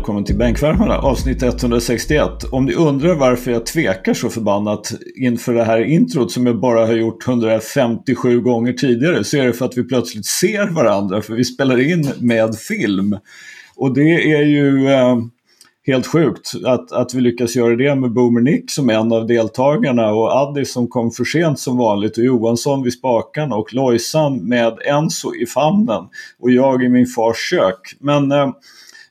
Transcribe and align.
Välkommen 0.00 0.24
till 0.24 0.36
Bänkvärmarna 0.36 0.98
avsnitt 0.98 1.42
161. 1.42 2.44
Om 2.52 2.64
ni 2.64 2.74
undrar 2.74 3.14
varför 3.14 3.50
jag 3.50 3.66
tvekar 3.66 4.14
så 4.14 4.28
förbannat 4.28 4.92
inför 5.16 5.54
det 5.54 5.64
här 5.64 5.80
introt 5.80 6.32
som 6.32 6.46
jag 6.46 6.60
bara 6.60 6.86
har 6.86 6.92
gjort 6.92 7.28
157 7.28 8.40
gånger 8.40 8.72
tidigare 8.72 9.24
så 9.24 9.36
är 9.36 9.46
det 9.46 9.52
för 9.52 9.64
att 9.64 9.78
vi 9.78 9.84
plötsligt 9.84 10.26
ser 10.26 10.66
varandra 10.66 11.22
för 11.22 11.34
vi 11.34 11.44
spelar 11.44 11.90
in 11.90 12.12
med 12.20 12.56
film. 12.56 13.18
Och 13.76 13.94
det 13.94 14.32
är 14.32 14.42
ju 14.42 14.88
eh, 14.90 15.16
helt 15.86 16.06
sjukt 16.06 16.52
att, 16.64 16.92
att 16.92 17.14
vi 17.14 17.20
lyckas 17.20 17.56
göra 17.56 17.76
det 17.76 17.94
med 17.94 18.12
Boomer 18.12 18.40
Nick 18.40 18.70
som 18.70 18.90
en 18.90 19.12
av 19.12 19.26
deltagarna 19.26 20.12
och 20.12 20.32
Addi 20.32 20.64
som 20.64 20.88
kom 20.88 21.10
för 21.10 21.24
sent 21.24 21.58
som 21.58 21.76
vanligt 21.76 22.18
och 22.18 22.24
Johansson 22.24 22.82
vid 22.82 22.92
spakarna 22.92 23.56
och 23.56 23.74
Lojsan 23.74 24.48
med 24.48 24.78
Enso 24.86 25.34
i 25.34 25.46
famnen 25.46 26.04
och 26.38 26.50
jag 26.50 26.84
i 26.84 26.88
min 26.88 27.06
fars 27.06 27.50
kök. 27.50 27.96
Men 27.98 28.32
eh, 28.32 28.50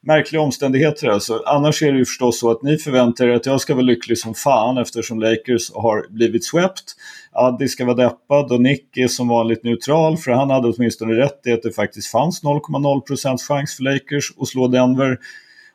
märkliga 0.01 0.41
omständigheter 0.41 1.07
alltså. 1.07 1.43
Annars 1.45 1.83
är 1.83 1.91
det 1.91 1.97
ju 1.97 2.05
förstås 2.05 2.39
så 2.39 2.51
att 2.51 2.63
ni 2.63 2.77
förväntar 2.77 3.27
er 3.27 3.35
att 3.35 3.45
jag 3.45 3.61
ska 3.61 3.73
vara 3.73 3.83
lycklig 3.83 4.17
som 4.17 4.33
fan 4.33 4.77
eftersom 4.77 5.19
Lakers 5.19 5.71
har 5.73 6.07
blivit 6.09 6.45
swept. 6.45 6.95
Addi 7.31 7.67
ska 7.67 7.85
vara 7.85 7.95
deppad 7.95 8.51
och 8.51 8.61
Nick 8.61 8.97
är 8.97 9.07
som 9.07 9.27
vanligt 9.27 9.63
neutral 9.63 10.17
för 10.17 10.31
han 10.31 10.49
hade 10.49 10.67
åtminstone 10.67 11.13
rätt 11.13 11.41
i 11.45 11.51
att 11.51 11.63
det 11.63 11.71
faktiskt 11.71 12.11
fanns 12.11 12.43
0,0% 12.43 13.37
chans 13.47 13.77
för 13.77 13.83
Lakers 13.83 14.33
att 14.39 14.47
slå 14.47 14.67
Denver. 14.67 15.17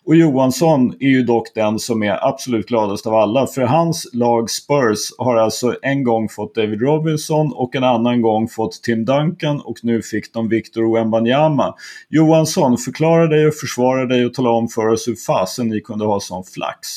Och 0.06 0.16
Johansson 0.16 0.94
är 1.00 1.08
ju 1.08 1.22
dock 1.22 1.54
den 1.54 1.78
som 1.78 2.02
är 2.02 2.28
absolut 2.28 2.66
gladast 2.66 3.06
av 3.06 3.14
alla. 3.14 3.46
För 3.46 3.62
hans 3.62 4.08
lag 4.12 4.50
Spurs 4.50 4.98
har 5.18 5.36
alltså 5.36 5.76
en 5.82 6.04
gång 6.04 6.28
fått 6.28 6.54
David 6.54 6.80
Robinson 6.80 7.52
och 7.52 7.76
en 7.76 7.84
annan 7.84 8.22
gång 8.22 8.48
fått 8.48 8.82
Tim 8.82 9.04
Duncan 9.04 9.60
och 9.60 9.76
nu 9.82 10.02
fick 10.02 10.32
de 10.32 10.48
Victor 10.48 10.94
Wembanyama. 10.94 11.74
Johansson, 12.08 12.78
förklara 12.78 13.26
dig 13.26 13.46
och 13.46 13.54
försvara 13.54 14.06
dig 14.06 14.26
och 14.26 14.34
tala 14.34 14.50
om 14.50 14.68
för 14.68 14.88
oss 14.88 15.08
hur 15.08 15.16
fasen 15.16 15.68
ni 15.68 15.80
kunde 15.80 16.04
ha 16.04 16.20
sån 16.20 16.44
flax. 16.44 16.88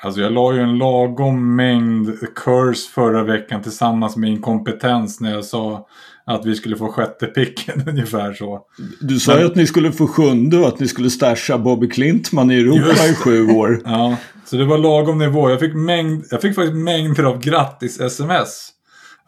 Alltså 0.00 0.20
jag 0.20 0.32
la 0.32 0.54
ju 0.54 0.60
en 0.60 0.78
lagom 0.78 1.56
mängd 1.56 2.34
curse 2.34 2.90
förra 2.94 3.22
veckan 3.22 3.62
tillsammans 3.62 4.16
med 4.16 4.30
inkompetens 4.30 5.20
när 5.20 5.32
jag 5.32 5.44
sa 5.44 5.86
att 6.28 6.46
vi 6.46 6.54
skulle 6.54 6.76
få 6.76 6.88
sjätte 6.88 7.26
picken 7.26 7.84
ungefär 7.88 8.32
så. 8.32 8.60
Du 9.00 9.20
sa 9.20 9.38
ju 9.38 9.46
att 9.46 9.54
ni 9.54 9.66
skulle 9.66 9.92
få 9.92 10.06
sjunde 10.06 10.58
och 10.58 10.68
att 10.68 10.80
ni 10.80 10.88
skulle 10.88 11.10
stasha 11.10 11.58
Bobby 11.58 11.88
Klintman 11.88 12.50
i 12.50 12.54
Europa 12.54 13.06
i 13.06 13.14
sju 13.14 13.50
år. 13.50 13.80
Ja, 13.84 14.16
så 14.44 14.56
det 14.56 14.64
var 14.64 14.78
lagom 14.78 15.18
nivå. 15.18 15.50
Jag 15.50 15.60
fick, 15.60 15.74
mängd, 15.74 16.24
jag 16.30 16.42
fick 16.42 16.54
faktiskt 16.54 16.76
mängder 16.76 17.24
av 17.24 17.40
grattis-sms 17.40 18.68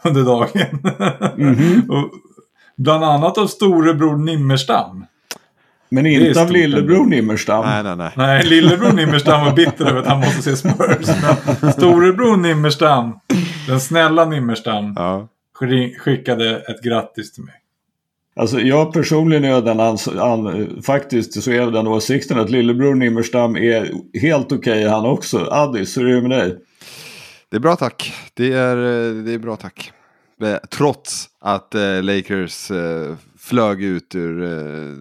under 0.04 0.22
dagen. 0.22 0.50
Mm 1.38 1.54
-hmm. 1.54 2.08
bland 2.76 3.04
annat 3.04 3.38
av 3.38 3.46
storebror 3.46 4.16
Nimmerstam. 4.16 5.04
Men 5.88 6.06
inte 6.06 6.42
av 6.42 6.50
lillebror 6.50 7.06
Nimmerstam. 7.06 7.64
Nej, 7.64 7.82
nej, 7.82 7.96
nej. 7.96 8.12
Nej, 8.16 8.46
lillebror 8.46 8.92
Nimmerstam 8.92 9.44
var 9.44 9.52
bitter 9.52 9.86
över 9.86 10.00
att 10.00 10.06
han 10.06 10.20
måste 10.20 10.42
se 10.42 10.56
Spurs. 10.56 11.08
Men 11.60 11.72
storebror 11.72 12.36
Nimmerstam, 12.36 13.18
den 13.66 13.80
snälla 13.80 14.24
Nimmerstam, 14.24 14.94
ja. 14.96 15.28
Skickade 15.98 16.60
ett 16.60 16.82
grattis 16.82 17.32
till 17.32 17.44
mig. 17.44 17.54
Alltså 18.36 18.60
jag 18.60 18.92
personligen 18.92 19.44
är 19.44 19.62
den 19.62 19.80
an, 19.80 19.98
an, 20.18 20.82
faktiskt 20.82 21.42
så 21.42 21.50
är 21.50 21.70
den 21.70 21.86
åsikten 21.86 22.38
att 22.38 22.50
lillebror 22.50 22.94
Nimmerstam 22.94 23.56
är 23.56 23.90
helt 24.20 24.52
okej 24.52 24.56
okay, 24.56 24.86
han 24.86 25.06
också. 25.06 25.48
Addis, 25.50 25.96
hur 25.96 26.08
är 26.08 26.14
det 26.14 26.28
med 26.28 26.30
dig? 26.30 26.58
Det 27.48 27.56
är 27.56 27.60
bra 27.60 27.76
tack. 27.76 28.12
Det 28.34 28.52
är, 28.52 28.76
det 29.24 29.32
är 29.32 29.38
bra 29.38 29.56
tack. 29.56 29.92
Trots 30.70 31.28
att 31.40 31.74
eh, 31.74 32.02
Lakers 32.02 32.70
eh, 32.70 33.16
flög 33.38 33.82
ut 33.82 34.14
ur 34.14 34.42
eh, 34.42 34.96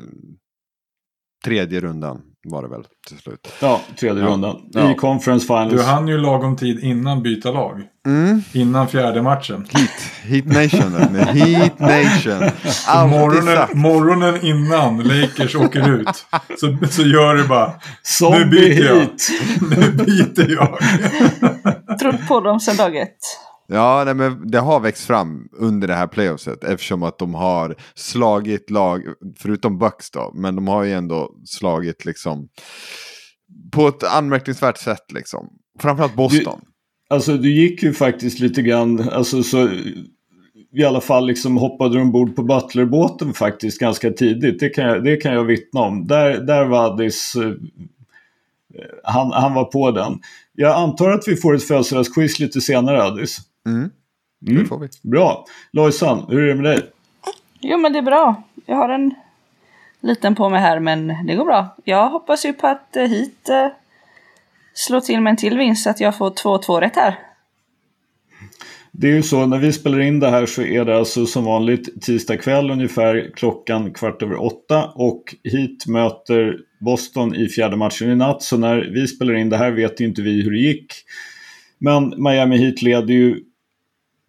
tredje 1.45 1.81
rundan 1.81 2.21
var 2.49 2.61
det 2.61 2.69
väl 2.69 2.83
till 3.07 3.17
slut. 3.17 3.53
Ja, 3.61 3.81
tredje 3.99 4.23
ja. 4.23 4.29
rundan. 4.29 4.61
Ja. 4.71 4.91
I 4.91 4.95
conference 4.95 5.47
finals. 5.47 5.73
Du 5.73 5.81
hann 5.81 6.07
ju 6.07 6.17
lagom 6.17 6.57
tid 6.57 6.79
innan 6.83 7.23
byta 7.23 7.51
lag. 7.51 7.81
Mm. 8.05 8.43
Innan 8.53 8.87
fjärde 8.87 9.21
matchen. 9.21 9.67
Heat, 9.69 9.89
heat 10.23 10.45
Nation. 10.45 11.15
heat 11.15 11.79
Nation. 11.79 12.51
morgonen, 13.09 13.67
morgonen 13.73 14.45
innan 14.45 14.97
Lakers 15.03 15.55
åker 15.55 15.89
ut. 15.89 16.25
Så, 16.59 16.77
så 16.89 17.01
gör 17.01 17.35
det 17.35 17.43
bara. 17.43 17.73
Zombie 18.03 18.39
nu 18.41 18.49
byter 18.49 18.85
jag. 18.85 19.09
nu 19.69 19.91
byter 19.91 20.51
jag. 20.51 20.79
Trott 21.99 22.27
på 22.27 22.39
dem 22.39 22.59
sedan 22.59 22.77
dag 22.77 22.95
ett. 22.95 23.48
Ja, 23.71 24.03
nej, 24.05 24.13
men 24.13 24.51
det 24.51 24.59
har 24.59 24.79
växt 24.79 25.05
fram 25.05 25.49
under 25.51 25.87
det 25.87 25.95
här 25.95 26.07
playoffset 26.07 26.63
eftersom 26.63 27.03
att 27.03 27.19
de 27.19 27.33
har 27.33 27.75
slagit 27.95 28.69
lag, 28.69 29.01
förutom 29.37 29.77
Bucks 29.77 30.11
då, 30.11 30.31
men 30.35 30.55
de 30.55 30.67
har 30.67 30.83
ju 30.83 30.93
ändå 30.93 31.31
slagit 31.45 32.05
liksom 32.05 32.49
på 33.71 33.87
ett 33.87 34.03
anmärkningsvärt 34.03 34.77
sätt 34.77 35.11
liksom. 35.13 35.49
Framförallt 35.79 36.15
Boston. 36.15 36.59
Du, 36.63 37.15
alltså 37.15 37.37
du 37.37 37.51
gick 37.51 37.83
ju 37.83 37.93
faktiskt 37.93 38.39
lite 38.39 38.61
grann, 38.61 39.09
alltså 39.09 39.43
så 39.43 39.69
i 40.73 40.83
alla 40.83 41.01
fall 41.01 41.27
liksom 41.27 41.57
hoppade 41.57 41.95
du 41.95 42.01
ombord 42.01 42.35
på 42.35 42.43
Butlerbåten 42.43 43.33
faktiskt 43.33 43.79
ganska 43.79 44.11
tidigt. 44.11 44.59
Det 44.59 44.69
kan 44.69 44.85
jag, 44.85 45.03
det 45.03 45.17
kan 45.17 45.33
jag 45.33 45.43
vittna 45.43 45.81
om. 45.81 46.07
Där, 46.07 46.37
där 46.37 46.65
var 46.65 46.85
Addis, 46.85 47.35
eh, 47.35 47.51
han, 49.03 49.31
han 49.31 49.53
var 49.53 49.65
på 49.65 49.91
den. 49.91 50.19
Jag 50.53 50.75
antar 50.75 51.09
att 51.09 51.27
vi 51.27 51.35
får 51.35 51.55
ett 51.55 51.63
födelsedagsquiz 51.63 52.39
lite 52.39 52.61
senare 52.61 53.03
Addis. 53.03 53.48
Mm. 53.67 53.89
Det 54.39 54.51
mm. 54.51 54.65
får 54.65 54.79
vi. 54.79 54.87
Bra. 55.03 55.45
Lojsan, 55.71 56.25
hur 56.29 56.43
är 56.43 56.47
det 56.47 56.55
med 56.55 56.65
dig? 56.65 56.91
Jo 57.59 57.77
men 57.77 57.93
det 57.93 57.99
är 57.99 58.03
bra. 58.03 58.43
Jag 58.65 58.75
har 58.75 58.89
en 58.89 59.13
liten 60.01 60.35
på 60.35 60.49
mig 60.49 60.61
här 60.61 60.79
men 60.79 61.07
det 61.27 61.35
går 61.35 61.45
bra. 61.45 61.75
Jag 61.83 62.09
hoppas 62.09 62.45
ju 62.45 62.53
på 62.53 62.67
att 62.67 62.95
eh, 62.95 63.03
hit 63.03 63.49
eh, 63.49 63.67
slår 64.73 65.01
till 65.01 65.21
med 65.21 65.31
en 65.31 65.37
till 65.37 65.57
vinst 65.57 65.83
så 65.83 65.89
att 65.89 65.99
jag 65.99 66.17
får 66.17 66.29
2-2 66.29 66.81
rätt 66.81 66.95
här. 66.95 67.19
Det 68.91 69.07
är 69.07 69.11
ju 69.11 69.23
så, 69.23 69.45
när 69.45 69.57
vi 69.57 69.73
spelar 69.73 70.01
in 70.01 70.19
det 70.19 70.29
här 70.29 70.45
så 70.45 70.61
är 70.61 70.85
det 70.85 70.97
alltså 70.97 71.25
som 71.25 71.45
vanligt 71.45 72.01
tisdag 72.01 72.37
kväll 72.37 72.71
ungefär 72.71 73.31
klockan 73.35 73.93
kvart 73.93 74.23
över 74.23 74.41
åtta 74.41 74.91
och 74.95 75.35
hit 75.43 75.87
möter 75.87 76.57
Boston 76.79 77.35
i 77.35 77.47
fjärde 77.47 77.77
matchen 77.77 78.11
i 78.11 78.15
natt. 78.15 78.43
Så 78.43 78.57
när 78.57 78.89
vi 78.93 79.07
spelar 79.07 79.33
in 79.33 79.49
det 79.49 79.57
här 79.57 79.71
vet 79.71 79.99
inte 79.99 80.21
vi 80.21 80.43
hur 80.43 80.51
det 80.51 80.59
gick. 80.59 80.93
Men 81.77 82.23
Miami 82.23 82.57
Heat 82.57 82.81
leder 82.81 83.13
ju 83.13 83.43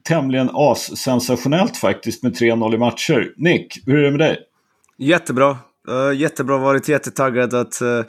tämligen 0.04 0.50
as-sensationellt 0.52 1.76
faktiskt 1.76 2.22
med 2.22 2.32
3-0 2.32 2.74
i 2.74 2.78
matcher. 2.78 3.32
Nick, 3.36 3.82
hur 3.86 3.98
är 3.98 4.02
det 4.02 4.10
med 4.10 4.20
dig? 4.20 4.38
Jättebra. 4.98 5.58
Uh, 5.90 6.16
jättebra, 6.16 6.58
varit 6.58 6.88
jättetaggad 6.88 7.54
att 7.54 7.82
uh, 7.82 8.04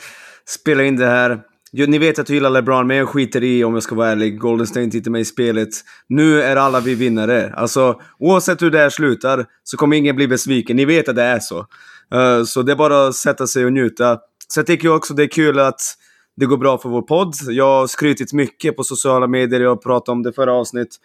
spela 0.45 0.83
in 0.83 0.95
det 0.95 1.05
här. 1.05 1.41
Ni 1.73 1.97
vet 1.97 2.19
att 2.19 2.29
jag 2.29 2.33
gillar 2.33 2.49
LeBron, 2.49 2.87
men 2.87 2.97
jag 2.97 3.09
skiter 3.09 3.43
i 3.43 3.63
om 3.63 3.73
jag 3.73 3.83
ska 3.83 3.95
vara 3.95 4.09
ärlig. 4.09 4.39
Golden 4.39 4.67
State 4.67 4.79
är 4.79 4.95
inte 4.95 5.09
med 5.09 5.21
i 5.21 5.25
spelet. 5.25 5.69
Nu 6.07 6.41
är 6.41 6.55
alla 6.55 6.79
vi 6.79 6.95
vinnare. 6.95 7.53
Alltså, 7.53 8.01
oavsett 8.19 8.61
hur 8.61 8.71
det 8.71 8.77
här 8.77 8.89
slutar 8.89 9.45
så 9.63 9.77
kommer 9.77 9.97
ingen 9.97 10.15
bli 10.15 10.27
besviken. 10.27 10.75
Ni 10.75 10.85
vet 10.85 11.09
att 11.09 11.15
det 11.15 11.23
är 11.23 11.39
så. 11.39 11.59
Uh, 12.15 12.43
så 12.43 12.61
det 12.61 12.71
är 12.71 12.75
bara 12.75 13.07
att 13.07 13.15
sätta 13.15 13.47
sig 13.47 13.65
och 13.65 13.73
njuta. 13.73 14.19
Så 14.47 14.59
jag 14.59 14.67
tycker 14.67 14.95
också 14.95 15.13
det 15.13 15.23
är 15.23 15.27
kul 15.27 15.59
att 15.59 15.81
det 16.35 16.45
går 16.45 16.57
bra 16.57 16.77
för 16.77 16.89
vår 16.89 17.01
podd. 17.01 17.35
Jag 17.49 17.65
har 17.79 17.87
skrytit 17.87 18.33
mycket 18.33 18.75
på 18.75 18.83
sociala 18.83 19.27
medier, 19.27 19.61
jag 19.61 19.83
pratade 19.83 20.11
om 20.11 20.23
det 20.23 20.33
förra 20.33 20.53
avsnittet. 20.53 20.95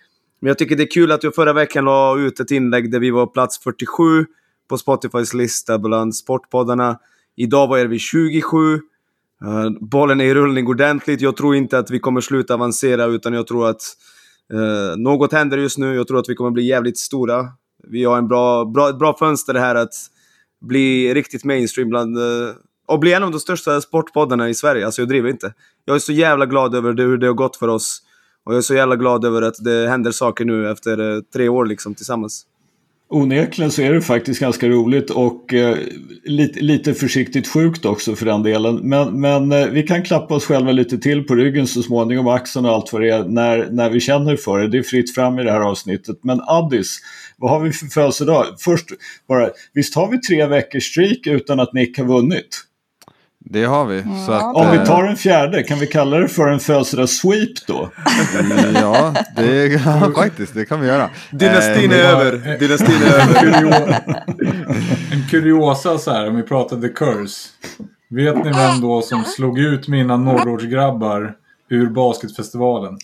Men 0.40 0.48
jag 0.48 0.58
tycker 0.58 0.76
det 0.76 0.82
är 0.82 0.90
kul 0.90 1.12
att 1.12 1.24
jag 1.24 1.34
förra 1.34 1.52
veckan 1.52 1.84
la 1.84 2.18
ut 2.18 2.40
ett 2.40 2.50
inlägg 2.50 2.90
där 2.90 3.00
vi 3.00 3.10
var 3.10 3.26
plats 3.26 3.58
47 3.58 4.26
på 4.68 4.78
Spotifys 4.78 5.34
lista 5.34 5.78
bland 5.78 6.16
sportpoddarna. 6.16 6.98
Idag 7.36 7.68
var 7.68 7.84
vi 7.84 7.98
27. 7.98 8.58
Uh, 8.58 8.80
eh, 9.44 9.70
bollen 9.80 10.20
är 10.20 10.24
i 10.24 10.34
rullning 10.34 10.66
ordentligt. 10.66 11.20
Jag 11.20 11.36
tror 11.36 11.54
inte 11.54 11.78
att 11.78 11.90
vi 11.90 11.98
kommer 11.98 12.20
sluta 12.20 12.54
avancera 12.54 13.04
utan 13.04 13.32
jag 13.32 13.46
tror 13.46 13.68
att 13.68 13.82
uh, 14.54 14.96
något 14.96 15.32
händer 15.32 15.58
just 15.58 15.78
nu. 15.78 15.94
Jag 15.94 16.08
tror 16.08 16.18
att 16.18 16.28
vi 16.28 16.34
kommer 16.34 16.50
bli 16.50 16.66
jävligt 16.66 16.98
stora. 16.98 17.48
Vi 17.88 18.04
har 18.04 18.18
en 18.18 18.28
bra, 18.28 18.64
bra, 18.64 18.88
ett 18.88 18.98
bra 18.98 19.16
fönster 19.18 19.54
här 19.54 19.74
att 19.74 19.94
bli 20.60 21.14
riktigt 21.14 21.44
mainstream 21.44 21.88
bland 21.88 22.18
uh, 22.18 22.50
och 22.86 22.98
bli 22.98 23.12
en 23.12 23.22
av 23.22 23.30
de 23.30 23.40
största 23.40 23.80
sportpoddarna 23.80 24.48
i 24.48 24.54
Sverige. 24.54 24.86
Alltså 24.86 25.02
jag 25.02 25.08
driver 25.08 25.30
inte. 25.30 25.54
Jag 25.84 25.94
är 25.94 26.00
så 26.00 26.12
jävla 26.12 26.46
glad 26.46 26.74
över 26.74 26.92
det, 26.92 27.02
hur 27.02 27.18
det 27.18 27.26
har 27.26 27.34
gått 27.34 27.56
för 27.56 27.68
oss. 27.68 28.02
Och 28.46 28.52
jag 28.52 28.58
är 28.58 28.62
så 28.62 28.74
jävla 28.74 28.96
glad 28.96 29.24
över 29.24 29.42
att 29.42 29.64
det 29.64 29.88
händer 29.88 30.10
saker 30.10 30.44
nu 30.44 30.70
efter 30.70 31.16
eh, 31.16 31.22
tre 31.34 31.48
år 31.48 31.66
liksom 31.66 31.94
tillsammans. 31.94 32.46
Onekligen 33.08 33.70
så 33.70 33.82
är 33.82 33.92
det 33.92 34.00
faktiskt 34.00 34.40
ganska 34.40 34.68
roligt 34.68 35.10
och 35.10 35.54
eh, 35.54 35.76
lite, 36.24 36.60
lite 36.60 36.94
försiktigt 36.94 37.48
sjukt 37.48 37.84
också 37.84 38.16
för 38.16 38.26
den 38.26 38.42
delen. 38.42 38.76
Men, 38.76 39.20
men 39.20 39.52
eh, 39.52 39.66
vi 39.66 39.82
kan 39.82 40.02
klappa 40.02 40.34
oss 40.34 40.44
själva 40.44 40.72
lite 40.72 40.98
till 40.98 41.24
på 41.24 41.34
ryggen 41.34 41.66
så 41.66 41.82
småningom, 41.82 42.28
axeln 42.28 42.66
och 42.66 42.72
allt 42.72 42.92
vad 42.92 43.02
det 43.02 43.10
är, 43.10 43.24
när, 43.24 43.68
när 43.70 43.90
vi 43.90 44.00
känner 44.00 44.36
för 44.36 44.58
det. 44.58 44.68
Det 44.68 44.78
är 44.78 44.82
fritt 44.82 45.14
fram 45.14 45.38
i 45.38 45.42
det 45.42 45.52
här 45.52 45.60
avsnittet. 45.60 46.18
Men 46.22 46.40
Addis, 46.46 46.98
vad 47.36 47.50
har 47.50 47.60
vi 47.60 47.72
för 47.72 47.86
födelsedag? 47.86 48.46
Först 48.58 48.86
bara, 49.28 49.50
visst 49.74 49.94
har 49.94 50.10
vi 50.10 50.20
tre 50.20 50.46
veckors 50.46 50.84
streak 50.84 51.26
utan 51.26 51.60
att 51.60 51.72
Nick 51.72 51.98
har 51.98 52.04
vunnit? 52.04 52.48
Det 53.50 53.64
har 53.64 53.86
vi. 53.86 54.04
Så 54.26 54.32
att, 54.32 54.54
Om 54.54 54.70
vi 54.70 54.86
tar 54.86 55.04
en 55.04 55.16
fjärde, 55.16 55.62
kan 55.62 55.78
vi 55.78 55.86
kalla 55.86 56.16
det 56.16 56.28
för 56.28 56.48
en 56.48 56.60
födelsedagssweep 56.60 57.66
då? 57.66 57.90
ja, 58.74 59.14
det, 59.36 59.66
ja, 59.86 60.12
faktiskt, 60.14 60.54
det 60.54 60.64
kan 60.64 60.80
vi 60.80 60.86
göra. 60.86 61.10
Dynastin 61.30 61.92
är 61.92 61.98
eh, 61.98 62.10
över. 62.10 62.58
Dynastin 62.58 63.02
är 63.02 63.14
över. 63.14 64.02
en 65.12 65.28
kuriosa 65.30 65.98
så 65.98 66.10
här, 66.10 66.28
om 66.28 66.36
vi 66.36 66.42
pratar 66.42 66.80
The 66.80 66.88
Curse. 66.88 67.48
Vet 68.08 68.44
ni 68.44 68.52
vem 68.52 68.80
då 68.80 69.02
som 69.02 69.24
slog 69.24 69.58
ut 69.58 69.88
mina 69.88 70.16
norrortsgrabbar 70.16 71.34
ur 71.68 71.86
basketfestivalen? 71.86 72.98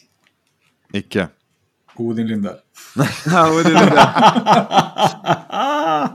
Icke. 0.93 1.29
Odin 1.97 2.27
Lindell. 2.27 2.57
Är 3.27 3.65
det. 3.65 4.09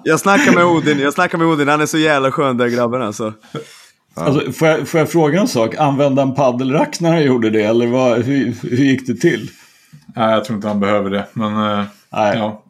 jag 0.03 0.19
snackar 0.19 0.51
med 0.51 0.65
Odin, 0.65 0.99
jag 0.99 1.13
snackar 1.13 1.37
med 1.37 1.47
Odin. 1.47 1.67
Han 1.67 1.81
är 1.81 1.85
så 1.85 1.97
jävla 1.97 2.31
skön 2.31 2.57
där 2.57 2.67
grabben 2.67 3.01
alltså. 3.01 3.33
Alltså, 4.17 4.51
får, 4.51 4.67
jag, 4.67 4.87
får 4.87 4.99
jag 4.99 5.09
fråga 5.11 5.39
en 5.41 5.47
sak? 5.47 5.75
Använde 5.75 6.21
han 6.21 6.35
paddelrack 6.35 6.99
när 6.99 7.09
han 7.11 7.23
gjorde 7.23 7.49
det? 7.49 7.63
Eller 7.63 7.87
vad, 7.87 8.17
hur, 8.21 8.53
hur 8.61 8.77
gick 8.85 9.07
det 9.07 9.15
till? 9.15 9.49
Nej, 10.15 10.31
jag 10.31 10.45
tror 10.45 10.55
inte 10.55 10.67
han 10.67 10.79
behöver 10.79 11.09
det. 11.09 11.27
Men 11.33 11.53
eh, 11.79 11.83
Nej. 12.13 12.37
ja. 12.37 12.63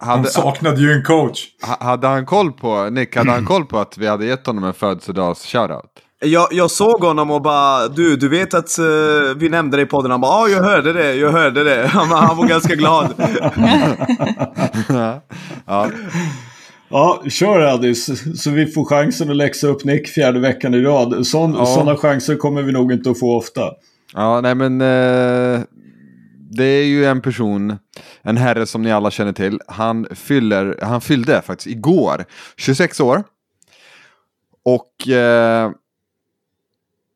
Han 0.00 0.24
saknade 0.26 0.80
ju 0.80 0.92
en 0.92 1.02
coach. 1.02 1.40
ha- 1.66 1.84
hade 1.86 2.06
han 2.06 2.26
koll 2.26 2.52
på, 2.52 2.88
Nick, 2.90 3.16
hade 3.16 3.30
han 3.30 3.46
koll 3.46 3.64
på 3.66 3.78
att 3.78 3.98
vi 3.98 4.06
hade 4.06 4.26
gett 4.26 4.46
honom 4.46 4.64
en 4.64 4.72
födelsedags-shoutout? 4.72 5.82
Jag, 6.24 6.48
jag 6.50 6.70
såg 6.70 7.00
honom 7.04 7.30
och 7.30 7.42
bara 7.42 7.88
du, 7.88 8.16
du 8.16 8.28
vet 8.28 8.54
att 8.54 8.78
eh, 8.78 8.84
vi 9.36 9.48
nämnde 9.48 9.76
det 9.76 9.82
i 9.82 9.86
podden. 9.86 10.10
Han 10.10 10.20
bara 10.20 10.48
ja, 10.48 10.56
jag 10.56 10.62
hörde 10.64 10.92
det, 10.92 11.14
jag 11.14 11.32
hörde 11.32 11.64
det. 11.64 11.86
Han, 11.92 12.08
var- 12.08 12.16
han 12.20 12.36
var 12.36 12.46
ganska 12.48 12.74
glad. 12.74 13.14
ja. 15.66 15.88
Ja, 16.92 17.22
kör 17.28 17.60
Addis. 17.60 18.10
Så 18.42 18.50
vi 18.50 18.66
får 18.66 18.84
chansen 18.84 19.30
att 19.30 19.36
läxa 19.36 19.66
upp 19.66 19.84
Nick 19.84 20.08
fjärde 20.08 20.40
veckan 20.40 20.74
i 20.74 20.80
rad. 20.80 21.26
Sån, 21.26 21.54
Ja. 21.54 21.66
Sådana 21.66 21.96
chanser 21.96 22.36
kommer 22.36 22.62
vi 22.62 22.72
nog 22.72 22.92
inte 22.92 23.10
att 23.10 23.18
få 23.18 23.36
ofta. 23.36 23.60
ja, 24.14 24.40
nej 24.40 24.54
men 24.54 24.80
eh, 24.80 25.60
det 26.50 26.64
är 26.64 26.84
ju 26.84 27.04
en 27.04 27.20
person, 27.20 27.78
en 28.22 28.36
herre 28.36 28.66
som 28.66 28.82
ni 28.82 28.92
alla 28.92 29.10
känner 29.10 29.32
till. 29.32 29.60
Han, 29.66 30.06
fyller, 30.10 30.78
han 30.82 31.00
fyllde 31.00 31.42
faktiskt 31.42 31.66
igår 31.66 32.24
26 32.56 33.00
år. 33.00 33.22
Och 34.64 35.08
eh, 35.08 35.70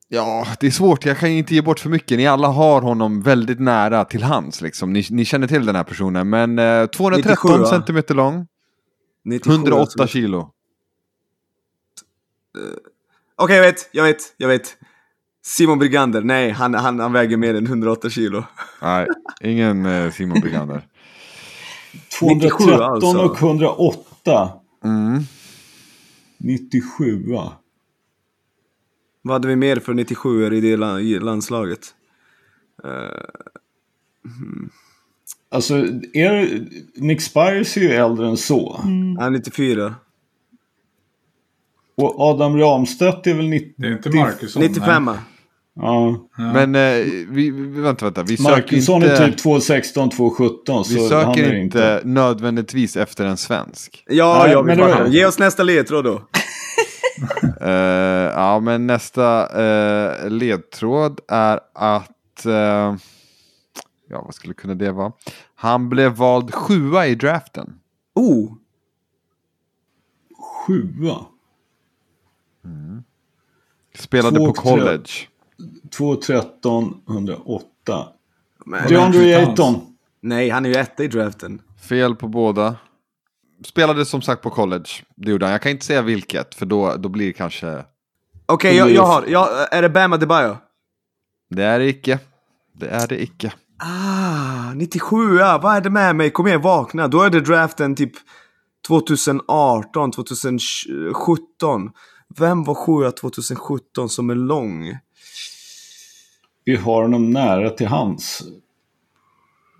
ja, 0.08 0.46
det 0.60 0.66
är 0.66 0.70
svårt, 0.70 1.06
jag 1.06 1.18
kan 1.18 1.28
inte 1.28 1.54
ge 1.54 1.62
bort 1.62 1.80
för 1.80 1.88
mycket. 1.90 2.18
Ni 2.18 2.26
alla 2.26 2.48
har 2.48 2.80
honom 2.80 3.22
väldigt 3.22 3.60
nära 3.60 4.04
till 4.04 4.22
hands 4.22 4.60
liksom. 4.60 4.92
Ni, 4.92 5.04
ni 5.10 5.24
känner 5.24 5.46
till 5.46 5.66
den 5.66 5.76
här 5.76 5.84
personen. 5.84 6.30
Men 6.30 6.58
eh, 6.58 6.86
213 6.86 7.16
97, 7.16 7.48
va? 7.58 7.66
centimeter 7.66 8.14
lång, 8.14 8.34
97, 8.34 8.46
108 9.32 9.80
alltså. 9.80 10.06
kilo. 10.06 10.50
Okej, 13.36 13.56
jag 13.56 13.62
vet, 13.62 13.88
jag 13.92 14.04
vet, 14.04 14.34
jag 14.36 14.48
vet. 14.48 14.76
Simon 15.42 15.78
Brigander, 15.78 16.22
nej, 16.22 16.50
han, 16.50 16.74
han, 16.74 17.00
han 17.00 17.12
väger 17.12 17.36
mer 17.36 17.54
än 17.54 17.66
108 17.66 18.10
kilo. 18.10 18.44
Nej, 18.82 19.06
ingen 19.40 19.86
eh, 19.86 20.10
Simon 20.12 20.40
Brigander. 20.40 20.88
213 22.18 22.38
97 22.38 22.72
alltså. 22.82 23.18
och 23.18 23.42
108. 23.42 24.52
Mm. 24.84 25.22
97 26.38 27.32
va? 27.32 27.52
Vad 29.22 29.34
hade 29.34 29.48
vi 29.48 29.56
mer 29.56 29.80
för 29.80 29.94
97 29.94 30.54
i 30.54 30.60
det 30.60 30.76
la- 30.76 31.00
i 31.00 31.18
landslaget? 31.18 31.94
Alltså, 35.50 35.74
är, 36.12 36.60
Nick 36.94 37.20
Spires 37.22 37.76
är 37.76 37.80
ju 37.80 37.90
äldre 37.90 38.26
än 38.28 38.36
så. 38.36 38.76
Han 38.82 39.18
är 39.20 39.30
94. 39.30 39.94
Och 41.96 42.20
Adam 42.20 42.58
Ramstedt 42.58 43.26
är 43.26 43.34
väl 43.34 43.48
90... 43.48 43.72
Det 43.76 43.86
är 43.86 43.92
inte 43.92 44.10
Marcusson. 44.10 44.62
95 44.62 45.10
Ja. 45.76 46.28
Men 46.36 46.74
eh, 46.74 47.04
vi, 47.28 47.50
vänta, 47.80 48.04
vänta. 48.04 48.22
Vi 48.22 48.36
söker 48.36 48.50
Marcusson 48.50 49.02
inte, 49.02 49.16
är 49.16 49.28
typ 49.28 49.38
216, 49.38 50.10
217. 50.10 50.84
vi 50.88 50.94
så 51.08 51.14
han 51.14 51.34
söker 51.34 51.50
är 51.50 51.54
inte 51.56 52.00
nödvändigtvis 52.04 52.96
efter 52.96 53.24
en 53.24 53.36
svensk. 53.36 54.04
Ja, 54.08 54.40
Nej, 54.42 54.52
jag 54.52 54.62
vill 54.62 54.76
men 54.78 54.88
det- 54.88 54.94
bara. 54.94 55.08
Ge 55.08 55.26
oss 55.26 55.38
nästa 55.38 55.62
ledtråd 55.62 56.04
då. 56.04 56.22
Eh, 57.60 57.70
ja, 58.34 58.60
men 58.60 58.86
nästa 58.86 59.48
eh, 59.62 60.30
ledtråd 60.30 61.20
är 61.28 61.60
att... 61.74 62.46
eh, 62.46 62.94
ja, 64.14 64.22
vad 64.24 64.34
skulle 64.34 64.54
kunna 64.54 64.74
det 64.74 64.92
vara? 64.92 65.12
Han 65.54 65.88
blev 65.88 66.12
vald 66.12 66.54
sjua 66.54 67.06
i 67.06 67.14
draften. 67.14 67.80
Oh! 68.14 68.52
Sjua. 70.38 71.26
Spelade 73.98 74.36
Två 74.36 74.44
på 74.44 74.50
och 74.50 74.56
tre. 74.56 74.70
college. 74.70 75.10
213, 75.96 77.02
108. 77.08 78.08
Men, 78.66 78.88
DeAndre. 78.88 79.36
Ayton. 79.36 79.96
nej, 80.20 80.50
han 80.50 80.64
är 80.64 80.68
ju 80.68 80.74
etta 80.74 81.04
i 81.04 81.08
draften. 81.08 81.62
Fel 81.88 82.14
på 82.14 82.28
båda. 82.28 82.76
Spelade 83.64 84.04
som 84.04 84.22
sagt 84.22 84.42
på 84.42 84.50
college. 84.50 84.88
Det 85.14 85.30
gjorde 85.30 85.44
han. 85.46 85.52
Jag 85.52 85.62
kan 85.62 85.72
inte 85.72 85.86
säga 85.86 86.02
vilket, 86.02 86.54
för 86.54 86.66
då, 86.66 86.96
då 86.96 87.08
blir 87.08 87.26
det 87.26 87.32
kanske... 87.32 87.84
Okej, 88.46 88.76
jag, 88.76 88.90
jag 88.90 89.06
har. 89.06 89.24
Jag, 89.26 89.74
är 89.74 89.82
det 89.82 89.88
Bam 89.88 90.12
Adebayo? 90.12 90.56
Det 91.50 91.64
är 91.64 91.78
det 91.78 91.88
icke. 91.88 92.18
Det 92.72 92.88
är 92.88 93.08
det 93.08 93.22
icke. 93.22 93.52
Ah, 93.86 94.72
97 94.74 95.38
ja. 95.38 95.58
Vad 95.62 95.76
är 95.76 95.80
det 95.80 95.90
med 95.90 96.16
mig? 96.16 96.30
Kom 96.30 96.46
igen, 96.46 96.60
vakna. 96.62 97.08
Då 97.08 97.22
är 97.22 97.30
det 97.30 97.40
draften 97.40 97.94
typ 97.94 98.12
2018, 98.88 100.10
2017. 100.12 101.90
Vem 102.38 102.64
var 102.64 102.74
sjua 102.74 103.10
2017 103.12 104.08
som 104.08 104.30
är 104.30 104.34
lång? 104.34 104.98
Vi 106.64 106.76
har 106.76 107.02
honom 107.02 107.30
nära 107.30 107.70
till 107.70 107.86
hands. 107.86 108.42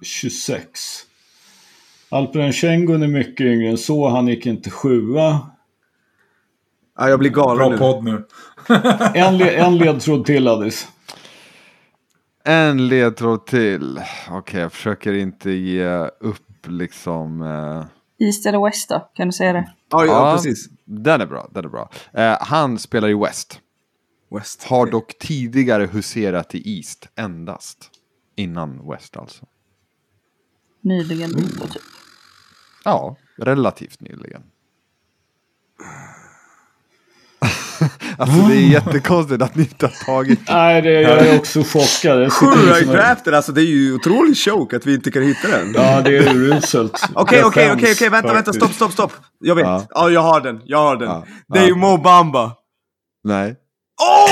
26. 0.03 0.81
Alperen 2.09 2.53
Schengen 2.53 3.03
är 3.03 3.09
mycket 3.09 3.45
yngre 3.47 3.69
än 3.71 3.79
så. 3.79 4.09
Han 4.09 4.29
gick 4.29 4.47
inte 4.47 4.71
sjua. 4.71 5.41
Ah, 6.97 7.09
jag 7.09 7.19
blir 7.19 7.31
galen 7.31 7.57
Bra 7.59 7.69
nu. 7.71 7.79
podd 7.79 8.05
nu. 8.05 8.25
En, 9.15 9.39
le- 9.39 9.55
en 9.57 9.79
ledtråd 9.79 10.25
till 10.25 10.49
Addis. 10.49 10.89
En 12.47 12.89
ledtråd 12.89 13.47
till. 13.47 14.01
Okej, 14.31 14.61
jag 14.61 14.73
försöker 14.73 15.13
inte 15.13 15.51
ge 15.51 16.09
upp 16.21 16.67
liksom. 16.67 17.43
Eh... 17.43 18.27
East 18.27 18.47
eller 18.47 18.65
West 18.65 18.89
då? 18.89 19.11
Kan 19.15 19.29
du 19.29 19.33
säga 19.33 19.53
det? 19.53 19.73
Ja, 19.91 20.05
ja, 20.05 20.33
precis. 20.37 20.69
Den 20.85 21.21
är 21.21 21.27
bra, 21.27 21.51
den 21.55 21.65
är 21.65 21.69
bra. 21.69 21.91
Eh, 22.13 22.37
han 22.41 22.79
spelar 22.79 23.09
i 23.09 23.15
West. 23.15 23.61
West. 24.31 24.65
Har 24.65 24.87
dock 24.87 25.19
tidigare 25.19 25.87
huserat 25.87 26.55
i 26.55 26.77
East 26.77 27.09
endast. 27.17 27.91
Innan 28.37 28.91
West 28.91 29.17
alltså. 29.17 29.47
Nyligen 30.81 31.31
då 31.33 31.67
typ. 31.67 31.83
Ja, 32.85 33.17
relativt 33.37 34.01
nyligen. 34.01 34.43
alltså 38.19 38.37
det 38.49 38.55
är 38.55 38.69
jättekonstigt 38.71 39.43
att 39.43 39.55
ni 39.55 39.63
inte 39.63 39.87
har 39.87 40.05
tagit 40.05 40.41
Nej, 40.49 40.83
det, 40.83 41.01
jag 41.01 41.27
är 41.27 41.39
också 41.39 41.63
chockad. 41.63 42.19
I 42.21 42.25
liksom 42.25 43.35
alltså 43.35 43.53
det 43.53 43.61
är 43.61 43.65
ju 43.65 43.95
otroligt 43.95 44.39
choke 44.39 44.77
att 44.77 44.87
vi 44.87 44.95
inte 44.95 45.11
kan 45.11 45.23
hitta 45.23 45.49
den. 45.49 45.75
Ja, 45.77 46.01
det 46.01 46.17
är 46.17 46.35
uruselt. 46.35 47.03
Okej, 47.15 47.45
okej, 47.45 47.73
okej, 47.73 47.93
okej, 47.93 48.09
vänta, 48.09 48.33
vänta, 48.33 48.53
stopp, 48.53 48.73
stopp, 48.73 48.93
stopp. 48.93 49.13
Jag 49.41 49.55
vet. 49.55 49.65
Ja, 49.65 49.87
Ja. 49.91 50.11
jag 50.11 50.21
har 50.21 50.41
den, 50.41 50.61
jag 50.65 50.79
har 50.79 50.97
den. 50.97 51.09
Ja. 51.09 51.25
Det 51.49 51.59
är 51.59 51.67
ju 51.67 51.75
Mo 51.75 51.97
Bamba. 51.97 52.53
Nej. 53.25 53.57
Åh! 54.03 54.31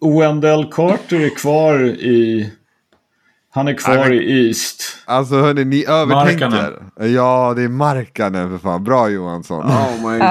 Wendell 0.20 0.72
Carter 0.72 1.20
är 1.20 1.36
kvar 1.36 1.80
i... 1.84 2.52
Han 3.58 3.68
är 3.68 3.74
kvar 3.74 3.94
Nej, 3.96 4.04
men- 4.08 4.18
i 4.18 4.46
East. 4.48 4.82
Alltså 5.04 5.34
hörni, 5.34 5.64
ni 5.64 5.84
övertänker. 5.88 6.48
Markkanen. 6.48 7.14
Ja, 7.14 7.52
det 7.56 7.62
är 7.62 7.68
Markanen 7.68 8.50
för 8.50 8.58
fan. 8.58 8.84
Bra 8.84 9.08
Johansson. 9.08 9.64
Oh 9.64 10.10
my 10.10 10.18
god. 10.18 10.28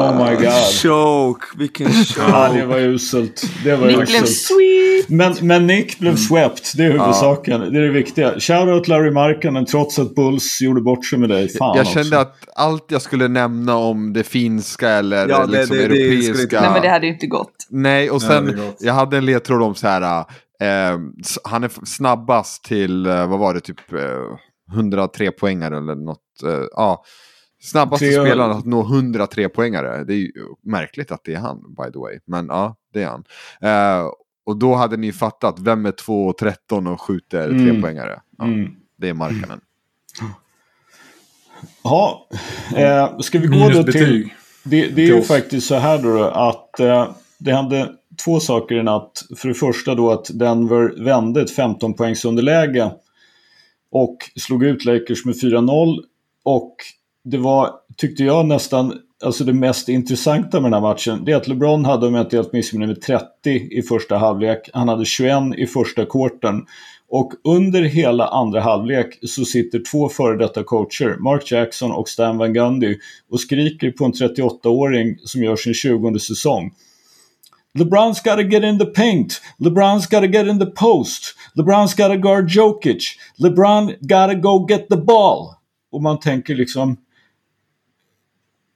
Oh 0.00 0.26
my 0.30 0.34
god. 0.36 0.52
Choke, 0.82 1.46
vilken 1.58 1.86
Ja, 2.18 2.48
det 2.48 2.60
choke. 2.60 2.66
var 2.66 2.78
uselt. 2.78 3.44
Det 3.64 3.76
var 3.76 3.86
Nick 3.86 3.96
blev 3.96 4.08
uselt. 4.22 4.28
sweet! 4.36 5.08
Men, 5.08 5.34
men 5.48 5.66
Nick 5.66 5.98
blev 5.98 6.16
swept, 6.16 6.76
det 6.76 6.82
är 6.84 6.90
huvudsaken. 6.92 7.60
Det 7.60 7.78
är 7.78 7.82
det 7.82 7.88
viktiga. 7.90 8.40
Shoutout 8.40 8.88
Larry 8.88 9.10
Markkanen 9.10 9.66
trots 9.66 9.98
att 9.98 10.14
Bulls 10.14 10.60
gjorde 10.60 10.80
bort 10.80 11.06
sig 11.06 11.18
med 11.18 11.28
dig. 11.28 11.48
Fan 11.48 11.76
jag 11.76 11.86
kände 11.86 12.00
också. 12.00 12.16
att 12.18 12.36
allt 12.56 12.84
jag 12.88 13.02
skulle 13.02 13.28
nämna 13.28 13.76
om 13.76 14.12
det 14.12 14.22
finska 14.24 14.88
eller 14.88 15.28
Ja, 15.28 15.46
det- 15.46 15.58
liksom 15.58 15.76
det- 15.76 15.88
det 15.88 15.94
europeiska. 15.94 16.60
Nej 16.60 16.70
men 16.72 16.82
det 16.82 16.88
hade 16.88 17.06
ju 17.06 17.12
inte 17.12 17.26
gått. 17.26 17.52
Nej, 17.70 18.10
och 18.10 18.22
sen 18.22 18.60
jag 18.80 18.94
hade 18.94 19.16
en 19.16 19.26
ledtråd 19.26 19.62
om 19.62 19.74
så 19.74 19.86
här. 19.88 20.24
Eh, 20.60 20.98
han 21.44 21.64
är 21.64 21.86
snabbast 21.86 22.64
till, 22.64 23.06
eh, 23.06 23.26
vad 23.28 23.38
var 23.38 23.54
det, 23.54 23.60
typ 23.60 23.92
eh, 23.92 24.38
103 24.74 25.30
poängare 25.30 25.76
eller 25.76 25.94
något. 25.94 26.42
Eh, 26.44 26.64
ja, 26.72 27.04
snabbaste 27.62 28.04
Tre- 28.06 28.14
spelaren 28.26 28.50
att 28.50 28.64
nå 28.66 28.80
103 28.82 29.48
poängare. 29.48 30.04
Det 30.04 30.12
är 30.14 30.16
ju 30.18 30.32
märkligt 30.64 31.12
att 31.12 31.24
det 31.24 31.34
är 31.34 31.38
han, 31.38 31.74
by 31.74 31.92
the 31.92 31.98
way. 31.98 32.18
Men 32.26 32.46
ja, 32.46 32.76
det 32.92 33.02
är 33.02 33.06
han. 33.08 33.24
Eh, 33.62 34.06
och 34.46 34.56
då 34.58 34.74
hade 34.74 34.96
ni 34.96 35.12
fattat, 35.12 35.58
vem 35.58 35.86
är 35.86 35.92
2,13 35.92 36.86
och 36.92 37.00
skjuter 37.00 37.48
Mm. 37.48 37.64
tre 37.72 37.82
poängare? 37.82 38.20
Ja, 38.38 38.44
Mm. 38.44 38.70
Det 38.98 39.08
är 39.08 39.14
Markkanen. 39.14 39.60
Ja, 41.84 42.28
eh, 42.76 43.18
ska 43.18 43.38
vi 43.38 43.46
gå 43.46 43.68
då 43.68 43.82
till... 43.82 44.28
Det, 44.64 44.86
det 44.88 45.02
är 45.02 45.06
ju 45.06 45.22
faktiskt 45.22 45.66
så 45.66 45.74
här 45.74 46.02
då 46.02 46.24
att 46.24 46.80
eh, 46.80 47.10
det 47.38 47.52
hände 47.52 47.92
två 48.24 48.40
saker 48.40 48.74
i 48.74 48.82
natt. 48.82 49.22
För 49.36 49.48
det 49.48 49.54
första 49.54 49.94
då 49.94 50.10
att 50.10 50.30
Denver 50.38 51.04
vände 51.04 51.42
ett 51.42 51.50
15 51.50 51.94
poängs 51.94 52.24
underläge 52.24 52.90
och 53.92 54.16
slog 54.36 54.64
ut 54.64 54.84
Lakers 54.84 55.24
med 55.24 55.34
4-0. 55.34 55.98
Och 56.44 56.76
det 57.24 57.38
var, 57.38 57.70
tyckte 57.96 58.24
jag, 58.24 58.46
nästan 58.46 58.92
alltså 59.24 59.44
det 59.44 59.52
mest 59.52 59.88
intressanta 59.88 60.60
med 60.60 60.72
den 60.72 60.82
här 60.82 60.90
matchen, 60.90 61.24
det 61.24 61.32
är 61.32 61.36
att 61.36 61.48
LeBron 61.48 61.84
hade, 61.84 62.06
om 62.06 62.14
jag 62.14 62.24
inte 62.26 62.36
helt 62.36 62.52
missminner 62.52 62.86
mig, 62.86 62.96
30 62.96 63.24
i 63.50 63.82
första 63.82 64.16
halvlek. 64.16 64.70
Han 64.72 64.88
hade 64.88 65.04
21 65.04 65.34
i 65.56 65.66
första 65.66 66.06
korten. 66.06 66.66
Och 67.08 67.32
under 67.44 67.82
hela 67.82 68.26
andra 68.26 68.60
halvlek 68.60 69.18
så 69.22 69.44
sitter 69.44 69.82
två 69.90 70.08
före 70.08 70.36
detta 70.36 70.62
coacher, 70.62 71.16
Mark 71.20 71.50
Jackson 71.50 71.92
och 71.92 72.08
Stan 72.08 72.38
Van 72.38 72.52
Gundy, 72.52 72.96
och 73.30 73.40
skriker 73.40 73.90
på 73.90 74.04
en 74.04 74.12
38-åring 74.12 75.16
som 75.24 75.42
gör 75.42 75.56
sin 75.56 75.74
20 75.74 76.18
säsong. 76.18 76.70
LeBron's 77.78 78.20
gotta 78.20 78.44
get 78.44 78.64
in 78.64 78.78
the 78.78 78.86
paint. 78.86 79.40
LeBron's 79.60 80.06
gotta 80.06 80.28
get 80.28 80.48
in 80.48 80.58
the 80.58 80.70
post. 80.70 81.34
LeBron's 81.56 81.94
gotta 81.94 82.16
guard 82.16 82.48
Jokic. 82.48 83.02
LeBron 83.38 83.96
gotta 84.06 84.34
go 84.34 84.66
get 84.66 84.88
the 84.88 84.96
ball. 84.96 85.54
Och 85.92 86.02
man 86.02 86.20
tänker 86.20 86.54
liksom, 86.54 86.96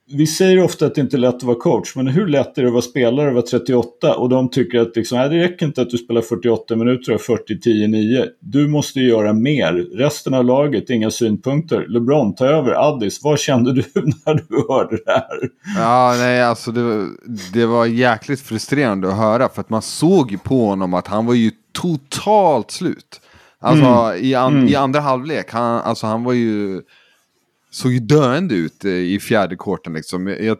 vi 0.06 0.26
säger 0.26 0.64
ofta 0.64 0.86
att 0.86 0.94
det 0.94 1.00
inte 1.00 1.16
är 1.16 1.18
lätt 1.18 1.34
att 1.34 1.42
vara 1.42 1.58
coach, 1.58 1.96
men 1.96 2.06
hur 2.06 2.26
lätt 2.26 2.58
är 2.58 2.62
det 2.62 2.68
att 2.68 2.72
vara 2.72 2.82
spelare 2.82 3.28
och 3.28 3.34
vara 3.34 3.44
38? 3.44 4.14
Och 4.14 4.28
de 4.28 4.50
tycker 4.50 4.80
att 4.80 4.96
liksom, 4.96 5.18
nej, 5.18 5.28
det 5.28 5.38
räcker 5.38 5.66
inte 5.66 5.82
att 5.82 5.90
du 5.90 5.98
spelar 5.98 6.20
48 6.20 6.76
minuter 6.76 7.14
och 7.14 7.20
40, 7.20 7.60
10, 7.60 7.88
9. 7.88 8.26
Du 8.40 8.68
måste 8.68 9.00
göra 9.00 9.32
mer. 9.32 9.72
Resten 9.72 10.34
av 10.34 10.44
laget, 10.44 10.90
inga 10.90 11.10
synpunkter. 11.10 11.86
LeBron, 11.88 12.34
ta 12.34 12.46
över. 12.46 12.88
Addis, 12.88 13.20
vad 13.22 13.38
kände 13.38 13.72
du 13.72 13.84
när 13.94 14.34
du 14.34 14.66
hörde 14.68 14.96
det 15.04 15.12
här? 15.12 15.48
Ja, 15.78 16.14
nej, 16.18 16.42
alltså 16.42 16.70
det, 16.72 17.06
det 17.52 17.66
var 17.66 17.86
jäkligt 17.86 18.40
frustrerande 18.40 19.08
att 19.08 19.16
höra, 19.16 19.48
för 19.48 19.60
att 19.60 19.70
man 19.70 19.82
såg 19.82 20.30
ju 20.30 20.38
på 20.38 20.66
honom 20.66 20.94
att 20.94 21.06
han 21.06 21.26
var 21.26 21.34
ju 21.34 21.50
totalt 21.72 22.70
slut. 22.70 23.20
Alltså 23.60 23.84
mm. 23.84 24.24
i, 24.24 24.34
an, 24.34 24.52
mm. 24.56 24.68
i 24.68 24.74
andra 24.74 25.00
halvlek, 25.00 25.50
han, 25.50 25.80
alltså, 25.80 26.06
han 26.06 26.24
var 26.24 26.32
ju 26.32 26.82
såg 27.74 27.92
ju 27.92 27.98
döende 27.98 28.54
ut 28.54 28.84
eh, 28.84 28.90
i 28.90 29.20
fjärde 29.20 29.56
korten. 29.56 29.92
Liksom. 29.92 30.26
Jag, 30.26 30.56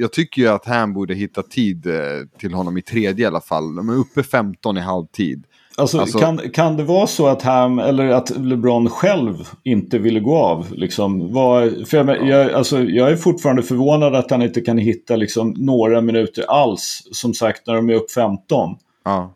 jag, 0.00 0.12
tycker 0.12 0.42
ju 0.42 0.48
att 0.48 0.66
han 0.66 0.92
borde 0.92 1.14
hitta 1.14 1.42
tid 1.42 1.86
eh, 1.86 1.92
till 2.38 2.54
honom 2.54 2.78
i 2.78 2.82
tredje 2.82 3.24
i 3.24 3.26
alla 3.26 3.40
fall. 3.40 3.74
De 3.74 3.88
är 3.88 3.94
uppe 3.94 4.22
15 4.22 4.76
i 4.76 4.80
halvtid. 4.80 5.44
Alltså, 5.76 6.00
alltså, 6.00 6.18
kan, 6.18 6.38
kan 6.38 6.76
det 6.76 6.84
vara 6.84 7.06
så 7.06 7.26
att 7.26 7.42
Ham 7.42 7.78
eller 7.78 8.08
att 8.08 8.30
LeBron 8.30 8.90
själv 8.90 9.48
inte 9.62 9.98
ville 9.98 10.20
gå 10.20 10.36
av? 10.36 10.66
Liksom, 10.72 11.32
var, 11.32 11.84
för 11.84 11.96
jag, 11.96 12.28
jag, 12.28 12.52
alltså, 12.52 12.82
jag 12.82 13.10
är 13.10 13.16
fortfarande 13.16 13.62
förvånad 13.62 14.14
att 14.14 14.30
han 14.30 14.42
inte 14.42 14.60
kan 14.60 14.78
hitta 14.78 15.16
liksom, 15.16 15.54
några 15.58 16.00
minuter 16.00 16.44
alls. 16.48 17.08
Som 17.12 17.34
sagt 17.34 17.66
när 17.66 17.74
de 17.74 17.90
är 17.90 17.94
upp 17.94 18.10
15. 18.10 18.76
Ja. 19.04 19.34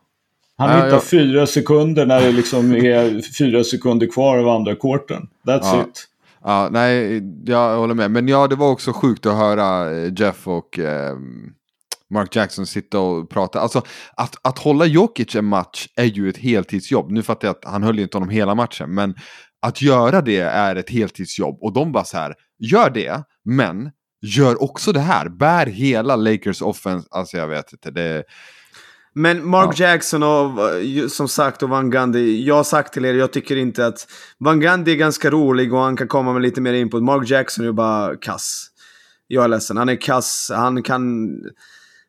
Han 0.59 0.71
ja, 0.71 0.76
hittar 0.76 0.88
jag... 0.88 1.04
fyra 1.04 1.47
sekunder 1.47 2.06
när 2.06 2.21
det 2.21 2.33
liksom 2.33 2.73
är 2.73 3.33
fyra 3.38 3.64
sekunder 3.64 4.06
kvar 4.06 4.38
av 4.38 4.49
andra 4.49 4.75
korten. 4.75 5.28
That's 5.47 5.61
ja. 5.62 5.85
it. 5.88 6.09
Ja, 6.49 6.69
nej, 6.71 7.23
jag 7.47 7.76
håller 7.76 7.95
med. 7.95 8.11
Men 8.11 8.29
ja, 8.29 8.47
det 8.47 8.57
var 8.57 8.71
också 8.71 8.93
sjukt 8.93 9.26
att 9.26 9.37
höra 9.37 9.91
eh, 9.91 10.12
Jeff 10.17 10.49
och 10.49 10.79
eh, 10.79 11.17
Mark 12.11 12.37
Jackson 12.37 12.67
sitta 12.67 13.00
och 13.00 13.31
prata. 13.31 13.61
Alltså, 13.61 13.83
att, 14.17 14.37
att 14.43 14.59
hålla 14.59 14.87
Jokic 14.87 15.35
en 15.37 15.45
match 15.45 15.88
är 15.97 16.05
ju 16.05 16.29
ett 16.29 16.37
heltidsjobb. 16.37 17.11
Nu 17.11 17.23
fattar 17.23 17.49
jag 17.49 17.57
att 17.57 17.65
han 17.65 17.83
höll 17.83 17.97
ju 17.97 18.03
inte 18.03 18.17
honom 18.17 18.29
hela 18.29 18.55
matchen, 18.55 18.95
men 18.95 19.15
att 19.62 19.83
göra 19.83 20.21
det 20.21 20.41
är 20.41 20.76
ett 20.76 20.91
heltidsjobb. 20.91 21.59
Och 21.61 21.73
de 21.73 21.93
bara 21.93 22.05
så 22.05 22.17
här, 22.17 22.35
gör 22.59 22.91
det, 22.91 23.23
men 23.45 23.91
gör 24.23 24.62
också 24.62 24.93
det 24.93 25.00
här. 25.00 25.29
Bär 25.29 25.67
hela 25.67 26.17
Lakers 26.17 26.62
offense. 26.62 27.09
Alltså 27.11 27.37
jag 27.37 27.49
vet 27.49 27.73
inte, 27.73 27.91
det, 27.91 28.25
men 29.19 29.49
Mark 29.49 29.81
ja. 29.81 29.87
Jackson 29.87 30.23
och 30.23 30.81
eh, 30.81 31.07
som 31.09 31.29
sagt 31.29 31.63
och 31.63 31.69
Van 31.69 31.91
Gundy. 31.91 32.45
Jag 32.45 32.55
har 32.55 32.65
sagt 32.65 32.93
till 32.93 33.05
er, 33.05 33.15
jag 33.15 33.33
tycker 33.33 33.57
inte 33.57 33.87
att... 33.87 34.09
Van 34.39 34.61
Gundy 34.61 34.93
är 34.93 34.97
ganska 34.97 35.31
rolig 35.31 35.75
och 35.75 35.81
han 35.81 35.97
kan 35.97 36.09
komma 36.09 36.33
med 36.33 36.43
lite 36.43 36.61
mer 36.61 36.73
input. 36.73 37.03
Mark 37.03 37.31
Jackson 37.31 37.67
är 37.67 37.73
bara 37.73 38.17
kass. 38.17 38.67
Jag 39.27 39.45
är 39.45 39.49
ledsen, 39.49 39.77
han 39.77 39.89
är 39.89 39.97
kass. 39.97 40.51
Han 40.55 40.83
kan... 40.83 41.29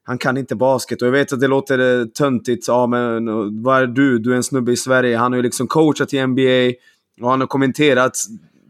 Han 0.04 0.18
kan 0.18 0.38
inte 0.38 0.56
basket 0.56 1.02
och 1.02 1.08
jag 1.08 1.12
vet 1.12 1.34
att 1.34 1.40
det 1.40 1.48
låter 1.48 2.06
töntigt. 2.06 2.68
Ja 2.68 2.88
men 2.88 3.26
vad 3.64 3.82
är 3.82 3.88
du? 3.88 4.20
Du 4.20 4.32
är 4.32 4.36
en 4.36 4.44
snubbe 4.44 4.72
i 4.72 4.78
Sverige. 4.78 5.18
Han 5.18 5.32
har 5.32 5.38
ju 5.38 5.44
liksom 5.44 5.68
coachat 5.68 6.14
i 6.14 6.28
NBA. 6.28 6.74
Och 7.22 7.30
han 7.30 7.40
har 7.40 7.48
kommenterat 7.48 8.18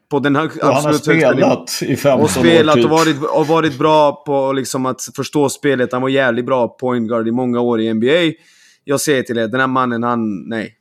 på 0.09 0.19
den 0.19 0.35
hög, 0.35 0.51
Han 0.61 0.85
har 0.85 0.93
spelat 0.93 1.81
i 1.81 1.95
15 1.95 2.23
och 2.23 2.29
spelat 2.29 2.75
år 2.75 2.81
typ. 2.81 2.85
och 2.85 2.91
varit, 2.91 3.23
och 3.23 3.47
varit 3.47 3.77
bra 3.77 4.23
på 4.25 4.53
liksom 4.53 4.85
att 4.85 5.01
förstå 5.15 5.49
spelet. 5.49 5.91
Han 5.91 6.01
var 6.01 6.09
jävligt 6.09 6.45
bra 6.45 6.67
point 6.67 7.09
guard 7.09 7.27
i 7.27 7.31
många 7.31 7.59
år 7.59 7.81
i 7.81 7.93
NBA. 7.93 8.43
Jag 8.83 9.01
säger 9.01 9.23
till 9.23 9.37
er, 9.37 9.47
den 9.47 9.59
här 9.59 9.67
mannen, 9.67 10.03
han... 10.03 10.49
Nej. 10.49 10.75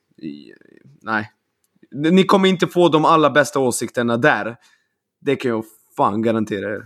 Nej. 1.02 1.30
Ni 1.94 2.24
kommer 2.24 2.48
inte 2.48 2.66
få 2.66 2.88
de 2.88 3.04
allra 3.04 3.30
bästa 3.30 3.58
åsikterna 3.58 4.16
där. 4.16 4.56
Det 5.20 5.36
kan 5.36 5.50
jag 5.50 5.64
fan 5.96 6.22
garantera 6.22 6.70
er. 6.70 6.82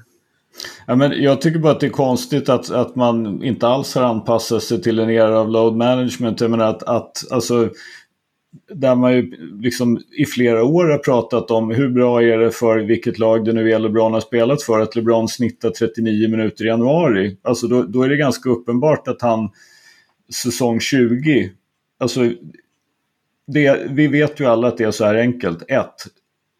Ja, 0.86 0.96
men 0.96 1.22
jag 1.22 1.40
tycker 1.40 1.58
bara 1.58 1.72
att 1.72 1.80
det 1.80 1.86
är 1.86 1.90
konstigt 1.90 2.48
att, 2.48 2.70
att 2.70 2.96
man 2.96 3.44
inte 3.44 3.68
alls 3.68 3.94
har 3.94 4.02
anpassat 4.02 4.62
sig 4.62 4.82
till 4.82 4.98
en 4.98 5.10
era 5.10 5.38
av 5.38 5.48
load 5.48 5.76
management. 5.76 6.40
Jag 6.40 6.50
menar 6.50 6.64
att, 6.64 6.82
att 6.82 7.32
alltså, 7.32 7.70
där 8.74 8.94
man 8.94 9.12
ju 9.12 9.36
liksom 9.60 10.00
i 10.18 10.26
flera 10.26 10.64
år 10.64 10.84
har 10.84 10.98
pratat 10.98 11.50
om 11.50 11.70
hur 11.70 11.88
bra 11.88 12.22
är 12.22 12.38
det 12.38 12.50
för 12.50 12.78
vilket 12.78 13.18
lag 13.18 13.44
det 13.44 13.52
nu 13.52 13.72
är 13.72 13.78
LeBron 13.78 14.12
har 14.12 14.20
spelat 14.20 14.62
för 14.62 14.80
att 14.80 14.96
LeBron 14.96 15.28
snittar 15.28 15.70
39 15.70 16.28
minuter 16.30 16.64
i 16.64 16.68
januari. 16.68 17.36
Alltså 17.42 17.66
då, 17.66 17.82
då 17.82 18.02
är 18.02 18.08
det 18.08 18.16
ganska 18.16 18.50
uppenbart 18.50 19.08
att 19.08 19.22
han 19.22 19.50
säsong 20.42 20.80
20, 20.80 21.50
alltså 21.98 22.32
det, 23.46 23.80
vi 23.90 24.06
vet 24.06 24.40
ju 24.40 24.46
alla 24.46 24.68
att 24.68 24.78
det 24.78 24.84
är 24.84 24.90
så 24.90 25.04
här 25.04 25.14
enkelt. 25.14 25.62
1. 25.68 25.86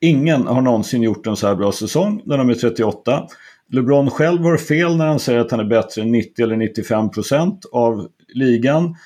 Ingen 0.01 0.47
har 0.47 0.63
någonsin 0.63 1.03
gjort 1.03 1.27
en 1.27 1.37
så 1.37 1.47
här 1.47 1.55
bra 1.55 1.73
säsong 1.73 2.23
när 2.25 2.39
de 2.39 2.51
är 2.51 2.55
38. 2.55 3.27
LeBron 3.73 4.11
själv 4.11 4.43
har 4.43 4.57
fel 4.57 4.97
när 4.97 5.07
han 5.07 5.19
säger 5.19 5.41
att 5.41 5.51
han 5.51 5.61
är 5.61 5.65
bättre 5.65 6.03
än 6.03 6.13
90 6.13 6.45
eller 6.45 6.57
95 6.57 7.11
procent 7.11 7.65
av 7.73 8.09
ligan. 8.35 8.97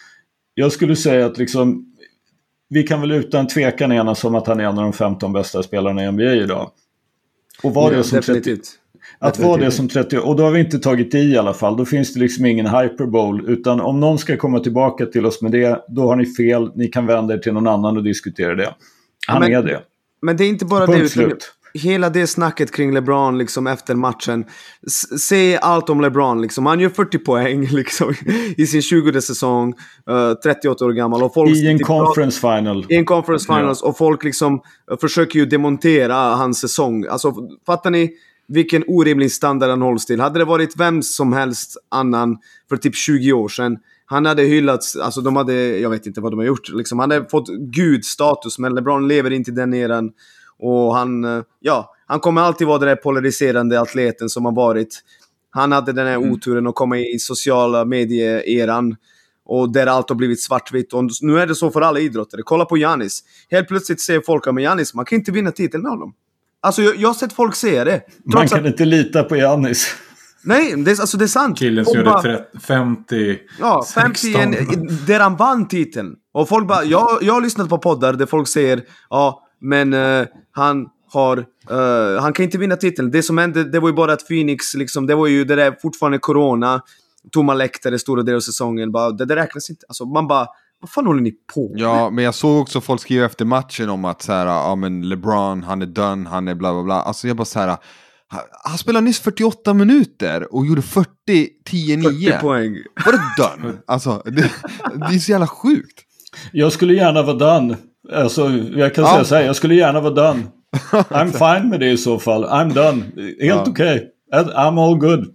Jag 0.54 0.72
skulle 0.72 0.96
säga 0.96 1.26
att 1.26 1.38
liksom 1.38 1.93
vi 2.74 2.82
kan 2.82 3.00
väl 3.00 3.12
utan 3.12 3.46
tvekan 3.46 3.92
enas 3.92 4.24
om 4.24 4.34
att 4.34 4.46
han 4.46 4.60
är 4.60 4.64
en 4.64 4.78
av 4.78 4.84
de 4.84 4.92
15 4.92 5.32
bästa 5.32 5.62
spelarna 5.62 6.04
i 6.04 6.12
NBA 6.12 6.32
idag. 6.32 6.70
Och 7.62 7.74
var 7.74 7.90
ja, 7.90 7.98
det 7.98 8.04
som 8.04 8.20
30, 8.20 8.56
att 9.18 9.38
vara 9.38 9.60
det 9.60 9.70
som 9.70 9.88
30 9.88 10.18
och 10.18 10.36
då 10.36 10.42
har 10.42 10.50
vi 10.50 10.60
inte 10.60 10.78
tagit 10.78 11.14
i 11.14 11.18
i 11.18 11.38
alla 11.38 11.54
fall. 11.54 11.76
Då 11.76 11.84
finns 11.84 12.14
det 12.14 12.20
liksom 12.20 12.46
ingen 12.46 12.66
hyperbole. 12.66 13.52
Utan 13.52 13.80
om 13.80 14.00
någon 14.00 14.18
ska 14.18 14.36
komma 14.36 14.60
tillbaka 14.60 15.06
till 15.06 15.26
oss 15.26 15.42
med 15.42 15.52
det, 15.52 15.84
då 15.88 16.02
har 16.02 16.16
ni 16.16 16.26
fel. 16.26 16.70
Ni 16.74 16.88
kan 16.88 17.06
vända 17.06 17.34
er 17.34 17.38
till 17.38 17.52
någon 17.52 17.66
annan 17.66 17.96
och 17.96 18.02
diskutera 18.02 18.54
det. 18.54 18.74
Han 19.26 19.40
men, 19.40 19.52
är 19.52 19.62
det. 19.62 19.80
Men 20.22 20.36
det 20.36 20.44
är 20.44 20.48
inte 20.48 20.64
bara 20.64 20.86
Punkt 20.86 21.00
det. 21.02 21.08
Slut 21.08 21.52
hela 21.74 22.10
det 22.10 22.26
snacket 22.26 22.72
kring 22.72 22.94
LeBron 22.94 23.38
liksom 23.38 23.66
efter 23.66 23.94
matchen. 23.94 24.44
Säg 25.28 25.56
allt 25.56 25.90
om 25.90 26.00
LeBron 26.00 26.42
liksom. 26.42 26.66
Han 26.66 26.80
gör 26.80 26.88
40 26.88 27.18
poäng 27.18 27.66
liksom 27.70 28.14
i 28.56 28.66
sin 28.66 28.82
20 28.82 29.20
säsong. 29.20 29.74
Uh, 30.10 30.34
38 30.34 30.84
år 30.84 30.92
gammal. 30.92 31.22
Och 31.22 31.34
folk 31.34 31.56
I 31.56 31.66
en 31.66 31.78
conference 31.78 32.40
final. 32.40 32.86
I 32.88 32.96
en 32.96 33.04
conference 33.04 33.46
finals. 33.46 33.80
Ja. 33.82 33.88
Och 33.88 33.98
folk 33.98 34.24
liksom 34.24 34.54
uh, 34.54 34.98
försöker 35.00 35.38
ju 35.38 35.46
demontera 35.46 36.14
hans 36.14 36.60
säsong. 36.60 37.06
Alltså 37.06 37.34
fattar 37.66 37.90
ni? 37.90 38.10
Vilken 38.48 38.84
orimlig 38.86 39.32
standard 39.32 39.70
han 39.70 39.82
hålls 39.82 40.06
till. 40.06 40.20
Hade 40.20 40.38
det 40.38 40.44
varit 40.44 40.76
vem 40.76 41.02
som 41.02 41.32
helst 41.32 41.76
annan 41.90 42.38
för 42.68 42.76
typ 42.76 42.96
20 42.96 43.32
år 43.32 43.48
sedan 43.48 43.78
han 44.06 44.26
hade 44.26 44.42
hyllats, 44.42 44.96
alltså 44.96 45.20
de 45.20 45.36
hade, 45.36 45.78
jag 45.78 45.90
vet 45.90 46.06
inte 46.06 46.20
vad 46.20 46.32
de 46.32 46.38
har 46.38 46.46
gjort, 46.46 46.68
liksom, 46.68 46.98
han 46.98 47.10
hade 47.10 47.28
fått 47.28 47.48
gudstatus 47.48 48.58
men 48.58 48.74
LeBron 48.74 49.08
lever 49.08 49.30
inte 49.30 49.50
i 49.50 49.54
den 49.54 49.74
eran. 49.74 50.12
Och 50.64 50.94
han, 50.94 51.24
eh, 51.24 51.42
ja, 51.60 51.94
han 52.06 52.20
kommer 52.20 52.40
alltid 52.40 52.66
vara 52.66 52.78
den 52.78 52.88
där 52.88 52.96
polariserande 52.96 53.80
atleten 53.80 54.28
som 54.28 54.44
har 54.44 54.52
varit. 54.52 55.00
Han 55.50 55.72
hade 55.72 55.92
den 55.92 56.06
här 56.06 56.14
mm. 56.14 56.32
oturen 56.32 56.66
att 56.66 56.74
komma 56.74 56.98
i 56.98 57.18
sociala 57.18 57.84
medier-eran. 57.84 58.96
Och 59.46 59.72
där 59.72 59.86
allt 59.86 60.08
har 60.08 60.16
blivit 60.16 60.42
svartvitt. 60.42 60.92
Och 60.92 61.04
nu 61.20 61.38
är 61.38 61.46
det 61.46 61.54
så 61.54 61.70
för 61.70 61.80
alla 61.80 62.00
idrottare. 62.00 62.40
Kolla 62.44 62.64
på 62.64 62.78
Janis. 62.78 63.22
Helt 63.50 63.68
plötsligt 63.68 64.00
säger 64.00 64.20
folk 64.20 64.46
att 64.46 64.62
Janis, 64.62 64.94
man 64.94 65.04
kan 65.04 65.18
inte 65.18 65.32
vinna 65.32 65.52
titeln 65.52 65.82
med 65.82 65.92
honom. 65.92 66.14
Alltså 66.60 66.82
jag, 66.82 66.96
jag 66.96 67.08
har 67.08 67.14
sett 67.14 67.32
folk 67.32 67.54
säga 67.54 67.84
det. 67.84 68.02
Man 68.34 68.48
kan 68.48 68.60
att... 68.60 68.66
inte 68.66 68.84
lita 68.84 69.22
på 69.22 69.36
Janis. 69.36 69.96
Nej, 70.44 70.74
det, 70.76 71.00
alltså 71.00 71.16
det 71.16 71.24
är 71.24 71.26
sant. 71.26 71.58
Killen 71.58 71.84
som 71.84 71.98
gjorde 71.98 72.44
50, 72.66 73.38
Ja, 73.60 73.86
50 73.94 74.34
en, 74.34 74.50
där 75.06 75.20
han 75.20 75.36
vann 75.36 75.68
titeln. 75.68 76.14
Och 76.32 76.48
folk 76.48 76.68
bara, 76.68 76.84
jag, 76.84 77.18
jag 77.22 77.34
har 77.34 77.40
lyssnat 77.40 77.68
på 77.68 77.78
poddar 77.78 78.12
där 78.12 78.26
folk 78.26 78.48
säger 78.48 78.82
ja, 79.10 79.43
men 79.64 79.94
uh, 79.94 80.26
han 80.52 80.86
har... 81.12 81.38
Uh, 81.70 82.20
han 82.20 82.32
kan 82.32 82.44
inte 82.44 82.58
vinna 82.58 82.76
titeln. 82.76 83.10
Det 83.10 83.22
som 83.22 83.38
hände, 83.38 83.64
det 83.64 83.80
var 83.80 83.88
ju 83.88 83.94
bara 83.94 84.12
att 84.12 84.28
Phoenix, 84.28 84.74
liksom, 84.74 85.06
det 85.06 85.14
var 85.14 85.26
ju 85.26 85.44
det 85.44 85.54
där 85.54 85.76
fortfarande 85.82 86.18
corona. 86.18 86.80
Tomma 87.32 87.54
läktare 87.54 87.98
stora 87.98 88.22
delar 88.22 88.36
av 88.36 88.40
säsongen. 88.40 88.92
Bara, 88.92 89.10
det, 89.10 89.24
det 89.24 89.36
räknas 89.36 89.70
inte. 89.70 89.86
Alltså, 89.88 90.04
man 90.04 90.26
bara... 90.26 90.46
Vad 90.80 90.90
fan 90.90 91.06
håller 91.06 91.22
ni 91.22 91.32
på 91.54 91.68
med? 91.68 91.80
Ja, 91.80 92.10
men 92.10 92.24
jag 92.24 92.34
såg 92.34 92.62
också 92.62 92.80
folk 92.80 93.00
skriva 93.00 93.26
efter 93.26 93.44
matchen 93.44 93.90
om 93.90 94.04
att 94.04 94.22
så 94.22 94.32
här, 94.32 94.46
ja 94.46 94.74
men 94.74 95.08
LeBron, 95.08 95.62
han 95.62 95.82
är 95.82 95.86
done, 95.86 96.28
han 96.28 96.48
är 96.48 96.54
bla 96.54 96.72
bla 96.72 96.82
bla. 96.82 96.94
Alltså 96.94 97.28
jag 97.28 97.36
bara 97.36 97.44
så 97.44 97.58
här, 97.58 97.76
han 98.64 98.78
spelade 98.78 99.04
nyss 99.04 99.20
48 99.20 99.74
minuter 99.74 100.54
och 100.54 100.66
gjorde 100.66 100.82
40, 100.82 101.08
10, 101.64 101.96
9. 101.96 102.30
40 102.30 102.40
poäng. 102.40 102.76
Var 103.06 103.12
det 103.12 103.62
done? 103.62 103.76
Alltså, 103.86 104.22
det, 104.24 104.50
det 105.08 105.14
är 105.14 105.18
så 105.18 105.30
jävla 105.30 105.46
sjukt. 105.46 106.00
Jag 106.52 106.72
skulle 106.72 106.94
gärna 106.94 107.22
vara 107.22 107.36
done. 107.36 107.76
Alltså, 108.12 108.50
jag 108.76 108.94
kan 108.94 109.04
ja. 109.04 109.10
säga 109.10 109.24
så 109.24 109.34
här, 109.34 109.42
jag 109.42 109.56
skulle 109.56 109.74
gärna 109.74 110.00
vara 110.00 110.14
done. 110.14 110.42
I'm 110.92 111.58
fine 111.58 111.68
med 111.68 111.80
det 111.80 111.90
i 111.90 111.96
så 111.96 112.18
fall. 112.18 112.44
I'm 112.44 112.74
done. 112.74 113.02
Helt 113.16 113.40
ja. 113.40 113.64
okej. 113.68 113.96
Okay. 113.96 114.54
I'm 114.54 114.86
all 114.86 114.98
good. 114.98 115.34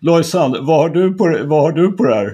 Lojsan, 0.00 0.56
vad 0.60 0.76
har 0.76 0.88
du 0.88 1.14
på, 1.14 1.38
vad 1.44 1.62
har 1.62 1.72
du 1.72 1.92
på 1.92 2.04
det 2.04 2.14
här? 2.14 2.30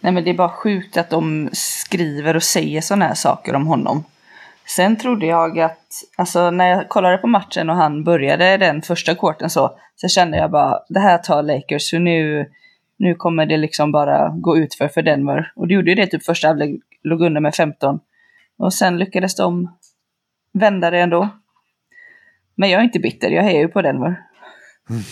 Nej 0.00 0.12
men 0.12 0.24
det 0.24 0.30
är 0.30 0.34
bara 0.34 0.48
sjukt 0.48 0.96
att 0.96 1.10
de 1.10 1.50
skriver 1.52 2.36
och 2.36 2.42
säger 2.42 2.80
sådana 2.80 3.04
här 3.04 3.14
saker 3.14 3.54
om 3.54 3.66
honom. 3.66 4.04
Sen 4.76 4.96
trodde 4.96 5.26
jag 5.26 5.58
att, 5.58 5.88
alltså 6.16 6.50
när 6.50 6.68
jag 6.68 6.88
kollade 6.88 7.18
på 7.18 7.26
matchen 7.26 7.70
och 7.70 7.76
han 7.76 8.04
började 8.04 8.56
den 8.56 8.82
första 8.82 9.14
korten 9.14 9.50
så, 9.50 9.78
så 9.96 10.08
kände 10.08 10.36
jag 10.36 10.50
bara, 10.50 10.78
det 10.88 11.00
här 11.00 11.18
tar 11.18 11.42
Lakers, 11.42 11.90
för 11.90 11.98
nu, 11.98 12.46
nu 12.98 13.14
kommer 13.14 13.46
det 13.46 13.56
liksom 13.56 13.92
bara 13.92 14.28
gå 14.28 14.56
ut 14.56 14.74
för, 14.74 14.88
för 14.88 15.02
Denver. 15.02 15.52
Och 15.56 15.68
det 15.68 15.74
gjorde 15.74 15.90
ju 15.90 15.94
det 15.94 16.06
typ 16.06 16.24
första 16.24 16.48
halvlek, 16.48 16.70
låg 17.02 17.22
under 17.22 17.40
med 17.40 17.54
15. 17.54 18.00
Och 18.62 18.74
sen 18.74 18.98
lyckades 18.98 19.36
de 19.36 19.76
vända 20.52 20.90
det 20.90 20.98
ändå. 21.00 21.28
Men 22.54 22.70
jag 22.70 22.80
är 22.80 22.84
inte 22.84 22.98
bitter, 22.98 23.30
jag 23.30 23.42
hejar 23.42 23.60
ju 23.60 23.68
på 23.68 23.82
Denver. 23.82 24.16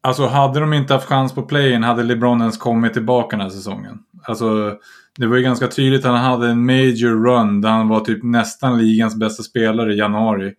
Alltså 0.00 0.26
hade 0.26 0.60
de 0.60 0.72
inte 0.72 0.94
haft 0.94 1.06
chans 1.06 1.34
på 1.34 1.42
playen 1.42 1.82
hade 1.82 2.02
LeBron 2.02 2.40
ens 2.40 2.58
kommit 2.58 2.92
tillbaka 2.92 3.36
den 3.36 3.40
här 3.44 3.50
säsongen. 3.50 3.98
Alltså 4.22 4.76
det 5.18 5.26
var 5.26 5.36
ju 5.36 5.42
ganska 5.42 5.68
tydligt 5.68 6.04
att 6.04 6.10
han 6.10 6.24
hade 6.24 6.48
en 6.48 6.66
major 6.66 7.24
run 7.24 7.60
där 7.60 7.68
han 7.68 7.88
var 7.88 8.00
typ 8.00 8.22
nästan 8.22 8.78
ligans 8.78 9.14
bästa 9.16 9.42
spelare 9.42 9.94
i 9.94 9.98
januari. 9.98 10.54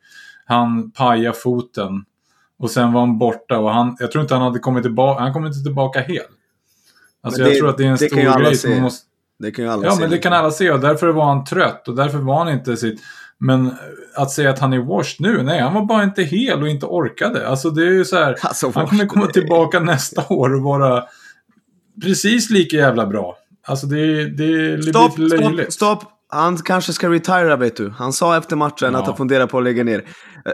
Han 0.45 0.91
pajade 0.91 1.38
foten. 1.38 2.05
Och 2.59 2.71
sen 2.71 2.93
var 2.93 3.00
han 3.00 3.17
borta 3.17 3.59
och 3.59 3.71
han, 3.71 3.97
jag 4.00 4.12
tror 4.12 4.21
inte 4.21 4.33
han 4.33 4.43
hade 4.43 4.59
kommit 4.59 4.83
tillbaka, 4.83 5.21
han 5.24 5.33
kom 5.33 5.45
inte 5.45 5.63
tillbaka 5.63 6.00
helt. 6.01 6.27
Alltså 7.21 7.41
Men 7.41 7.47
jag 7.47 7.55
det- 7.55 7.59
tror 7.59 7.69
att 7.69 7.77
det 7.77 7.83
är 7.83 7.88
en 7.88 7.91
det 7.97 8.07
stor 8.09 8.39
grej 8.39 8.55
som 8.55 8.71
man 8.71 8.81
måste... 8.81 9.06
Det 9.39 9.51
kan 9.51 9.65
ju 9.65 9.72
alla 9.72 9.86
Ja, 9.86 9.91
se. 9.91 10.01
men 10.01 10.10
det 10.10 10.17
kan 10.17 10.34
alla 10.34 10.51
se 10.51 10.72
och 10.72 10.79
därför 10.79 11.08
var 11.10 11.25
han 11.25 11.46
trött 11.46 11.88
och 11.88 11.96
därför 11.96 12.17
var 12.17 12.38
han 12.46 12.50
inte 12.53 12.77
sitt... 12.77 13.00
Men 13.39 13.72
att 14.15 14.32
säga 14.32 14.50
att 14.50 14.60
han 14.60 14.74
är 14.74 14.79
washed 14.79 15.15
nu, 15.20 15.44
nej, 15.44 15.62
han 15.62 15.74
var 15.74 15.86
bara 15.86 16.03
inte 16.03 16.24
hel 16.24 16.62
och 16.62 16.67
inte 16.70 16.86
orkade. 16.86 17.48
Alltså 17.48 17.70
det 17.70 17.82
är 17.82 17.91
ju 17.91 18.06
så 18.06 18.15
här, 18.15 18.36
Alltså, 18.41 18.72
han 18.75 18.88
kommer 18.88 19.06
komma 19.06 19.25
tillbaka 19.27 19.79
nästa 19.79 20.24
år 20.29 20.56
och 20.56 20.62
vara 20.62 21.03
precis 22.03 22.50
lika 22.50 22.75
jävla 22.77 23.06
bra. 23.08 23.38
Alltså 23.67 23.88
det, 23.88 24.00
är- 24.00 24.25
det 24.38 24.44
är 24.44 24.77
lite 24.77 24.89
Stopp, 24.89 25.17
löjligt. 25.17 25.74
stopp, 25.74 26.00
stopp! 26.01 26.12
Han 26.29 26.58
kanske 26.58 26.94
ska 26.94 27.10
retira 27.10 27.56
vet 27.56 27.75
du. 27.77 27.89
Han 27.89 28.13
sa 28.13 28.38
efter 28.38 28.56
matchen 28.56 28.94
Ja. 28.94 29.00
att 29.00 29.08
han 29.08 29.17
funderar 29.17 29.48
på 29.48 29.58
att 29.58 29.63
lägga 29.63 29.84
ner. 29.84 30.00
Eh, 30.46 30.51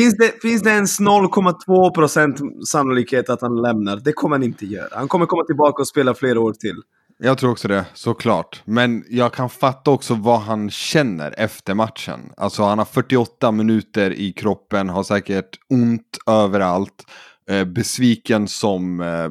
Finns 0.00 0.16
det, 0.16 0.42
finns 0.42 0.62
det 0.62 0.70
ens 0.70 1.00
0,2% 1.00 2.64
sannolikhet 2.64 3.30
att 3.30 3.40
han 3.42 3.62
lämnar? 3.62 3.96
Det 3.96 4.12
kommer 4.12 4.36
han 4.36 4.42
inte 4.42 4.66
göra. 4.66 4.88
Han 4.92 5.08
kommer 5.08 5.26
komma 5.26 5.44
tillbaka 5.44 5.82
och 5.82 5.88
spela 5.88 6.14
flera 6.14 6.40
år 6.40 6.52
till. 6.52 6.76
Jag 7.22 7.38
tror 7.38 7.50
också 7.50 7.68
det, 7.68 7.86
såklart. 7.94 8.62
Men 8.64 9.04
jag 9.08 9.32
kan 9.32 9.50
fatta 9.50 9.90
också 9.90 10.14
vad 10.14 10.40
han 10.40 10.70
känner 10.70 11.34
efter 11.38 11.74
matchen. 11.74 12.32
Alltså 12.36 12.62
han 12.62 12.78
har 12.78 12.84
48 12.84 13.52
minuter 13.52 14.12
i 14.12 14.32
kroppen, 14.32 14.88
har 14.88 15.02
säkert 15.02 15.58
ont 15.68 16.18
överallt. 16.26 17.04
Eh, 17.50 17.64
besviken 17.64 18.48
som... 18.48 19.00
Eh, 19.00 19.30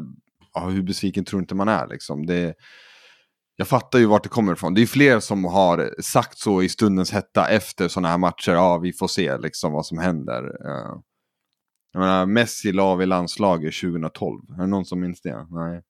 ja, 0.53 0.69
hur 0.69 0.81
besviken 0.81 1.25
tror 1.25 1.41
inte 1.41 1.55
man 1.55 1.67
är 1.67 1.87
liksom. 1.87 2.25
Det, 2.25 2.53
jag 3.55 3.67
fattar 3.67 3.99
ju 3.99 4.05
vart 4.05 4.23
det 4.23 4.29
kommer 4.29 4.53
ifrån. 4.53 4.73
Det 4.73 4.81
är 4.81 4.85
fler 4.85 5.19
som 5.19 5.45
har 5.45 6.01
sagt 6.01 6.37
så 6.37 6.61
i 6.61 6.69
stundens 6.69 7.11
hetta 7.11 7.47
efter 7.47 7.87
sådana 7.87 8.07
här 8.07 8.17
matcher. 8.17 8.51
Ja, 8.51 8.77
vi 8.77 8.93
får 8.93 9.07
se 9.07 9.37
liksom 9.37 9.73
vad 9.73 9.85
som 9.85 9.97
händer. 9.97 10.43
Eh, 10.43 10.99
jag 11.93 11.99
menar, 11.99 12.25
Messi 12.25 12.71
la 12.71 12.83
av 12.83 13.01
i 13.01 13.05
landslaget 13.05 13.73
2012. 13.81 14.41
Är 14.57 14.61
det 14.61 14.67
någon 14.67 14.85
som 14.85 14.99
minns 14.99 15.21
det? 15.21 15.47
Nej. 15.49 15.81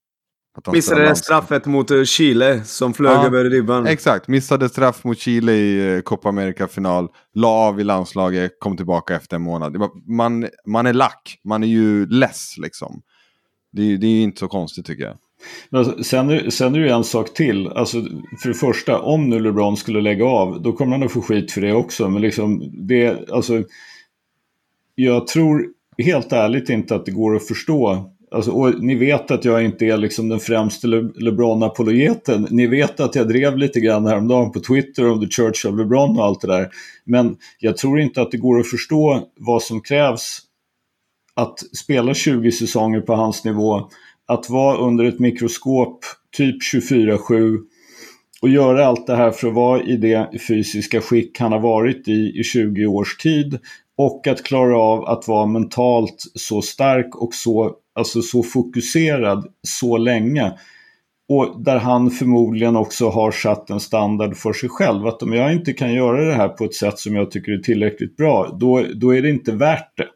Att 0.57 0.65
han 0.65 0.75
Missade 0.75 1.15
straffet 1.15 1.65
mot 1.65 1.91
eh, 1.91 2.03
Chile 2.03 2.63
som 2.63 2.93
flög 2.93 3.11
Ja, 3.11 3.25
över 3.25 3.43
ribban. 3.45 3.85
Exakt, 3.87 4.27
missade 4.27 4.69
straff 4.69 5.03
mot 5.03 5.17
Chile 5.19 5.51
i 5.53 5.95
eh, 5.95 6.01
Copa 6.01 6.29
America-final. 6.29 7.07
La 7.33 7.47
av 7.47 7.79
i 7.79 7.83
landslaget, 7.83 8.51
kom 8.59 8.77
tillbaka 8.77 9.15
efter 9.15 9.35
en 9.35 9.41
månad. 9.41 9.77
Man, 10.07 10.47
man 10.65 10.85
är 10.85 10.93
lack, 10.93 11.39
man 11.43 11.63
är 11.63 11.67
ju 11.67 12.05
less 12.05 12.55
liksom. 12.57 13.01
Det, 13.71 13.81
är- 13.81 13.97
det 13.97 14.07
är 14.07 14.11
ju 14.11 14.21
inte 14.21 14.39
så 14.39 14.47
konstigt 14.47 14.85
tycker 14.85 15.03
jag. 15.03 15.17
Men 15.69 15.79
alltså, 15.79 16.03
sen, 16.03 16.29
är, 16.29 16.49
sen 16.49 16.75
är 16.75 16.79
det 16.79 16.85
ju 16.85 16.91
en 16.91 17.03
sak 17.03 17.33
till. 17.33 17.67
Alltså, 17.67 18.01
för 18.41 18.47
det 18.49 18.53
första, 18.55 18.99
om 18.99 19.29
nu 19.29 19.39
LeBron 19.39 19.77
skulle 19.77 20.01
lägga 20.01 20.25
av, 20.25 20.61
då 20.61 20.73
kommer 20.73 20.91
han 20.91 21.03
att 21.03 21.11
få 21.11 21.21
skit 21.21 21.51
för 21.51 21.61
det 21.61 21.73
också. 21.73 22.09
Men 22.09 22.21
liksom, 22.21 22.61
det, 22.87 23.29
alltså, 23.29 23.63
jag 24.95 25.27
tror 25.27 25.65
helt 25.97 26.31
ärligt 26.33 26.69
inte 26.69 26.95
att 26.95 27.05
det 27.05 27.11
går 27.11 27.35
att 27.35 27.47
förstå. 27.47 28.11
Alltså, 28.31 28.51
och 28.51 28.83
ni 28.83 28.95
vet 28.95 29.31
att 29.31 29.45
jag 29.45 29.65
inte 29.65 29.85
är 29.85 29.97
liksom 29.97 30.29
den 30.29 30.39
främste 30.39 30.87
Le- 30.87 31.11
LeBron-apologeten. 31.15 32.47
Ni 32.49 32.67
vet 32.67 32.99
att 32.99 33.15
jag 33.15 33.27
drev 33.27 33.57
lite 33.57 33.79
grann 33.79 34.05
häromdagen 34.05 34.51
på 34.51 34.59
Twitter 34.59 35.09
om 35.09 35.19
The 35.19 35.27
Church 35.31 35.65
of 35.65 35.77
LeBron 35.77 36.19
och 36.19 36.25
allt 36.25 36.41
det 36.41 36.47
där. 36.47 36.69
Men 37.05 37.37
jag 37.59 37.77
tror 37.77 37.99
inte 37.99 38.21
att 38.21 38.31
det 38.31 38.37
går 38.37 38.59
att 38.59 38.67
förstå 38.69 39.27
vad 39.39 39.63
som 39.63 39.81
krävs 39.81 40.39
att 41.35 41.59
spela 41.77 42.13
20 42.13 42.51
säsonger 42.51 43.01
på 43.01 43.13
hans 43.13 43.45
nivå, 43.45 43.89
att 44.27 44.49
vara 44.49 44.77
under 44.77 45.05
ett 45.05 45.19
mikroskop 45.19 46.05
typ 46.37 46.55
24-7 46.73 47.57
och 48.41 48.49
göra 48.49 48.85
allt 48.85 49.07
det 49.07 49.15
här 49.15 49.31
för 49.31 49.47
att 49.47 49.53
vara 49.53 49.83
i 49.83 49.97
det 49.97 50.29
fysiska 50.47 51.01
skick 51.01 51.39
han 51.39 51.51
har 51.51 51.59
varit 51.59 52.07
i 52.07 52.39
i 52.39 52.43
20 52.43 52.85
års 52.85 53.17
tid 53.17 53.59
och 53.97 54.27
att 54.27 54.43
klara 54.43 54.77
av 54.77 55.05
att 55.05 55.27
vara 55.27 55.45
mentalt 55.45 56.15
så 56.35 56.61
stark 56.61 57.15
och 57.15 57.33
så, 57.33 57.75
alltså 57.99 58.21
så 58.21 58.43
fokuserad 58.43 59.47
så 59.67 59.97
länge. 59.97 60.53
Och 61.29 61.63
där 61.63 61.77
han 61.77 62.11
förmodligen 62.11 62.75
också 62.75 63.09
har 63.09 63.31
satt 63.31 63.69
en 63.69 63.79
standard 63.79 64.37
för 64.37 64.53
sig 64.53 64.69
själv. 64.69 65.07
Att 65.07 65.23
om 65.23 65.33
jag 65.33 65.53
inte 65.53 65.73
kan 65.73 65.93
göra 65.93 66.25
det 66.25 66.33
här 66.33 66.49
på 66.49 66.65
ett 66.65 66.75
sätt 66.75 66.99
som 66.99 67.15
jag 67.15 67.31
tycker 67.31 67.51
är 67.51 67.57
tillräckligt 67.57 68.17
bra, 68.17 68.57
då, 68.59 68.85
då 68.95 69.15
är 69.15 69.21
det 69.21 69.29
inte 69.29 69.51
värt 69.51 69.97
det. 69.97 70.07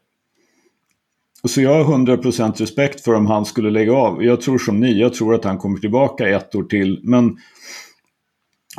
Och 1.42 1.50
Så 1.50 1.60
jag 1.60 1.84
har 1.84 1.98
100% 1.98 2.56
respekt 2.56 3.00
för 3.00 3.14
om 3.14 3.26
han 3.26 3.44
skulle 3.44 3.70
lägga 3.70 3.92
av. 3.92 4.24
Jag 4.24 4.40
tror 4.40 4.58
som 4.58 4.80
ni, 4.80 5.00
jag 5.00 5.14
tror 5.14 5.34
att 5.34 5.44
han 5.44 5.58
kommer 5.58 5.78
tillbaka 5.78 6.28
ett 6.28 6.54
år 6.54 6.62
till. 6.62 7.00
Men 7.02 7.36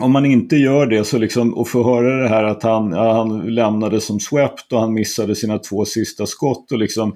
om 0.02 0.12
man 0.12 0.26
inte 0.26 0.56
gör 0.56 0.86
det 0.86 1.04
så 1.04 1.18
liksom, 1.18 1.54
och 1.54 1.70
får 1.70 1.84
höra 1.84 2.24
det 2.24 2.30
här 2.30 2.44
att 2.44 2.64
han, 2.64 2.92
ja, 2.92 3.14
han 3.14 3.56
lämnade 3.56 4.02
som 4.02 4.20
swept 4.20 4.74
och 4.74 4.80
han 4.80 4.94
missade 4.94 5.36
sina 5.36 5.60
två 5.60 5.86
sista 5.86 6.26
skott 6.26 6.72
och 6.72 6.80
liksom, 6.80 7.16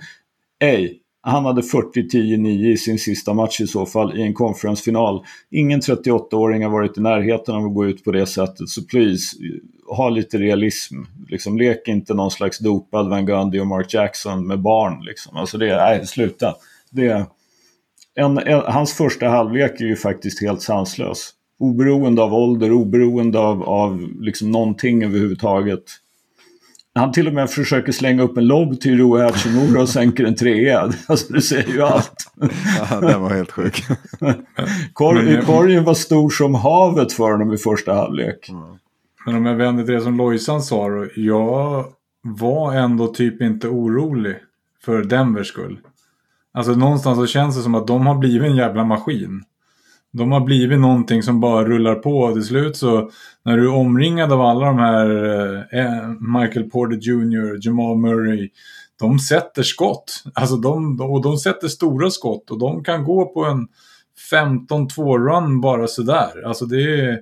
ej, 0.60 1.00
han 1.22 1.46
hade 1.46 1.62
40-10-9 1.62 2.48
i 2.48 2.78
sin 2.78 3.00
sista 3.00 3.34
match 3.34 3.62
i 3.62 3.68
så 3.68 3.86
fall 3.86 4.18
i 4.18 4.22
en 4.22 4.34
konferensfinal. 4.34 5.26
Ingen 5.52 5.82
38-åring 5.82 6.64
har 6.64 6.72
varit 6.72 6.98
i 6.98 7.02
närheten 7.02 7.56
av 7.56 7.66
att 7.66 7.74
gå 7.74 7.86
ut 7.86 8.04
på 8.04 8.12
det 8.12 8.26
sättet, 8.26 8.70
så 8.70 8.84
please, 8.84 9.38
ha 9.88 10.10
lite 10.10 10.38
realism. 10.38 10.96
Liksom, 11.28 11.58
lek 11.58 11.88
inte 11.88 12.14
någon 12.14 12.32
slags 12.32 12.60
dopad 12.60 13.10
Van 13.10 13.26
Gundy 13.26 13.60
och 13.60 13.68
Mark 13.68 13.94
Jackson 13.94 14.48
med 14.48 14.60
barn. 14.60 15.04
Liksom. 15.06 15.38
Alltså 15.38 15.58
det, 15.58 15.76
nej, 15.76 16.08
sluta. 16.08 16.56
Det, 16.92 17.26
en, 18.16 18.38
en, 18.38 18.62
hans 18.66 18.94
första 18.94 19.28
halvlek 19.28 19.82
är 19.82 19.86
ju 19.86 19.96
faktiskt 19.96 20.42
helt 20.42 20.62
sanslös. 20.62 21.30
Oberoende 21.60 22.22
av 22.22 22.34
ålder, 22.34 22.72
oberoende 22.72 23.40
av, 23.40 23.64
av 23.64 24.10
liksom 24.20 24.52
någonting 24.52 25.04
överhuvudtaget. 25.04 25.84
Han 27.00 27.12
till 27.12 27.28
och 27.28 27.34
med 27.34 27.50
försöker 27.50 27.92
slänga 27.92 28.24
upp 28.24 28.38
en 28.38 28.48
lobb 28.48 28.82
till 28.82 28.98
Rui 28.98 29.22
Hachimura 29.22 29.82
och 29.82 29.90
sänker 29.90 30.24
en 30.26 30.36
trea. 30.36 30.92
Alltså 31.08 31.34
det 31.34 31.42
säger 31.42 31.74
ju 31.74 31.82
allt. 31.82 32.32
Ja, 32.90 33.00
den 33.00 33.22
var 33.22 33.30
helt 33.30 33.52
sjuk. 33.52 33.84
Korg, 34.94 35.24
Men- 35.26 35.46
korgen 35.46 35.84
var 35.84 35.94
stor 35.94 36.30
som 36.30 36.56
havet 36.56 37.14
för 37.14 37.32
honom 37.32 37.54
i 37.54 37.58
första 37.58 37.94
halvlek. 37.94 38.50
Men 39.26 39.36
om 39.36 39.46
jag 39.46 39.56
vänder 39.56 39.84
till 39.84 39.94
det 39.94 40.02
som 40.02 40.18
Lojsan 40.18 40.62
sa 40.62 40.90
då. 40.90 41.08
Jag 41.16 41.86
var 42.22 42.74
ändå 42.74 43.08
typ 43.08 43.42
inte 43.42 43.68
orolig 43.68 44.36
för 44.86 45.04
Denvers 45.04 45.48
skull. 45.48 45.80
Alltså 46.54 46.72
någonstans 46.72 47.18
så 47.18 47.28
känns 47.28 47.56
det 47.58 47.62
som 47.62 47.76
att 47.76 47.88
de 47.88 48.08
har 48.08 48.16
blivit 48.16 48.50
en 48.50 48.56
jävla 48.56 48.84
maskin. 48.84 49.44
De 50.12 50.32
har 50.32 50.40
blivit 50.40 50.80
någonting 50.80 51.24
som 51.24 51.40
bara 51.40 51.66
rullar 51.66 51.96
på 51.96 52.20
och 52.20 52.34
till 52.34 52.44
slut 52.44 52.78
så 52.78 53.10
när 53.46 53.58
du 53.58 53.64
är 53.64 53.74
omringad 53.74 54.34
av 54.34 54.42
alla 54.42 54.66
de 54.66 54.78
här 54.78 55.10
eh, 55.72 56.10
Michael 56.40 56.70
Porter 56.70 56.98
Jr, 57.02 57.68
Jamal 57.68 57.98
Murray. 57.98 58.50
De 59.00 59.20
sätter 59.20 59.64
skott. 59.64 60.24
Alltså 60.34 60.56
de, 60.56 61.02
och 61.02 61.22
de 61.22 61.38
sätter 61.38 61.68
stora 61.68 62.12
skott 62.12 62.52
och 62.52 62.60
de 62.60 62.84
kan 62.84 63.04
gå 63.04 63.26
på 63.26 63.46
en 63.46 63.68
15-2 64.32 65.18
run 65.18 65.62
bara 65.62 65.88
sådär. 65.88 66.46
Alltså 66.46 66.66
det 66.66 66.82
är 66.82 67.20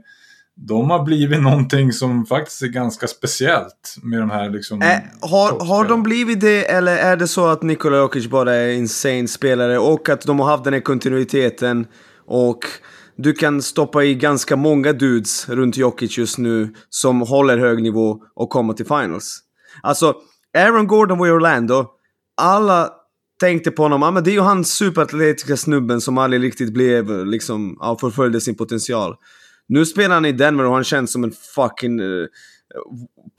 de 0.59 0.89
har 0.89 1.03
blivit 1.03 1.41
någonting 1.41 1.93
som 1.93 2.25
faktiskt 2.25 2.61
är 2.61 2.67
ganska 2.67 3.07
speciellt 3.07 3.95
med 4.03 4.19
de 4.19 4.29
här 4.29 4.49
liksom... 4.49 4.81
Eh, 4.81 4.97
har, 5.21 5.65
har 5.65 5.85
de 5.85 6.03
blivit 6.03 6.41
det 6.41 6.71
eller 6.71 6.97
är 6.97 7.17
det 7.17 7.27
så 7.27 7.47
att 7.47 7.63
Nikola 7.63 7.97
Jokic 7.97 8.27
bara 8.27 8.55
är 8.55 8.71
insane 8.71 9.27
spelare 9.27 9.77
och 9.77 10.09
att 10.09 10.21
de 10.21 10.39
har 10.39 10.47
haft 10.47 10.63
den 10.63 10.73
här 10.73 10.79
kontinuiteten 10.79 11.87
och 12.27 12.59
du 13.17 13.33
kan 13.33 13.61
stoppa 13.61 14.03
i 14.03 14.15
ganska 14.15 14.55
många 14.55 14.93
dudes 14.93 15.49
runt 15.49 15.77
Jokic 15.77 16.17
just 16.17 16.37
nu 16.37 16.73
som 16.89 17.21
håller 17.21 17.57
hög 17.57 17.83
nivå 17.83 18.23
och 18.35 18.49
kommer 18.49 18.73
till 18.73 18.85
finals. 18.85 19.39
Alltså, 19.81 20.15
Aaron 20.57 20.87
Gordon 20.87 21.17
var 21.17 21.27
i 21.27 21.31
Orlando. 21.31 21.85
Alla 22.41 22.89
tänkte 23.39 23.71
på 23.71 23.83
honom, 23.83 24.03
ah, 24.03 24.11
men 24.11 24.23
det 24.23 24.31
är 24.31 24.33
ju 24.33 24.41
han 24.41 24.65
superatletiska 24.65 25.57
snubben 25.57 26.01
som 26.01 26.17
aldrig 26.17 26.43
riktigt 26.43 26.73
blev, 26.73 27.25
liksom, 27.25 27.77
ja, 27.79 27.97
förföljde 28.01 28.41
sin 28.41 28.55
potential. 28.55 29.15
Nu 29.67 29.85
spelar 29.85 30.15
han 30.15 30.25
i 30.25 30.31
Denver 30.31 30.65
och 30.65 30.73
han 30.73 30.83
känns 30.83 31.11
som 31.11 31.23
en 31.23 31.33
fucking 31.55 31.99
uh, 31.99 32.27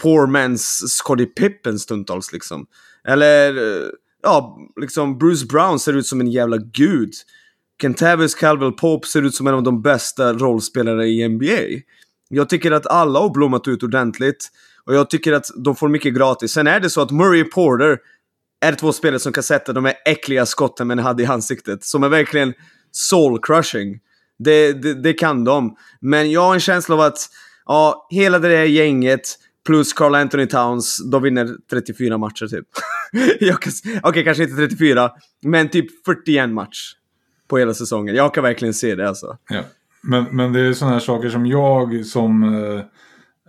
poor 0.03 0.27
man's 0.27 0.87
Scottie 0.87 1.27
Pippen 1.27 1.79
stundtals 1.79 2.33
liksom. 2.33 2.66
Eller 3.09 3.57
uh, 3.57 3.88
ja, 4.22 4.59
liksom 4.81 5.18
Bruce 5.18 5.46
Brown 5.46 5.79
ser 5.79 5.92
ut 5.92 6.07
som 6.07 6.20
en 6.20 6.31
jävla 6.31 6.57
gud. 6.57 7.12
Kentavious 7.83 8.35
Caldwell 8.35 8.73
Pope 8.73 9.07
ser 9.07 9.23
ut 9.23 9.35
som 9.35 9.47
en 9.47 9.55
av 9.55 9.62
de 9.62 9.83
bästa 9.83 10.33
rollspelarna 10.33 11.05
i 11.05 11.29
NBA. 11.29 11.83
Jag 12.29 12.49
tycker 12.49 12.71
att 12.71 12.87
alla 12.87 13.21
har 13.21 13.31
blommat 13.31 13.69
ut 13.69 13.83
ordentligt. 13.83 14.49
Och 14.85 14.95
jag 14.95 15.11
tycker 15.11 15.33
att 15.33 15.47
de 15.57 15.77
får 15.77 15.88
mycket 15.88 16.14
gratis. 16.14 16.53
Sen 16.53 16.67
är 16.67 16.81
det 16.81 16.91
så 16.91 17.01
att 17.01 17.11
Murray 17.11 17.43
och 17.43 17.51
Porter 17.51 17.99
är 18.61 18.73
två 18.73 18.93
spelare 18.93 19.19
som 19.19 19.33
kan 19.33 19.43
sätta 19.43 19.73
de 19.73 19.85
här 19.85 19.95
äckliga 20.05 20.47
skotten 20.47 20.87
man 20.87 20.99
hade 20.99 21.23
i 21.23 21.27
ansiktet. 21.27 21.85
Som 21.85 22.03
är 22.03 22.09
verkligen 22.09 22.55
soul 22.93 23.38
crushing. 23.43 24.01
Det, 24.38 24.73
det, 24.73 24.95
det, 24.95 25.12
kan 25.12 25.45
de. 25.45 25.77
Men 26.01 26.31
jag 26.31 26.41
har 26.41 26.55
en 26.55 26.61
känsla 26.61 26.95
av 26.95 27.01
att 27.01 27.19
ja, 27.67 28.07
hela 28.11 28.38
det 28.38 28.49
där 28.49 28.64
gänget 28.64 29.38
plus 29.67 29.93
Carl 29.93 30.14
Anthony 30.14 30.47
Towns, 30.47 31.11
de 31.11 31.23
vinner 31.23 31.49
34 31.71 32.19
matcher 32.19 32.47
typ. 32.47 32.67
Okej, 33.55 34.01
okay, 34.05 34.25
kanske 34.25 34.43
inte 34.43 34.57
34, 34.57 35.11
men 35.43 35.69
typ 35.69 36.05
41 36.05 36.51
match 36.51 36.95
på 37.49 37.59
hela 37.59 37.75
säsongen. 37.75 38.15
Jag 38.15 38.35
kan 38.35 38.45
verkligen 38.45 38.75
se 38.75 38.95
det 38.95 39.09
alltså. 39.09 39.37
Ja. 39.49 39.61
Men, 40.03 40.25
men 40.31 40.53
det 40.53 40.61
är 40.61 40.73
sådana 40.73 40.95
här 40.95 41.01
saker 41.01 41.29
som 41.29 41.47
jag 41.47 42.07
som... 42.07 42.55
Eh, 42.55 42.81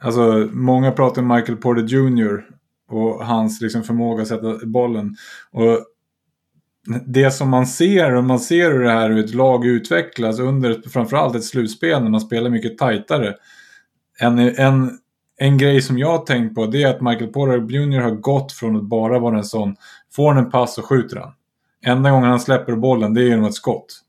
alltså, 0.01 0.47
många 0.51 0.91
pratar 0.91 1.21
om 1.21 1.27
Michael 1.27 1.57
Porter 1.57 1.83
Jr. 1.83 2.45
och 2.89 3.25
hans 3.25 3.61
liksom, 3.61 3.83
förmåga 3.83 4.21
att 4.21 4.27
sätta 4.27 4.65
bollen. 4.65 5.15
Och 5.51 5.85
det 7.05 7.31
som 7.31 7.49
man 7.49 7.67
ser, 7.67 8.15
och 8.15 8.23
man 8.23 8.39
ser 8.39 8.71
hur 8.71 8.83
det 8.83 8.91
här 8.91 9.09
hur 9.09 9.25
ett 9.25 9.33
lag 9.33 9.65
utvecklas 9.65 10.39
under 10.39 10.89
framförallt 10.89 11.35
ett 11.35 11.43
slutspel 11.43 12.03
när 12.03 12.09
man 12.09 12.21
spelar 12.21 12.49
mycket 12.49 12.77
tajtare. 12.77 13.35
En, 14.19 14.39
en, 14.39 14.97
en 15.37 15.57
grej 15.57 15.81
som 15.81 15.97
jag 15.97 16.07
har 16.07 16.25
tänkt 16.25 16.55
på 16.55 16.65
det 16.65 16.83
är 16.83 16.87
att 16.89 17.01
Michael 17.01 17.31
Porter 17.31 17.75
Jr 17.75 17.99
har 17.99 18.11
gått 18.11 18.51
från 18.51 18.75
att 18.75 18.83
bara 18.83 19.19
vara 19.19 19.37
en 19.37 19.43
sån, 19.43 19.75
får 20.15 20.33
han 20.33 20.45
en 20.45 20.51
pass 20.51 20.77
och 20.77 20.85
skjuter 20.85 21.17
han. 21.17 21.31
Enda 21.85 22.11
gången 22.11 22.29
han 22.29 22.39
släpper 22.39 22.75
bollen 22.75 23.13
det 23.13 23.21
är 23.21 23.25
genom 23.25 23.45
ett 23.45 23.53
skott. 23.53 24.01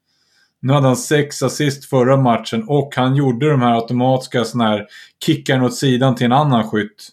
Nu 0.60 0.72
hade 0.72 0.86
han 0.86 0.96
sex 0.96 1.42
assist 1.42 1.84
förra 1.84 2.16
matchen 2.16 2.64
och 2.68 2.96
han 2.96 3.16
gjorde 3.16 3.50
de 3.50 3.62
här 3.62 3.74
automatiska 3.74 4.44
såna 4.44 4.64
här 4.64 4.86
kickarna 5.24 5.64
åt 5.64 5.74
sidan 5.74 6.14
till 6.14 6.26
en 6.26 6.32
annan 6.32 6.70
skytt. 6.70 7.08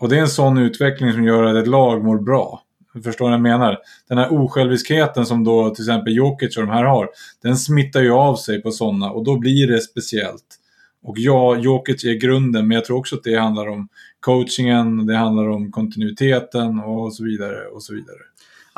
Och 0.00 0.08
det 0.08 0.16
är 0.16 0.20
en 0.20 0.28
sån 0.28 0.58
utveckling 0.58 1.12
som 1.12 1.24
gör 1.24 1.44
att 1.44 1.56
ett 1.56 1.66
lag 1.66 2.04
mår 2.04 2.18
bra. 2.18 2.62
Förstår 3.04 3.24
vad 3.24 3.34
jag 3.34 3.40
menar? 3.40 3.78
Den 4.08 4.18
här 4.18 4.32
osjälviskheten 4.32 5.26
som 5.26 5.44
då 5.44 5.74
till 5.74 5.84
exempel 5.84 6.16
Jokic 6.16 6.56
och 6.56 6.66
de 6.66 6.72
här 6.72 6.84
har. 6.84 7.08
Den 7.42 7.56
smittar 7.56 8.00
ju 8.00 8.12
av 8.12 8.36
sig 8.36 8.62
på 8.62 8.70
sådana 8.70 9.10
och 9.10 9.24
då 9.24 9.38
blir 9.38 9.66
det 9.66 9.80
speciellt. 9.80 10.56
Och 11.02 11.18
ja, 11.18 11.56
Jokic 11.56 12.04
är 12.04 12.14
grunden 12.14 12.68
men 12.68 12.74
jag 12.74 12.84
tror 12.84 12.98
också 12.98 13.16
att 13.16 13.24
det 13.24 13.36
handlar 13.36 13.68
om 13.68 13.88
coachingen, 14.20 15.06
det 15.06 15.16
handlar 15.16 15.48
om 15.48 15.72
kontinuiteten 15.72 16.80
och 16.80 17.14
så 17.14 17.24
vidare 17.24 17.66
och 17.66 17.82
så 17.82 17.94
vidare. 17.94 18.18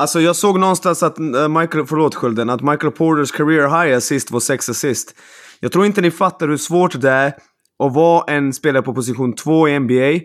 Alltså 0.02 0.20
jag 0.20 0.36
såg 0.36 0.58
någonstans 0.58 1.02
att 1.02 1.18
eh, 1.18 1.48
Michael, 1.48 1.86
förlåt 1.86 2.14
Skölden, 2.14 2.50
att 2.50 2.62
Michael 2.62 2.92
Porters 2.92 3.32
career 3.32 3.84
high 3.84 3.96
assist 3.96 4.30
var 4.30 4.40
6 4.40 4.68
assist. 4.68 5.14
Jag 5.60 5.72
tror 5.72 5.86
inte 5.86 6.00
ni 6.00 6.10
fattar 6.10 6.48
hur 6.48 6.56
svårt 6.56 7.00
det 7.00 7.10
är 7.10 7.26
att 7.78 7.94
vara 7.94 8.34
en 8.34 8.52
spelare 8.52 8.82
på 8.82 8.94
position 8.94 9.34
2 9.34 9.68
i 9.68 9.78
NBA. 9.78 10.20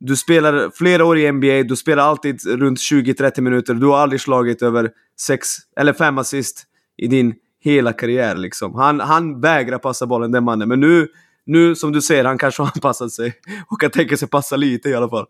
Du 0.00 0.16
spelar 0.16 0.70
flera 0.74 1.04
år 1.04 1.18
i 1.18 1.32
NBA, 1.32 1.62
du 1.62 1.76
spelar 1.76 2.02
alltid 2.02 2.46
runt 2.46 2.78
20-30 2.78 3.40
minuter, 3.40 3.74
du 3.74 3.86
har 3.86 3.98
aldrig 3.98 4.20
slagit 4.20 4.62
över 4.62 4.90
6 5.20 5.48
eller 5.80 5.92
5 5.92 6.18
assist 6.18 6.64
i 7.02 7.06
din 7.06 7.34
hela 7.60 7.92
karriär 7.92 8.36
liksom. 8.36 8.74
Han, 8.74 9.00
han 9.00 9.40
vägrar 9.40 9.78
passa 9.78 10.06
bollen 10.06 10.32
den 10.32 10.44
mannen, 10.44 10.68
men 10.68 10.80
nu, 10.80 11.08
nu 11.46 11.74
som 11.74 11.92
du 11.92 12.02
ser, 12.02 12.24
han 12.24 12.38
kanske 12.38 12.62
har 12.62 12.70
anpassat 12.74 13.12
sig 13.12 13.34
och 13.66 13.80
kan 13.80 13.90
tänka 13.90 14.16
sig 14.16 14.28
passa 14.28 14.56
lite 14.56 14.88
i 14.88 14.94
alla 14.94 15.08
fall. 15.08 15.26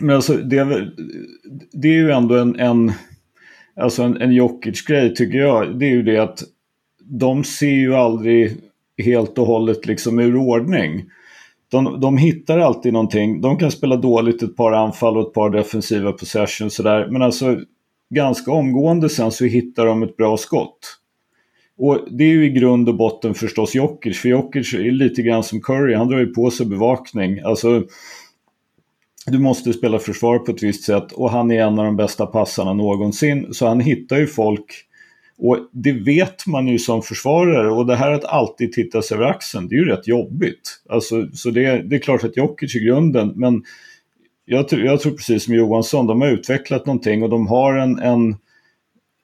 Men 0.00 0.16
alltså 0.16 0.36
det 0.36 0.58
är, 0.58 0.94
det 1.72 1.88
är 1.88 1.92
ju 1.92 2.10
ändå 2.10 2.34
en, 2.34 2.60
en, 2.60 2.92
alltså 3.76 4.02
en, 4.02 4.16
en 4.16 4.32
Jokic-grej 4.32 5.14
tycker 5.14 5.38
jag. 5.38 5.78
Det 5.78 5.86
är 5.86 5.90
ju 5.90 6.02
det 6.02 6.18
att 6.18 6.42
de 7.04 7.44
ser 7.44 7.70
ju 7.70 7.94
aldrig 7.94 8.56
helt 9.04 9.38
och 9.38 9.46
hållet 9.46 9.86
liksom 9.86 10.18
ur 10.18 10.36
ordning. 10.36 11.04
De, 11.70 12.00
de 12.00 12.16
hittar 12.16 12.58
alltid 12.58 12.92
någonting. 12.92 13.40
De 13.40 13.58
kan 13.58 13.70
spela 13.70 13.96
dåligt 13.96 14.42
ett 14.42 14.56
par 14.56 14.72
anfall 14.72 15.16
och 15.16 15.28
ett 15.28 15.34
par 15.34 15.50
defensiva 15.50 16.12
possessions 16.12 16.74
sådär. 16.74 17.08
Men 17.10 17.22
alltså 17.22 17.60
ganska 18.14 18.52
omgående 18.52 19.08
sen 19.08 19.30
så 19.30 19.44
hittar 19.44 19.86
de 19.86 20.02
ett 20.02 20.16
bra 20.16 20.36
skott. 20.36 20.98
Och 21.78 21.98
det 22.10 22.24
är 22.24 22.28
ju 22.28 22.44
i 22.44 22.50
grund 22.50 22.88
och 22.88 22.96
botten 22.96 23.34
förstås 23.34 23.74
Jokic. 23.74 24.18
För 24.18 24.28
Jokic 24.28 24.74
är 24.74 24.90
lite 24.90 25.22
grann 25.22 25.42
som 25.42 25.60
Curry. 25.60 25.94
Han 25.94 26.08
drar 26.08 26.18
ju 26.18 26.26
på 26.26 26.50
sig 26.50 26.66
bevakning. 26.66 27.40
Alltså 27.40 27.82
du 29.32 29.38
måste 29.38 29.72
spela 29.72 29.98
försvar 29.98 30.38
på 30.38 30.52
ett 30.52 30.62
visst 30.62 30.84
sätt 30.84 31.12
och 31.12 31.30
han 31.30 31.50
är 31.50 31.62
en 31.62 31.78
av 31.78 31.84
de 31.84 31.96
bästa 31.96 32.26
passarna 32.26 32.72
någonsin. 32.72 33.54
Så 33.54 33.66
han 33.66 33.80
hittar 33.80 34.18
ju 34.18 34.26
folk 34.26 34.84
och 35.38 35.58
det 35.72 35.92
vet 35.92 36.46
man 36.46 36.68
ju 36.68 36.78
som 36.78 37.02
försvarare 37.02 37.70
och 37.70 37.86
det 37.86 37.96
här 37.96 38.12
att 38.12 38.24
alltid 38.24 38.72
titta 38.72 39.02
sig 39.02 39.16
över 39.16 39.26
axeln, 39.26 39.68
det 39.68 39.74
är 39.74 39.78
ju 39.78 39.84
rätt 39.84 40.08
jobbigt. 40.08 40.82
Alltså, 40.88 41.28
så 41.32 41.50
det, 41.50 41.82
det 41.82 41.96
är 41.96 42.00
klart 42.00 42.24
att 42.24 42.36
Jokic 42.36 42.76
i 42.76 42.78
grunden, 42.78 43.32
men 43.36 43.62
jag, 44.44 44.66
jag, 44.70 45.00
tror 45.00 45.12
precis 45.12 45.44
som 45.44 45.54
Johansson, 45.54 46.06
de 46.06 46.20
har 46.20 46.28
utvecklat 46.28 46.86
någonting 46.86 47.22
och 47.22 47.30
de 47.30 47.46
har 47.46 47.74
en, 47.74 47.98
en 47.98 48.36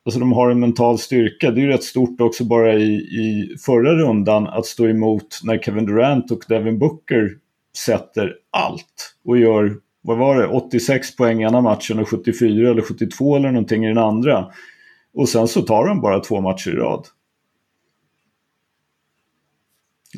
Alltså 0.06 0.20
de 0.20 0.32
har 0.32 0.50
en 0.50 0.60
mental 0.60 0.98
styrka. 0.98 1.50
Det 1.50 1.60
är 1.60 1.62
ju 1.62 1.68
rätt 1.68 1.84
stort 1.84 2.20
också 2.20 2.44
bara 2.44 2.74
i, 2.74 2.94
i 2.94 3.56
förra 3.66 3.94
rundan 3.94 4.46
att 4.46 4.66
stå 4.66 4.88
emot 4.88 5.40
när 5.44 5.58
Kevin 5.58 5.86
Durant 5.86 6.30
och 6.30 6.44
Devin 6.48 6.78
Booker 6.78 7.30
sätter 7.76 8.34
allt 8.50 9.14
och 9.24 9.38
gör 9.38 9.76
vad 10.06 10.18
var 10.18 10.36
det, 10.36 10.46
86 10.48 11.16
poäng 11.16 11.40
i 11.40 11.44
ena 11.44 11.60
matchen 11.60 11.98
och 11.98 12.08
74 12.08 12.70
eller 12.70 12.82
72 12.82 13.36
eller 13.36 13.50
någonting 13.50 13.84
i 13.84 13.88
den 13.88 13.98
andra. 13.98 14.46
Och 15.14 15.28
sen 15.28 15.48
så 15.48 15.62
tar 15.62 15.86
de 15.86 16.00
bara 16.00 16.20
två 16.20 16.40
matcher 16.40 16.70
i 16.70 16.76
rad. 16.76 17.06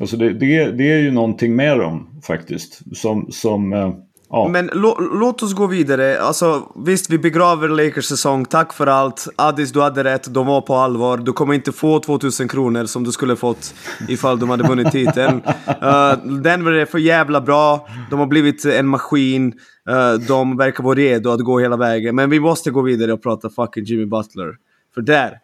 Alltså 0.01 0.17
det, 0.17 0.33
det, 0.33 0.71
det 0.71 0.91
är 0.91 0.97
ju 0.97 1.11
någonting 1.11 1.55
med 1.55 1.79
dem 1.79 2.21
faktiskt. 2.23 2.97
Som, 2.97 3.31
som 3.31 3.73
eh, 3.73 3.93
Ja. 4.29 4.47
Men 4.47 4.69
låt 4.99 5.43
oss 5.43 5.53
gå 5.53 5.67
vidare. 5.67 6.21
Alltså, 6.21 6.71
visst, 6.75 7.09
vi 7.09 7.17
begraver 7.17 7.67
Lakers 7.67 8.05
säsong. 8.05 8.45
Tack 8.45 8.73
för 8.73 8.87
allt. 8.87 9.27
Addis, 9.35 9.71
du 9.71 9.81
hade 9.81 10.03
rätt. 10.03 10.33
De 10.33 10.45
var 10.45 10.61
på 10.61 10.75
allvar. 10.75 11.17
Du 11.17 11.33
kommer 11.33 11.53
inte 11.53 11.71
få 11.71 11.99
2000 11.99 12.47
kronor 12.47 12.85
som 12.85 13.03
du 13.03 13.11
skulle 13.11 13.35
fått 13.35 13.73
ifall 14.07 14.39
de 14.39 14.49
hade 14.49 14.67
vunnit 14.67 14.91
titeln. 14.91 15.41
Uh, 15.83 16.37
Denver 16.41 16.71
är 16.71 16.85
för 16.85 16.97
jävla 16.97 17.41
bra. 17.41 17.87
De 18.09 18.19
har 18.19 18.27
blivit 18.27 18.65
en 18.65 18.87
maskin. 18.87 19.53
Uh, 19.89 20.13
de 20.27 20.57
verkar 20.57 20.83
vara 20.83 20.95
redo 20.95 21.29
att 21.29 21.39
gå 21.39 21.59
hela 21.59 21.77
vägen. 21.77 22.15
Men 22.15 22.29
vi 22.29 22.39
måste 22.39 22.71
gå 22.71 22.81
vidare 22.81 23.13
och 23.13 23.23
prata 23.23 23.49
fucking 23.49 23.83
Jimmy 23.83 24.05
Butler. 24.05 24.55
För 24.93 25.01
där, 25.01 25.39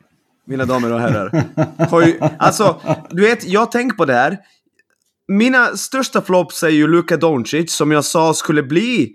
mina 0.45 0.65
damer 0.65 0.93
och 0.93 0.99
herrar. 0.99 1.43
Ju, 2.05 2.19
alltså, 2.37 2.81
du 3.09 3.21
vet, 3.21 3.47
jag 3.47 3.71
tänker 3.71 3.97
på 3.97 4.05
det 4.05 4.13
här. 4.13 4.37
Mina 5.27 5.65
största 5.65 6.21
flops 6.21 6.63
är 6.63 6.69
ju 6.69 6.87
Luka 6.87 7.17
Doncic 7.17 7.75
som 7.75 7.91
jag 7.91 8.05
sa 8.05 8.33
skulle 8.33 8.63
bli 8.63 9.11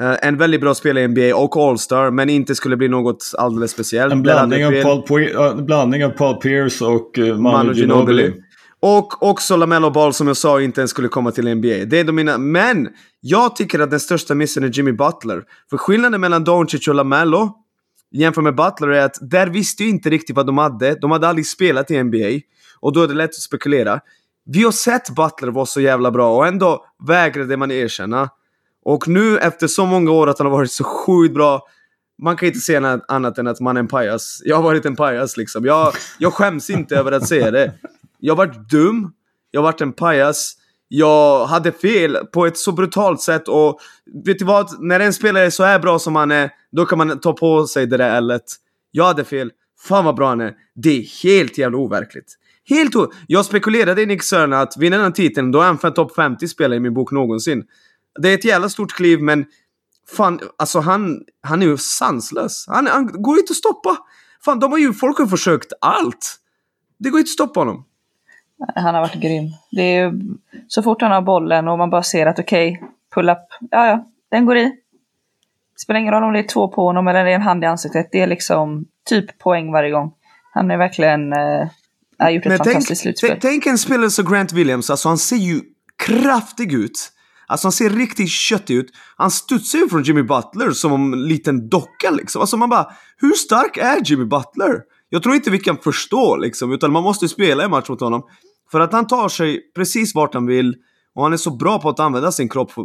uh, 0.00 0.14
en 0.22 0.36
väldigt 0.36 0.60
bra 0.60 0.74
spelare 0.74 1.04
i 1.04 1.08
NBA 1.08 1.36
och 1.36 1.56
All-Star 1.56 2.10
men 2.10 2.30
inte 2.30 2.54
skulle 2.54 2.76
bli 2.76 2.88
något 2.88 3.32
alldeles 3.38 3.70
speciellt. 3.70 4.12
En 4.12 4.22
blandning, 4.22 4.66
av 4.66 5.02
Paul, 5.02 5.22
en 5.22 5.66
blandning 5.66 6.04
av 6.04 6.10
Paul 6.10 6.36
Pierce 6.36 6.84
och 6.84 7.18
uh, 7.18 7.24
Manu, 7.24 7.38
Manu 7.40 7.72
Ginobili. 7.72 8.22
Ginobili. 8.22 8.45
Och 8.80 9.22
också 9.22 9.56
LaMelo 9.56 9.90
Ball 9.90 10.14
som 10.14 10.26
jag 10.26 10.36
sa 10.36 10.60
inte 10.60 10.80
ens 10.80 10.90
skulle 10.90 11.08
komma 11.08 11.30
till 11.30 11.54
NBA. 11.54 11.84
Det 11.86 12.00
är 12.00 12.04
de 12.04 12.12
mina... 12.12 12.38
Men! 12.38 12.88
Jag 13.20 13.56
tycker 13.56 13.78
att 13.78 13.90
den 13.90 14.00
största 14.00 14.34
missen 14.34 14.64
är 14.64 14.68
Jimmy 14.68 14.92
Butler. 14.92 15.42
För 15.70 15.76
skillnaden 15.76 16.20
mellan 16.20 16.44
Doncic 16.44 16.88
och 16.88 16.94
LaMelo 16.94 17.54
jämfört 18.12 18.44
med 18.44 18.54
Butler 18.54 18.88
är 18.88 19.04
att 19.04 19.18
där 19.20 19.46
visste 19.46 19.82
ju 19.82 19.88
inte 19.88 20.10
riktigt 20.10 20.36
vad 20.36 20.46
de 20.46 20.58
hade. 20.58 20.94
De 20.94 21.10
hade 21.10 21.28
aldrig 21.28 21.46
spelat 21.46 21.90
i 21.90 22.02
NBA. 22.02 22.40
Och 22.80 22.92
då 22.92 23.02
är 23.02 23.08
det 23.08 23.14
lätt 23.14 23.30
att 23.30 23.34
spekulera. 23.34 24.00
Vi 24.44 24.62
har 24.62 24.72
sett 24.72 25.10
Butler 25.10 25.48
vara 25.48 25.66
så 25.66 25.80
jävla 25.80 26.10
bra 26.10 26.36
och 26.36 26.46
ändå 26.46 26.84
vägrade 27.06 27.56
man 27.56 27.70
erkänna. 27.70 28.28
Och 28.84 29.08
nu 29.08 29.38
efter 29.38 29.66
så 29.66 29.86
många 29.86 30.10
år 30.10 30.26
att 30.26 30.38
han 30.38 30.46
har 30.46 30.56
varit 30.56 30.72
så 30.72 30.84
sjukt 30.84 31.34
bra. 31.34 31.62
Man 32.22 32.36
kan 32.36 32.46
inte 32.46 32.58
säga 32.60 33.00
annat 33.08 33.38
än 33.38 33.46
att 33.46 33.60
man 33.60 33.76
är 33.76 33.80
en 33.80 33.88
pajas. 33.88 34.42
Jag 34.44 34.56
har 34.56 34.62
varit 34.62 34.84
en 34.84 34.96
pajas 34.96 35.36
liksom. 35.36 35.64
Jag, 35.64 35.92
jag 36.18 36.32
skäms 36.32 36.70
inte 36.70 36.96
över 36.96 37.12
att 37.12 37.28
säga 37.28 37.50
det. 37.50 37.72
Jag 38.26 38.36
varit 38.36 38.70
dum. 38.70 39.12
Jag 39.50 39.62
varit 39.62 39.80
en 39.80 39.92
pajas. 39.92 40.54
Jag 40.88 41.46
hade 41.46 41.72
fel 41.72 42.16
på 42.32 42.46
ett 42.46 42.58
så 42.58 42.72
brutalt 42.72 43.20
sätt 43.20 43.48
och 43.48 43.80
vet 44.24 44.38
du 44.38 44.44
vad? 44.44 44.82
När 44.82 45.00
en 45.00 45.12
spelare 45.12 45.44
är 45.44 45.50
så 45.50 45.64
här 45.64 45.78
bra 45.78 45.98
som 45.98 46.16
han 46.16 46.30
är, 46.30 46.50
då 46.72 46.86
kan 46.86 46.98
man 46.98 47.20
ta 47.20 47.32
på 47.32 47.66
sig 47.66 47.86
det 47.86 47.96
där 47.96 48.16
ället. 48.16 48.42
Jag 48.90 49.04
hade 49.04 49.24
fel. 49.24 49.52
Fan 49.80 50.04
vad 50.04 50.16
bra 50.16 50.28
han 50.28 50.40
är. 50.40 50.54
Det 50.74 50.98
är 50.98 51.22
helt 51.22 51.58
jävla 51.58 51.78
overkligt. 51.78 52.34
Helt 52.68 52.96
o... 52.96 53.12
Jag 53.26 53.44
spekulerade 53.44 54.02
i 54.02 54.06
Nick 54.06 54.22
Sörna 54.22 54.60
att 54.60 54.76
vinna 54.76 54.98
den 54.98 55.12
titeln, 55.12 55.52
då 55.52 55.60
är 55.60 55.66
han 55.66 55.78
för 55.78 55.88
en 55.88 55.94
topp 55.94 56.14
50 56.14 56.48
spelare 56.48 56.76
i 56.76 56.80
min 56.80 56.94
bok 56.94 57.12
någonsin. 57.12 57.64
Det 58.22 58.28
är 58.28 58.34
ett 58.34 58.44
jävla 58.44 58.68
stort 58.68 58.92
kliv, 58.92 59.22
men 59.22 59.44
fan, 60.16 60.40
alltså 60.58 60.80
han, 60.80 61.20
han 61.42 61.62
är 61.62 61.66
ju 61.66 61.76
sanslös. 61.76 62.64
Han, 62.68 62.86
han 62.86 63.22
går 63.22 63.38
inte 63.38 63.50
att 63.50 63.56
stoppa. 63.56 63.96
Fan, 64.44 64.58
de 64.58 64.72
har 64.72 64.78
ju, 64.78 64.92
folk 64.92 65.18
har 65.18 65.26
försökt 65.26 65.72
allt. 65.80 66.36
Det 66.98 67.10
går 67.10 67.18
inte 67.18 67.28
att 67.28 67.32
stoppa 67.32 67.60
honom. 67.60 67.84
Han 68.74 68.94
har 68.94 69.02
varit 69.02 69.14
grym. 69.14 69.44
Det 69.70 69.82
är, 69.82 70.12
så 70.68 70.82
fort 70.82 71.02
han 71.02 71.10
har 71.10 71.22
bollen 71.22 71.68
och 71.68 71.78
man 71.78 71.90
bara 71.90 72.02
ser 72.02 72.26
att 72.26 72.38
okej, 72.38 72.72
okay, 72.72 72.88
pull 73.14 73.28
up, 73.28 73.38
ja 73.70 73.86
ja, 73.86 74.06
den 74.30 74.46
går 74.46 74.56
i. 74.56 74.72
spelar 75.76 76.00
ingen 76.00 76.14
roll 76.14 76.24
om 76.24 76.32
det 76.32 76.38
är 76.38 76.48
två 76.48 76.68
på 76.68 76.86
honom 76.86 77.08
eller 77.08 77.24
det 77.24 77.30
är 77.30 77.34
en 77.34 77.42
hand 77.42 77.64
i 77.64 77.66
ansiktet. 77.66 78.08
Det 78.12 78.20
är 78.20 78.26
liksom 78.26 78.84
typ 79.08 79.38
poäng 79.38 79.72
varje 79.72 79.90
gång. 79.90 80.12
Han 80.52 80.70
är 80.70 80.76
verkligen 80.76 81.32
äh, 81.32 81.68
har 82.18 82.30
gjort 82.30 82.46
ett 82.46 82.48
Men 82.48 82.58
fantastiskt 82.58 82.88
tänk, 82.88 82.98
slutspel. 82.98 83.30
tänk, 83.30 83.42
tänk 83.42 83.66
en 83.66 83.78
spelare 83.78 84.10
som 84.10 84.24
Grant 84.24 84.52
Williams, 84.52 84.90
alltså 84.90 85.08
han 85.08 85.18
ser 85.18 85.36
ju 85.36 85.60
kraftig 86.06 86.72
ut. 86.72 87.12
Alltså 87.46 87.66
han 87.66 87.72
ser 87.72 87.90
riktigt 87.90 88.30
köttig 88.30 88.74
ut. 88.74 88.86
Han 89.16 89.30
studsar 89.30 89.78
ju 89.78 89.88
från 89.88 90.02
Jimmy 90.02 90.22
Butler 90.22 90.70
som 90.70 91.12
en 91.12 91.28
liten 91.28 91.68
docka 91.68 92.10
liksom. 92.10 92.40
Alltså 92.40 92.56
man 92.56 92.68
bara, 92.68 92.86
hur 93.16 93.32
stark 93.32 93.76
är 93.76 94.00
Jimmy 94.04 94.24
Butler? 94.24 94.82
Jag 95.08 95.22
tror 95.22 95.34
inte 95.34 95.50
vi 95.50 95.58
kan 95.58 95.78
förstå 95.78 96.36
liksom, 96.36 96.72
utan 96.72 96.92
man 96.92 97.02
måste 97.02 97.28
spela 97.28 97.64
en 97.64 97.70
match 97.70 97.88
mot 97.88 98.00
honom. 98.00 98.22
För 98.70 98.80
att 98.80 98.92
han 98.92 99.06
tar 99.06 99.28
sig 99.28 99.60
precis 99.74 100.14
vart 100.14 100.34
han 100.34 100.46
vill. 100.46 100.74
Och 101.14 101.22
han 101.22 101.32
är 101.32 101.36
så 101.36 101.50
bra 101.56 101.78
på 101.78 101.88
att 101.88 102.00
använda 102.00 102.32
sin 102.32 102.48
kropp 102.48 102.72
för 102.72 102.82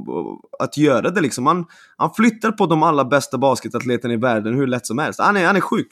att 0.59 0.77
göra 0.77 1.09
det 1.09 1.21
liksom. 1.21 1.45
Han, 1.45 1.65
han 1.97 2.13
flyttar 2.13 2.51
på 2.51 2.65
de 2.65 2.83
allra 2.83 3.05
bästa 3.05 3.37
basketatleterna 3.37 4.13
i 4.13 4.17
världen 4.17 4.53
hur 4.53 4.67
lätt 4.67 4.85
som 4.87 4.97
helst. 4.97 5.19
Han 5.19 5.37
är, 5.37 5.45
han 5.47 5.55
är 5.55 5.61
sjuk. 5.61 5.87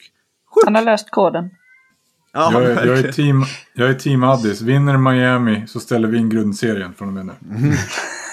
Sjuk! 0.54 0.64
Han 0.64 0.74
har 0.74 0.82
löst 0.82 1.10
koden. 1.10 1.50
Ja, 2.32 2.50
Jag 2.52 2.62
är, 2.62 2.86
jag, 2.86 2.98
är 2.98 3.12
team, 3.12 3.44
jag 3.74 3.90
är 3.90 3.94
team 3.94 4.22
Addis. 4.24 4.60
Vinner 4.60 4.96
Miami 4.96 5.64
så 5.66 5.80
ställer 5.80 6.08
vi 6.08 6.18
in 6.18 6.28
grundserien 6.28 6.94
från 6.94 7.08
och 7.08 7.14
med 7.14 7.26
nu. 7.26 7.32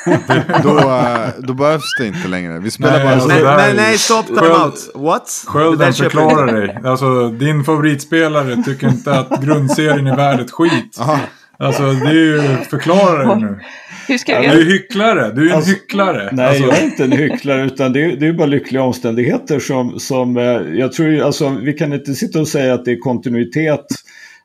Då, 0.63 0.77
eh, 0.79 1.29
då 1.39 1.53
behövs 1.53 1.83
det 1.99 2.07
inte 2.07 2.27
längre. 2.27 2.59
Vi 2.59 2.71
spelar 2.71 2.91
Nej, 2.93 3.03
bara 3.03 3.13
alltså, 3.13 3.27
Nej, 3.27 3.41
där 3.43 3.57
nej, 3.57 3.73
nej, 3.75 3.97
stopp, 3.97 4.25
time 4.27 4.39
Sköld- 4.41 4.65
out. 4.65 4.91
What? 4.95 5.43
Skölden 5.47 5.93
förklarar 5.93 6.53
dig. 6.53 6.81
Alltså 6.85 7.29
din 7.29 7.63
favoritspelare 7.63 8.63
tycker 8.65 8.87
inte 8.87 9.19
att 9.19 9.41
grundserien 9.43 10.07
är 10.07 10.15
värd 10.15 10.39
ett 10.39 10.51
skit. 10.51 10.97
Aha. 10.99 11.19
Alltså 11.59 11.83
det 11.83 12.09
är 12.09 12.13
ju, 12.13 12.41
förklara 12.69 13.25
dig 13.25 13.41
nu. 13.41 13.59
Hur 14.07 14.17
ska 14.17 14.31
Du 14.31 14.35
jag 14.37 14.45
är 14.45 14.57
göra? 14.57 14.63
ju 14.63 14.71
hycklare. 14.71 15.31
Du 15.33 15.45
är 15.45 15.49
en 15.49 15.55
Alltså, 15.55 15.71
hycklare. 15.71 16.29
Nej, 16.31 16.45
alltså, 16.47 16.63
jag 16.63 16.77
är 16.77 16.83
inte 16.83 17.03
en 17.03 17.11
hycklare 17.11 17.65
utan 17.65 17.93
det 17.93 18.03
är, 18.03 18.15
det 18.15 18.27
är 18.27 18.33
bara 18.33 18.47
lyckliga 18.47 18.83
omständigheter 18.83 19.59
som, 19.59 19.99
som 19.99 20.37
eh, 20.37 20.43
jag 20.79 20.91
tror 20.91 21.21
alltså 21.21 21.49
vi 21.49 21.73
kan 21.73 21.93
inte 21.93 22.13
sitta 22.13 22.39
och 22.39 22.47
säga 22.47 22.73
att 22.73 22.85
det 22.85 22.91
är 22.91 22.99
kontinuitet 22.99 23.85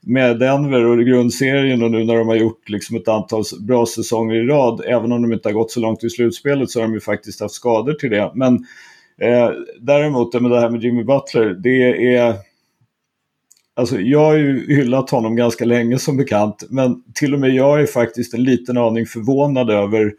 med 0.07 0.39
Denver 0.39 0.85
och 0.85 0.99
grundserien 1.07 1.83
och 1.83 1.91
nu 1.91 2.05
när 2.05 2.17
de 2.17 2.29
har 2.29 2.35
gjort 2.37 2.69
liksom 2.69 2.97
ett 2.97 3.09
antal 3.09 3.43
bra 3.61 3.87
säsonger 3.87 4.35
i 4.35 4.47
rad, 4.47 4.81
även 4.87 5.13
om 5.13 5.23
de 5.23 5.33
inte 5.33 5.49
har 5.49 5.55
gått 5.55 5.71
så 5.71 5.81
långt 5.81 6.05
i 6.05 6.11
slutspelet 6.11 6.71
så 6.71 6.81
har 6.81 6.87
de 6.87 6.95
ju 6.95 7.01
faktiskt 7.01 7.41
haft 7.41 7.55
skador 7.55 7.93
till 7.93 8.11
det. 8.11 8.31
Men 8.35 8.55
eh, 9.21 9.51
däremot, 9.81 10.41
med 10.41 10.51
det 10.51 10.61
här 10.61 10.71
med 10.71 10.83
Jimmy 10.83 11.05
Butler, 11.05 11.55
det 11.63 12.15
är 12.17 12.35
Alltså 13.75 14.01
jag 14.01 14.19
har 14.25 14.35
ju 14.37 14.75
hyllat 14.77 15.11
honom 15.11 15.37
ganska 15.37 15.65
länge 15.65 15.99
som 15.99 16.17
bekant, 16.17 16.65
men 16.71 17.03
till 17.15 17.35
och 17.35 17.41
med 17.41 17.51
jag 17.51 17.81
är 17.83 17.87
faktiskt 17.87 18.35
en 18.35 18.43
liten 18.45 18.77
aning 18.79 19.07
förvånad 19.07 19.71
över 19.71 20.13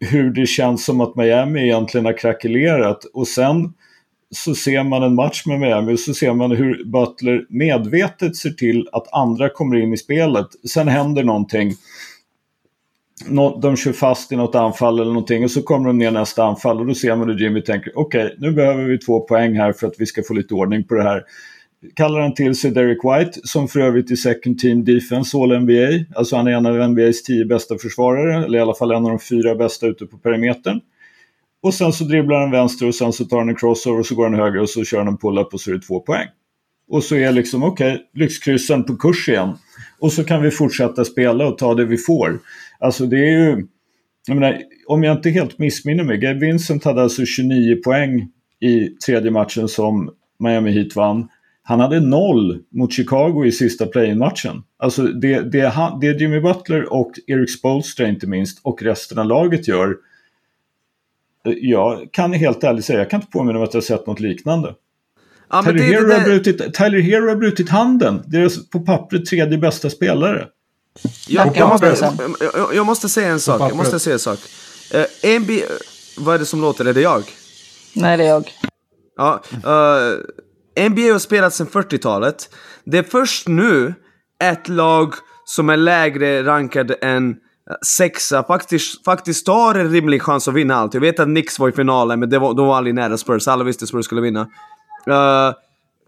hur 0.00 0.30
det 0.30 0.46
känns 0.46 0.84
som 0.84 1.00
att 1.00 1.16
Miami 1.16 1.62
egentligen 1.62 2.04
har 2.04 2.18
krackelerat. 2.18 3.04
Och 3.04 3.28
sen 3.28 3.72
så 4.30 4.54
ser 4.54 4.82
man 4.84 5.02
en 5.02 5.14
match 5.14 5.46
med 5.46 5.60
Miami 5.60 5.94
och 5.94 6.00
så 6.00 6.14
ser 6.14 6.32
man 6.34 6.50
hur 6.50 6.84
Butler 6.84 7.46
medvetet 7.48 8.36
ser 8.36 8.50
till 8.50 8.88
att 8.92 9.12
andra 9.12 9.48
kommer 9.48 9.76
in 9.76 9.92
i 9.92 9.96
spelet. 9.96 10.46
Sen 10.68 10.88
händer 10.88 11.24
någonting. 11.24 11.72
Nå- 13.28 13.58
De 13.62 13.76
kör 13.76 13.92
fast 13.92 14.32
i 14.32 14.36
något 14.36 14.54
anfall 14.54 15.00
eller 15.00 15.12
någonting 15.12 15.44
och 15.44 15.50
så 15.50 15.62
kommer 15.62 15.86
de 15.86 15.98
ner 15.98 16.10
nästa 16.10 16.44
anfall 16.44 16.80
och 16.80 16.86
då 16.86 16.94
ser 16.94 17.16
man 17.16 17.28
hur 17.28 17.38
Jimmy 17.40 17.62
tänker 17.62 17.92
okej, 17.98 18.36
nu 18.38 18.52
behöver 18.52 18.84
vi 18.84 18.98
två 18.98 19.20
poäng 19.20 19.56
här 19.56 19.72
för 19.72 19.86
att 19.86 19.94
vi 19.98 20.06
ska 20.06 20.22
få 20.22 20.34
lite 20.34 20.54
ordning 20.54 20.84
på 20.84 20.94
det 20.94 21.02
här. 21.02 21.22
Kallar 21.94 22.20
han 22.20 22.34
till 22.34 22.54
sig 22.54 22.70
Derek 22.70 22.98
White 23.04 23.40
som 23.44 23.68
för 23.68 23.80
övrigt 23.80 24.10
är 24.10 24.16
second 24.16 24.58
team 24.58 24.84
defense 24.84 25.38
all 25.38 25.60
NBA. 25.60 26.04
Alltså 26.14 26.36
han 26.36 26.46
är 26.46 26.52
en 26.52 26.66
av 26.66 26.90
NBAs 26.90 27.22
tio 27.22 27.44
bästa 27.44 27.78
försvarare, 27.78 28.44
eller 28.44 28.58
i 28.58 28.62
alla 28.62 28.74
fall 28.74 28.90
en 28.90 29.04
av 29.04 29.10
de 29.10 29.18
fyra 29.18 29.54
bästa 29.54 29.86
ute 29.86 30.06
på 30.06 30.18
perimetern. 30.18 30.80
Och 31.62 31.74
sen 31.74 31.92
så 31.92 32.04
dribblar 32.04 32.40
han 32.40 32.50
vänster 32.50 32.88
och 32.88 32.94
sen 32.94 33.12
så 33.12 33.24
tar 33.24 33.38
han 33.38 33.48
en 33.48 33.56
crossover 33.56 33.98
och 33.98 34.06
så 34.06 34.14
går 34.14 34.24
han 34.24 34.34
höger 34.34 34.60
och 34.60 34.70
så 34.70 34.84
kör 34.84 34.98
han 34.98 35.08
en 35.08 35.18
pull-up 35.18 35.54
och 35.54 35.60
så 35.60 35.70
är 35.70 35.74
det 35.74 35.80
två 35.80 36.00
poäng. 36.00 36.26
Och 36.88 37.04
så 37.04 37.16
är 37.16 37.32
liksom 37.32 37.62
okej, 37.62 38.02
lyxkryssen 38.14 38.84
på 38.84 38.96
kurs 38.96 39.28
igen. 39.28 39.58
Och 39.98 40.12
så 40.12 40.24
kan 40.24 40.42
vi 40.42 40.50
fortsätta 40.50 41.04
spela 41.04 41.46
och 41.46 41.58
ta 41.58 41.74
det 41.74 41.84
vi 41.84 41.96
får. 41.96 42.38
Alltså 42.78 43.06
det 43.06 43.16
är 43.16 43.30
ju, 43.30 43.66
jag 44.26 44.34
menar, 44.36 44.58
om 44.86 45.04
jag 45.04 45.16
inte 45.16 45.30
helt 45.30 45.58
missminner 45.58 46.04
mig, 46.04 46.18
Gabe 46.18 46.40
Vincent 46.40 46.84
hade 46.84 47.02
alltså 47.02 47.24
29 47.24 47.76
poäng 47.84 48.28
i 48.60 48.88
tredje 48.88 49.30
matchen 49.30 49.68
som 49.68 50.10
Miami 50.38 50.70
Heat 50.70 50.96
vann. 50.96 51.28
Han 51.68 51.80
hade 51.80 52.00
noll 52.00 52.58
mot 52.70 52.92
Chicago 52.92 53.44
i 53.44 53.52
sista 53.52 53.86
play-in-matchen. 53.86 54.62
Alltså 54.78 55.02
det, 55.02 55.40
det, 55.40 55.68
han, 55.68 56.00
det 56.00 56.20
Jimmy 56.20 56.40
Butler 56.40 56.92
och 56.92 57.12
Eric 57.26 57.58
Spoelstra 57.58 58.08
inte 58.08 58.26
minst 58.26 58.60
och 58.62 58.82
resten 58.82 59.18
av 59.18 59.26
laget 59.26 59.68
gör. 59.68 59.96
eh, 61.46 61.52
Jag 61.52 62.08
kan 62.12 62.32
helt 62.32 62.64
ärligt 62.64 62.84
säga, 62.84 62.98
jag 62.98 63.10
kan 63.10 63.20
inte 63.20 63.32
påminna 63.32 63.58
mig 63.58 63.68
att 63.68 63.74
jag 63.74 63.84
sett 63.84 64.06
något 64.06 64.20
liknande. 64.20 64.74
Ja, 65.50 65.62
Tyler, 65.62 65.78
det, 65.78 65.84
Hero 65.84 66.06
det, 66.06 66.14
har 66.14 66.20
det, 66.20 66.24
brutit, 66.24 66.74
Tyler 66.74 67.00
Hero 67.00 67.28
har 67.28 67.36
brutit 67.36 67.68
handen. 67.68 68.22
Deras 68.26 68.70
på 68.70 68.80
pappret 68.80 69.26
tredje 69.26 69.58
bästa 69.58 69.90
spelare. 69.90 70.48
jag, 71.28 71.56
jag, 71.56 71.68
måste, 71.68 71.96
jag, 72.40 72.74
jag, 72.74 72.86
måste 72.86 73.08
säga 73.08 73.28
en 73.28 73.40
sak. 73.40 73.60
Jag 73.60 73.76
måste 73.76 73.98
säga 73.98 74.14
en 74.14 74.20
sak. 74.20 74.38
Uh, 74.94 75.40
NBA, 75.40 75.62
vad 76.18 76.34
är 76.34 76.38
det 76.38 76.46
som 76.46 76.60
låter? 76.60 76.84
Är 76.84 76.94
det 76.94 77.00
jag? 77.00 77.22
Nej, 77.94 78.16
det 78.16 78.24
är 78.24 78.28
jag. 78.28 78.50
Ja, 79.16 79.42
eh, 79.64 80.18
NBA 80.80 81.12
har 81.12 81.18
spelat 81.18 81.54
sedan 81.54 81.66
40-talet. 81.66 82.54
Det 82.84 82.98
är 82.98 83.02
först 83.02 83.48
nu 83.48 83.94
ett 84.44 84.68
lag 84.68 85.14
som 85.44 85.68
är 85.68 85.76
lägre 85.76 86.44
rankad 86.44 86.94
än 87.00 87.30
eh, 87.30 87.36
sexa 87.86 88.42
faktiskt, 88.42 89.04
faktiskt 89.04 89.48
har 89.48 89.74
en 89.74 89.90
rimlig 89.90 90.22
chans 90.22 90.48
att 90.48 90.54
vinna 90.54 90.74
allt. 90.74 90.94
Jag 90.94 91.00
vet 91.00 91.20
att 91.20 91.26
Knicks 91.26 91.58
var 91.58 91.68
i 91.68 91.72
finalen, 91.72 92.20
men 92.20 92.30
det 92.30 92.38
var, 92.38 92.54
de 92.54 92.66
var 92.66 92.76
aldrig 92.76 92.94
nära 92.94 93.18
Spurs. 93.18 93.48
Alla 93.48 93.64
visste 93.64 93.84
att 93.84 93.88
Spurs 93.88 94.04
skulle 94.04 94.20
vinna. 94.20 94.40
Uh, 95.10 95.54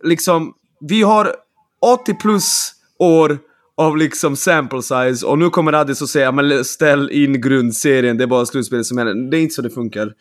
liksom, 0.05 0.53
vi 0.81 1.03
har 1.03 1.35
80 1.81 2.15
plus 2.15 2.73
år 2.99 3.39
av 3.77 3.97
liksom 3.97 4.37
sample 4.37 4.83
size 4.83 5.27
och 5.27 5.39
nu 5.39 5.51
kommer 5.51 5.73
Addis 5.73 6.03
att 6.03 6.09
säga 6.09 6.33
men 6.33 6.65
ställ 6.65 7.11
in 7.11 7.41
grundserien, 7.41 8.19
det 8.19 8.25
är 8.25 8.29
bara 8.29 8.47
slutspelet 8.47 8.87
som 8.87 8.99
gäller. 8.99 9.31
Det 9.31 9.39
är 9.39 9.41
inte 9.41 9.55
så 9.55 9.63
det 9.63 9.71
funkar. 9.71 10.13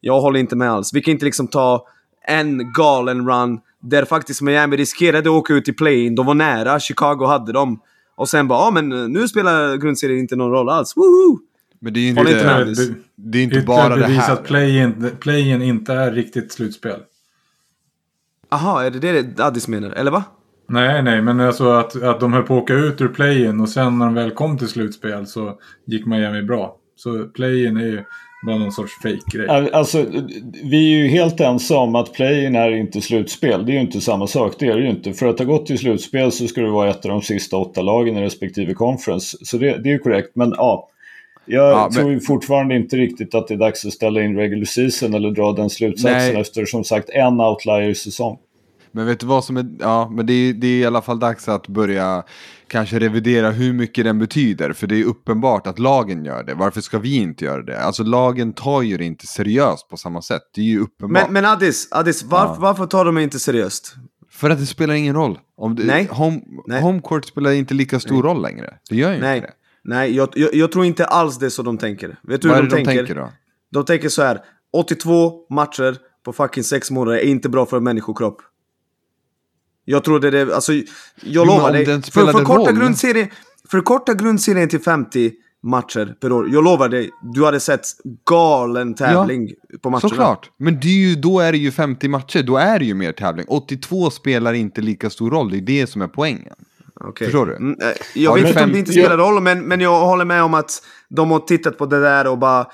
Jag 0.00 0.20
håller 0.20 0.40
inte 0.40 0.56
med 0.56 0.70
alls. 0.70 0.94
Vi 0.94 1.02
kan 1.02 1.12
inte 1.12 1.24
liksom 1.24 1.48
ta 1.48 1.86
en 2.26 2.72
galen 2.72 3.28
run 3.28 3.60
där 3.90 4.04
faktiskt 4.04 4.42
Miami 4.42 4.76
riskerade 4.76 5.18
att 5.18 5.34
åka 5.34 5.54
ut 5.54 5.68
i 5.68 5.72
play-in. 5.72 6.14
De 6.14 6.26
var 6.26 6.34
nära, 6.34 6.80
Chicago 6.80 7.26
hade 7.26 7.52
dem. 7.52 7.80
Och 8.16 8.28
sen 8.28 8.48
bara, 8.48 8.58
ja 8.58 8.70
men 8.70 9.12
nu 9.12 9.28
spelar 9.28 9.76
grundserien 9.76 10.18
inte 10.18 10.36
någon 10.36 10.50
roll 10.50 10.68
alls. 10.68 10.96
Woohoo! 10.96 11.38
Men 11.80 11.92
det 11.92 12.00
är 12.00 12.08
inte, 12.08 12.20
inte 12.20 12.44
med. 12.44 12.66
det, 12.66 12.94
det 13.14 13.38
är 13.38 13.42
inte 13.42 13.60
bara 13.60 13.96
det 13.96 14.00
bevis 14.00 14.18
här. 14.18 14.32
att 14.32 14.44
play-in 14.44 15.10
play 15.20 15.50
inte 15.50 15.92
är 15.92 16.12
riktigt 16.12 16.52
slutspel. 16.52 17.00
Aha, 18.48 18.82
är 18.82 18.90
det 18.90 19.22
det 19.22 19.40
Addis 19.40 19.68
menar? 19.68 19.90
Eller 19.90 20.10
va? 20.10 20.24
Nej, 20.68 21.02
nej, 21.02 21.22
men 21.22 21.40
alltså 21.40 21.70
att, 21.70 22.02
att 22.02 22.20
de 22.20 22.32
höll 22.32 22.42
på 22.42 22.56
att 22.56 22.62
åka 22.62 22.74
ut 22.74 23.00
ur 23.00 23.08
play-in 23.08 23.60
och 23.60 23.68
sen 23.68 23.98
när 23.98 24.04
de 24.06 24.14
väl 24.14 24.30
kom 24.30 24.58
till 24.58 24.68
slutspel 24.68 25.26
så 25.26 25.58
gick 25.86 26.06
Miami 26.06 26.42
bra. 26.42 26.76
Så 26.96 27.24
play-in 27.24 27.76
är 27.76 27.86
ju 27.86 28.04
bara 28.46 28.58
någon 28.58 28.72
sorts 28.72 28.92
fake-grej. 29.02 29.48
Al- 29.48 29.70
Alltså, 29.72 30.06
vi 30.64 30.92
är 30.94 30.98
ju 30.98 31.08
helt 31.08 31.40
ensamma 31.40 31.80
om 31.80 31.94
att 31.94 32.12
play-in 32.12 32.56
är 32.56 32.70
inte 32.70 33.00
slutspel. 33.00 33.66
Det 33.66 33.72
är 33.72 33.74
ju 33.74 33.80
inte 33.80 34.00
samma 34.00 34.26
sak, 34.26 34.54
det 34.58 34.66
är 34.66 34.76
det 34.76 34.82
ju 34.82 34.90
inte. 34.90 35.12
För 35.12 35.26
att 35.26 35.38
ha 35.38 35.46
gått 35.46 35.66
till 35.66 35.78
slutspel 35.78 36.32
så 36.32 36.46
ska 36.46 36.60
det 36.60 36.70
vara 36.70 36.90
ett 36.90 37.04
av 37.04 37.10
de 37.10 37.22
sista 37.22 37.56
åtta 37.56 37.82
lagen 37.82 38.16
i 38.16 38.22
respektive 38.22 38.74
conference. 38.74 39.36
Så 39.42 39.58
det, 39.58 39.66
det 39.82 39.88
är 39.88 39.92
ju 39.92 39.98
korrekt, 39.98 40.30
men 40.34 40.54
ja. 40.56 40.88
Jag 41.48 41.70
Ja, 41.72 41.88
men- 41.90 41.92
tror 42.00 42.12
ju 42.12 42.20
fortfarande 42.20 42.76
inte 42.76 42.96
riktigt 42.96 43.34
att 43.34 43.48
det 43.48 43.54
är 43.54 43.58
dags 43.58 43.84
att 43.86 43.92
ställa 43.92 44.22
in 44.22 44.36
regular 44.36 44.64
season 44.64 45.14
eller 45.14 45.30
dra 45.30 45.52
den 45.52 45.70
slutsatsen 45.70 46.12
Nej. 46.32 46.40
efter 46.40 46.64
som 46.64 46.84
sagt 46.84 47.08
en 47.10 47.40
outlier-säsong. 47.40 48.38
Men 48.92 49.06
vet 49.06 49.20
du 49.20 49.26
vad 49.26 49.44
som 49.44 49.56
är, 49.56 49.66
ja 49.80 50.08
men 50.14 50.26
det 50.26 50.32
är, 50.32 50.52
det 50.52 50.66
är 50.66 50.78
i 50.80 50.86
alla 50.86 51.02
fall 51.02 51.18
dags 51.18 51.48
att 51.48 51.68
börja 51.68 52.22
kanske 52.68 52.98
revidera 52.98 53.50
hur 53.50 53.72
mycket 53.72 54.04
den 54.04 54.18
betyder. 54.18 54.72
För 54.72 54.86
det 54.86 55.00
är 55.00 55.04
uppenbart 55.04 55.66
att 55.66 55.78
lagen 55.78 56.24
gör 56.24 56.44
det. 56.44 56.54
Varför 56.54 56.80
ska 56.80 56.98
vi 56.98 57.16
inte 57.16 57.44
göra 57.44 57.62
det? 57.62 57.80
Alltså 57.80 58.02
lagen 58.02 58.52
tar 58.52 58.82
ju 58.82 58.96
det 58.96 59.04
inte 59.04 59.26
seriöst 59.26 59.88
på 59.88 59.96
samma 59.96 60.22
sätt. 60.22 60.42
Det 60.54 60.60
är 60.60 60.64
ju 60.64 60.80
uppenbart. 60.80 61.22
Men, 61.22 61.32
men 61.32 61.44
Addis, 61.44 61.88
Addis 61.90 62.22
var, 62.22 62.56
varför 62.58 62.86
tar 62.86 63.04
de 63.04 63.14
mig 63.14 63.24
inte 63.24 63.38
seriöst? 63.38 63.94
För 64.30 64.50
att 64.50 64.58
det 64.58 64.66
spelar 64.66 64.94
ingen 64.94 65.14
roll. 65.14 65.38
Om 65.56 65.74
det, 65.74 65.84
Nej. 65.84 66.08
Home, 66.10 66.40
Nej. 66.66 66.82
Homecourt 66.82 67.24
spelar 67.24 67.50
inte 67.50 67.74
lika 67.74 68.00
stor 68.00 68.22
roll 68.22 68.42
längre. 68.42 68.74
Det 68.90 68.96
gör 68.96 69.12
ju 69.12 69.20
Nej, 69.20 69.36
inte 69.36 69.48
det. 69.48 69.54
nej 69.84 70.16
jag, 70.16 70.28
jag, 70.34 70.54
jag 70.54 70.72
tror 70.72 70.84
inte 70.84 71.04
alls 71.04 71.38
det 71.38 71.46
är 71.46 71.50
så 71.50 71.62
de 71.62 71.78
tänker. 71.78 72.18
Vet 72.22 72.42
du 72.42 72.48
Vad 72.48 72.56
hur 72.56 72.64
det 72.64 72.76
de, 72.76 72.82
de 72.82 72.96
tänker 72.96 73.14
då? 73.14 73.32
De 73.72 73.84
tänker 73.84 74.08
så 74.08 74.22
här. 74.22 74.40
82 74.72 75.32
matcher 75.50 75.96
på 76.24 76.32
fucking 76.32 76.64
6 76.64 76.90
månader 76.90 77.18
är 77.18 77.24
inte 77.24 77.48
bra 77.48 77.66
för 77.66 77.76
en 77.76 77.84
människokropp. 77.84 78.42
Jag 79.88 80.04
tror 80.04 80.20
det 80.20 80.54
alltså 80.54 80.72
jag 81.22 81.46
lovar 81.46 81.72
dig. 81.72 81.84
För, 81.86 82.00
spelade 82.02 82.32
för, 82.38 82.44
korta 82.44 82.70
roll- 82.70 82.78
grundserien, 82.78 83.28
för 83.70 83.80
korta 83.80 84.14
grundserien 84.14 84.68
till 84.68 84.80
50 84.80 85.32
matcher 85.62 86.14
per 86.20 86.32
år. 86.32 86.48
Jag 86.52 86.64
lovar 86.64 86.88
dig, 86.88 87.10
du 87.34 87.44
hade 87.44 87.60
sett 87.60 87.80
galen 88.30 88.94
tävling 88.94 89.50
på 89.82 89.90
matcherna. 89.90 90.00
Såklart. 90.08 90.50
Men 90.58 90.80
det 90.80 90.86
är 90.88 91.08
ju, 91.08 91.14
då 91.14 91.40
är 91.40 91.52
det 91.52 91.58
ju 91.58 91.70
50 91.72 92.08
matcher. 92.08 92.42
Då 92.42 92.56
är 92.56 92.78
det 92.78 92.84
ju 92.84 92.94
mer 92.94 93.12
tävling. 93.12 93.46
82 93.48 94.10
spelar 94.10 94.52
inte 94.52 94.80
lika 94.80 95.10
stor 95.10 95.30
roll. 95.30 95.50
Det 95.50 95.56
är 95.56 95.60
det 95.60 95.86
som 95.86 96.02
är 96.02 96.08
poängen. 96.08 96.54
Okej. 97.00 97.26
Förstår 97.26 97.46
du? 97.46 97.56
Mm, 97.56 97.76
eh, 97.82 97.88
jag 98.22 98.34
vet 98.34 98.46
inte 98.48 98.64
om 98.64 98.72
det 98.72 98.78
inte 98.78 98.92
Ja. 98.92 99.04
spelar 99.04 99.16
roll, 99.18 99.42
men, 99.42 99.60
men 99.62 99.80
jag 99.80 100.00
håller 100.00 100.24
med 100.24 100.42
om 100.42 100.54
att 100.54 100.82
de 101.08 101.30
har 101.30 101.38
tittat 101.38 101.78
på 101.78 101.86
det 101.86 102.00
där 102.00 102.26
och 102.26 102.38
bara... 102.38 102.60
eh, 102.60 102.66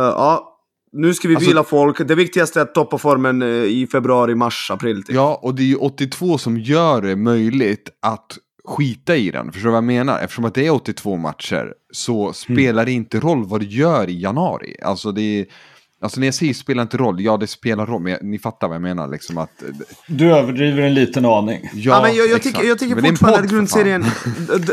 ja, 0.00 0.49
Nu 0.92 1.14
ska 1.14 1.28
vi 1.28 1.34
Alltså- 1.34 1.50
vila 1.50 1.64
folk. 1.64 2.08
Det 2.08 2.14
viktigaste 2.14 2.60
är 2.60 2.62
att 2.62 2.74
toppa 2.74 2.98
formen 2.98 3.42
eh, 3.42 3.48
i 3.48 3.88
februari, 3.92 4.34
mars, 4.34 4.70
april. 4.70 5.02
Typ. 5.02 5.16
Ja, 5.16 5.40
och 5.42 5.54
det 5.54 5.62
är 5.62 5.66
ju 5.66 5.76
82 5.76 6.38
som 6.38 6.58
gör 6.58 7.02
det 7.02 7.16
möjligt 7.16 7.88
att 8.02 8.38
skita 8.64 9.16
i 9.16 9.30
den. 9.30 9.52
Förstår 9.52 9.68
du 9.68 9.70
vad 9.70 9.76
jag 9.76 9.84
menar? 9.84 10.20
Eftersom 10.20 10.44
att 10.44 10.54
det 10.54 10.66
är 10.66 10.70
82 10.70 11.16
matcher 11.16 11.72
så 11.92 12.32
spelar 12.32 12.84
det 12.84 12.92
inte 12.92 13.20
roll 13.20 13.44
vad 13.44 13.60
du 13.60 13.66
gör 13.66 14.08
i 14.10 14.20
januari. 14.20 14.76
Alltså 14.82 15.12
det 15.12 15.22
är... 15.40 15.46
Alltså 16.02 16.20
när 16.20 16.26
jag 16.26 16.34
säger 16.34 16.54
spelar 16.54 16.82
inte 16.82 16.96
roll, 16.96 17.20
ja 17.20 17.36
det 17.36 17.46
spelar 17.46 17.86
roll, 17.86 18.02
men 18.02 18.12
jag, 18.12 18.22
ni 18.22 18.38
fattar 18.38 18.68
vad 18.68 18.74
jag 18.74 18.82
menar 18.82 19.08
liksom 19.08 19.38
att... 19.38 19.62
Du 20.06 20.32
överdriver 20.32 20.82
en 20.82 20.94
liten 20.94 21.24
aning. 21.24 21.70
Ja, 21.74 21.94
Ja, 21.96 22.02
men 22.02 22.16
jag, 22.16 22.28
jag, 22.28 22.42
tycker, 22.42 22.64
jag 22.64 22.78
tycker 22.78 22.94
Men 22.94 23.04
fortfarande 23.04 23.38
att 23.38 23.44
för 23.44 23.56
grundserien... 23.56 24.04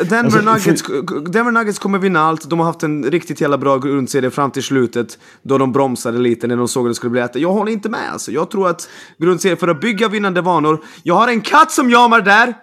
Denver, 0.10 0.48
Alltså, 0.48 0.70
Nuggets, 0.70 0.84
Denver 1.32 1.52
Nuggets 1.52 1.80
kommer 1.80 2.00
vinna 2.00 2.20
allt. 2.20 2.50
De 2.50 2.60
har 2.60 2.66
haft 2.66 2.84
en 2.84 3.04
riktigt 3.04 3.42
jävla 3.42 3.58
bra 3.58 3.78
grundserie 3.78 4.32
fram 4.32 4.52
till 4.52 4.64
slutet. 4.64 5.20
Då 5.42 5.58
de 5.58 5.72
bromsade 5.72 6.18
lite 6.18 6.48
när 6.48 6.58
de 6.58 6.68
såg 6.68 6.86
att 6.86 6.92
det 6.92 6.96
skulle 6.96 7.12
bli 7.12 7.22
äta. 7.22 7.40
Jag 7.40 7.52
håller 7.52 7.72
inte 7.72 7.90
med 7.90 8.12
alltså. 8.12 8.32
Jag 8.32 8.52
tror 8.52 8.70
att 8.70 8.90
grundserien, 9.18 9.58
för 9.58 9.68
att 9.68 9.82
bygga 9.82 10.08
vinnande 10.08 10.42
vanor. 10.42 10.84
Jag 11.04 11.16
har 11.16 11.28
en 11.28 11.42
katt 11.42 11.72
som 11.72 11.90
jamar 11.90 12.22
där! 12.22 12.54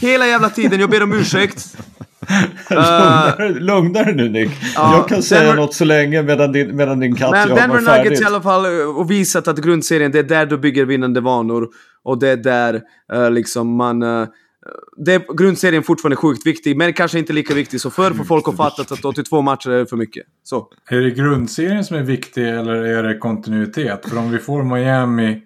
Hela 0.00 0.26
jävla 0.26 0.50
tiden, 0.50 0.80
jag 0.80 0.90
ber 0.90 1.02
om 1.02 1.12
ursäkt. 1.12 1.76
Lugnare, 2.70 3.60
lugnare 3.60 4.12
nu 4.12 4.28
Nick. 4.28 4.50
Ja, 4.74 4.96
jag 4.96 5.08
kan 5.08 5.22
säga 5.22 5.40
Denver- 5.42 5.56
något 5.56 5.74
så 5.74 5.84
länge 5.84 6.22
medan 6.22 6.52
din, 6.52 6.76
medan 6.76 7.00
din 7.00 7.16
katt 7.16 7.30
Men 7.30 7.48
jamar 7.48 7.56
Denver 7.60 7.80
färdigt. 7.80 8.04
Nuggets 8.04 8.22
i 8.22 8.24
alla 8.24 8.40
fall 8.42 8.64
eh, 8.64 8.96
och 8.96 9.10
visat 9.10 9.48
att 9.48 9.58
grundserien, 9.58 10.12
det 10.12 10.18
är 10.18 10.22
där 10.22 10.46
du 10.46 10.58
bygger 10.58 10.84
vinnande 10.84 11.20
vanor. 11.20 11.68
Och 12.04 12.18
det 12.18 12.28
är 12.28 12.36
där 12.36 12.80
eh, 13.12 13.30
liksom 13.30 13.76
man... 13.76 14.02
eh, 14.02 14.26
det, 14.96 15.22
grundserien 15.36 15.82
är 15.82 15.84
fortfarande 15.86 16.16
sjukt 16.16 16.46
viktig, 16.46 16.76
men 16.76 16.92
kanske 16.92 17.18
inte 17.18 17.32
lika 17.32 17.54
viktig 17.54 17.80
som 17.80 17.90
förr 17.90 18.10
för 18.10 18.24
folk 18.24 18.46
har 18.46 18.52
fattat 18.52 18.92
att 18.92 19.04
82 19.04 19.42
matcher 19.42 19.70
är 19.70 19.84
för 19.84 19.96
mycket. 19.96 20.22
Så. 20.42 20.68
Är 20.90 20.96
det 21.00 21.10
grundserien 21.10 21.84
som 21.84 21.96
är 21.96 22.02
viktig 22.02 22.48
eller 22.48 22.74
är 22.74 23.02
det 23.02 23.18
kontinuitet? 23.18 24.08
För 24.08 24.18
om 24.18 24.30
vi 24.30 24.38
får 24.38 24.62
Miami 24.62 25.40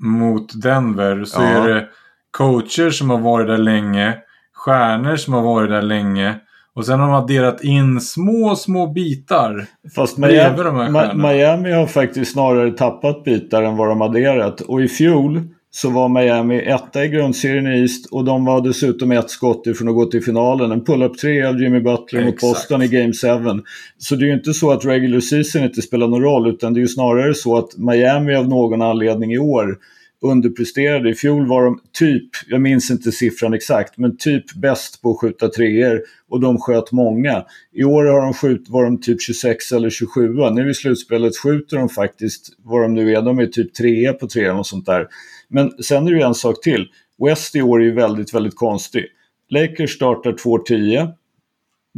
mot 0.00 0.62
Denver 0.62 1.24
så 1.24 1.42
Ja. 1.42 1.46
är 1.48 1.68
det 1.68 1.88
coacher 2.30 2.90
som 2.90 3.10
har 3.10 3.18
varit 3.18 3.46
där 3.46 3.58
länge, 3.58 4.16
stjärnor 4.58 5.16
som 5.16 5.34
har 5.34 5.42
varit 5.42 5.70
där 5.70 5.82
länge 5.82 6.34
och 6.74 6.86
sen 6.86 7.00
har 7.00 7.06
de 7.06 7.14
adderat 7.14 7.64
in 7.64 8.00
små, 8.00 8.56
små 8.56 8.86
bitar. 8.86 9.66
Fast 9.94 10.18
Miami, 10.18 10.62
de 10.62 10.76
här 10.76 10.88
Ma-. 10.88 11.14
Miami 11.14 11.72
har 11.72 11.86
faktiskt 11.86 12.32
snarare 12.32 12.70
tappat 12.70 13.24
bitar 13.24 13.62
än 13.62 13.76
vad 13.76 13.88
de 13.88 14.02
adderat. 14.02 14.60
Och 14.60 14.82
i 14.82 14.88
fjol 14.88 15.42
så 15.70 15.90
var 15.90 16.08
Miami 16.08 16.58
etta 16.58 17.04
i 17.04 17.08
grundserien 17.08 17.66
i 17.66 17.80
East 17.80 18.06
och 18.12 18.24
de 18.24 18.44
var 18.44 18.60
dessutom 18.60 19.12
ett 19.12 19.30
skott 19.30 19.66
ifrån 19.66 19.88
att 19.88 19.94
gå 19.94 20.04
till 20.04 20.24
finalen. 20.24 20.72
En 20.72 20.84
pull-up 20.84 21.18
3 21.18 21.42
av 21.42 21.60
Jimmy 21.60 21.80
Butler 21.80 22.24
mot. 22.24 22.40
Boston 22.40 22.82
i 22.82 22.88
Game 22.88 23.12
7. 23.12 23.62
Så 23.98 24.14
det 24.14 24.24
är 24.24 24.26
ju 24.26 24.34
inte 24.34 24.54
så 24.54 24.70
att 24.70 24.84
regular 24.84 25.20
season 25.20 25.64
inte 25.64 25.82
spelar 25.82 26.08
någon 26.08 26.22
roll 26.22 26.48
utan 26.48 26.74
det 26.74 26.78
är 26.78 26.82
ju 26.82 26.88
snarare 26.88 27.34
så 27.34 27.58
att 27.58 27.76
Miami 27.76 28.34
av 28.34 28.48
någon 28.48 28.82
anledning 28.82 29.32
i 29.32 29.38
år 29.38 29.76
underpresterade. 30.20 31.10
I 31.10 31.14
fjol 31.14 31.46
var 31.46 31.64
de 31.64 31.80
typ, 31.92 32.30
jag 32.48 32.60
minns 32.60 32.90
inte 32.90 33.12
siffran 33.12 33.54
exakt, 33.54 33.98
men 33.98 34.16
typ 34.16 34.54
bäst 34.54 35.02
på 35.02 35.10
att 35.10 35.20
skjuta 35.20 35.48
treor 35.48 36.02
och 36.28 36.40
de 36.40 36.58
sköt 36.58 36.92
många. 36.92 37.44
I 37.72 37.84
år 37.84 38.04
har 38.04 38.20
de 38.20 38.34
skjut, 38.34 38.68
var 38.68 38.84
de 38.84 39.00
typ 39.00 39.22
26 39.22 39.72
eller 39.72 39.90
27. 39.90 40.28
Nu 40.28 40.70
i 40.70 40.74
slutspelet 40.74 41.36
skjuter 41.36 41.76
de 41.76 41.88
faktiskt, 41.88 42.48
vad 42.64 42.82
de 42.82 42.94
nu 42.94 43.12
är, 43.12 43.22
de 43.22 43.38
är 43.38 43.46
typ 43.46 43.74
trea 43.74 44.12
på 44.12 44.26
trean 44.26 44.58
och 44.58 44.66
sånt 44.66 44.86
där. 44.86 45.06
Men 45.48 45.82
sen 45.82 46.06
är 46.06 46.10
det 46.10 46.16
ju 46.16 46.22
en 46.22 46.34
sak 46.34 46.62
till. 46.62 46.86
West 47.26 47.56
i 47.56 47.62
år 47.62 47.80
är 47.80 47.84
ju 47.84 47.94
väldigt, 47.94 48.34
väldigt 48.34 48.56
konstig. 48.56 49.06
Lakers 49.50 49.94
startar 49.94 50.32
2-10, 50.32 51.12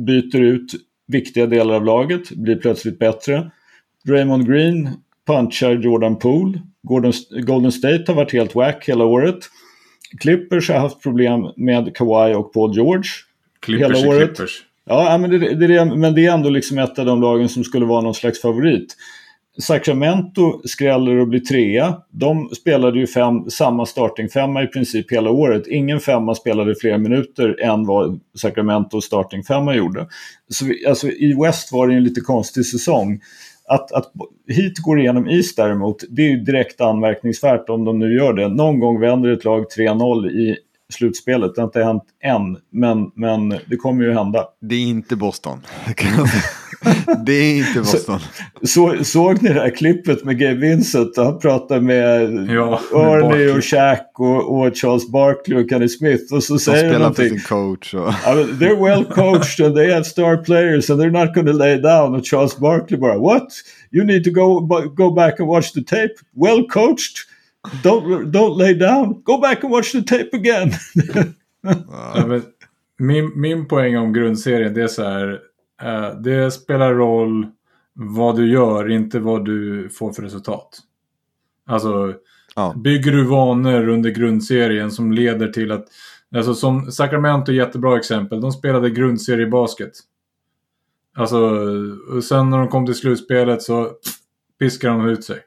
byter 0.07 0.41
ut 0.41 0.73
viktiga 1.07 1.47
delar 1.47 1.75
av 1.75 1.85
laget, 1.85 2.31
blir 2.31 2.57
plötsligt 2.57 2.99
bättre. 2.99 3.51
Draymond 4.05 4.47
Green 4.47 4.89
punchar 5.27 5.73
Jordan 5.73 6.19
Poole. 6.19 6.63
Golden 7.43 7.73
State 7.73 8.05
har 8.07 8.15
varit 8.15 8.33
helt 8.33 8.55
wack 8.55 8.89
hela 8.89 9.05
året. 9.05 9.39
Clippers 10.21 10.69
har 10.69 10.79
haft 10.79 11.03
problem 11.03 11.53
med 11.57 11.97
Kawhi 11.97 12.35
och 12.35 12.53
Paul 12.53 12.75
George. 12.75 13.11
Clippers 13.61 13.97
Hela 13.97 14.09
året. 14.09 14.37
Clippers. 14.37 14.65
Ja, 14.85 15.19
men 15.19 15.31
det, 15.31 15.39
det, 15.39 15.65
är 15.65 15.69
det, 15.69 15.97
men 15.97 16.15
det 16.15 16.27
är 16.27 16.33
ändå 16.33 16.51
liksom 16.51 16.79
ett 16.79 16.99
av 16.99 17.07
de 17.07 17.21
lagen 17.21 17.49
som 17.49 17.65
skulle 17.65 17.87
vara 17.87 18.01
någon 18.01 18.15
slags 18.15 18.43
favorit. 18.43 18.97
Sacramento 19.59 20.61
skräller 20.65 21.17
och 21.17 21.29
blir 21.29 21.41
trea. 21.41 21.97
De 22.11 22.49
spelade 22.49 22.99
ju 22.99 23.07
fem, 23.07 23.51
samma 23.51 23.87
startingfemma 23.87 24.63
i 24.63 24.67
princip 24.67 25.13
hela 25.13 25.31
året. 25.31 25.67
Ingen 25.67 26.01
femma 26.01 26.35
spelade 26.35 26.75
fler 26.81 26.99
minuter 26.99 27.61
än 27.61 27.87
vad 27.87 28.21
Sacramento 28.39 29.01
startingfemma 29.01 29.75
gjorde. 29.75 30.07
Så 30.49 30.65
vi, 30.65 30.87
alltså, 30.87 31.09
I 31.09 31.35
West 31.43 31.73
var 31.73 31.89
det 31.89 31.95
en 31.95 32.05
lite 32.05 32.21
konstig 32.21 32.67
säsong. 32.67 33.21
Att, 33.71 33.93
att 33.93 34.13
hit 34.49 34.79
går 34.79 35.01
igenom 35.01 35.29
East 35.29 35.57
däremot, 35.57 35.97
det 36.11 36.23
är 36.23 36.31
ju 36.31 36.41
direkt 36.41 36.81
anmärkningsvärt 36.81 37.69
om 37.69 37.85
de 37.85 37.99
nu 37.99 38.15
gör 38.15 38.33
det. 38.33 38.49
Någon 38.49 38.81
gång 38.81 39.01
vänder 39.01 39.31
ett 39.31 39.45
lag 39.45 39.65
3-0 39.79 40.31
i 40.31 40.57
slutspelet. 40.91 41.55
Det 41.55 41.61
har 41.61 41.67
inte 41.67 41.83
hänt 41.83 42.05
än, 42.25 42.57
men, 42.71 43.11
men 43.15 43.49
det 43.67 43.77
kommer 43.77 44.05
ju 44.05 44.13
hända. 44.13 44.45
Det 44.61 44.75
är 44.75 44.87
inte 44.87 45.17
Boston. 45.17 45.61
det 47.27 47.33
är 47.33 47.59
inte 47.59 47.79
Boston. 47.79 48.21
Så, 48.63 49.05
såg 49.05 49.43
ni 49.43 49.49
det 49.49 49.61
här 49.61 49.77
klippet 49.77 50.25
med 50.25 50.39
Gabe 50.39 50.55
Vincent? 50.55 51.17
Han 51.17 51.39
pratade 51.39 51.81
med 51.81 52.23
Ja, 52.51 52.81
Ernie 52.95 53.53
och 53.59 53.65
Shaq 53.65 54.11
och, 54.19 54.61
och 54.61 54.77
Charles 54.77 55.09
Barkley 55.09 55.65
och 55.65 55.71
Kenny 55.71 55.89
Smith. 55.89 56.35
Och 56.35 56.43
så 56.43 56.53
De 56.53 56.59
säger 56.59 56.93
han 56.93 57.01
någonting. 57.01 57.29
sin 57.29 57.41
coach. 57.41 57.95
Och... 57.95 58.09
I 58.09 58.35
mean, 58.35 58.49
they're 58.59 58.85
well 58.85 59.05
coached 59.05 59.67
and 59.67 59.77
they 59.77 59.93
have 59.93 60.05
star 60.05 60.37
players 60.45 60.91
and 60.91 61.01
they're 61.01 61.25
not 61.25 61.35
going 61.35 61.47
to 61.47 61.53
lay 61.53 61.77
down. 61.77 62.15
Och 62.15 62.25
Charles 62.25 62.59
Barkley 62.59 62.99
bara 62.99 63.19
What? 63.19 63.49
You 63.93 64.05
need 64.05 64.25
to 64.25 64.31
go, 64.31 64.61
go 64.95 65.11
back 65.15 65.41
and 65.41 65.49
watch 65.49 65.73
the 65.73 65.83
tape. 65.83 66.15
Well 66.35 66.67
coached. 66.69 67.30
Don't, 67.85 68.31
don't 68.33 68.59
lay 68.59 68.75
down. 68.75 69.23
Go 69.23 69.39
back 69.41 69.65
and 69.65 69.73
watch 69.73 69.93
the 69.93 70.03
tape 70.03 70.37
again. 70.37 70.71
Ja, 72.15 72.27
men 72.27 72.43
min, 72.99 73.41
min 73.41 73.69
poäng 73.69 73.97
om 73.97 74.13
grundserien 74.13 74.75
det 74.75 74.83
är 74.83 74.89
så 74.89 75.03
här. 75.05 75.41
Eh, 75.83 76.21
det 76.21 76.51
spelar 76.51 76.95
roll 76.95 77.47
vad 77.93 78.37
du 78.37 78.51
gör, 78.53 78.91
inte 78.91 79.19
vad 79.19 79.45
du 79.45 79.89
får 79.89 80.13
för 80.13 80.23
resultat. 80.23 80.79
Alltså, 81.67 82.15
Ja. 82.55 82.75
bygger 82.77 83.13
du 83.13 83.25
vanor 83.25 83.89
under 83.89 84.11
grundserien 84.11 84.91
som 84.91 85.13
leder 85.13 85.49
till 85.49 85.73
att... 85.73 85.87
Alltså 86.37 86.55
som 86.55 86.93
Sacramento 86.93 87.53
är 87.53 87.57
jättebra 87.57 87.99
exempel. 87.99 88.41
De 88.41 88.53
spelade 88.53 88.91
grundseriebasket. 88.91 89.93
Alltså, 91.17 91.39
och 92.17 92.25
sen 92.25 92.51
när 92.51 92.59
de 92.59 92.69
kom 92.69 92.87
till 92.87 92.95
slutspelet 92.95 93.63
så 93.63 93.85
pff, 93.85 94.15
piskar 94.59 94.89
de 94.89 95.09
ut 95.09 95.25
sig. 95.25 95.39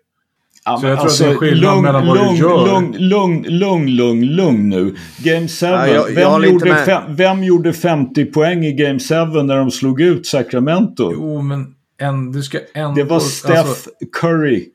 Ja, 0.65 0.77
Så 0.77 0.87
jag 0.87 0.99
tror 0.99 1.09
att 1.09 1.17
det 1.19 1.25
är 1.25 1.35
skillnad 1.35 1.61
lugn, 1.73 1.81
mellan 1.83 2.07
vad 2.07 2.17
du 2.17 2.23
lugn, 2.23 2.35
gör. 2.35 2.65
Lugn, 2.67 2.95
lugn, 2.97 3.43
lugn, 3.47 3.87
lugn, 3.95 4.25
lugn 4.25 4.69
nu. 4.69 4.95
Game 5.17 5.47
7. 5.47 5.65
Ja, 5.65 5.87
jag- 5.87 6.11
jag 6.13 6.39
vem, 6.39 6.51
gjorde 6.51 6.75
fem, 6.85 7.03
vem 7.15 7.43
gjorde 7.43 7.73
50 7.73 8.25
poäng 8.25 8.65
i 8.65 8.73
Game 8.73 8.99
7 8.99 9.15
när 9.43 9.57
de 9.57 9.71
slog 9.71 10.01
ut 10.01 10.25
Sacramento? 10.27 11.11
Jo, 11.13 11.41
men 11.41 11.65
en, 11.97 12.31
du 12.31 12.43
ska 12.43 12.59
ändå... 12.73 12.95
det 12.95 13.03
var 13.03 13.19
Steph 13.19 13.59
Alltså, 13.59 13.89
Curry. 14.21 14.65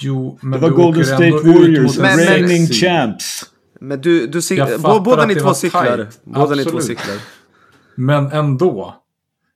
jo, 0.00 0.38
men 0.42 0.50
Det 0.52 0.58
var 0.58 0.70
Golden 0.76 1.04
State 1.04 1.30
Warriors, 1.30 1.98
Men- 1.98 2.16
men- 2.16 2.26
reigning 2.26 2.66
seed. 2.66 2.76
champs. 2.76 3.42
Men 3.80 4.00
du, 4.00 4.26
du 4.26 4.40
båda 5.04 5.26
ni 5.26 5.34
två 5.34 5.54
cyklar. 5.54 6.06
Båda 6.24 6.54
ni 6.54 6.64
två 6.64 6.80
cyklar. 6.80 7.16
Men 7.94 8.32
ändå. 8.32 8.94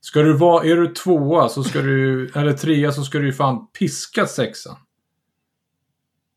Ska 0.02 0.22
du 0.22 0.32
vara, 0.32 0.64
är 0.64 0.76
du 0.76 0.86
tvåa 0.86 1.48
så 1.48 1.64
ska 1.64 1.82
du, 1.82 2.30
eller 2.34 2.52
trea 2.52 2.92
så 2.92 3.02
ska 3.02 3.18
du 3.18 3.26
ju 3.26 3.32
fan 3.32 3.58
piska 3.78 4.26
sexan. 4.26 4.76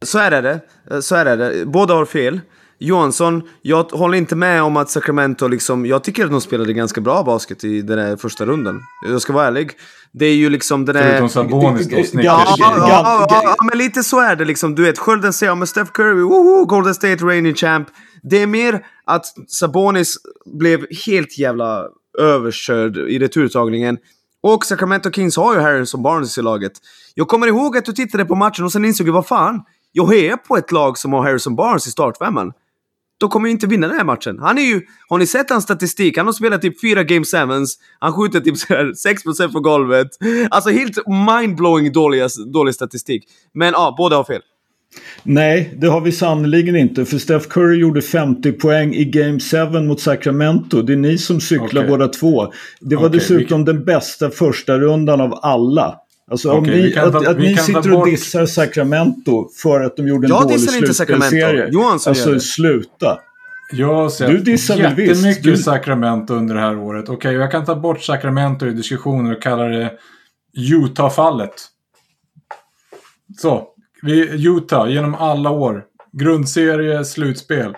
Så 0.04 0.20
är 0.20 0.42
det. 0.42 0.60
eh, 0.92 1.00
Så 1.00 1.16
är 1.16 1.38
det. 1.38 1.66
Båda 1.66 1.94
har 1.94 2.06
fel. 2.06 2.42
Johansson, 2.80 3.42
jag 3.62 3.84
håller 3.84 4.18
inte 4.18 4.36
med 4.36 4.64
om 4.64 4.78
att 4.78 4.90
Sacramento 4.90 5.48
liksom... 5.48 5.86
Jag 5.86 6.04
tycker 6.04 6.26
att 6.26 6.32
de 6.32 6.42
spelade 6.42 6.74
ganska 6.74 7.02
bra 7.02 7.24
basket 7.24 7.64
i 7.64 7.82
den 7.82 8.00
här 8.00 8.16
första 8.16 8.46
rundan. 8.46 8.82
Jag 9.10 9.22
ska 9.22 9.34
vara 9.34 9.48
ärlig. 9.48 9.72
Det 10.12 10.26
är 10.26 10.36
ju 10.36 10.50
liksom 10.50 10.86
den 10.86 10.96
här... 10.96 11.10
Förutom 11.10 11.30
Sabonis 11.30 11.88
då, 11.90 11.98
Ja. 12.22 12.56
Ja, 12.60 13.28
ja, 13.30 13.56
men 13.70 13.78
lite 13.78 14.04
så 14.04 14.20
är 14.20 14.36
det 14.36 14.46
liksom. 14.46 14.76
Du 14.76 14.84
vet, 14.84 15.00
skölden 15.00 15.34
säger 15.34 15.56
med 15.56 15.70
Steph 15.70 15.92
Curry, 15.92 16.22
woho, 16.22 16.66
Golden 16.66 16.96
State 16.96 17.26
reigning 17.26 17.54
champ. 17.56 17.88
Det 18.24 18.42
är 18.42 18.48
mer 18.48 18.86
att 19.06 19.26
Sabonis 19.48 20.16
blev 20.60 20.86
helt 21.06 21.38
jävla 21.38 21.84
överkörd 22.20 22.98
i 22.98 23.20
returtagningen. 23.20 23.98
Och 24.44 24.66
Sacramento 24.66 25.12
Kings 25.12 25.38
har 25.38 25.54
ju 25.56 25.60
Harrison 25.62 26.04
Barnes 26.04 26.38
i 26.38 26.42
laget. 26.42 26.72
Jag 27.16 27.28
kommer 27.28 27.48
ihåg 27.48 27.78
att 27.78 27.86
du 27.86 27.92
tittade 27.94 28.26
på 28.26 28.36
matchen 28.36 28.66
och 28.66 28.72
sen 28.72 28.86
insåg 28.86 29.08
jag, 29.08 29.14
vad 29.14 29.28
fan, 29.28 29.62
jag 29.96 30.16
är 30.16 30.36
på 30.36 30.58
ett 30.58 30.72
lag 30.72 30.98
som 30.98 31.14
har 31.14 31.24
Harrison 31.24 31.56
Barnes 31.56 31.88
i 31.88 31.92
startfemman. 31.92 32.54
De 33.20 33.30
kommer 33.30 33.48
ju 33.48 33.52
inte 33.52 33.68
vinna 33.68 33.88
den 33.88 33.98
här 33.98 34.04
matchen. 34.04 34.40
Han 34.40 34.58
är 34.58 34.62
ju... 34.62 34.82
Har 35.10 35.18
ni 35.18 35.28
sett 35.28 35.50
hans 35.50 35.64
statistik? 35.64 36.18
Han 36.18 36.26
har 36.26 36.34
spelat 36.34 36.62
typ 36.62 36.82
fyra 36.82 37.04
Game 37.04 37.26
Sevens. 37.26 37.78
Han 38.00 38.14
skjuter 38.14 38.40
typ 38.40 38.58
så 38.58 38.74
här 38.74 38.86
6% 38.86 39.52
på 39.52 39.60
golvet. 39.60 40.08
Alltså 40.50 40.70
helt 40.70 40.98
mindblowing 41.08 41.92
dålig, 41.92 42.24
dålig 42.54 42.76
statistik. 42.76 43.24
Men 43.54 43.74
ja, 43.74 43.96
båda 43.98 44.16
har 44.16 44.24
fel. 44.24 44.42
Nej, 45.24 45.74
det 45.78 45.88
har 45.88 46.02
vi 46.02 46.12
sannerligen 46.12 46.76
inte. 46.76 47.06
För 47.06 47.18
Steph 47.18 47.48
Curry 47.48 47.78
gjorde 47.78 48.02
50 48.02 48.52
poäng 48.52 48.94
i 48.94 49.06
Game 49.06 49.40
7 49.40 49.82
mot 49.82 50.02
Sacramento. 50.02 50.82
Det 50.82 50.94
är 50.94 50.98
ni 50.98 51.18
som 51.18 51.42
cyklar 51.42 51.82
Okej. 51.82 51.90
båda 51.90 52.08
två. 52.08 52.54
Det 52.80 52.96
var 52.96 53.08
Okej, 53.08 53.20
dessutom 53.20 53.66
den 53.66 53.86
bästa 53.86 54.30
första 54.30 54.80
rundan 54.80 55.22
av 55.22 55.40
alla. 55.42 55.96
Alltså 56.32 56.52
om 56.52 56.60
Okej, 56.60 56.74
vi 56.76 56.82
ni, 56.84 56.92
kan 56.92 57.12
ta- 57.12 57.18
att, 57.18 57.28
att 57.28 57.38
vi 57.38 57.48
ni 57.48 57.56
ta 57.58 57.64
sitter 57.64 57.94
och 57.94 58.06
dissar 58.06 58.46
Sacramento 58.46 59.50
för 59.62 59.82
att 59.82 59.98
de 59.98 60.08
gjorde 60.08 60.28
en 60.28 60.30
Jag 60.30 60.44
dålig 60.44 60.60
slutspelsserie. 60.60 61.70
Johansson 61.72 62.14
gör 62.14 62.20
Alltså 62.22 62.32
det. 62.34 62.40
sluta. 62.40 63.20
Jag 63.72 63.94
har 63.94 64.10
sett 64.10 64.28
Du 64.30 64.38
dissar 64.38 64.76
jättemycket 64.78 65.44
Du- 65.44 65.58
Sacramento 65.58 66.34
under 66.34 66.56
det 66.56 66.62
här 66.62 66.78
året. 66.78 67.10
Okej, 67.10 67.34
jag 67.34 67.52
kan 67.52 67.66
ta 67.66 67.76
bort 67.76 68.02
Sacramento 68.02 68.66
i 68.68 68.72
diskussioner 68.72 69.36
och 69.36 69.42
kalla 69.42 69.64
det 69.64 69.92
Utah-fallet. 70.58 71.54
Så, 73.38 73.68
vi, 74.02 74.46
Utah 74.48 74.90
genom 74.92 75.16
alla 75.16 75.50
år. 75.50 75.84
Grundserie, 76.12 77.06
slutspel. 77.06 77.74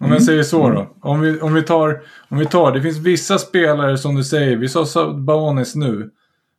Om 0.00 0.06
Mm. 0.06 0.12
jag 0.14 0.22
säger 0.22 0.42
så 0.42 0.68
då. 0.70 0.90
Om 1.00 1.20
vi, 1.20 1.40
om, 1.40 1.54
vi 1.54 1.62
tar, 1.62 2.00
om 2.28 2.38
vi 2.38 2.46
tar, 2.46 2.72
det 2.72 2.82
finns 2.82 2.98
vissa 2.98 3.38
spelare 3.38 3.98
som 3.98 4.14
du 4.14 4.24
säger, 4.24 4.56
vi 4.56 4.68
sa 4.68 4.86
Sabonis 4.86 5.74
nu. 5.74 6.10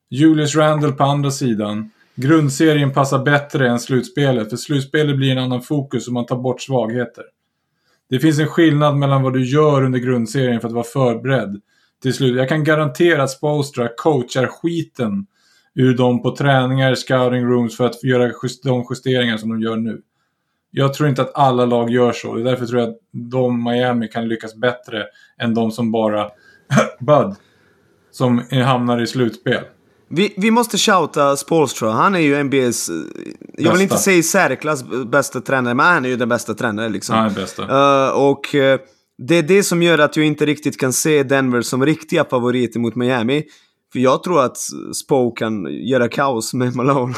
Julius 0.09 0.55
Randle 0.55 0.91
på 0.91 1.03
andra 1.03 1.31
sidan. 1.31 1.91
Grundserien 2.15 2.93
passar 2.93 3.23
bättre 3.23 3.69
än 3.69 3.79
slutspelet, 3.79 4.49
för 4.49 4.57
slutspelet 4.57 5.15
blir 5.17 5.31
en 5.31 5.37
annan 5.37 5.61
fokus 5.61 6.07
och 6.07 6.13
man 6.13 6.25
tar 6.25 6.35
bort 6.37 6.61
svagheter. 6.61 7.23
Det 8.09 8.19
finns 8.19 8.39
en 8.39 8.47
skillnad 8.47 8.95
mellan 8.97 9.23
vad 9.23 9.33
du 9.33 9.45
gör 9.45 9.83
under 9.83 9.99
grundserien 9.99 10.61
för 10.61 10.67
att 10.67 10.73
vara 10.73 10.83
förberedd 10.83 11.61
till 12.01 12.13
slut. 12.13 12.35
Jag 12.37 12.49
kan 12.49 12.63
garantera 12.63 13.23
att 13.23 13.29
Spolstra 13.31 13.89
coachar 13.97 14.47
skiten 14.47 15.25
ur 15.75 15.97
dem 15.97 16.21
på 16.21 16.35
träningar, 16.35 16.95
scouting 16.95 17.45
rooms 17.45 17.77
för 17.77 17.85
att 17.85 18.03
göra 18.03 18.31
just, 18.43 18.63
de 18.63 18.85
justeringar 18.89 19.37
som 19.37 19.49
de 19.49 19.61
gör 19.61 19.77
nu. 19.77 20.01
Jag 20.71 20.93
tror 20.93 21.09
inte 21.09 21.21
att 21.21 21.31
alla 21.35 21.65
lag 21.65 21.89
gör 21.89 22.11
så. 22.11 22.35
Det 22.35 22.41
är 22.41 22.45
därför 22.45 22.65
tror 22.65 22.79
jag 22.79 22.89
att 22.89 22.95
de, 23.11 23.63
Miami, 23.63 24.07
kan 24.07 24.27
lyckas 24.27 24.55
bättre 24.55 25.05
än 25.41 25.53
de 25.53 25.71
som 25.71 25.91
bara... 25.91 26.29
Bud. 26.99 27.35
Som 28.11 28.41
hamnar 28.51 29.01
i 29.01 29.07
slutspel. 29.07 29.63
Vi, 30.09 30.33
vi 30.37 30.51
måste 30.51 30.77
shouta 30.77 31.35
Spolstra. 31.37 31.91
Han 31.91 32.15
är 32.15 32.19
ju 32.19 32.35
NBA's... 32.43 32.89
eh, 32.91 33.33
Jag 33.57 33.63
vill 33.63 33.65
Bästa. 33.71 33.83
inte 33.83 33.97
säga 33.97 34.17
i 34.17 34.23
särklass 34.23 34.83
bästa 35.05 35.41
tränare, 35.41 35.73
men 35.73 35.85
han 35.85 36.05
är 36.05 36.09
ju 36.09 36.15
den 36.15 36.29
bästa 36.29 36.53
tränaren 36.53 36.91
liksom. 36.91 37.15
Han 37.15 37.25
är 37.31 37.35
bästa. 37.35 37.63
Eh, 38.07 38.11
och 38.11 38.55
eh, 38.55 38.79
det 39.17 39.35
är 39.35 39.43
det 39.43 39.63
som 39.63 39.83
gör 39.83 39.99
att 39.99 40.17
jag 40.17 40.25
inte 40.25 40.45
riktigt 40.45 40.79
kan 40.79 40.93
se 40.93 41.23
Denver 41.23 41.61
som 41.61 41.85
riktiga 41.85 42.23
favoriter 42.25 42.79
mot 42.79 42.95
Miami. 42.95 43.43
För 43.91 43.99
jag 43.99 44.23
tror 44.23 44.41
att 44.41 44.57
Spo 44.95 45.31
kan 45.31 45.65
göra 45.65 46.07
kaos 46.07 46.53
med 46.53 46.75
Malone. 46.75 47.15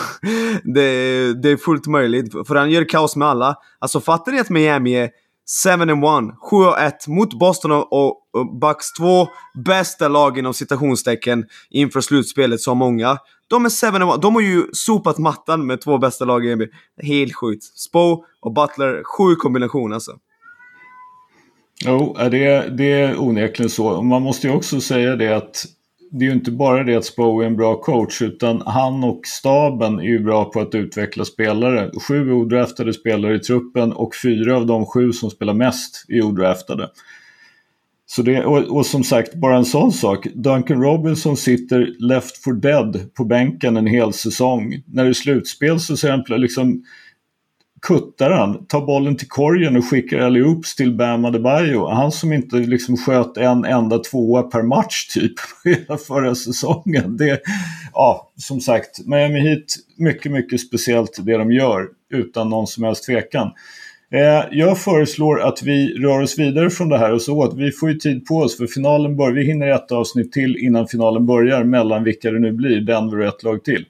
det, 0.63 1.33
det 1.33 1.49
är 1.49 1.57
fullt 1.57 1.87
möjligt, 1.87 2.33
för 2.47 2.55
han 2.55 2.71
gör 2.71 2.89
kaos 2.89 3.15
med 3.15 3.27
alla. 3.27 3.55
Alltså 3.79 4.01
fattar 4.01 4.31
ni 4.31 4.39
att 4.39 4.49
Miami 4.49 4.93
är 4.95 5.09
7-1, 5.65 6.31
7-1 6.51 6.91
mot 7.07 7.39
Boston 7.39 7.71
och, 7.71 8.19
Bucks 8.61 8.93
två 8.93 9.27
bästa 9.65 10.07
lag 10.07 10.37
inom 10.37 10.53
citationstecken 10.53 11.45
inför 11.69 12.01
slutspelet 12.01 12.61
så 12.61 12.75
många. 12.75 13.17
De 13.47 13.65
är 13.65 13.69
7-1, 13.69 14.21
de 14.21 14.35
har 14.35 14.41
ju 14.41 14.63
sopat 14.73 15.17
mattan 15.17 15.67
med 15.67 15.81
två 15.81 15.97
bästa 15.97 16.25
lag 16.25 16.45
i 16.45 16.55
NBA. 16.55 16.65
Helt 17.01 17.35
sjukt. 17.35 17.63
Spo 17.63 18.25
och 18.41 18.53
Butler, 18.53 19.03
sju 19.03 19.35
kombination 19.35 19.93
alltså. 19.93 20.11
Jo, 21.85 22.15
det, 22.31 22.69
det 22.77 22.91
är 22.91 23.21
onekligen 23.21 23.69
så. 23.69 24.01
Man 24.01 24.21
måste 24.21 24.47
ju 24.47 24.53
också 24.53 24.81
säga 24.81 25.15
det 25.15 25.37
att 25.37 25.65
det 26.13 26.25
är 26.25 26.29
ju 26.29 26.35
inte 26.35 26.51
bara 26.51 26.83
det 26.83 26.95
att 26.95 27.05
Spo 27.05 27.41
är 27.41 27.45
en 27.45 27.55
bra 27.55 27.75
coach 27.75 28.21
utan 28.21 28.61
han 28.65 29.03
och 29.03 29.21
staben 29.23 29.99
är 29.99 30.03
ju 30.03 30.19
bra 30.19 30.45
på 30.45 30.59
att 30.59 30.75
utveckla 30.75 31.25
spelare. 31.25 31.91
Sju 32.07 32.31
odraftade 32.31 32.93
spelare 32.93 33.35
i 33.35 33.39
truppen 33.39 33.93
och 33.93 34.15
fyra 34.23 34.57
av 34.57 34.65
de 34.65 34.85
sju 34.85 35.11
som 35.11 35.29
spelar 35.29 35.53
mest 35.53 36.05
är 36.07 36.23
odraftade. 36.23 36.89
Så 38.05 38.21
det, 38.21 38.45
och, 38.45 38.77
och 38.77 38.85
som 38.85 39.03
sagt, 39.03 39.35
bara 39.35 39.57
en 39.57 39.65
sån 39.65 39.91
sak. 39.91 40.27
Duncan 40.33 40.81
Robinson 40.81 41.37
sitter 41.37 41.95
left 41.99 42.43
for 42.43 42.53
dead 42.53 43.09
på 43.13 43.25
bänken 43.25 43.77
en 43.77 43.87
hel 43.87 44.13
säsong. 44.13 44.83
När 44.85 45.03
det 45.03 45.09
är 45.09 45.13
slutspel 45.13 45.79
så 45.79 45.97
ser 45.97 46.11
han 46.11 46.23
liksom 46.41 46.83
kuttar 47.87 48.31
han, 48.31 48.65
tar 48.65 48.85
bollen 48.85 49.15
till 49.15 49.27
korgen 49.27 49.77
och 49.77 49.89
skickar 49.89 50.19
allihop 50.19 50.65
till 50.77 50.97
Bam 50.97 51.25
Adebayo. 51.25 51.87
Han 51.87 52.11
som 52.11 52.33
inte 52.33 52.55
liksom 52.55 52.97
sköt 52.97 53.37
en 53.37 53.65
enda 53.65 53.99
tvåa 53.99 54.43
per 54.43 54.63
match 54.63 55.07
typ 55.07 55.33
hela 55.63 55.97
förra 55.97 56.35
säsongen. 56.35 57.17
Det, 57.17 57.41
ja, 57.93 58.31
som 58.37 58.59
sagt, 58.59 59.05
Miami 59.05 59.39
Heat, 59.39 59.65
mycket, 59.97 60.31
mycket 60.31 60.61
speciellt 60.61 61.19
det 61.25 61.37
de 61.37 61.51
gör 61.51 61.87
utan 62.13 62.49
någon 62.49 62.67
som 62.67 62.83
helst 62.83 63.05
tvekan. 63.05 63.51
Eh, 64.11 64.43
jag 64.51 64.77
föreslår 64.77 65.41
att 65.41 65.63
vi 65.63 65.93
rör 65.93 66.21
oss 66.21 66.39
vidare 66.39 66.69
från 66.69 66.89
det 66.89 66.97
här 66.97 67.13
och 67.13 67.21
så 67.21 67.43
att 67.43 67.57
vi 67.57 67.71
får 67.71 67.89
ju 67.89 67.95
tid 67.95 68.25
på 68.25 68.35
oss 68.35 68.57
för 68.57 68.67
finalen 68.67 69.17
börjar, 69.17 69.33
vi 69.33 69.45
hinner 69.45 69.67
ett 69.67 69.91
avsnitt 69.91 70.31
till 70.31 70.57
innan 70.57 70.87
finalen 70.87 71.25
börjar 71.25 71.63
mellan 71.63 72.03
vilka 72.03 72.31
det 72.31 72.39
nu 72.39 72.51
blir, 72.51 72.81
Denver 72.81 73.19
och 73.19 73.25
ett 73.25 73.43
lag 73.43 73.63
till. 73.63 73.85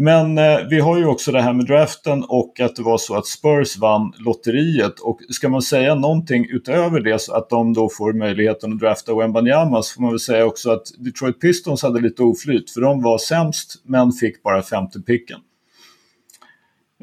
Men 0.00 0.38
eh, 0.38 0.58
vi 0.70 0.80
har 0.80 0.98
ju 0.98 1.06
också 1.06 1.32
det 1.32 1.42
här 1.42 1.52
med 1.52 1.66
draften 1.66 2.24
och 2.24 2.60
att 2.60 2.76
det 2.76 2.82
var 2.82 2.98
så 2.98 3.16
att 3.16 3.26
Spurs 3.26 3.76
vann 3.76 4.12
lotteriet. 4.18 5.00
Och 5.00 5.20
ska 5.30 5.48
man 5.48 5.62
säga 5.62 5.94
någonting 5.94 6.46
utöver 6.50 7.00
det 7.00 7.20
så 7.20 7.34
att 7.34 7.50
de 7.50 7.72
då 7.72 7.88
får 7.88 8.12
möjligheten 8.12 8.72
att 8.72 8.78
drafta 8.78 9.14
Wembanyama 9.14 9.82
så 9.82 9.94
får 9.94 10.02
man 10.02 10.10
väl 10.10 10.20
säga 10.20 10.46
också 10.46 10.70
att 10.70 10.86
Detroit 10.98 11.40
Pistons 11.40 11.82
hade 11.82 12.00
lite 12.00 12.22
oflyt 12.22 12.70
för 12.70 12.80
de 12.80 13.02
var 13.02 13.18
sämst 13.18 13.82
men 13.84 14.12
fick 14.12 14.42
bara 14.42 14.62
femte 14.62 15.00
picken. 15.00 15.40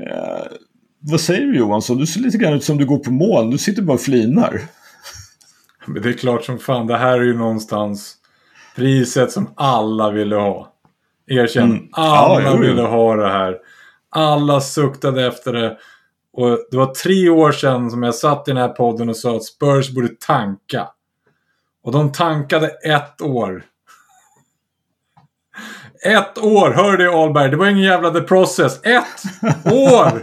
Eh, 0.02 0.46
vad 1.00 1.22
säger 1.22 1.48
du 1.48 1.58
Johansson? 1.58 1.98
Du 1.98 2.06
ser 2.06 2.20
lite 2.20 2.38
grann 2.38 2.54
ut 2.54 2.64
som 2.64 2.78
du 2.78 2.86
går 2.86 3.00
på 3.00 3.12
mål. 3.12 3.52
Du 3.52 3.58
sitter 3.58 3.82
bara 3.82 3.94
och 3.94 4.02
flinar. 4.02 4.62
Men 5.86 6.02
det 6.02 6.10
är 6.10 6.14
klart 6.14 6.46
som 6.46 6.60
fan, 6.60 6.88
det 6.88 6.98
här 6.98 7.20
är 7.20 7.24
ju 7.24 7.38
någonstans 7.38 8.16
priset 8.76 9.32
som 9.32 9.50
alla 9.56 10.12
ville 10.12 10.36
ha. 10.36 10.75
Erkänn, 11.28 11.64
Mm. 11.72 11.88
alla 11.92 12.42
Ja, 12.42 12.56
ville 12.58 12.82
ha 12.82 13.16
det 13.16 13.28
här. 13.30 13.58
Alla 14.10 14.62
suktade 14.62 15.26
efter 15.28 15.54
det. 15.54 15.78
Och 16.34 16.60
det 16.72 16.78
var 16.78 16.94
tre 16.94 17.30
år 17.30 17.52
sedan 17.52 17.92
som 17.92 18.04
jag 18.04 18.16
satt 18.16 18.48
i 18.48 18.52
den 18.52 18.62
här 18.62 18.70
podden 18.70 19.10
och 19.10 19.18
sa 19.18 19.36
att 19.36 19.44
Spurs 19.44 19.90
borde 19.92 20.08
tanka. 20.28 20.88
Och 21.84 21.92
de 21.92 22.12
tankade 22.12 22.68
ett 22.68 23.22
år. 23.22 23.64
Ett 26.06 26.38
år! 26.38 26.72
Hör 26.72 26.98
du 26.98 27.10
Ahlberg? 27.14 27.50
Det 27.52 27.58
var 27.58 27.68
ingen 27.68 27.84
jävla 27.84 28.12
the 28.12 28.22
process. 28.22 28.80
Ett 28.84 29.24
år! 29.74 30.22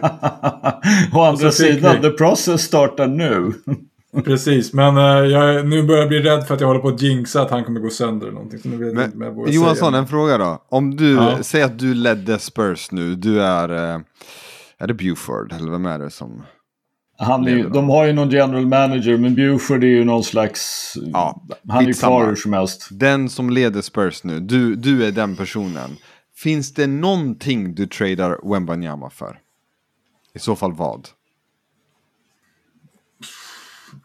Å 1.14 1.20
andra 1.22 1.50
sidan, 1.52 1.96
vi- 1.96 2.02
the 2.02 2.10
process 2.10 2.62
startar 2.62 3.06
nu. 3.06 3.52
Precis, 4.24 4.72
men 4.72 4.96
eh, 4.96 5.02
jag, 5.02 5.66
nu 5.68 5.82
börjar 5.82 6.00
jag 6.00 6.08
bli 6.08 6.20
rädd 6.22 6.46
för 6.46 6.54
att 6.54 6.60
jag 6.60 6.68
håller 6.68 6.80
på 6.80 6.88
att 6.88 7.02
jinxa 7.02 7.42
att 7.42 7.50
han 7.50 7.64
kommer 7.64 7.80
gå 7.80 7.90
sönder 7.90 8.26
eller 8.26 8.34
någonting. 8.34 8.58
Så 8.58 8.68
nu 8.68 8.76
vet 8.76 8.94
jag 8.94 9.04
inte 9.04 9.18
vad 9.18 9.26
jag 9.26 9.36
Men, 9.36 9.52
Johansson, 9.52 9.90
säga. 9.92 9.98
en 10.00 10.06
fråga 10.06 10.38
då. 10.38 10.62
Om 10.68 10.96
du, 10.96 11.12
Ja. 11.14 11.38
säg 11.42 11.62
att 11.62 11.78
du 11.78 11.94
ledde 11.94 12.38
Spurs 12.38 12.90
nu, 12.92 13.14
du 13.14 13.42
är, 13.42 13.94
eh, 13.94 14.00
är 14.78 14.86
det 14.86 14.94
Buford 14.94 15.52
eller 15.52 15.70
vem 15.70 15.86
är 15.86 15.98
det 15.98 16.10
som? 16.10 16.42
Han 17.18 17.48
är, 17.48 17.68
de 17.68 17.88
har 17.88 18.04
ju 18.06 18.12
någon 18.12 18.30
general 18.30 18.66
manager 18.66 19.18
men 19.18 19.34
Buford 19.34 19.84
är 19.84 19.88
ju 19.88 20.04
någon 20.04 20.24
slags... 20.24 20.92
Ja, 21.12 21.42
han 21.68 21.86
är 21.86 21.92
kvar 21.92 22.26
hur 22.26 22.34
som 22.34 22.52
helst. 22.52 22.88
Den 22.90 23.28
som 23.28 23.50
leder 23.50 23.80
Spurs 23.80 24.24
nu, 24.24 24.40
du, 24.40 24.74
du 24.74 25.04
är 25.06 25.10
den 25.12 25.36
personen. 25.36 25.90
Finns 26.36 26.74
det 26.74 26.86
någonting 26.86 27.74
du 27.74 27.86
tradar 27.86 28.50
Wembanyama 28.52 29.10
för? 29.10 29.38
I 30.34 30.38
så 30.38 30.56
fall 30.56 30.72
vad? 30.72 31.08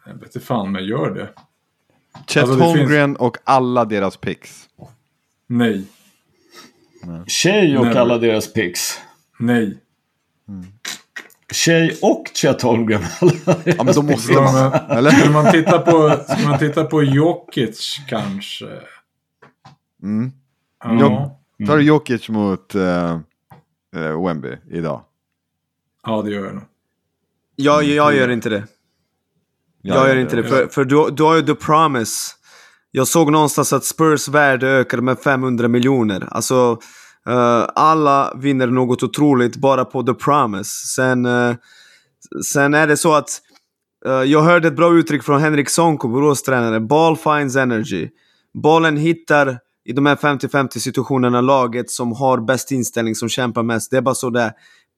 Jag 0.08 0.14
vet 0.14 0.24
inte 0.24 0.40
fan 0.40 0.74
jag 0.74 0.84
gör 0.84 1.14
det. 1.14 1.30
Chet 2.28 2.44
Alltså, 2.44 2.58
det 2.58 2.64
Holmgren 2.64 3.16
och 3.16 3.38
alla 3.44 3.86
deras 3.86 4.18
picks. 4.18 4.70
Nej. 5.48 5.86
Tjej 7.28 7.78
och 7.78 7.86
Never. 7.86 8.00
alla 8.00 8.18
deras 8.18 8.54
picks. 8.54 9.00
Nej. 9.40 9.78
Tjej 11.54 12.00
och 12.02 12.24
Chet 12.34 12.62
Holmgren. 12.62 13.02
Ja 13.66 13.84
men 13.84 13.94
då 13.94 14.02
måste 14.02 14.34
man, 14.34 14.54
man, 14.54 14.74
eller? 14.74 15.12
skulle 15.12 15.34
man 15.34 15.52
titta 15.52 15.80
på, 15.80 16.24
skulle 16.30 16.48
man 16.48 16.60
titta 16.60 16.84
på 16.84 17.04
Jokic 17.04 17.98
kanske? 18.08 18.70
Mm. 20.04 20.32
Ja. 20.84 21.40
Jo. 21.58 21.68
Tar 21.68 21.78
du 21.78 21.84
Jokic 21.84 22.30
mot 22.30 22.76
uh, 22.76 23.20
Wemby 24.26 24.58
idag? 24.72 25.04
ja, 26.06 26.22
det 26.22 26.32
gör 26.32 26.46
jag 26.46 26.56
nog. 26.56 26.64
Jag, 27.56 27.84
jag 27.84 28.16
gör 28.16 28.30
inte 28.30 28.50
det. 28.50 28.64
Jag 29.82 30.08
gör 30.08 30.16
inte 30.16 30.36
det, 30.36 30.44
för, 30.44 30.68
för 30.68 30.86
du, 30.86 31.10
du 31.12 31.24
har 31.24 31.36
ju 31.36 31.42
The 31.42 31.56
Promise. 31.56 32.32
Jag 32.92 33.08
såg 33.08 33.32
någonstans 33.32 33.74
att 33.74 33.86
Spurs 33.86 34.28
värde 34.28 34.68
ökade 34.68 35.02
med 35.02 35.20
500 35.20 35.68
miljoner. 35.68 36.28
Alltså, 36.32 36.80
eh, 37.28 37.66
alla 37.76 38.34
vinner 38.36 38.68
något 38.68 39.04
otroligt 39.04 39.56
bara 39.56 39.86
på 39.86 40.04
The 40.04 40.14
Promise. 40.14 40.88
Sen, 40.96 41.26
eh, 41.26 41.56
sen 42.54 42.74
är 42.74 42.88
det 42.88 42.98
så 42.98 43.14
att 43.14 43.30
eh, 44.06 44.12
jag 44.12 44.42
hörde 44.42 44.68
ett 44.68 44.76
bra 44.76 44.94
uttryck 44.94 45.24
från 45.24 45.42
Henrik 45.42 45.70
Sonko, 45.70 46.08
Borås 46.08 46.44
tränare. 46.44 46.80
Ball 46.80 47.18
finds 47.18 47.56
energy. 47.56 48.10
Bollen 48.64 48.98
hittar 48.98 49.60
i 49.86 49.94
de 49.94 50.06
här 50.06 50.16
50-50 50.16 50.80
situationerna 50.80 51.42
laget 51.42 51.90
som 51.90 52.12
har 52.12 52.38
bäst 52.38 52.72
inställning, 52.72 53.16
som 53.16 53.30
kämpar 53.30 53.64
mest. 53.64 53.92
Det 53.92 53.98
är 53.98 54.02
bara 54.02 54.16
så 54.16 54.30
det 54.30 54.54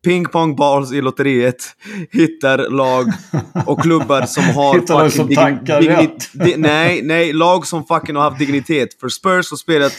är. 0.05 0.09
Ping 0.09 0.25
pong 0.25 0.55
balls 0.55 0.91
i 0.91 1.01
lotteriet 1.01 1.63
hittar 2.11 2.57
lag 2.69 3.11
och 3.65 3.81
klubbar 3.81 4.25
som 4.25 4.43
har 4.55 4.73
Hittar 4.79 4.95
lag 4.95 5.11
som 5.13 5.35
tankar 5.35 5.81
rätt. 5.81 6.29
di- 6.33 6.55
nej, 6.57 7.01
nej, 7.03 7.33
lag 7.33 7.67
som 7.67 7.85
fucking 7.85 8.15
har 8.15 8.23
haft 8.23 8.39
dignitet. 8.39 8.99
För 8.99 9.09
Spurs 9.09 9.49
har 9.51 9.57
spelat 9.57 9.93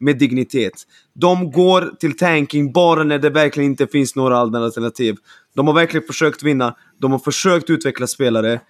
med 0.00 0.18
dignitet. 0.18 0.72
De 1.14 1.50
går 1.52 1.90
till 2.00 2.16
tanking 2.16 2.72
bara 2.72 3.04
när 3.04 3.18
det 3.18 3.30
verkligen 3.30 3.70
inte 3.70 3.86
finns 3.86 4.16
några 4.16 4.38
alternativ. 4.38 5.16
De 5.54 5.66
har 5.66 5.74
verkligen 5.74 6.06
försökt 6.06 6.42
vinna, 6.42 6.74
de 7.00 7.12
har 7.12 7.18
försökt 7.18 7.70
utveckla 7.70 8.06
spelare. 8.06 8.60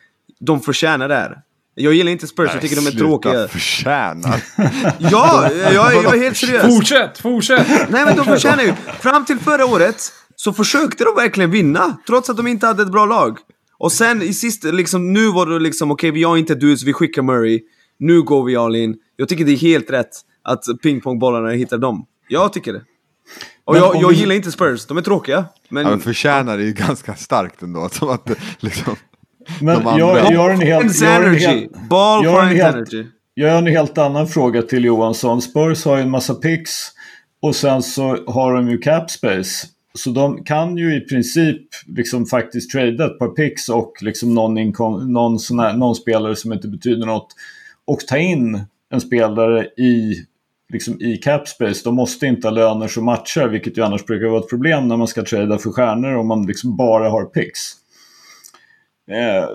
De 0.41 0.61
förtjänar 0.61 1.09
det 1.09 1.14
här. 1.14 1.37
Jag 1.78 1.95
gillar 1.95 2.12
inte 2.12 2.26
Spurs, 2.26 2.51
jag 2.53 2.62
tycker 2.62 2.76
de 2.76 2.87
är 2.87 2.91
sluta 2.91 2.99
tråkiga. 3.07 3.49
förtjänar. 3.49 4.43
Ja, 4.99 5.51
jag, 5.53 5.95
jag 5.95 6.16
är 6.16 6.22
helt 6.22 6.37
seriös. 6.37 6.76
Fortsätt, 6.76 7.18
fortsätt! 7.18 7.66
Nej 7.91 8.05
men 8.05 8.16
de 8.16 8.24
förtjänar 8.24 8.62
ju. 8.64 8.72
Fram 9.01 9.24
till 9.24 9.39
förra 9.39 9.66
året 9.66 10.12
så 10.37 10.53
försökte 10.53 11.05
de 11.05 11.14
verkligen 11.14 11.51
vinna. 11.51 11.97
Trots 12.07 12.30
att 12.30 12.37
de 12.37 12.47
inte 12.47 12.66
hade 12.66 12.82
ett 12.82 12.93
bra 12.93 13.07
lag. 13.07 13.39
Och 13.78 13.93
sen 13.93 14.22
i 14.22 14.32
sista, 14.32 14.68
liksom 14.68 15.12
nu 15.12 15.32
var 15.32 15.47
det 15.47 15.59
liksom 15.59 15.91
okej 15.91 16.11
vi 16.11 16.22
har 16.22 16.37
inte 16.37 16.55
dudes, 16.55 16.82
vi 16.84 16.93
skickar 16.93 17.22
Murray. 17.22 17.61
Nu 17.99 18.22
går 18.22 18.45
vi 18.45 18.57
all 18.57 18.76
in. 18.76 18.97
Jag 19.16 19.28
tycker 19.28 19.45
det 19.45 19.53
är 19.53 19.57
helt 19.57 19.91
rätt 19.91 20.11
att 20.45 20.64
pingpongbollarna 20.82 21.51
hittar 21.51 21.78
dem. 21.78 22.07
Jag 22.28 22.53
tycker 22.53 22.72
det. 22.72 22.82
Och 23.64 23.76
jag, 23.76 23.97
jag 23.97 24.09
vi- 24.09 24.14
gillar 24.14 24.34
inte 24.34 24.53
Spurs, 24.53 24.87
de 24.87 24.97
är 24.99 25.03
tråkiga. 25.03 25.45
Men, 25.68 25.84
Ja, 25.84 25.91
men 25.91 26.01
förtjänar 26.01 26.59
är 26.59 26.62
ju 26.62 26.72
ganska 26.72 27.14
starkt 27.14 27.62
ändå. 27.62 27.89
Som 27.93 28.09
att 28.09 28.24
det, 28.24 28.34
liksom, 28.61 28.97
Men 29.61 29.84
De 29.84 29.99
jag, 29.99 30.32
jag 30.32 30.39
har 30.41 30.51
en 30.51 30.61
helt... 30.61 31.01
Jag 31.01 31.11
har 31.11 31.20
en 31.20 31.26
energy! 31.26 31.47
helt 31.47 31.89
Ball 31.89 32.24
jag 32.24 32.30
har 32.30 32.43
en 32.43 32.49
helt- 32.49 32.76
energy. 32.76 33.07
Jag 33.34 33.51
har 33.51 33.59
en 33.59 33.66
helt 33.66 33.99
annan 33.99 34.28
fråga 34.28 34.62
till 34.62 34.84
Johansson. 34.84 35.43
Spurs 35.43 35.84
har 35.84 35.97
ju 35.97 36.03
en 36.03 36.11
massa 36.11 36.34
picks 36.34 36.72
och 37.43 37.57
sen 37.57 37.82
så 37.82 38.24
har 38.32 38.55
de 38.55 38.68
ju 38.70 38.78
cap 38.78 39.11
space. 39.11 39.66
Så 39.97 40.11
de 40.11 40.44
kan 40.44 40.76
ju 40.76 40.97
i 40.97 41.01
princip 41.01 41.62
liksom 41.86 42.26
faktiskt 42.26 42.70
trada 42.70 43.07
ett 43.07 43.18
par 43.18 43.28
picks 43.28 43.68
och 43.68 43.92
liksom 44.01 44.34
någon, 44.34 44.59
inkom, 44.59 45.12
någon, 45.12 45.38
här, 45.59 45.76
någon 45.76 45.94
spelare 45.94 46.36
som 46.36 46.53
inte 46.53 46.68
betyder 46.68 47.07
något. 47.07 47.28
Och 47.84 48.01
ta 48.01 48.18
in 48.18 48.64
en 48.90 49.01
spelare 49.01 49.64
i, 49.66 50.24
liksom 50.72 51.01
i 51.01 51.16
cap 51.16 51.49
space. 51.49 51.80
De 51.84 51.94
måste 51.94 52.26
inte 52.26 52.47
ha 52.47 52.53
löner 52.53 52.88
som 52.88 53.05
matchar, 53.05 53.49
vilket 53.49 53.78
ju 53.78 53.82
annars 53.82 54.05
brukar 54.05 54.26
vara 54.26 54.40
ett 54.40 54.51
problem 54.51 54.88
när 54.88 54.97
man 54.97 55.09
ska 55.09 55.24
trada 55.24 55.59
för 55.59 55.70
stjärnor 55.70 56.14
om 56.14 56.28
man 56.28 56.47
liksom 56.47 56.76
bara 56.76 57.11
har 57.11 57.24
picks. 57.24 57.61
Eh, 59.11 59.49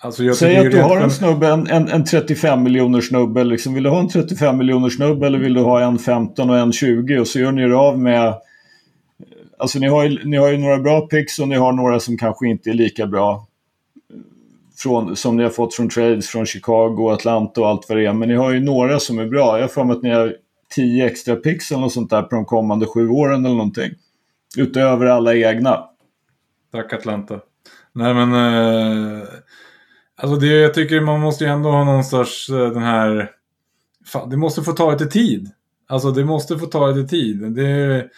Alltså 0.00 0.34
Säg 0.34 0.56
att 0.56 0.70
du 0.70 0.82
har 0.82 1.00
en 1.00 1.10
snubbe, 1.10 1.48
en, 1.48 1.66
en, 1.66 1.88
en 1.88 2.04
35 2.04 2.62
miljoner 2.62 3.00
snubbe. 3.00 3.44
Liksom, 3.44 3.74
vill 3.74 3.82
du 3.82 3.90
ha 3.90 4.00
en 4.00 4.08
35 4.08 4.56
miljoner 4.56 4.88
snubbe 4.88 5.26
eller 5.26 5.38
vill 5.38 5.54
du 5.54 5.60
ha 5.60 5.80
en 5.80 5.98
15 5.98 6.50
och 6.50 6.58
en 6.58 6.72
20 6.72 7.18
och 7.18 7.26
så 7.26 7.38
gör 7.38 7.52
ni 7.52 7.62
er 7.62 7.70
av 7.70 7.98
med... 7.98 8.34
Alltså 9.58 9.78
ni 9.78 9.88
har, 9.88 10.04
ju, 10.04 10.24
ni 10.24 10.36
har 10.36 10.48
ju 10.48 10.58
några 10.58 10.78
bra 10.78 11.00
picks 11.00 11.38
och 11.38 11.48
ni 11.48 11.56
har 11.56 11.72
några 11.72 12.00
som 12.00 12.18
kanske 12.18 12.48
inte 12.48 12.70
är 12.70 12.74
lika 12.74 13.06
bra. 13.06 13.46
Eh, 14.12 14.20
från, 14.76 15.16
som 15.16 15.36
ni 15.36 15.42
har 15.42 15.50
fått 15.50 15.74
från 15.74 15.88
trades 15.88 16.28
från 16.28 16.46
Chicago, 16.46 17.10
Atlanta 17.10 17.60
och 17.60 17.68
allt 17.68 17.88
vad 17.88 17.98
det 17.98 18.06
är. 18.06 18.12
Men 18.12 18.28
ni 18.28 18.34
har 18.34 18.50
ju 18.52 18.60
några 18.60 19.00
som 19.00 19.18
är 19.18 19.26
bra. 19.26 19.56
Jag 19.56 19.64
har 19.64 19.68
för 19.68 19.84
mig 19.84 19.96
att 19.96 20.02
ni 20.02 20.10
har 20.10 20.36
10 20.74 21.06
extra 21.06 21.36
picks 21.36 21.70
eller 21.70 21.80
något 21.80 21.92
sånt 21.92 22.10
där 22.10 22.22
på 22.22 22.34
de 22.34 22.44
kommande 22.44 22.86
sju 22.86 23.08
åren 23.08 23.44
eller 23.46 23.56
någonting. 23.56 23.90
Utöver 24.56 25.06
alla 25.06 25.34
egna. 25.34 25.84
Tack 26.72 26.92
Atlanta. 26.92 27.40
Nej 27.92 28.14
men... 28.14 28.32
Eh, 28.32 29.22
alltså 30.16 30.36
det, 30.36 30.46
jag 30.46 30.74
tycker 30.74 31.00
man 31.00 31.20
måste 31.20 31.44
ju 31.44 31.50
ändå 31.50 31.70
ha 31.70 31.84
någon 31.84 32.04
sorts 32.04 32.48
eh, 32.48 32.70
den 32.70 32.82
här... 32.82 33.30
Fan, 34.06 34.30
det 34.30 34.36
måste 34.36 34.62
få 34.62 34.72
ta 34.72 34.92
lite 34.92 35.06
tid. 35.06 35.50
Alltså 35.88 36.10
det 36.10 36.24
måste 36.24 36.58
få 36.58 36.66
ta 36.66 36.90
lite 36.90 37.08
tid. 37.08 37.52
Det, 37.52 38.08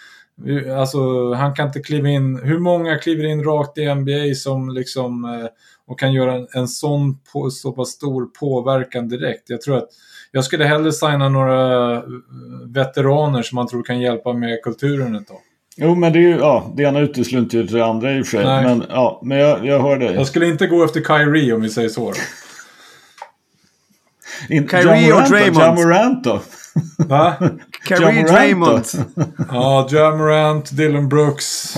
alltså 0.79 1.33
han 1.33 1.55
kan 1.55 1.67
inte 1.67 1.81
kliva 1.81 2.09
in... 2.09 2.41
Hur 2.43 2.59
många 2.59 2.99
kliver 2.99 3.25
in 3.25 3.45
rakt 3.45 3.79
i 3.79 3.95
NBA 3.95 4.35
som 4.35 4.71
liksom... 4.71 5.25
Eh, 5.25 5.47
och 5.87 6.01
kan 6.01 6.13
göra 6.13 6.35
en, 6.35 6.47
en 6.55 6.69
sån 6.69 7.19
på, 7.33 7.51
så 7.51 7.73
pass 7.73 7.89
stor 7.89 8.27
påverkan 8.41 9.09
direkt. 9.09 9.43
Jag 9.51 9.61
tror 9.61 9.77
att... 9.77 9.89
Jag 10.33 10.45
skulle 10.45 10.65
hellre 10.65 10.93
signa 10.93 11.29
några 11.29 11.93
eh, 11.95 12.03
veteraner 12.67 13.43
som 13.43 13.57
man 13.57 13.67
tror 13.67 13.83
kan 13.83 14.01
hjälpa 14.01 14.33
med 14.33 14.63
kulturen 14.63 15.15
ett 15.15 15.27
tag. 15.27 15.41
Jo, 15.77 15.95
men 15.95 16.13
det 16.13 16.19
är 16.19 16.21
ju, 16.21 16.37
ja, 16.37 16.73
det 16.77 16.83
ena 16.83 17.01
utesluter 17.01 17.59
ju 17.59 17.65
det 17.65 17.85
andra 17.85 18.13
i 18.13 18.23
och 18.23 18.27
för 18.27 18.37
sig. 18.37 18.47
Nej. 18.47 18.65
Men, 18.65 18.85
ja, 18.89 19.21
men 19.25 19.39
jag, 19.39 19.67
jag 19.67 19.83
hör 19.83 19.99
dig. 19.99 20.15
Jag 20.15 20.27
skulle 20.27 20.47
inte 20.47 20.67
gå 20.67 20.85
efter 20.85 21.01
Kyrie 21.01 21.53
om 21.53 21.63
vi 21.63 21.69
säger 21.69 21.89
så. 21.89 22.13
Kyrie 24.49 25.13
och? 25.13 25.29
Draymond. 25.29 25.63
Ja 25.63 25.75
Morant 25.75 26.25
då? 26.25 26.41
Va? 26.97 27.35
Morant 27.91 28.29
Draymond. 28.29 28.85
Ja, 29.51 29.89
Ja 29.91 30.17
Morant, 30.17 30.77
Dylan 30.77 31.09
Brooks, 31.09 31.77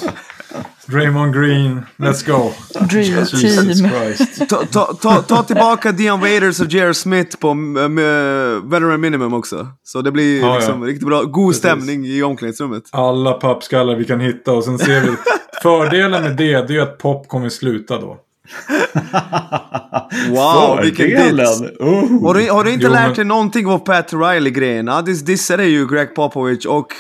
Draymond 0.87 1.35
Green. 1.35 1.83
Let's 1.97 2.27
go. 2.27 2.53
Dream 2.87 3.05
Jesus 3.05 3.41
team. 3.81 3.91
Christ. 3.91 4.49
Ta, 4.49 4.65
ta, 4.73 4.93
ta, 5.01 5.23
ta 5.23 5.43
tillbaka 5.43 5.93
Dion 5.93 6.21
Waiters 6.21 6.61
och 6.61 6.67
J.R. 6.67 6.93
Smith 6.93 7.37
på 7.39 7.49
uh, 7.49 8.65
veteran 8.71 9.01
minimum 9.01 9.35
också. 9.35 9.69
Så 9.85 10.03
det 10.03 10.13
blir 10.13 10.41
Ja, 10.41 10.57
liksom 10.57 10.83
ja. 10.83 10.89
riktigt 10.89 11.07
bra. 11.09 11.23
God 11.23 11.49
Precis. 11.49 11.59
stämning 11.59 12.07
i 12.07 12.23
omklädningsrummet. 12.23 12.83
Alla 12.91 13.33
pappskallar 13.33 13.97
vi 13.97 14.05
kan 14.05 14.21
hitta 14.21 14.53
och 14.53 14.65
sen 14.65 14.79
ser 14.79 15.01
vi. 15.01 15.09
Fördelen 15.63 16.23
med 16.23 16.37
det, 16.37 16.69
det 16.69 16.77
är 16.77 16.83
att 16.83 16.99
pop 16.99 17.29
kommer 17.29 17.49
sluta 17.49 17.99
då. 18.01 18.17
Wow, 20.31 20.81
vilken 20.83 21.07
diss! 21.37 21.61
Oh. 21.81 22.23
Har 22.27 22.35
du, 22.35 22.51
har 22.51 22.65
du 22.65 22.73
inte 22.73 22.87
Jo, 22.87 22.93
lärt 22.93 23.07
men- 23.07 23.15
dig 23.15 23.25
någonting 23.25 23.67
av 23.67 23.79
Pat 23.79 24.13
Riley-grejen? 24.13 24.87
Ja, 24.87 25.03
dis, 25.03 25.23
dissade 25.23 25.65
ju 25.65 25.87
Greg 25.89 26.15
Popovich 26.15 26.67
och 26.67 26.93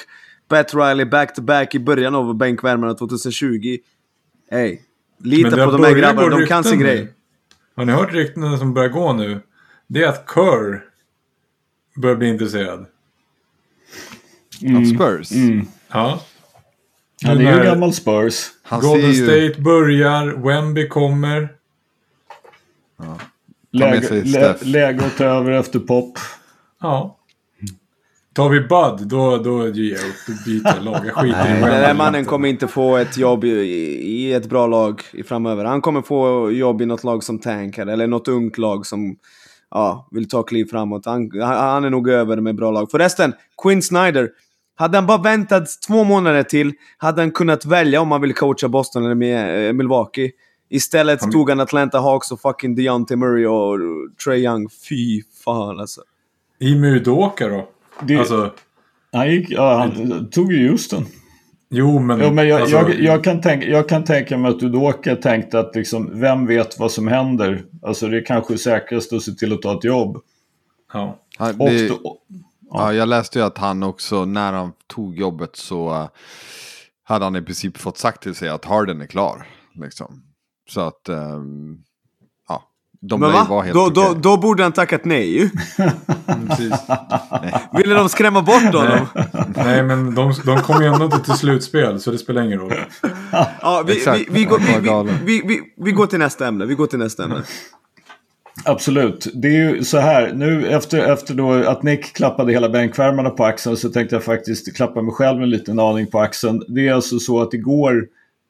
Pat 0.49 0.75
Riley 0.75 1.05
back-to-back 1.05 1.75
i 1.75 1.79
början 1.79 2.15
av 2.15 2.35
bänkvärmarna 2.37 2.95
2020. 2.95 3.79
Hey, 4.51 4.79
lita 5.19 5.51
det 5.51 5.57
på 5.57 5.63
har 5.63 5.73
de 5.79 5.85
här 5.85 5.95
grabbarna, 5.95 6.37
de 6.39 6.47
kan 6.47 6.65
sin 6.65 6.79
nu. 6.79 6.85
grej. 6.85 7.13
Har 7.77 7.85
ni 7.85 7.93
hört 7.93 8.13
ryktena 8.13 8.59
som 8.59 8.75
börjar 8.75 8.89
gå 8.89 9.13
nu? 9.13 9.41
Det 9.87 10.03
är 10.03 10.09
att 10.09 10.31
Kerr 10.35 10.83
börjar 11.97 12.17
bli 12.17 12.29
intresserad. 12.29 12.87
Av 14.77 14.85
Spurs. 14.95 15.33
Mm. 15.33 15.67
Ja. 15.93 16.23
Han 17.25 17.39
Nu 17.39 17.49
är 17.49 17.59
ju 17.59 17.65
gammal 17.65 17.93
Spurs. 17.93 18.47
Han 18.73 18.83
ser 18.83 18.89
Golden 18.89 19.11
ju... 19.11 19.25
State 19.27 19.63
börjar, 19.63 20.27
Wemby 20.27 20.89
kommer. 20.89 21.49
Läge, 23.73 24.11
lä, 24.11 24.25
Steph. 24.25 24.67
läge 24.67 25.07
att 25.07 25.17
ta 25.17 25.25
över 25.25 25.53
efter 25.53 25.79
Pop. 25.79 26.19
Ja. 26.81 27.19
Tar 28.33 28.49
vi 28.49 28.61
Bud, 28.61 29.09
då, 29.09 29.37
då 29.37 29.69
ger 29.69 29.95
jag 29.95 30.01
upp. 30.01 30.45
Byter 30.47 30.81
lag. 30.81 31.07
Jag 31.07 31.15
skiter 31.15 31.29
i 31.29 31.33
Nej, 31.33 31.53
den 31.53 31.61
Wemby. 31.61 31.77
där 31.77 31.95
mannen 31.95 32.25
kommer 32.25 32.49
inte 32.49 32.69
få 32.69 32.97
ett 32.97 33.17
jobb 33.17 33.45
i, 33.45 33.49
i 33.49 34.33
ett 34.33 34.49
bra 34.49 34.67
lag 34.67 35.03
i 35.13 35.23
framöver. 35.23 35.65
Han 35.65 35.81
kommer 35.81 36.03
få 36.03 36.51
jobb 36.51 36.83
i 36.83 36.87
något 36.87 37.05
lag 37.05 37.25
som 37.25 37.39
tankar 37.39 37.87
eller 37.87 38.07
något 38.07 38.29
ungt 38.29 38.59
lag 38.59 38.87
som 38.87 39.17
ja, 39.71 40.09
vill 40.11 40.29
ta 40.29 40.43
kliv 40.43 40.65
framåt. 40.65 41.07
Han, 41.07 41.31
han 41.41 41.57
han 41.57 41.85
är 41.85 41.91
nog 41.91 42.09
över 42.09 42.37
med 42.37 42.57
bra 42.57 42.71
lag. 42.71 42.91
Förresten, 42.91 43.33
Quinn 43.63 43.83
Snyder. 43.83 44.31
Hade 44.83 44.97
han 44.99 45.07
bara 45.07 45.19
väntat 45.19 45.67
två 45.87 46.05
månader 46.05 46.43
till 46.43 46.73
hade 46.99 47.23
han 47.23 47.31
kunnat 47.31 47.65
välja 47.65 48.01
om 48.01 48.11
han 48.11 48.21
vill 48.21 48.35
coacha 48.35 48.69
Boston 48.69 49.05
eller 49.05 49.15
med, 49.15 49.67
eh, 49.69 49.73
Milwaukee. 49.73 50.31
Istället 50.71 51.21
Han- 51.21 51.31
tog 51.33 51.51
han 51.51 51.61
Atlanta 51.61 51.99
Hawks 52.01 52.31
och 52.33 52.41
fucking 52.41 52.75
Deontay 52.75 53.17
Murray 53.17 53.47
och 53.47 53.79
Trey 54.25 54.45
Young. 54.45 54.69
Fy 54.89 55.23
fan 55.45 55.81
alltså. 55.81 56.01
I 56.61 56.75
Mudoka 56.75 57.49
då? 57.49 57.69
Det, 58.03 58.17
Alltså, 58.17 58.53
han, 59.13 59.31
gick, 59.31 59.51
ja, 59.51 59.77
han 59.79 60.31
tog 60.31 60.53
ju 60.53 60.67
just 60.67 60.91
den. 60.91 61.05
jo 61.71 61.99
men... 61.99 62.21
Jo, 62.21 62.31
men 62.33 62.49
jag, 62.49 62.61
alltså, 62.61 62.77
jag, 62.77 63.01
jag, 63.01 63.25
kan 63.25 63.41
tänka, 63.41 63.67
jag 63.67 63.89
kan 63.89 64.05
tänka 64.05 64.39
mig 64.39 64.51
att 64.51 64.63
Udoka 64.63 65.17
tänkte 65.17 65.59
att 65.59 65.75
liksom, 65.77 66.21
vem 66.21 66.47
vet 66.47 66.79
vad 66.79 66.91
som 66.93 67.09
händer? 67.09 67.65
Alltså 67.83 68.07
det 68.09 68.17
är 68.17 68.25
kanske 68.25 68.59
säkrast 68.59 69.13
att 69.13 69.23
se 69.23 69.33
till 69.33 69.53
att 69.53 69.63
ta 69.63 69.79
ett 69.79 69.85
jobb. 69.85 70.19
Ja. 70.93 71.19
Han, 71.39 71.61
Och 71.61 71.69
det, 71.71 71.89
då, 71.89 72.19
ja, 72.73 72.93
jag 72.93 73.09
läste 73.09 73.39
ju 73.39 73.45
att 73.45 73.59
han 73.59 73.83
också, 73.83 74.25
när 74.25 74.53
han 74.53 74.73
tog 74.87 75.19
jobbet 75.19 75.57
så 75.57 75.91
eh, 75.95 76.09
hade 77.05 77.25
han 77.25 77.37
i 77.37 77.43
princip 77.43 77.79
fått 77.79 77.99
sagt 77.99 78.23
till 78.23 78.35
sig 78.35 78.49
att 78.49 78.65
Harden 78.65 79.01
är 79.01 79.07
klar. 79.07 79.47
Liksom. 79.75 80.23
Så 80.71 80.81
att, 80.81 81.09
ehm, 81.09 81.77
ja, 82.49 82.63
de 83.01 83.21
Men 83.21 83.33
va? 83.33 83.47
vara 83.49 83.63
helt 83.63 83.75
Då, 83.75 83.89
då, 83.89 84.15
då 84.15 84.37
borde 84.37 84.63
han 84.63 84.73
tackat 84.73 85.05
nej 85.05 85.39
ju. 85.39 85.51
Mm. 86.27 86.49
Ville 87.73 87.95
de 87.95 88.09
skrämma 88.09 88.43
bort 88.43 88.63
honom? 88.63 89.07
Nej, 89.57 89.83
men 89.83 90.15
de, 90.15 90.33
de 90.47 90.59
kommer 90.59 90.81
ju 90.81 90.87
ändå 90.87 91.05
inte 91.05 91.21
till 91.21 91.35
slutspel, 91.35 92.01
så 92.01 92.11
det 92.11 92.19
spelar 92.19 92.43
ingen 92.43 92.59
roll. 92.59 92.75
Ja, 93.61 93.85
vi, 93.87 93.97
Exakt. 93.97 94.21
vi, 94.21 94.27
vi, 94.31 94.45
går, 94.45 94.59
var 94.59 94.81
vi, 94.81 94.89
galen. 94.89 95.19
vi, 95.25 95.43
vi, 95.47 95.61
vi 95.77 95.93
går 95.93 96.07
till 96.07 96.19
nästa 96.19 96.47
ämne. 96.47 96.67
Vi 96.67 96.75
går 96.75 96.87
till 96.87 96.99
nästa 96.99 97.25
ämne. 97.25 97.43
Absolut. 98.65 99.29
Det 99.35 99.49
är 99.49 99.53
ju 99.71 99.85
så 99.85 99.99
här, 99.99 100.33
nu 100.33 100.69
efter, 100.69 101.13
efter 101.13 101.35
då 101.35 101.53
att 101.53 101.83
Nick 101.83 102.13
klappade 102.13 102.53
hela 102.53 102.69
bänkvärmarna 102.69 103.31
på 103.31 103.45
axeln 103.45 103.77
så 103.77 103.89
tänkte 103.89 104.17
jag 104.17 104.25
faktiskt 104.25 104.77
klappa 104.77 105.03
mig 105.03 105.13
själv 105.15 105.43
en 105.43 105.51
liten 105.51 105.79
aning 105.79 106.07
på 106.07 106.19
axeln. 106.19 106.63
Det 106.69 106.89
är 106.89 106.93
alltså 106.93 107.19
så 107.19 107.41
att 107.41 107.55
igår, 107.55 108.07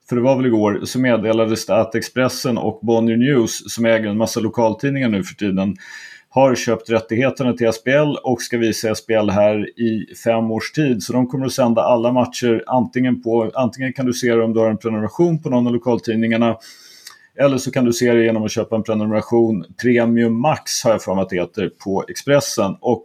för 0.09 0.16
det 0.16 0.22
var 0.22 0.36
väl 0.36 0.46
igår, 0.46 0.80
så 0.84 1.00
meddelades 1.00 1.66
det 1.66 1.76
att 1.76 1.94
Expressen 1.94 2.59
och 2.59 2.80
Bonnier 2.82 3.16
News, 3.16 3.72
som 3.74 3.84
äger 3.84 4.09
en 4.09 4.16
massa 4.16 4.40
lokaltidningar 4.40 5.09
nu 5.09 5.24
för 5.24 5.34
tiden, 5.34 5.76
har 6.28 6.55
köpt 6.55 6.90
rättigheterna 6.90 7.53
till 7.53 7.72
SPL 7.72 8.16
och 8.22 8.42
ska 8.42 8.59
visa 8.59 8.94
SPL 8.94 9.30
här 9.30 9.80
i 9.80 10.14
fem 10.24 10.50
års 10.50 10.72
tid. 10.72 11.03
Så 11.03 11.12
de 11.12 11.26
kommer 11.26 11.46
att 11.46 11.53
sända 11.53 11.82
alla 11.82 12.12
matcher 12.12 12.64
antingen 12.66 13.22
på, 13.22 13.50
antingen 13.55 13.92
kan 13.92 14.07
du 14.07 14.12
se 14.12 14.34
det 14.34 14.42
om 14.42 14.53
du 14.53 14.61
har 14.61 14.70
en 14.70 14.78
prenumeration 14.78 15.42
på 15.42 15.50
någon 15.50 15.66
av 15.66 15.72
lokaltidningarna 15.72 16.57
eller 17.38 17.58
så 17.58 17.70
kan 17.70 17.84
du 17.84 17.92
se 17.92 18.12
det 18.12 18.24
genom 18.24 18.44
att 18.44 18.50
köpa 18.52 18.76
en 18.76 18.82
prenumeration 18.82 19.64
Premium 19.82 20.40
Max 20.40 20.84
har 20.84 20.90
jag 20.90 21.02
för 21.02 21.14
mig 21.14 21.22
att 21.22 21.28
det 21.28 21.36
heter 21.36 21.70
på 21.84 22.04
Expressen. 22.08 22.76
Och 22.80 23.04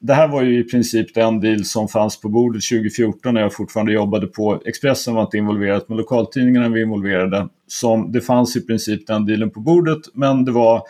det 0.00 0.14
här 0.14 0.28
var 0.28 0.42
ju 0.42 0.60
i 0.60 0.64
princip 0.64 1.14
den 1.14 1.40
deal 1.40 1.64
som 1.64 1.88
fanns 1.88 2.20
på 2.20 2.28
bordet 2.28 2.62
2014 2.62 3.34
när 3.34 3.40
jag 3.40 3.54
fortfarande 3.54 3.92
jobbade 3.92 4.26
på 4.26 4.62
Expressen 4.66 5.14
var 5.14 5.22
inte 5.22 5.38
involverat 5.38 5.88
men 5.88 5.98
lokaltidningarna 5.98 6.68
var 6.68 6.78
involverade. 6.78 7.48
Som, 7.66 8.12
det 8.12 8.20
fanns 8.20 8.56
i 8.56 8.66
princip 8.66 9.06
den 9.06 9.26
dealen 9.26 9.50
på 9.50 9.60
bordet 9.60 9.98
men 10.14 10.44
det 10.44 10.52
var 10.52 10.82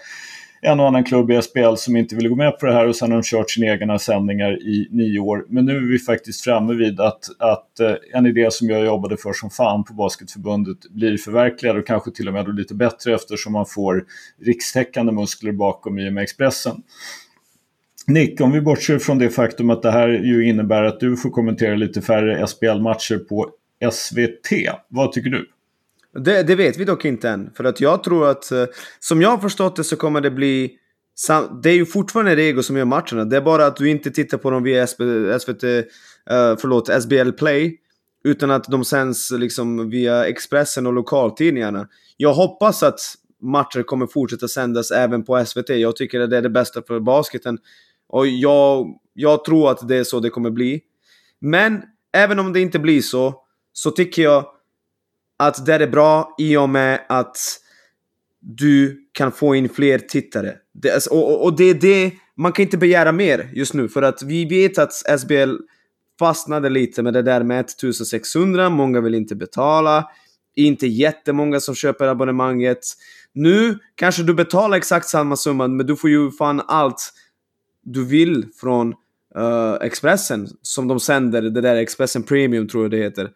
en 0.67 0.81
och 0.81 0.87
annan 0.87 1.05
klubb 1.05 1.31
i 1.31 1.43
SPL 1.43 1.75
som 1.77 1.97
inte 1.97 2.17
ville 2.17 2.29
gå 2.29 2.35
med 2.35 2.59
på 2.59 2.67
det 2.67 2.73
här 2.73 2.87
och 2.87 2.97
sen 2.97 3.11
har 3.11 3.19
de 3.19 3.23
kört 3.23 3.51
sina 3.51 3.67
egna 3.67 3.99
sändningar 3.99 4.63
i 4.63 4.89
nio 4.91 5.19
år. 5.19 5.47
Men 5.49 5.65
nu 5.65 5.77
är 5.77 5.81
vi 5.81 5.99
faktiskt 5.99 6.45
framme 6.45 6.75
vid 6.75 7.01
att, 7.01 7.25
att 7.39 7.81
eh, 7.81 7.95
en 8.13 8.27
idé 8.27 8.51
som 8.51 8.71
jag 8.71 8.85
jobbade 8.85 9.17
för 9.17 9.33
som 9.33 9.51
fan 9.51 9.85
på 9.85 9.95
Basketförbundet 9.95 10.79
blir 10.91 11.17
förverkligad 11.17 11.77
och 11.77 11.87
kanske 11.87 12.11
till 12.11 12.29
och 12.29 12.35
med 12.35 12.55
lite 12.55 12.75
bättre 12.75 13.15
eftersom 13.15 13.53
man 13.53 13.67
får 13.67 14.05
rikstäckande 14.45 15.13
muskler 15.13 15.53
bakom 15.53 15.99
i 15.99 16.09
och 16.09 16.13
med 16.13 16.23
Expressen. 16.23 16.83
Nick, 18.07 18.41
om 18.41 18.53
vi 18.53 18.61
bortser 18.61 18.99
från 18.99 19.19
det 19.19 19.31
faktum 19.31 19.71
att 19.71 19.83
det 19.83 19.91
här 19.91 20.09
ju 20.09 20.49
innebär 20.49 20.83
att 20.83 21.01
du 21.01 21.17
får 21.17 21.31
kommentera 21.31 21.75
lite 21.75 22.03
färre 22.03 22.47
SPL-matcher 22.47 23.19
på 23.19 23.51
SVT. 23.93 24.53
Vad 24.89 25.13
tycker 25.13 25.31
du? 25.31 25.49
Det, 26.19 26.43
det, 26.43 26.55
vet 26.55 26.77
vi 26.77 26.85
dock 26.85 27.05
inte 27.05 27.29
än. 27.29 27.51
För 27.57 27.65
att 27.65 27.81
jag 27.81 28.05
tror 28.05 28.29
att, 28.29 28.53
eh, 28.53 28.65
som 29.01 29.23
jag 29.23 29.29
har 29.29 29.39
förstått 29.39 29.77
det 29.77 29.85
så 29.85 29.97
kommer 29.97 30.21
det 30.21 30.31
bli... 30.31 30.73
Det 31.63 31.71
är 31.71 31.75
ju 31.75 31.87
fortfarande 31.87 32.37
Rego 32.37 32.63
som 32.63 32.77
gör 32.77 32.85
matcherna. 32.85 33.25
Det 33.25 33.37
är 33.37 33.41
bara 33.41 33.67
att 33.67 33.77
du 33.77 33.91
inte 33.91 34.11
tittar 34.11 34.39
på 34.39 34.51
dem 34.51 34.63
via 34.63 34.87
SVT, 34.87 35.65
eh, 35.65 36.57
förlåt, 36.61 37.03
SBL 37.03 37.31
Play. 37.31 37.79
Utan 38.25 38.51
att 38.51 38.65
de 38.65 38.85
sänds 38.85 39.31
liksom 39.31 39.91
via 39.91 40.27
Expressen 40.27 40.87
och 40.87 40.93
lokaltidningarna. 40.93 41.89
Jag 42.17 42.35
hoppas 42.35 42.83
att 42.83 43.01
matcher 43.43 43.83
kommer 43.83 44.07
fortsätta 44.07 44.49
sändas 44.49 44.91
även 44.91 45.25
på 45.25 45.45
SVT. 45.47 45.69
Jag 45.69 45.97
tycker 45.97 46.21
att 46.21 46.31
det 46.31 46.37
är 46.37 46.43
det 46.43 46.51
bästa 46.51 46.83
för 46.83 47.01
basketen. 47.01 47.59
Och 48.09 48.27
jag, 48.27 48.87
jag 49.13 49.45
tror 49.45 49.71
att 49.71 49.89
det 49.89 49.97
är 49.97 50.05
så 50.05 50.21
det 50.21 50.31
kommer 50.31 50.51
bli. 50.51 50.81
Men 51.41 51.83
även 52.13 52.39
om 52.39 52.53
det 52.53 52.61
inte 52.61 52.79
blir 52.79 53.03
så, 53.03 53.35
så 53.73 53.91
tycker 53.91 54.23
jag 54.23 54.56
att 55.37 55.67
det 55.67 55.75
är 55.75 55.87
bra 55.87 56.35
i 56.39 56.57
och 56.57 56.69
med 56.69 57.01
att 57.09 57.37
du 58.41 59.07
kan 59.13 59.33
få 59.33 59.55
in 59.55 59.69
fler 59.69 59.99
tittare. 59.99 60.55
Det, 60.75 61.07
och, 61.07 61.33
och, 61.33 61.45
och, 61.45 61.57
det 61.57 61.65
är 61.65 61.75
det, 61.75 62.13
man 62.37 62.53
kan 62.53 62.63
inte 62.63 62.79
begära 62.79 63.13
mer 63.13 63.51
just 63.55 63.75
nu 63.75 63.89
för 63.89 64.03
att 64.03 64.23
vi 64.23 64.45
vet 64.45 64.79
att 64.79 64.93
SBL 64.93 65.57
fastnade 66.19 66.69
lite 66.69 67.03
med 67.03 67.13
det 67.13 67.23
där 67.23 67.43
med 67.43 67.61
1600, 67.61 68.71
många 68.71 69.01
vill 69.01 69.15
inte 69.15 69.35
betala, 69.35 70.11
inte 70.57 70.87
jättemånga 70.87 71.61
som 71.61 71.75
köper 71.75 72.07
abonnemanget. 72.07 72.79
Nu 73.33 73.79
kanske 73.95 74.23
du 74.23 74.35
betalar 74.35 74.77
exakt 74.77 75.09
samma 75.09 75.37
summa 75.37 75.69
men 75.69 75.87
du 75.87 75.97
får 75.97 76.11
ju 76.11 76.31
fan 76.31 76.63
allt 76.67 77.13
du 77.83 78.05
vill 78.05 78.47
från 78.61 78.95
uh, 79.39 79.75
Expressen 79.81 80.49
som 80.63 80.89
de 80.89 81.01
sänder, 81.01 81.43
det 81.43 81.61
där 81.61 81.77
Expressen 81.77 82.23
Premium 82.23 82.69
tror 82.69 82.85
jag 82.85 82.91
det 82.91 82.97
heter. 82.97 83.31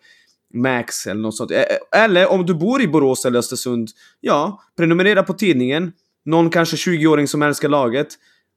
Max 0.55 1.07
eller 1.07 1.21
något 1.21 1.37
sånt. 1.37 1.51
Eller 1.97 2.31
om 2.31 2.47
du 2.47 2.55
bor 2.55 2.83
i 2.83 2.89
Borås 2.89 3.25
eller 3.25 3.39
Östersund, 3.39 3.89
ja, 4.21 4.63
prenumerera 4.77 5.23
på 5.23 5.33
tidningen. 5.33 5.93
Någon 6.25 6.51
kanske 6.51 6.77
20-åring 6.77 7.29
som 7.29 7.43
älskar 7.43 7.69
laget 7.69 8.09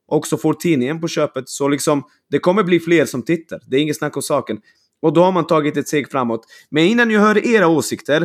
också 0.07 0.37
får 0.37 0.53
tidningen 0.53 1.01
på 1.01 1.07
köpet. 1.07 1.49
Så 1.49 1.67
liksom, 1.67 2.03
det 2.29 2.39
kommer 2.39 2.63
bli 2.63 2.79
fler 2.79 3.05
som 3.05 3.21
tittar. 3.21 3.59
Det 3.67 3.77
är 3.77 3.81
inget 3.81 3.97
snack 3.97 4.15
om 4.15 4.21
saken. 4.21 4.57
Och 5.01 5.13
då 5.13 5.23
har 5.23 5.31
man 5.31 5.47
tagit 5.47 5.77
ett 5.77 5.87
steg 5.87 6.11
framåt. 6.11 6.45
Men 6.69 6.83
innan 6.83 7.11
jag 7.11 7.21
hör 7.21 7.47
era 7.47 7.67
åsikter 7.67 8.21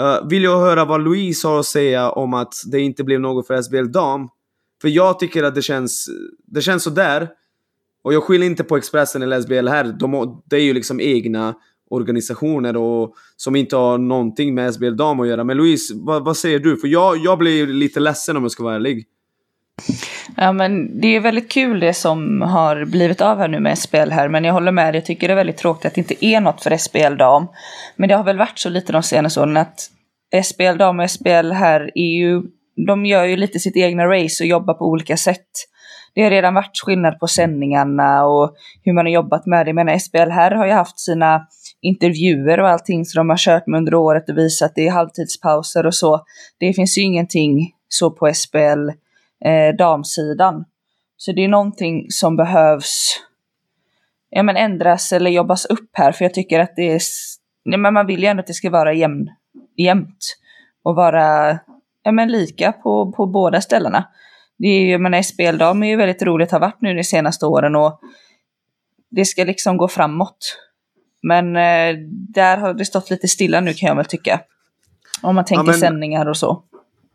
uh, 0.00 0.28
vill 0.28 0.42
jag 0.42 0.60
höra 0.60 0.84
vad 0.84 1.04
Louise 1.04 1.48
har 1.48 1.60
att 1.60 1.66
säga 1.66 2.10
om 2.10 2.34
att 2.34 2.54
det 2.72 2.80
inte 2.80 3.04
blev 3.04 3.20
något 3.20 3.46
för 3.46 3.62
SBL 3.62 3.92
Dam. 3.92 4.28
För 4.82 4.88
jag 4.88 5.18
tycker 5.18 5.42
att 5.42 5.54
det 5.54 5.62
känns, 5.62 6.08
det 6.46 6.60
känns 6.60 6.82
sådär. 6.82 7.28
Och 8.04 8.14
jag 8.14 8.22
skyller 8.22 8.46
inte 8.46 8.64
på 8.64 8.76
Expressen 8.76 9.22
eller 9.22 9.40
SBL 9.40 9.68
här. 9.68 9.96
De, 10.00 10.42
det 10.46 10.56
är 10.56 10.60
ju 10.60 10.74
liksom 10.74 11.00
egna 11.00 11.54
organisationer 11.92 12.76
och, 12.76 13.14
som 13.36 13.56
inte 13.56 13.76
har 13.76 13.98
någonting 13.98 14.54
med 14.54 14.74
SBL 14.74 14.96
Dam 14.96 15.20
att 15.20 15.28
göra. 15.28 15.44
Men 15.44 15.56
Louise, 15.56 15.94
vad, 15.96 16.24
vad 16.24 16.36
säger 16.36 16.58
du? 16.58 16.76
För 16.76 16.88
jag, 16.88 17.16
jag 17.16 17.38
blir 17.38 17.66
lite 17.66 18.00
ledsen 18.00 18.36
om 18.36 18.42
jag 18.42 18.52
ska 18.52 18.64
vara 18.64 18.74
ärlig. 18.74 19.06
Ja 20.36 20.52
men 20.52 21.00
det 21.00 21.16
är 21.16 21.20
väldigt 21.20 21.52
kul 21.52 21.80
det 21.80 21.94
som 21.94 22.42
har 22.42 22.84
blivit 22.84 23.20
av 23.20 23.38
här 23.38 23.48
nu 23.48 23.60
med 23.60 23.78
SPL 23.78 24.10
här. 24.10 24.28
Men 24.28 24.44
jag 24.44 24.52
håller 24.52 24.72
med 24.72 24.94
dig, 24.94 24.98
jag 24.98 25.06
tycker 25.06 25.28
det 25.28 25.34
är 25.34 25.36
väldigt 25.36 25.56
tråkigt 25.56 25.84
att 25.84 25.94
det 25.94 26.00
inte 26.00 26.26
är 26.26 26.40
något 26.40 26.62
för 26.62 26.76
SPL 26.76 27.16
dam. 27.18 27.46
Men 27.96 28.08
det 28.08 28.14
har 28.14 28.24
väl 28.24 28.38
varit 28.38 28.58
så 28.58 28.68
lite 28.68 28.92
de 28.92 29.02
senaste 29.02 29.40
åren 29.40 29.56
att 29.56 29.90
SPL 30.44 30.76
dam 30.78 31.00
och 31.00 31.10
SPL 31.10 31.50
här 31.52 31.90
är 31.94 32.18
ju, 32.18 32.42
de 32.86 33.06
gör 33.06 33.24
ju 33.24 33.36
lite 33.36 33.58
sitt 33.58 33.76
egna 33.76 34.06
race 34.06 34.44
och 34.44 34.48
jobbar 34.48 34.74
på 34.74 34.84
olika 34.84 35.16
sätt. 35.16 35.46
Det 36.14 36.22
har 36.22 36.30
redan 36.30 36.54
varit 36.54 36.78
skillnad 36.84 37.18
på 37.18 37.26
sändningarna 37.26 38.24
och 38.24 38.54
hur 38.84 38.92
man 38.92 39.06
har 39.06 39.12
jobbat 39.12 39.46
med 39.46 39.66
det. 39.66 39.68
Jag 39.68 39.74
menar 39.74 39.98
SPL 39.98 40.30
här 40.30 40.50
har 40.50 40.66
ju 40.66 40.72
haft 40.72 41.00
sina 41.00 41.46
intervjuer 41.82 42.60
och 42.60 42.68
allting 42.68 43.04
som 43.04 43.18
de 43.18 43.30
har 43.30 43.36
kört 43.36 43.66
med 43.66 43.78
under 43.78 43.94
året 43.94 44.28
och 44.28 44.38
visat 44.38 44.72
det 44.74 44.86
är 44.86 44.90
halvtidspauser 44.90 45.86
och 45.86 45.94
så. 45.94 46.24
Det 46.58 46.72
finns 46.72 46.98
ju 46.98 47.02
ingenting 47.02 47.74
så 47.88 48.10
på 48.10 48.34
SBL 48.34 48.88
eh, 49.44 49.76
damsidan. 49.78 50.64
Så 51.16 51.32
det 51.32 51.44
är 51.44 51.48
någonting 51.48 52.06
som 52.08 52.36
behövs 52.36 53.20
ja, 54.30 54.42
men 54.42 54.56
ändras 54.56 55.12
eller 55.12 55.30
jobbas 55.30 55.64
upp 55.64 55.90
här 55.92 56.12
för 56.12 56.24
jag 56.24 56.34
tycker 56.34 56.60
att 56.60 56.76
det 56.76 56.90
är, 56.92 57.00
ja, 57.62 57.76
men 57.76 57.94
man 57.94 58.06
vill 58.06 58.22
ju 58.22 58.26
ändå 58.26 58.40
att 58.40 58.46
det 58.46 58.54
ska 58.54 58.70
vara 58.70 58.92
jämn, 58.92 59.28
jämnt 59.76 60.36
och 60.82 60.94
vara 60.94 61.58
ja, 62.02 62.12
men 62.12 62.28
lika 62.28 62.72
på, 62.72 63.12
på 63.12 63.26
båda 63.26 63.60
ställena. 63.60 64.08
Det 64.58 64.68
är 64.68 64.84
ju, 64.84 64.98
men 64.98 65.24
SBL 65.24 65.58
dam 65.58 65.82
är 65.82 65.86
ju 65.86 65.96
väldigt 65.96 66.22
roligt, 66.22 66.50
har 66.50 66.60
varit 66.60 66.80
nu 66.80 66.94
de 66.94 67.04
senaste 67.04 67.46
åren 67.46 67.76
och 67.76 68.00
det 69.10 69.24
ska 69.24 69.44
liksom 69.44 69.76
gå 69.76 69.88
framåt. 69.88 70.58
Men 71.22 71.56
eh, 71.56 71.98
där 72.08 72.56
har 72.56 72.74
det 72.74 72.84
stått 72.84 73.10
lite 73.10 73.28
stilla 73.28 73.60
nu 73.60 73.74
kan 73.74 73.86
jag 73.86 73.96
väl 73.96 74.04
tycka. 74.04 74.40
Om 75.22 75.34
man 75.34 75.44
tänker 75.44 75.64
ja, 75.64 75.70
men, 75.70 75.80
sändningar 75.80 76.26
och 76.26 76.36
så. 76.36 76.64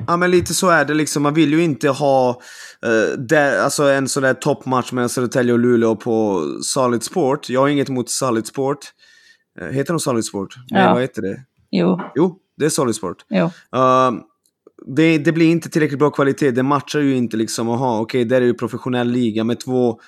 Ja 0.07 0.17
men 0.17 0.31
lite 0.31 0.53
så 0.53 0.69
är 0.69 0.85
det 0.85 0.93
liksom. 0.93 1.23
Man 1.23 1.33
vill 1.33 1.53
ju 1.53 1.63
inte 1.63 1.89
ha 1.89 2.41
uh, 2.85 3.19
där, 3.19 3.59
alltså 3.59 3.83
en 3.83 4.07
sån 4.07 4.23
där 4.23 4.33
toppmatch 4.33 4.91
mellan 4.91 5.09
Södertälje 5.09 5.53
och 5.53 5.59
Luleå 5.59 5.95
på 5.95 6.43
Solid 6.63 7.03
Sport. 7.03 7.49
Jag 7.49 7.61
har 7.61 7.67
inget 7.67 7.89
emot 7.89 8.09
Solid 8.09 8.47
Sport. 8.47 8.79
Uh, 9.61 9.67
heter 9.67 9.93
de 9.93 9.99
Solid 9.99 10.25
Sport? 10.25 10.55
Ja. 10.67 10.77
Nej, 10.77 10.93
vad 10.93 11.01
heter 11.01 11.21
det? 11.21 11.43
Jo. 11.71 12.01
Jo, 12.15 12.37
det 12.57 12.65
är 12.65 12.69
Solid 12.69 12.95
Sport. 12.95 13.25
Jo. 13.29 13.45
Uh, 13.45 14.11
det, 14.95 15.17
det, 15.17 15.31
blir 15.31 15.51
inte 15.51 15.69
tillräckligt 15.69 15.99
bra 15.99 16.09
kvalitet. 16.09 16.51
Det 16.51 16.63
matchar 16.63 16.99
ju 16.99 17.15
inte 17.15 17.37
liksom, 17.37 17.69
aha, 17.69 17.99
okej, 17.99 18.21
okay, 18.21 18.29
där 18.29 18.41
är 18.41 18.45
ju 18.45 18.53
professionell 18.53 19.11
liga 19.11 19.43
med 19.43 19.59
två 19.59 19.99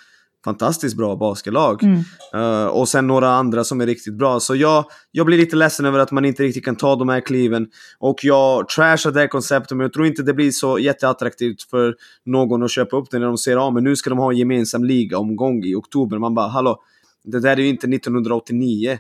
fantastiskt 0.46 0.98
bra 0.98 1.16
basketlag. 1.16 1.84
Mm. 1.84 2.04
Uh, 2.36 2.68
och 2.68 2.90
sen 2.90 3.08
några 3.08 3.30
andra 3.30 3.64
som 3.64 3.82
är 3.82 3.86
riktigt 3.86 4.14
bra. 4.14 4.40
Så 4.40 4.56
jag, 4.56 4.86
jag 5.12 5.26
blir 5.26 5.38
lite 5.38 5.56
ledsen 5.56 5.86
över 5.86 6.00
att 6.00 6.12
man 6.12 6.26
inte 6.26 6.44
riktigt 6.44 6.66
kan 6.66 6.76
ta 6.76 6.96
de 6.96 7.10
här 7.10 7.22
kliven. 7.22 7.68
Och 8.00 8.20
jag 8.24 8.70
trashar 8.70 9.12
det 9.12 9.20
här 9.20 9.28
konceptet, 9.28 9.78
men 9.78 9.80
jag 9.80 9.94
tror 9.94 10.06
inte 10.06 10.24
det 10.24 10.34
blir 10.34 10.52
så 10.52 10.80
jätteattraktivt 10.80 11.62
för 11.62 11.96
någon 12.26 12.64
att 12.64 12.72
köpa 12.72 12.98
upp 12.98 13.12
det 13.12 13.20
när 13.20 13.26
de 13.26 13.38
ser 13.38 13.58
att 13.58 13.64
ah, 13.64 13.72
men 13.72 13.84
nu 13.84 13.96
ska 13.96 14.10
de 14.10 14.20
ha 14.20 14.32
en 14.32 14.38
gemensam 14.38 14.84
liga-omgång 14.84 15.64
i 15.64 15.76
oktober. 15.76 16.18
Man 16.18 16.34
bara, 16.34 16.48
hallå, 16.48 16.80
det 17.24 17.40
där 17.40 17.52
är 17.52 17.62
ju 17.62 17.68
inte 17.68 17.88
1989. 17.88 19.00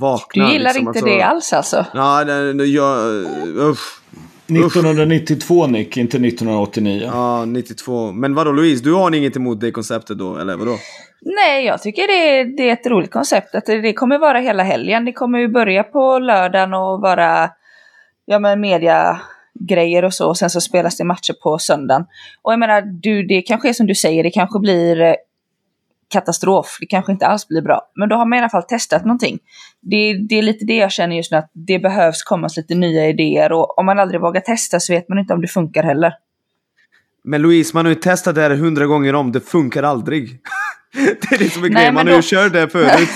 Vakna, 0.00 0.46
du 0.46 0.52
gillar 0.52 0.74
liksom, 0.74 0.88
inte 0.88 0.98
alltså. 0.98 1.04
det 1.04 1.22
alls 1.22 1.52
alltså? 1.52 1.86
Ja, 1.94 2.24
det, 2.24 2.64
jag, 2.64 3.24
usch. 3.56 4.00
1992 4.50 5.66
Nick, 5.66 5.96
inte 5.96 6.16
1989. 6.16 7.10
Ja, 7.12 7.44
92. 7.44 8.12
Men 8.12 8.34
vadå 8.34 8.52
Louise, 8.52 8.84
du 8.84 8.92
har 8.92 9.14
inget 9.14 9.36
emot 9.36 9.60
det 9.60 9.70
konceptet 9.70 10.18
då, 10.18 10.36
eller 10.38 10.56
vadå? 10.56 10.76
Nej, 11.20 11.64
jag 11.64 11.82
tycker 11.82 12.02
det, 12.02 12.44
det 12.56 12.68
är 12.68 12.72
ett 12.72 12.86
roligt 12.86 13.10
koncept. 13.10 13.54
Att 13.54 13.66
det, 13.66 13.80
det 13.80 13.92
kommer 13.92 14.18
vara 14.18 14.38
hela 14.38 14.62
helgen. 14.62 15.04
Det 15.04 15.12
kommer 15.12 15.38
ju 15.38 15.48
börja 15.48 15.82
på 15.82 16.18
lördagen 16.18 16.74
och 16.74 17.00
vara 17.00 17.50
ja, 18.26 18.38
men 18.38 18.60
media 18.60 19.20
grejer 19.68 20.04
och 20.04 20.14
så. 20.14 20.28
Och 20.28 20.36
sen 20.36 20.50
så 20.50 20.60
spelas 20.60 20.96
det 20.96 21.04
matcher 21.04 21.34
på 21.42 21.58
söndagen. 21.58 22.04
Och 22.42 22.52
jag 22.52 22.58
menar, 22.58 22.82
du, 22.82 23.22
det 23.26 23.42
kanske 23.42 23.68
är 23.68 23.72
som 23.72 23.86
du 23.86 23.94
säger, 23.94 24.22
det 24.22 24.30
kanske 24.30 24.58
blir 24.58 25.16
katastrof. 26.08 26.76
Det 26.80 26.86
kanske 26.86 27.12
inte 27.12 27.26
alls 27.26 27.48
blir 27.48 27.62
bra. 27.62 27.90
Men 27.94 28.08
då 28.08 28.16
har 28.16 28.26
man 28.26 28.36
i 28.36 28.40
alla 28.40 28.50
fall 28.50 28.62
testat 28.62 29.04
någonting. 29.04 29.38
Det, 29.80 30.26
det 30.28 30.38
är 30.38 30.42
lite 30.42 30.64
det 30.64 30.76
jag 30.76 30.92
känner 30.92 31.16
just 31.16 31.32
nu, 31.32 31.38
att 31.38 31.50
det 31.52 31.78
behövs 31.78 32.22
komma 32.22 32.48
lite 32.56 32.74
nya 32.74 33.08
idéer. 33.08 33.52
Och 33.52 33.78
om 33.78 33.86
man 33.86 33.98
aldrig 33.98 34.20
vågar 34.20 34.40
testa 34.40 34.80
så 34.80 34.92
vet 34.92 35.08
man 35.08 35.18
inte 35.18 35.34
om 35.34 35.40
det 35.40 35.48
funkar 35.48 35.82
heller. 35.82 36.12
Men 37.24 37.42
Louise, 37.42 37.70
man 37.74 37.84
har 37.84 37.90
ju 37.90 38.00
testat 38.00 38.34
det 38.34 38.40
här 38.40 38.50
hundra 38.50 38.86
gånger 38.86 39.14
om. 39.14 39.32
Det 39.32 39.40
funkar 39.40 39.82
aldrig. 39.82 40.40
det 40.94 41.34
är 41.34 41.38
det 41.38 41.50
som 41.50 41.64
är 41.64 41.68
grejen. 41.68 41.94
Man 41.94 42.06
har 42.06 42.14
ju 42.14 42.22
kört 42.22 42.52
det 42.52 42.68
förut. 42.68 43.08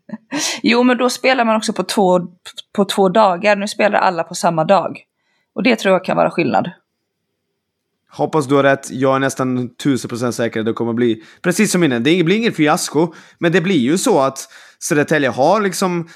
jo, 0.62 0.82
men 0.82 0.98
då 0.98 1.10
spelar 1.10 1.44
man 1.44 1.56
också 1.56 1.72
på 1.72 1.82
två, 1.82 2.20
på 2.76 2.84
två 2.84 3.08
dagar. 3.08 3.56
Nu 3.56 3.68
spelar 3.68 3.98
alla 3.98 4.22
på 4.24 4.34
samma 4.34 4.64
dag. 4.64 5.00
Och 5.54 5.62
det 5.62 5.76
tror 5.76 5.92
jag 5.92 6.04
kan 6.04 6.16
vara 6.16 6.30
skillnad. 6.30 6.70
Hoppas 8.12 8.46
du 8.46 8.54
har 8.54 8.62
rätt. 8.62 8.90
Jag 8.90 9.14
är 9.16 9.18
nästan 9.18 9.70
1000% 9.70 10.30
säker 10.30 10.60
att 10.60 10.66
det 10.66 10.72
kommer 10.72 10.92
bli 10.92 11.22
precis 11.42 11.72
som 11.72 11.84
innan. 11.84 12.02
Det 12.02 12.24
blir 12.24 12.36
inget 12.36 12.56
fiasko, 12.56 13.14
men 13.38 13.52
det 13.52 13.60
blir 13.60 13.78
ju 13.78 13.98
så 13.98 14.20
att 14.20 14.48
Södertälje 14.78 15.28
har 15.28 15.60
liksom 15.60 16.08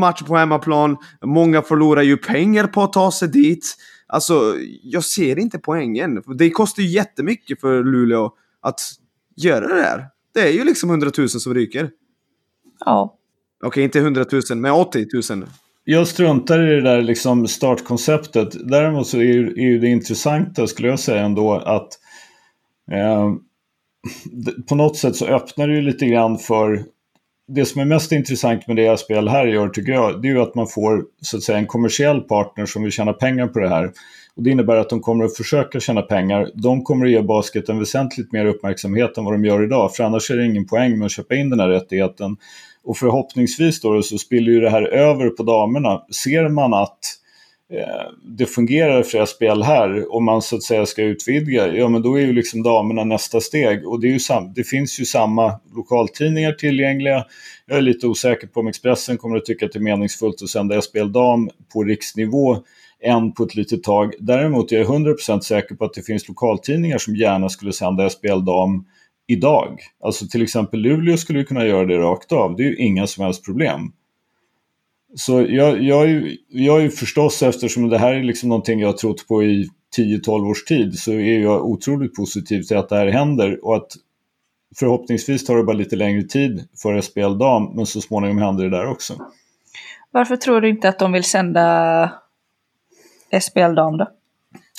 match 0.00 0.22
på 0.22 0.36
hemmaplan. 0.36 0.96
Många 1.24 1.62
förlorar 1.62 2.02
ju 2.02 2.16
pengar 2.16 2.66
på 2.66 2.82
att 2.82 2.92
ta 2.92 3.12
sig 3.12 3.28
dit. 3.28 3.76
Alltså, 4.06 4.54
jag 4.82 5.04
ser 5.04 5.38
inte 5.38 5.58
poängen. 5.58 6.22
Det 6.38 6.50
kostar 6.50 6.82
ju 6.82 6.88
jättemycket 6.88 7.60
för 7.60 7.84
Luleå 7.84 8.30
att 8.62 8.80
göra 9.36 9.74
det 9.74 9.82
här. 9.82 10.06
Det 10.34 10.40
är 10.40 10.52
ju 10.52 10.64
liksom 10.64 10.90
100 10.90 11.10
000 11.18 11.28
som 11.28 11.54
ryker. 11.54 11.90
Ja. 12.84 13.18
Okej, 13.64 13.84
inte 13.84 13.98
100 13.98 14.24
000, 14.50 14.58
men 14.58 14.72
80 14.72 15.06
000. 15.30 15.46
Jag 15.90 16.08
struntar 16.08 16.62
i 16.62 16.74
det 16.74 16.80
där 16.80 17.02
liksom 17.02 17.46
startkonceptet. 17.46 18.68
Däremot 18.68 19.06
så 19.06 19.18
är 19.18 19.22
ju, 19.22 19.46
är 19.46 19.62
ju 19.62 19.78
det 19.78 19.88
intressanta 19.88 20.66
skulle 20.66 20.88
jag 20.88 20.98
säga 20.98 21.22
ändå 21.22 21.54
att 21.54 21.88
eh, 22.92 23.32
på 24.68 24.74
något 24.74 24.96
sätt 24.96 25.16
så 25.16 25.26
öppnar 25.26 25.68
det 25.68 25.74
ju 25.74 25.82
lite 25.82 26.06
grann 26.06 26.38
för 26.38 26.84
det 27.48 27.64
som 27.64 27.80
är 27.80 27.84
mest 27.84 28.12
intressant 28.12 28.66
med 28.66 28.76
det 28.76 29.00
spel 29.00 29.28
här 29.28 29.46
gör 29.46 29.68
tycker 29.68 29.92
jag, 29.92 30.22
det 30.22 30.28
är 30.28 30.32
ju 30.32 30.40
att 30.40 30.54
man 30.54 30.66
får 30.66 31.04
så 31.22 31.36
att 31.36 31.42
säga 31.42 31.58
en 31.58 31.66
kommersiell 31.66 32.20
partner 32.20 32.66
som 32.66 32.82
vill 32.82 32.92
tjäna 32.92 33.12
pengar 33.12 33.46
på 33.46 33.58
det 33.58 33.68
här. 33.68 33.92
Och 34.36 34.42
det 34.42 34.50
innebär 34.50 34.76
att 34.76 34.90
de 34.90 35.00
kommer 35.00 35.24
att 35.24 35.36
försöka 35.36 35.80
tjäna 35.80 36.02
pengar. 36.02 36.50
De 36.54 36.82
kommer 36.82 37.06
att 37.06 37.12
ge 37.12 37.22
basketen 37.22 37.78
väsentligt 37.78 38.32
mer 38.32 38.44
uppmärksamhet 38.44 39.18
än 39.18 39.24
vad 39.24 39.34
de 39.34 39.44
gör 39.44 39.64
idag, 39.64 39.94
för 39.94 40.04
annars 40.04 40.30
är 40.30 40.36
det 40.36 40.46
ingen 40.46 40.66
poäng 40.66 40.98
med 40.98 41.06
att 41.06 41.12
köpa 41.12 41.34
in 41.34 41.50
den 41.50 41.60
här 41.60 41.68
rättigheten. 41.68 42.36
Och 42.88 42.96
förhoppningsvis 42.96 43.80
då 43.80 44.02
så 44.02 44.18
spiller 44.18 44.52
ju 44.52 44.60
det 44.60 44.70
här 44.70 44.82
över 44.82 45.30
på 45.30 45.42
damerna. 45.42 46.02
Ser 46.24 46.48
man 46.48 46.74
att 46.74 46.98
eh, 47.72 48.12
det 48.36 48.46
fungerar 48.46 49.02
flera 49.02 49.26
spel 49.26 49.62
här 49.62 50.14
och 50.14 50.22
man 50.22 50.42
så 50.42 50.56
att 50.56 50.62
säga 50.62 50.86
ska 50.86 51.02
utvidga, 51.02 51.66
ja 51.74 51.88
men 51.88 52.02
då 52.02 52.18
är 52.18 52.20
ju 52.20 52.32
liksom 52.32 52.62
damerna 52.62 53.04
nästa 53.04 53.40
steg. 53.40 53.88
Och 53.88 54.00
det, 54.00 54.08
är 54.08 54.12
ju 54.12 54.18
sam 54.18 54.52
det 54.54 54.64
finns 54.64 55.00
ju 55.00 55.04
samma 55.04 55.60
lokaltidningar 55.76 56.52
tillgängliga. 56.52 57.24
Jag 57.66 57.78
är 57.78 57.82
lite 57.82 58.06
osäker 58.06 58.46
på 58.46 58.60
om 58.60 58.68
Expressen 58.68 59.18
kommer 59.18 59.36
att 59.36 59.44
tycka 59.44 59.66
att 59.66 59.72
det 59.72 59.78
är 59.78 59.82
meningsfullt 59.82 60.42
att 60.42 60.48
sända 60.48 60.82
spel 60.82 61.12
dam 61.12 61.50
på 61.72 61.84
riksnivå 61.84 62.56
än 63.02 63.32
på 63.32 63.42
ett 63.42 63.54
litet 63.54 63.82
tag. 63.82 64.14
Däremot 64.18 64.72
är 64.72 64.76
jag 64.76 64.86
100% 64.86 65.40
säker 65.40 65.74
på 65.74 65.84
att 65.84 65.94
det 65.94 66.02
finns 66.02 66.28
lokaltidningar 66.28 66.98
som 66.98 67.16
gärna 67.16 67.48
skulle 67.48 67.72
sända 67.72 68.10
spel 68.10 68.44
dam 68.44 68.84
idag. 69.28 69.80
Alltså 70.04 70.26
till 70.26 70.42
exempel 70.42 70.80
Luleå 70.80 71.16
skulle 71.16 71.38
ju 71.38 71.44
kunna 71.44 71.66
göra 71.66 71.86
det 71.86 71.98
rakt 71.98 72.32
av. 72.32 72.56
Det 72.56 72.62
är 72.62 72.66
ju 72.66 72.76
inga 72.76 73.06
som 73.06 73.24
helst 73.24 73.44
problem. 73.44 73.92
Så 75.16 75.46
jag, 75.48 75.82
jag, 75.82 76.02
är 76.02 76.08
ju, 76.08 76.36
jag 76.48 76.78
är 76.78 76.82
ju 76.82 76.90
förstås, 76.90 77.42
eftersom 77.42 77.88
det 77.88 77.98
här 77.98 78.14
är 78.14 78.22
liksom 78.22 78.48
någonting 78.48 78.80
jag 78.80 78.88
har 78.88 78.92
trott 78.92 79.28
på 79.28 79.44
i 79.44 79.68
10-12 79.96 80.50
års 80.50 80.64
tid, 80.64 80.98
så 80.98 81.12
är 81.12 81.38
jag 81.38 81.66
otroligt 81.66 82.14
positiv 82.14 82.62
till 82.62 82.76
att 82.76 82.88
det 82.88 82.96
här 82.96 83.06
händer 83.06 83.64
och 83.64 83.76
att 83.76 83.92
förhoppningsvis 84.78 85.44
tar 85.44 85.56
det 85.56 85.64
bara 85.64 85.76
lite 85.76 85.96
längre 85.96 86.22
tid 86.22 86.68
för 86.82 87.00
SBL 87.00 87.38
dam, 87.38 87.72
men 87.74 87.86
så 87.86 88.00
småningom 88.00 88.38
händer 88.38 88.64
det 88.64 88.70
där 88.70 88.86
också. 88.86 89.14
Varför 90.10 90.36
tror 90.36 90.60
du 90.60 90.68
inte 90.68 90.88
att 90.88 90.98
de 90.98 91.12
vill 91.12 91.24
sända 91.24 92.12
SPL 93.40 93.74
dam 93.74 93.96
då? 93.96 94.06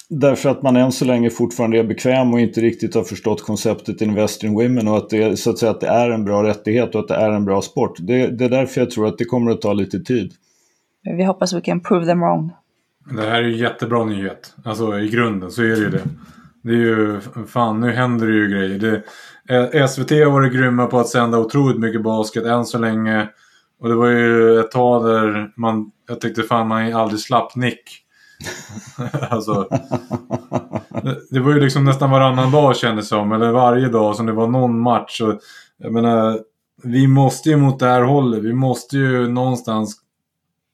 Därför 0.10 0.50
att 0.50 0.62
man 0.62 0.76
än 0.76 0.92
så 0.92 1.06
länge 1.06 1.30
fortfarande 1.30 1.80
är 1.80 1.84
bekväm 1.84 2.34
och 2.34 2.40
inte 2.40 2.62
riktigt 2.62 2.96
har 2.96 3.04
förstått 3.04 3.42
konceptet 3.42 4.02
Invest 4.02 4.44
in 4.44 4.54
Women 4.54 4.88
och 4.88 4.98
att 4.98 5.10
det, 5.10 5.38
så 5.40 5.50
att, 5.50 5.58
säga, 5.58 5.72
att 5.72 5.82
det 5.82 5.88
är 5.88 6.10
en 6.10 6.26
bra 6.26 6.44
rättighet 6.44 6.96
och 6.96 7.02
att 7.02 7.08
det 7.08 7.16
är 7.16 7.32
en 7.32 7.46
bra 7.46 7.62
sport. 7.62 7.98
Det, 8.00 8.28
det 8.28 8.46
är 8.46 8.50
därför 8.50 8.82
jag 8.82 8.92
tror 8.92 9.08
att 9.08 9.18
det 9.18 9.26
kommer 9.26 9.52
att 9.52 9.62
ta 9.62 9.74
lite 9.74 10.00
tid. 10.00 10.34
Vi 11.18 11.24
hoppas 11.24 11.54
vi 11.54 11.62
kan 11.62 11.80
prove 11.80 12.06
them 12.06 12.20
wrong. 12.20 12.52
Det 13.12 13.22
här 13.22 13.44
är 13.44 13.48
ju 13.48 13.58
jättebra 13.58 14.06
nyhet. 14.06 14.54
Alltså 14.64 15.00
i 15.00 15.10
grunden 15.10 15.52
så 15.52 15.62
är 15.62 15.68
det 15.68 15.78
ju 15.78 15.90
det. 15.90 16.04
Det 16.62 16.72
är 16.72 16.76
ju, 16.76 17.20
fan 17.48 17.80
nu 17.80 17.92
händer 17.92 18.28
det 18.28 18.34
ju 18.34 18.48
grejer. 18.48 18.80
Det, 18.80 19.04
eh, 19.56 19.88
SVT 19.88 20.12
har 20.12 20.32
varit 20.32 20.54
grymma 20.54 20.86
på 20.86 21.00
att 21.00 21.08
sända 21.08 21.40
otroligt 21.40 21.80
mycket 21.80 22.04
basket 22.04 22.46
än 22.46 22.66
så 22.66 22.78
länge. 22.78 23.28
Och 23.80 23.90
det 23.90 23.96
var 23.96 24.08
ju 24.08 24.60
ett 24.60 24.72
tag 24.72 25.06
där 25.06 25.52
man, 25.56 25.92
jag 26.08 26.22
tyckte 26.22 26.44
fan 26.44 26.68
man 26.68 26.94
aldrig 26.94 27.20
slapp 27.20 27.56
nick. 27.56 28.06
alltså, 29.30 29.68
det 31.30 31.40
var 31.40 31.54
ju 31.54 31.60
liksom 31.60 31.86
nästan 31.86 32.12
varannan 32.12 32.52
dag 32.52 32.76
kändes 32.76 33.08
som, 33.08 33.32
eller 33.32 33.52
varje 33.52 33.90
dag 33.90 34.16
som 34.16 34.26
det 34.26 34.32
var 34.32 34.48
någon 34.48 34.80
match. 34.80 35.22
Och, 35.22 35.40
jag 35.78 35.94
menar, 35.94 36.40
vi 36.84 37.08
måste 37.08 37.50
ju 37.50 37.58
mot 37.58 37.80
det 37.80 37.86
här 37.86 38.02
hållet. 38.02 38.44
Vi 38.44 38.54
måste 38.54 38.98
ju 38.98 39.28
någonstans 39.28 39.96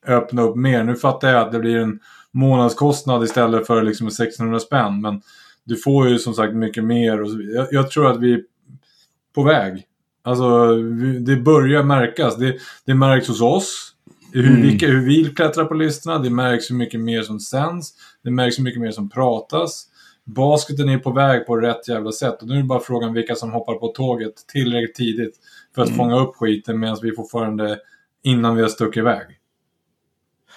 öppna 0.07 0.41
upp 0.41 0.55
mer. 0.55 0.83
Nu 0.83 0.95
fattar 0.95 1.27
jag 1.27 1.41
att 1.41 1.51
det 1.51 1.59
blir 1.59 1.77
en 1.77 1.99
månadskostnad 2.31 3.23
istället 3.23 3.67
för 3.67 3.83
liksom 3.83 4.07
1600 4.07 4.59
spänn. 4.59 5.01
Men 5.01 5.21
du 5.63 5.75
får 5.75 6.09
ju 6.09 6.19
som 6.19 6.33
sagt 6.33 6.53
mycket 6.53 6.83
mer. 6.83 7.21
Och 7.21 7.29
så, 7.29 7.37
jag, 7.41 7.67
jag 7.71 7.91
tror 7.91 8.11
att 8.11 8.19
vi 8.19 8.33
är 8.33 8.41
på 9.35 9.43
väg. 9.43 9.83
Alltså, 10.23 10.75
det 11.25 11.35
börjar 11.35 11.83
märkas. 11.83 12.37
Det, 12.37 12.55
det 12.85 12.93
märks 12.95 13.27
hos 13.27 13.41
oss. 13.41 13.94
Hur, 14.35 14.49
mm. 14.49 14.61
vilka, 14.61 14.87
hur 14.87 15.05
vi 15.05 15.25
klättrar 15.25 15.65
på 15.65 15.73
listorna. 15.73 16.19
Det 16.19 16.29
märks 16.29 16.71
hur 16.71 16.75
mycket 16.75 16.99
mer 16.99 17.21
som 17.21 17.39
sänds. 17.39 17.93
Det 18.23 18.31
märks 18.31 18.59
hur 18.59 18.63
mycket 18.63 18.81
mer 18.81 18.91
som 18.91 19.09
pratas. 19.09 19.85
Basketen 20.25 20.89
är 20.89 20.97
på 20.97 21.11
väg 21.11 21.45
på 21.45 21.57
rätt 21.57 21.87
jävla 21.87 22.11
sätt. 22.11 22.41
Och 22.41 22.47
nu 22.47 22.53
är 22.53 22.57
det 22.57 22.63
bara 22.63 22.79
frågan 22.79 23.13
vilka 23.13 23.35
som 23.35 23.51
hoppar 23.51 23.73
på 23.73 23.87
tåget 23.87 24.33
tillräckligt 24.47 24.95
tidigt 24.95 25.35
för 25.75 25.81
att 25.81 25.87
mm. 25.87 25.97
fånga 25.97 26.19
upp 26.19 26.35
skiten 26.35 26.79
medan 26.79 26.97
vi 27.01 27.11
fortfarande 27.15 27.77
innan 28.23 28.55
vi 28.55 28.61
har 28.61 28.69
stuckit 28.69 28.97
iväg. 28.97 29.25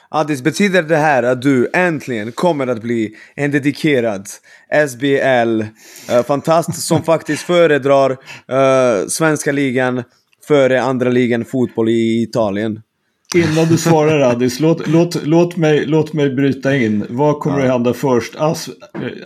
Addis, 0.09 0.43
betyder 0.43 0.83
det 0.83 0.97
här 0.97 1.23
att 1.23 1.43
du 1.43 1.71
äntligen 1.73 2.33
kommer 2.33 2.67
att 2.67 2.83
bli 2.83 3.15
en 3.35 3.51
dedikerad 3.51 4.27
SBL-fantast 4.89 6.69
eh, 6.69 6.75
som 6.75 7.03
faktiskt 7.05 7.43
föredrar 7.43 8.11
uh, 8.11 8.17
svenska 9.09 9.53
ligan 9.53 10.05
före 10.49 10.83
andra 10.83 11.11
ligan 11.11 11.45
fotboll 11.45 11.89
i 11.89 12.23
Italien? 12.23 12.83
Innan 13.35 13.67
du 13.69 13.79
svarar 13.79 14.21
Addis, 14.21 14.61
låt, 14.61 14.89
låt, 14.89 15.27
låt, 15.27 15.57
mig, 15.57 15.87
låt 15.87 16.13
mig 16.13 16.31
bryta 16.31 16.77
in. 16.77 17.07
Vad 17.09 17.41
kommer 17.41 17.59
ja. 17.59 17.65
att 17.65 17.71
hända 17.71 17.95
först? 17.95 18.37
As, 18.37 18.71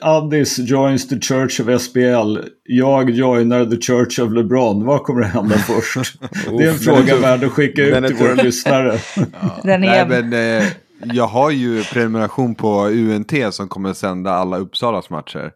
Addis 0.00 0.58
joins 0.58 1.08
the 1.08 1.20
Church 1.20 1.60
of 1.60 1.82
SBL. 1.82 2.38
Jag 2.64 3.10
joinar 3.10 3.64
the 3.64 3.80
Church 3.80 4.18
of 4.18 4.32
LeBron. 4.32 4.84
Vad 4.84 5.02
kommer 5.02 5.22
att 5.22 5.32
hända 5.32 5.58
först? 5.58 6.20
det 6.58 6.64
är 6.64 6.68
en 6.68 6.78
fråga 6.78 7.16
värd 7.16 7.44
att 7.44 7.52
skicka 7.52 7.82
ut 7.82 8.06
till 8.06 8.16
våra 8.16 8.34
lyssnare. 8.34 8.98
Ja. 9.16 9.60
Den 9.62 9.84
är... 9.84 10.06
Nej, 10.06 10.22
men, 10.22 10.62
eh, 10.62 10.68
jag 11.02 11.26
har 11.26 11.50
ju 11.50 11.84
prenumeration 11.84 12.54
på 12.54 12.88
UNT 12.88 13.32
som 13.50 13.68
kommer 13.68 13.90
att 13.90 13.96
sända 13.96 14.32
alla 14.32 14.58
Uppsalas 14.58 15.10
matcher. 15.10 15.52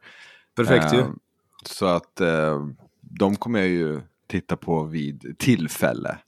Perfekt 0.57 0.95
ju. 0.95 0.99
Eh, 0.99 1.07
så 1.67 1.87
att 1.87 2.21
eh, 2.21 2.61
de 3.01 3.37
kommer 3.37 3.59
jag 3.59 3.69
ju 3.69 4.01
titta 4.31 4.57
på 4.57 4.85
vid 4.85 5.37
tillfälle. 5.39 6.19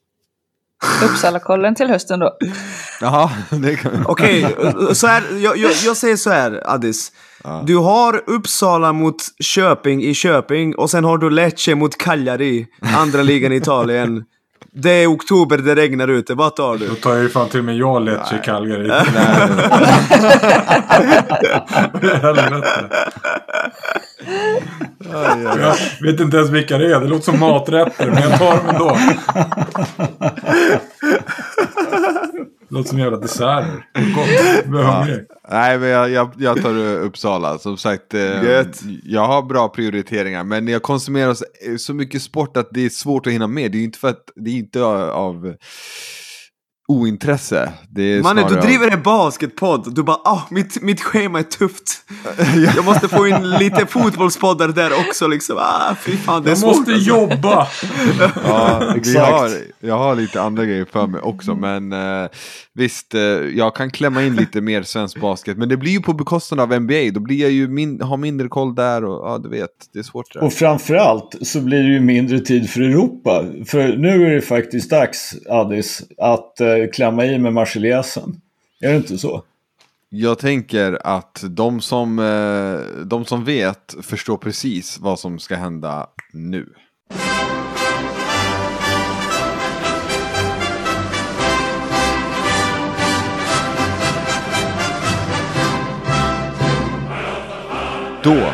Uppsala-kollen 1.05 1.75
till 1.75 1.87
hösten 1.87 2.19
då. 2.19 2.37
Jaha, 3.01 3.31
det 3.51 3.77
kan 3.77 4.07
Okej, 4.07 4.45
okay, 4.45 4.95
så 4.95 5.07
här, 5.07 5.23
jag, 5.39 5.57
jag, 5.57 5.73
jag, 5.85 5.97
säger 5.97 6.17
så 6.17 6.31
här 6.31 6.63
Addis. 6.65 7.13
Ja. 7.45 7.63
Du 7.67 7.77
har 7.77 8.23
Uppsala 8.27 8.93
mot 8.93 9.17
Köping 9.41 10.03
i 10.03 10.15
Köping 10.15 10.75
och 10.75 10.91
sen 10.91 11.05
har 11.05 11.19
du 11.19 11.31
Lecce 11.31 11.75
mot 11.75 11.99
Cagliari, 11.99 12.67
andra 12.97 13.23
ligan 13.23 13.53
i 13.53 13.57
Italien. 13.57 14.25
Det 14.73 14.91
är 14.91 15.07
oktober, 15.07 15.59
det 15.59 15.75
regnar 15.75 16.09
ute. 16.09 16.35
Vad 16.35 16.57
tar 16.57 16.77
du? 16.77 16.87
Då 16.89 16.95
tar 16.95 17.15
jag 17.15 17.23
ju 17.23 17.29
fan 17.29 17.49
till 17.49 17.59
och 17.59 17.65
med 17.65 17.77
jag 17.77 18.03
Lecce 18.03 18.39
Cagliari. 18.45 18.89
Jag 26.01 26.13
vet 26.13 26.21
inte 26.21 26.37
ens 26.37 26.51
vilka 26.51 26.79
det 26.79 26.95
är. 26.95 27.01
Det 27.01 27.07
låter 27.07 27.25
som 27.25 27.41
maträtter, 27.41 28.07
men 28.07 28.23
jag 28.23 28.39
tar 28.39 28.57
dem 28.57 28.69
ändå. 28.69 28.97
Låter 32.69 32.89
som 32.89 32.99
jävla 32.99 33.19
desserter. 33.19 33.87
Gott. 34.15 34.83
Ja. 34.83 35.07
Nej, 35.51 35.79
men 35.79 35.89
jag, 35.89 36.11
jag, 36.11 36.33
jag 36.39 36.63
tar 36.63 36.77
Uppsala. 36.79 37.59
Som 37.59 37.77
sagt, 37.77 38.15
eh, 38.15 38.65
jag 39.05 39.27
har 39.27 39.43
bra 39.43 39.69
prioriteringar. 39.69 40.45
Men 40.45 40.69
jag 40.69 40.83
konsumerar 40.83 41.35
så, 41.35 41.45
så 41.79 41.95
mycket 41.95 42.23
sport 42.23 42.57
att 42.57 42.69
det 42.71 42.85
är 42.85 42.89
svårt 42.89 43.27
att 43.27 43.33
hinna 43.33 43.47
med. 43.47 43.73
Det 43.73 43.79
är 43.79 43.85
inte 43.85 43.99
för 43.99 44.09
att 44.09 44.31
det 44.37 44.51
är 44.51 44.55
inte 44.55 44.85
av 44.85 45.55
ointresse. 46.89 47.73
Mannen, 48.23 48.49
du 48.49 48.61
driver 48.61 48.89
en 48.91 49.03
basketpodd. 49.03 49.95
Du 49.95 50.03
bara 50.03 50.17
ah, 50.25 50.43
mitt, 50.51 50.83
mitt 50.83 51.01
schema 51.01 51.39
är 51.39 51.43
tufft. 51.43 52.05
Jag 52.77 52.85
måste 52.85 53.09
få 53.09 53.27
in 53.27 53.51
lite 53.51 53.87
fotbollspoddar 53.87 54.69
där 54.69 54.93
också 54.93 55.27
liksom. 55.27 55.57
Ah, 55.59 55.95
fy 56.01 56.17
fan, 56.17 56.43
det 56.43 56.49
är 56.49 56.51
Jag 56.51 56.59
svårt, 56.59 56.77
måste 56.77 56.93
alltså. 56.93 57.09
jobba! 57.09 57.69
ja, 58.45 58.95
exakt. 58.97 59.33
Har, 59.33 59.51
jag 59.81 59.99
har 59.99 60.15
lite 60.15 60.43
andra 60.43 60.65
grejer 60.65 60.87
för 60.93 61.07
mig 61.07 61.21
också. 61.21 61.55
Men 61.55 61.93
eh, 61.93 62.29
visst, 62.79 63.15
eh, 63.15 63.21
jag 63.21 63.77
kan 63.77 63.91
klämma 63.91 64.23
in 64.23 64.37
lite 64.37 64.61
mer 64.61 64.83
svensk 64.83 65.21
basket. 65.21 65.59
Men 65.59 65.69
det 65.69 65.77
blir 65.77 65.93
ju 65.93 66.01
på 66.01 66.13
bekostnad 66.13 66.61
av 66.61 66.81
NBA. 66.81 67.11
Då 67.13 67.21
blir 67.21 67.41
jag 67.43 67.51
ju 67.51 67.69
min, 67.69 68.01
har 68.01 68.17
mindre 68.17 68.49
koll 68.49 68.75
där 68.75 69.05
och 69.05 69.29
ja, 69.29 69.39
du 69.39 69.49
vet, 69.49 69.71
det 69.93 69.99
är 69.99 70.03
svårt. 70.03 70.35
Där. 70.35 70.45
Och 70.45 70.53
framförallt 70.53 71.37
så 71.43 71.61
blir 71.61 71.83
det 71.83 71.89
ju 71.89 72.01
mindre 72.01 72.41
tid 72.41 72.71
för 72.71 72.81
Europa. 72.81 73.45
För 73.67 73.97
nu 73.97 74.27
är 74.27 74.35
det 74.35 74.41
faktiskt 74.41 74.91
dags, 74.91 75.35
Addis, 75.49 76.03
att 76.19 76.61
eh, 76.61 76.69
klämma 76.93 77.27
i 77.27 77.39
med 77.39 77.53
Marseljäsen. 77.53 78.41
Är 78.81 78.91
det 78.91 78.97
inte 78.97 79.19
så? 79.19 79.43
Jag 80.11 80.39
tänker 80.39 80.99
att 81.07 81.45
de 81.49 81.81
som, 81.81 82.19
eh, 82.19 83.05
de 83.05 83.25
som 83.25 83.45
vet 83.45 83.95
förstår 84.03 84.37
precis 84.37 84.99
vad 85.01 85.19
som 85.19 85.39
ska 85.39 85.57
hända 85.57 86.07
nu. 86.33 86.69
Då 98.29 98.51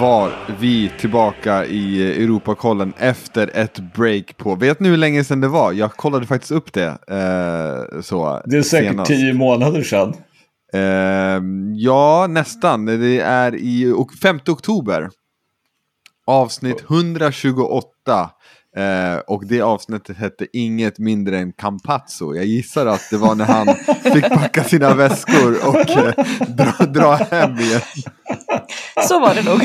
var 0.00 0.32
vi 0.60 0.92
tillbaka 0.98 1.66
i 1.66 2.12
Europakollen 2.24 2.92
efter 2.98 3.50
ett 3.54 3.78
break 3.94 4.36
på, 4.36 4.54
vet 4.54 4.80
ni 4.80 4.88
hur 4.88 4.96
länge 4.96 5.24
sedan 5.24 5.40
det 5.40 5.48
var? 5.48 5.72
Jag 5.72 5.92
kollade 5.92 6.26
faktiskt 6.26 6.52
upp 6.52 6.72
det. 6.72 6.86
Eh, 6.86 8.00
så, 8.00 8.42
Det 8.44 8.56
är 8.56 8.62
säkert 8.62 8.90
senast. 8.90 9.08
tio 9.10 9.32
månader 9.32 9.82
sedan. 9.82 10.14
Eh, 10.72 11.42
ja, 11.76 12.26
nästan. 12.28 12.86
Det 12.86 13.20
är 13.20 13.54
i 13.56 13.92
ok- 13.92 14.18
5 14.22 14.38
oktober. 14.48 15.08
Avsnitt 16.26 16.84
128. 16.90 18.30
Eh, 18.76 19.18
och 19.26 19.46
det 19.46 19.60
avsnittet 19.60 20.16
hette 20.16 20.46
inget 20.52 20.98
mindre 20.98 21.38
än 21.38 21.52
Campazzo. 21.52 22.34
Jag 22.34 22.44
gissar 22.44 22.86
att 22.86 23.10
det 23.10 23.16
var 23.16 23.34
när 23.34 23.44
han 23.44 23.66
fick 24.14 24.28
packa 24.28 24.64
sina 24.64 24.94
väskor 24.94 25.68
och 25.68 25.90
eh, 25.90 26.12
dra, 26.48 26.84
dra 26.86 27.12
hem 27.14 27.58
igen. 27.58 27.80
Så 29.08 29.20
var 29.20 29.34
det 29.34 29.44
nog. 29.50 29.60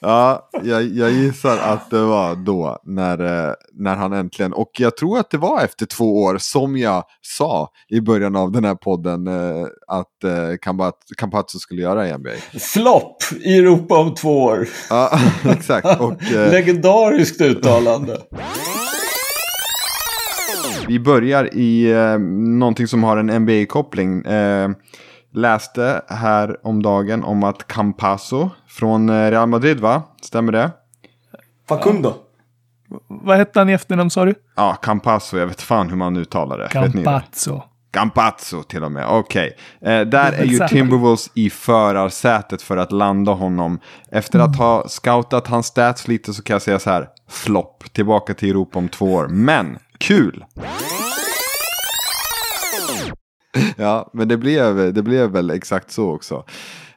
Ja, 0.00 0.48
jag, 0.62 0.82
jag 0.82 1.10
gissar 1.10 1.58
att 1.58 1.90
det 1.90 2.00
var 2.02 2.34
då 2.34 2.78
när, 2.84 3.46
eh, 3.48 3.52
när 3.72 3.96
han 3.96 4.12
äntligen, 4.12 4.52
och 4.52 4.70
jag 4.78 4.96
tror 4.96 5.18
att 5.18 5.30
det 5.30 5.38
var 5.38 5.64
efter 5.64 5.86
två 5.86 6.22
år 6.22 6.36
som 6.38 6.76
jag 6.76 7.04
sa 7.22 7.68
i 7.88 8.00
början 8.00 8.36
av 8.36 8.52
den 8.52 8.64
här 8.64 8.74
podden 8.74 9.26
eh, 9.26 9.66
att 9.88 10.24
eh, 10.24 10.30
Campa- 10.62 10.92
Campazzo 11.16 11.58
skulle 11.58 11.82
göra 11.82 12.08
i 12.08 12.12
NBA. 12.18 12.30
Flopp 12.60 13.16
i 13.40 13.58
Europa 13.58 13.98
om 13.98 14.14
två 14.14 14.42
år. 14.42 14.68
Ja, 14.90 15.18
exakt. 15.50 16.00
Och, 16.00 16.22
eh, 16.22 16.50
Legendariskt 16.50 17.40
uttalande. 17.40 18.18
Vi 20.88 21.00
börjar 21.00 21.54
i 21.54 21.92
eh, 21.92 22.18
någonting 22.58 22.86
som 22.86 23.04
har 23.04 23.16
en 23.16 23.30
NBA-koppling. 23.30 24.24
Eh, 24.24 24.70
läste 25.32 26.02
här 26.08 26.66
om 26.66 26.82
dagen 26.82 27.24
om 27.24 27.44
att 27.44 27.66
Campazzo 27.66 28.50
från 28.66 29.08
eh, 29.08 29.30
Real 29.30 29.48
Madrid, 29.48 29.80
va? 29.80 30.02
Stämmer 30.22 30.52
det? 30.52 30.70
Facundo. 31.68 32.14
Vad 33.06 33.36
hette 33.36 33.58
han 33.58 33.68
i 33.68 33.72
efternamn 33.72 34.10
sa 34.10 34.24
du? 34.24 34.34
Ja, 34.56 34.74
Campazzo. 34.82 35.38
Jag 35.38 35.46
vet 35.46 35.62
fan 35.62 35.88
hur 35.88 35.96
man 35.96 36.16
uttalar 36.16 36.58
det. 36.58 36.64
Vet 36.64 36.94
ni 36.94 37.02
det? 37.02 37.04
Campazzo. 37.04 37.62
Campazzo 37.90 38.62
till 38.62 38.84
och 38.84 38.92
med, 38.92 39.06
okej. 39.08 39.56
Eh, 39.82 40.00
där 40.00 40.32
är 40.32 40.44
ju. 40.44 40.58
Timberwolves 40.68 41.30
i 41.34 41.50
förarsätet 41.50 42.62
för 42.62 42.76
att 42.76 42.92
landa 42.92 43.32
honom. 43.32 43.80
Efter 44.12 44.38
att 44.38 44.56
ha 44.56 44.88
scoutat 44.88 45.46
hans 45.46 45.66
stats 45.66 46.08
lite 46.08 46.34
så 46.34 46.42
kan 46.42 46.54
jag 46.54 46.62
säga 46.62 46.78
så 46.78 46.90
här, 46.90 47.08
flopp, 47.28 47.84
tillbaka 47.92 48.34
till 48.34 48.50
Europa 48.50 48.78
om 48.78 48.88
två 48.88 49.14
år. 49.14 49.28
Men, 49.28 49.78
kul! 49.98 50.44
Ja, 53.76 54.10
men 54.12 54.28
det 54.28 54.36
blev, 54.36 54.94
det 54.94 55.02
blev 55.02 55.30
väl 55.30 55.50
exakt 55.50 55.90
så 55.90 56.10
också. 56.10 56.44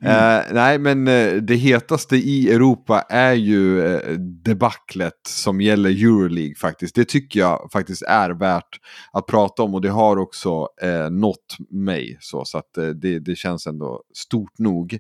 Eh, 0.06 0.42
nej, 0.52 0.80
men 0.80 1.08
eh, 1.08 1.34
det 1.34 1.56
hetaste 1.56 2.16
i 2.16 2.52
Europa 2.52 3.02
är 3.10 3.34
ju 3.34 3.88
eh, 3.88 4.12
debaclet 4.20 5.22
som 5.28 5.62
gäller 5.62 5.90
Euroleague 5.90 6.56
faktiskt. 6.56 6.96
Det 6.96 7.06
tycker 7.06 7.40
jag 7.40 7.70
faktiskt 7.74 8.02
är 8.02 8.30
värt 8.30 8.80
att 9.14 9.26
prata 9.26 9.64
om 9.64 9.74
och 9.74 9.82
det 9.82 9.90
har 9.90 10.18
också 10.18 10.68
eh, 10.82 11.10
nått 11.10 11.58
mig. 11.70 12.18
Så, 12.20 12.46
så 12.46 12.58
att 12.58 12.78
eh, 12.78 12.86
det, 12.86 13.20
det 13.20 13.36
känns 13.36 13.68
ändå 13.68 14.02
stort 14.14 14.60
nog. 14.60 14.98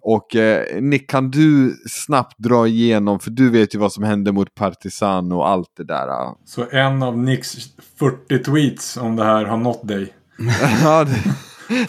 Och 0.00 0.36
eh, 0.36 0.80
Nick, 0.80 1.10
kan 1.10 1.30
du 1.30 1.76
snabbt 1.88 2.38
dra 2.38 2.66
igenom, 2.66 3.20
för 3.20 3.30
du 3.30 3.50
vet 3.50 3.74
ju 3.74 3.78
vad 3.78 3.92
som 3.92 4.04
hände 4.04 4.32
mot 4.32 4.54
Partizan 4.54 5.32
och 5.32 5.48
allt 5.48 5.72
det 5.76 5.84
där. 5.84 6.08
ah. 6.08 6.38
Så 6.44 6.70
en 6.70 7.02
av 7.02 7.18
Nicks 7.18 7.56
40 7.98 8.42
tweets 8.42 8.96
om 8.96 9.16
det 9.16 9.24
här 9.24 9.44
har 9.44 9.56
nått 9.56 9.88
dig. 9.88 10.12
ja, 10.82 11.04
det, 11.04 11.36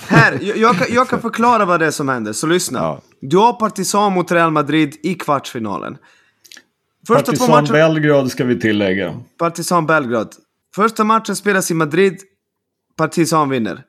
Här, 0.08 0.40
jag, 0.42 0.58
jag, 0.58 0.78
kan, 0.78 0.88
jag 0.90 1.10
kan 1.10 1.22
förklara 1.22 1.66
vad 1.66 1.80
det 1.80 1.86
är 1.86 1.92
som 1.92 2.10
händer, 2.10 2.34
så 2.34 2.48
lyssna. 2.48 2.80
Ja. 2.80 3.02
Du 3.22 3.38
har 3.38 3.54
Partizan 3.54 4.14
mot 4.14 4.32
Real 4.32 4.52
Madrid 4.52 4.96
i 5.04 5.14
kvartsfinalen. 5.14 5.98
Första 7.08 7.24
Partizan 7.24 7.50
matcher... 7.50 7.72
Belgrad 7.72 8.32
ska 8.32 8.44
vi 8.44 8.60
tillägga. 8.60 9.20
Partizan 9.38 9.86
Belgrad. 9.86 10.36
Första 10.76 11.04
matchen 11.04 11.36
spelas 11.36 11.72
i 11.72 11.74
Madrid. 11.74 12.22
Partizan 12.98 13.50
vinner. 13.50 13.84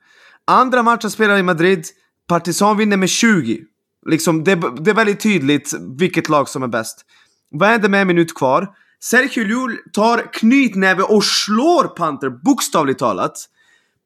Andra 0.46 0.82
matchen 0.82 1.10
spelas 1.10 1.40
i 1.40 1.42
Madrid. 1.42 1.86
Partizan 2.28 2.76
vinner 2.76 2.96
med 2.96 3.08
20. 3.08 3.60
Liksom, 4.06 4.44
det, 4.44 4.54
det 4.54 4.90
är 4.90 4.94
väldigt 4.94 5.20
tydligt 5.20 5.74
vilket 5.98 6.28
lag 6.28 6.48
som 6.48 6.62
är 6.62 6.68
bäst. 6.68 7.04
Vad 7.50 7.68
händer 7.68 7.88
med 7.88 8.00
en 8.00 8.06
minut 8.06 8.34
kvar? 8.34 8.68
Sergio 9.00 9.44
Llull 9.44 9.76
tar 9.92 10.32
knytnäve 10.32 11.02
och 11.02 11.24
slår 11.24 11.84
Panther, 11.84 12.30
bokstavligt 12.30 12.98
talat. 12.98 13.48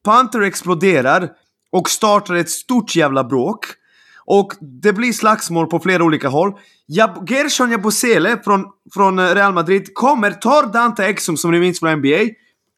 Panther 0.04 0.40
exploderar 0.40 1.30
och 1.72 1.90
startar 1.90 2.34
ett 2.34 2.50
stort 2.50 2.96
jävla 2.96 3.24
bråk. 3.24 3.66
Och 4.24 4.52
det 4.60 4.92
blir 4.92 5.12
slagsmål 5.12 5.66
på 5.66 5.80
flera 5.80 6.04
olika 6.04 6.28
håll. 6.28 6.52
Jab 6.88 7.30
Gershon 7.30 7.70
Jabusele 7.70 8.42
från, 8.44 8.64
från 8.94 9.34
Real 9.34 9.52
Madrid 9.52 9.94
kommer, 9.94 10.30
tar 10.30 10.72
Dante 10.72 11.06
Exum 11.06 11.36
som 11.36 11.50
ni 11.50 11.60
minns 11.60 11.80
från 11.80 11.98
NBA 11.98 12.20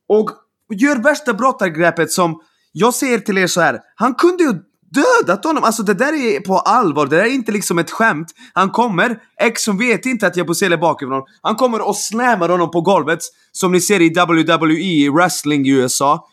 och 0.08 0.30
gör 0.74 0.96
värsta 0.96 1.34
brottargreppet 1.34 2.10
som 2.10 2.40
jag 2.72 2.94
säger 2.94 3.18
till 3.18 3.38
er 3.38 3.46
så 3.46 3.60
här. 3.60 3.80
Han 3.94 4.14
kunde 4.14 4.44
ju 4.44 4.52
dödat 4.90 5.44
honom. 5.44 5.64
Alltså 5.64 5.82
det 5.82 5.94
där 5.94 6.12
är 6.12 6.40
på 6.40 6.58
allvar. 6.58 7.06
Det 7.06 7.16
där 7.16 7.24
är 7.24 7.34
inte 7.34 7.52
liksom 7.52 7.78
ett 7.78 7.90
skämt. 7.90 8.28
Han 8.52 8.70
kommer, 8.70 9.18
Exum 9.40 9.78
vet 9.78 10.06
inte 10.06 10.26
att 10.26 10.36
Jabusele 10.36 10.74
är 10.74 10.80
bakifrån. 10.80 11.22
Han 11.42 11.54
kommer 11.54 11.88
och 11.88 11.96
slammar 11.96 12.48
honom 12.48 12.70
på 12.70 12.80
golvet 12.80 13.18
som 13.52 13.72
ni 13.72 13.80
ser 13.80 14.00
i 14.00 14.08
WWE, 14.08 14.72
i 14.72 15.08
wrestling 15.08 15.66
i 15.66 15.70
USA. 15.70 16.28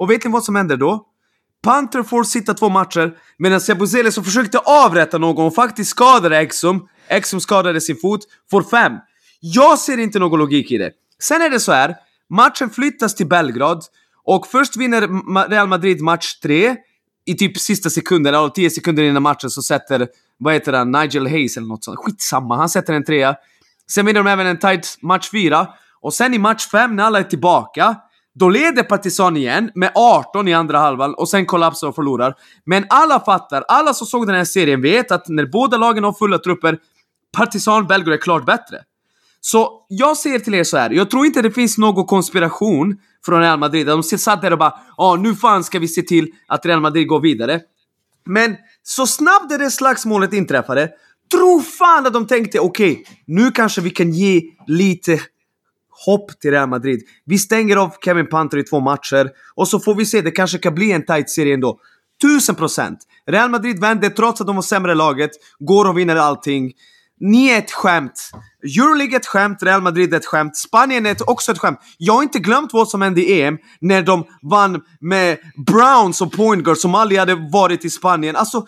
Och 0.00 0.10
vet 0.10 0.24
ni 0.24 0.30
vad 0.30 0.44
som 0.44 0.56
händer 0.56 0.76
då? 0.76 1.06
Panther 1.62 2.02
får 2.02 2.24
sitta 2.24 2.54
två 2.54 2.68
matcher 2.68 3.16
medan 3.38 3.60
Sebuzele 3.60 4.12
som 4.12 4.24
försökte 4.24 4.58
avrätta 4.58 5.18
någon 5.18 5.46
och 5.46 5.54
faktiskt 5.54 5.90
skadade 5.90 6.38
Exum, 6.38 6.88
Exum 7.08 7.40
skadade 7.40 7.80
sin 7.80 7.96
fot, 7.96 8.20
får 8.50 8.62
fem. 8.62 8.92
Jag 9.40 9.78
ser 9.78 9.98
inte 9.98 10.18
någon 10.18 10.38
logik 10.38 10.70
i 10.70 10.78
det. 10.78 10.92
Sen 11.22 11.42
är 11.42 11.50
det 11.50 11.60
så 11.60 11.72
här, 11.72 11.94
matchen 12.30 12.70
flyttas 12.70 13.14
till 13.14 13.26
Belgrad 13.26 13.84
och 14.24 14.46
först 14.46 14.76
vinner 14.76 15.08
Real 15.48 15.68
Madrid 15.68 16.00
match 16.00 16.34
tre 16.42 16.76
i 17.24 17.34
typ 17.34 17.58
sista 17.58 17.90
sekunden, 17.90 18.34
eller 18.34 18.48
10 18.48 18.70
sekunder 18.70 19.02
innan 19.02 19.22
matchen 19.22 19.50
så 19.50 19.62
sätter, 19.62 20.08
vad 20.38 20.54
heter 20.54 20.72
han, 20.72 20.90
Nigel 20.90 21.26
Hayes 21.26 21.56
eller 21.56 21.66
något 21.66 21.84
sånt. 21.84 21.98
Skitsamma, 21.98 22.56
han 22.56 22.68
sätter 22.68 22.94
en 22.94 23.04
trea. 23.04 23.36
Sen 23.90 24.06
vinner 24.06 24.22
de 24.22 24.30
även 24.30 24.46
en 24.46 24.58
tight 24.58 24.98
match 25.02 25.30
4. 25.30 25.68
Och 26.00 26.14
sen 26.14 26.34
i 26.34 26.38
match 26.38 26.66
5 26.66 26.96
när 26.96 27.04
alla 27.04 27.18
är 27.18 27.24
tillbaka, 27.24 27.96
då 28.34 28.48
leder 28.48 28.82
Partizan 28.82 29.36
igen 29.36 29.70
med 29.74 29.92
18 29.94 30.48
i 30.48 30.54
andra 30.54 30.78
halvan 30.78 31.14
och 31.14 31.28
sen 31.28 31.46
kollapsar 31.46 31.88
och 31.88 31.94
förlorar. 31.94 32.34
Men 32.64 32.86
alla 32.90 33.20
fattar, 33.20 33.64
alla 33.68 33.94
som 33.94 34.06
såg 34.06 34.26
den 34.26 34.36
här 34.36 34.44
serien 34.44 34.82
vet 34.82 35.12
att 35.12 35.28
när 35.28 35.46
båda 35.46 35.76
lagen 35.76 36.04
har 36.04 36.12
fulla 36.12 36.38
trupper, 36.38 36.78
Partizan 37.36 37.86
Belgrad 37.86 38.14
är 38.14 38.20
klart 38.20 38.46
bättre. 38.46 38.78
Så 39.40 39.86
jag 39.88 40.16
säger 40.16 40.38
till 40.38 40.54
er 40.54 40.64
så 40.64 40.76
här. 40.76 40.90
jag 40.90 41.10
tror 41.10 41.26
inte 41.26 41.42
det 41.42 41.50
finns 41.50 41.78
någon 41.78 42.06
konspiration 42.06 42.96
från 43.26 43.40
Real 43.40 43.58
Madrid. 43.58 43.86
De 43.86 44.02
satt 44.02 44.42
där 44.42 44.52
och 44.52 44.58
bara 44.58 44.74
ja 44.96 45.16
nu 45.16 45.34
fan 45.34 45.64
ska 45.64 45.78
vi 45.78 45.88
se 45.88 46.02
till 46.02 46.28
att 46.46 46.66
Real 46.66 46.80
Madrid 46.80 47.08
går 47.08 47.20
vidare. 47.20 47.60
Men 48.26 48.56
så 48.82 49.06
snabbt 49.06 49.48
det 49.48 49.58
där 49.58 49.70
slagsmålet 49.70 50.32
inträffade, 50.32 50.88
tro 51.32 51.60
fan 51.60 52.06
att 52.06 52.12
de 52.12 52.26
tänkte 52.26 52.60
okej, 52.60 53.04
nu 53.26 53.50
kanske 53.50 53.80
vi 53.80 53.90
kan 53.90 54.12
ge 54.12 54.42
lite 54.66 55.20
hopp 56.06 56.40
till 56.40 56.50
Real 56.50 56.68
Madrid. 56.68 57.00
Vi 57.24 57.38
stänger 57.38 57.76
av 57.76 57.94
Kevin 58.04 58.26
Panter 58.26 58.58
i 58.58 58.62
två 58.62 58.80
matcher 58.80 59.30
och 59.54 59.68
så 59.68 59.80
får 59.80 59.94
vi 59.94 60.06
se, 60.06 60.20
det 60.20 60.30
kanske 60.30 60.58
kan 60.58 60.74
bli 60.74 60.92
en 60.92 61.06
tight 61.06 61.30
serie 61.30 61.54
ändå. 61.54 61.78
Tusen 62.22 62.54
procent! 62.54 62.98
Real 63.26 63.50
Madrid 63.50 63.80
vänder 63.80 64.10
trots 64.10 64.40
att 64.40 64.46
de 64.46 64.56
var 64.56 64.62
sämre 64.62 64.94
laget, 64.94 65.30
går 65.58 65.88
och 65.88 65.98
vinner 65.98 66.16
allting. 66.16 66.72
Ni 67.20 67.48
är 67.48 67.58
ett 67.58 67.72
skämt. 67.72 68.30
Euroleague 68.62 69.16
är 69.16 69.20
ett 69.20 69.26
skämt, 69.26 69.62
Real 69.62 69.82
Madrid 69.82 70.14
är 70.14 70.16
ett 70.16 70.26
skämt, 70.26 70.56
Spanien 70.56 71.06
är 71.06 71.30
också 71.30 71.52
ett 71.52 71.58
skämt. 71.58 71.78
Jag 71.98 72.14
har 72.14 72.22
inte 72.22 72.38
glömt 72.38 72.72
vad 72.72 72.88
som 72.88 73.02
hände 73.02 73.20
i 73.20 73.42
EM 73.42 73.58
när 73.80 74.02
de 74.02 74.24
vann 74.42 74.80
med 75.00 75.38
Browns 75.66 76.20
och 76.20 76.32
point 76.32 76.64
guards 76.64 76.82
som 76.82 76.94
aldrig 76.94 77.18
hade 77.18 77.34
varit 77.34 77.84
i 77.84 77.90
Spanien. 77.90 78.36
Alltså, 78.36 78.66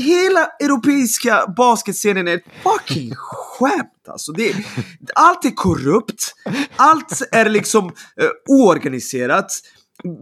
hela 0.00 0.46
europeiska 0.60 1.54
basketserien 1.56 2.28
är 2.28 2.34
ett 2.34 2.44
fucking 2.62 3.14
skämt 3.14 4.08
alltså. 4.08 4.32
Det 4.32 4.50
är, 4.50 4.66
allt 5.14 5.44
är 5.44 5.50
korrupt, 5.50 6.34
allt 6.76 7.22
är 7.32 7.50
liksom 7.50 7.84
eh, 7.86 8.28
oorganiserat. 8.48 9.46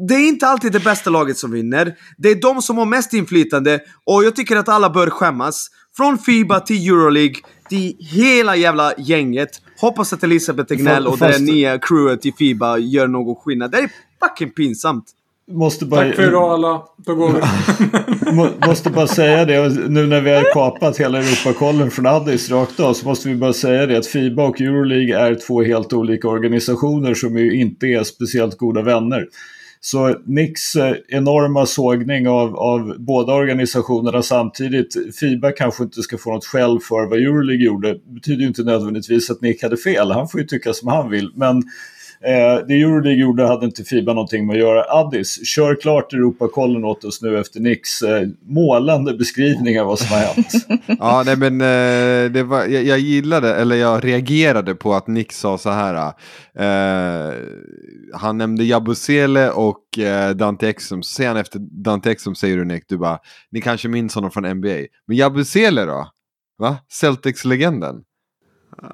Det 0.09 0.15
är 0.15 0.29
inte 0.29 0.47
alltid 0.47 0.73
det 0.73 0.85
bästa 0.85 1.11
laget 1.11 1.39
som 1.39 1.51
vinner. 1.51 1.97
Det 2.19 2.29
är 2.29 2.35
de 2.35 2.63
som 2.63 2.79
har 2.79 2.87
mest 2.87 3.13
inflytande 3.13 3.81
och 4.05 4.25
jag 4.25 4.37
tycker 4.37 4.57
att 4.57 4.69
alla 4.69 4.91
bör 4.91 5.11
skämmas. 5.11 5.69
Från 5.97 6.19
Fiba 6.19 6.61
till 6.61 6.89
Euroleague, 6.89 7.37
till 7.69 7.97
hela 7.99 8.57
jävla 8.57 8.93
gänget. 8.99 9.51
Hoppas 9.81 10.13
att 10.13 10.25
Elisabeth 10.25 10.69
Tegnell 10.69 11.07
och 11.07 11.19
det 11.19 11.39
nya 11.39 11.79
crewet 11.79 12.27
i 12.27 12.33
Fiba 12.33 12.79
gör 12.79 13.09
någon 13.09 13.37
skillnad. 13.37 13.71
Det 13.71 13.79
är 13.79 13.91
fucking 14.23 14.51
pinsamt. 14.51 15.05
Måste 15.51 15.85
bara, 15.87 16.07
Tack 16.07 16.17
för 16.17 16.29
idag 16.29 16.53
alla. 16.53 16.83
Då 16.97 17.15
går 17.15 17.33
vi. 17.33 18.33
må, 18.33 18.49
måste 18.67 18.91
bara 18.91 19.07
säga 19.07 19.45
det, 19.45 19.89
nu 19.89 20.07
när 20.07 20.21
vi 20.21 20.31
har 20.31 20.53
kapat 20.53 21.01
hela 21.01 21.19
Europakollen 21.19 21.91
från 21.91 22.07
Addis 22.07 22.51
rakt 22.51 22.81
av 22.81 22.95
så 22.95 23.09
måste 23.09 23.29
vi 23.29 23.35
bara 23.35 23.53
säga 23.53 23.87
det 23.87 23.99
att 23.99 24.07
Fiba 24.07 24.45
och 24.45 24.61
Euroleague 24.61 25.19
är 25.19 25.35
två 25.35 25.63
helt 25.63 25.93
olika 25.93 26.29
organisationer 26.29 27.15
som 27.15 27.39
ju 27.39 27.61
inte 27.61 27.87
är 27.87 28.05
speciellt 28.05 28.59
goda 28.59 28.83
vänner. 28.83 29.27
Så 29.81 30.17
Nicks 30.27 30.77
eh, 30.77 30.95
enorma 31.09 31.67
sågning 31.67 32.29
av, 32.29 32.57
av 32.57 32.95
båda 32.99 33.35
organisationerna 33.35 34.23
samtidigt, 34.23 35.17
Fiba 35.21 35.53
kanske 35.53 35.83
inte 35.83 36.03
ska 36.03 36.19
få 36.19 36.33
något 36.33 36.47
skäll 36.47 36.81
för 36.81 37.07
vad 37.11 37.19
Euroleague 37.19 37.65
gjorde, 37.65 37.93
det 37.93 38.15
betyder 38.15 38.41
ju 38.41 38.47
inte 38.47 38.63
nödvändigtvis 38.63 39.31
att 39.31 39.41
Nick 39.41 39.63
hade 39.63 39.77
fel, 39.77 40.11
han 40.11 40.29
får 40.29 40.41
ju 40.41 40.47
tycka 40.47 40.73
som 40.73 40.89
han 40.89 41.11
vill. 41.11 41.31
Men 41.35 41.63
Eh, 42.25 42.67
det 42.67 42.75
Euroleague 42.75 43.21
gjorde 43.21 43.47
hade 43.47 43.67
inte 43.67 43.85
Fiba 43.85 44.13
någonting 44.13 44.47
med 44.47 44.55
att 44.55 44.61
göra. 44.61 44.85
Addis, 44.89 45.47
kör 45.47 45.81
klart 45.81 46.13
Europakollen 46.13 46.85
åt 46.85 47.05
oss 47.05 47.23
nu 47.23 47.39
efter 47.39 47.61
Nicks 47.61 48.03
eh, 48.03 48.29
målande 48.43 49.15
beskrivning 49.15 49.81
av 49.81 49.87
vad 49.87 49.99
som 49.99 50.17
har 50.17 50.19
hänt. 50.19 50.53
ja, 50.99 51.23
nej 51.27 51.37
men 51.37 51.61
eh, 51.61 52.33
det 52.33 52.43
var, 52.43 52.65
jag, 52.65 52.85
jag, 52.85 52.99
gillade, 52.99 53.55
eller 53.55 53.77
jag 53.77 54.05
reagerade 54.05 54.75
på 54.75 54.95
att 54.95 55.07
Nick 55.07 55.33
sa 55.33 55.59
så 55.59 55.71
här. 55.71 56.13
Eh, 56.59 57.35
han 58.15 58.39
nämnde 58.39 58.65
Jabusele 58.65 59.51
och 59.51 59.99
eh, 59.99 60.31
Dante 60.31 60.69
Exum. 60.69 61.03
Sen 61.03 61.37
efter 61.37 61.59
Dante 61.59 62.11
Exum 62.11 62.35
säger 62.35 62.57
du 62.57 62.65
Nick, 62.65 62.85
du 62.89 62.99
bara, 62.99 63.19
ni 63.51 63.61
kanske 63.61 63.89
minns 63.89 64.15
honom 64.15 64.31
från 64.31 64.55
NBA. 64.55 64.79
Men 65.07 65.17
Jabusele 65.17 65.85
då? 65.85 66.09
Va? 66.59 66.77
Celtics-legenden? 66.89 68.03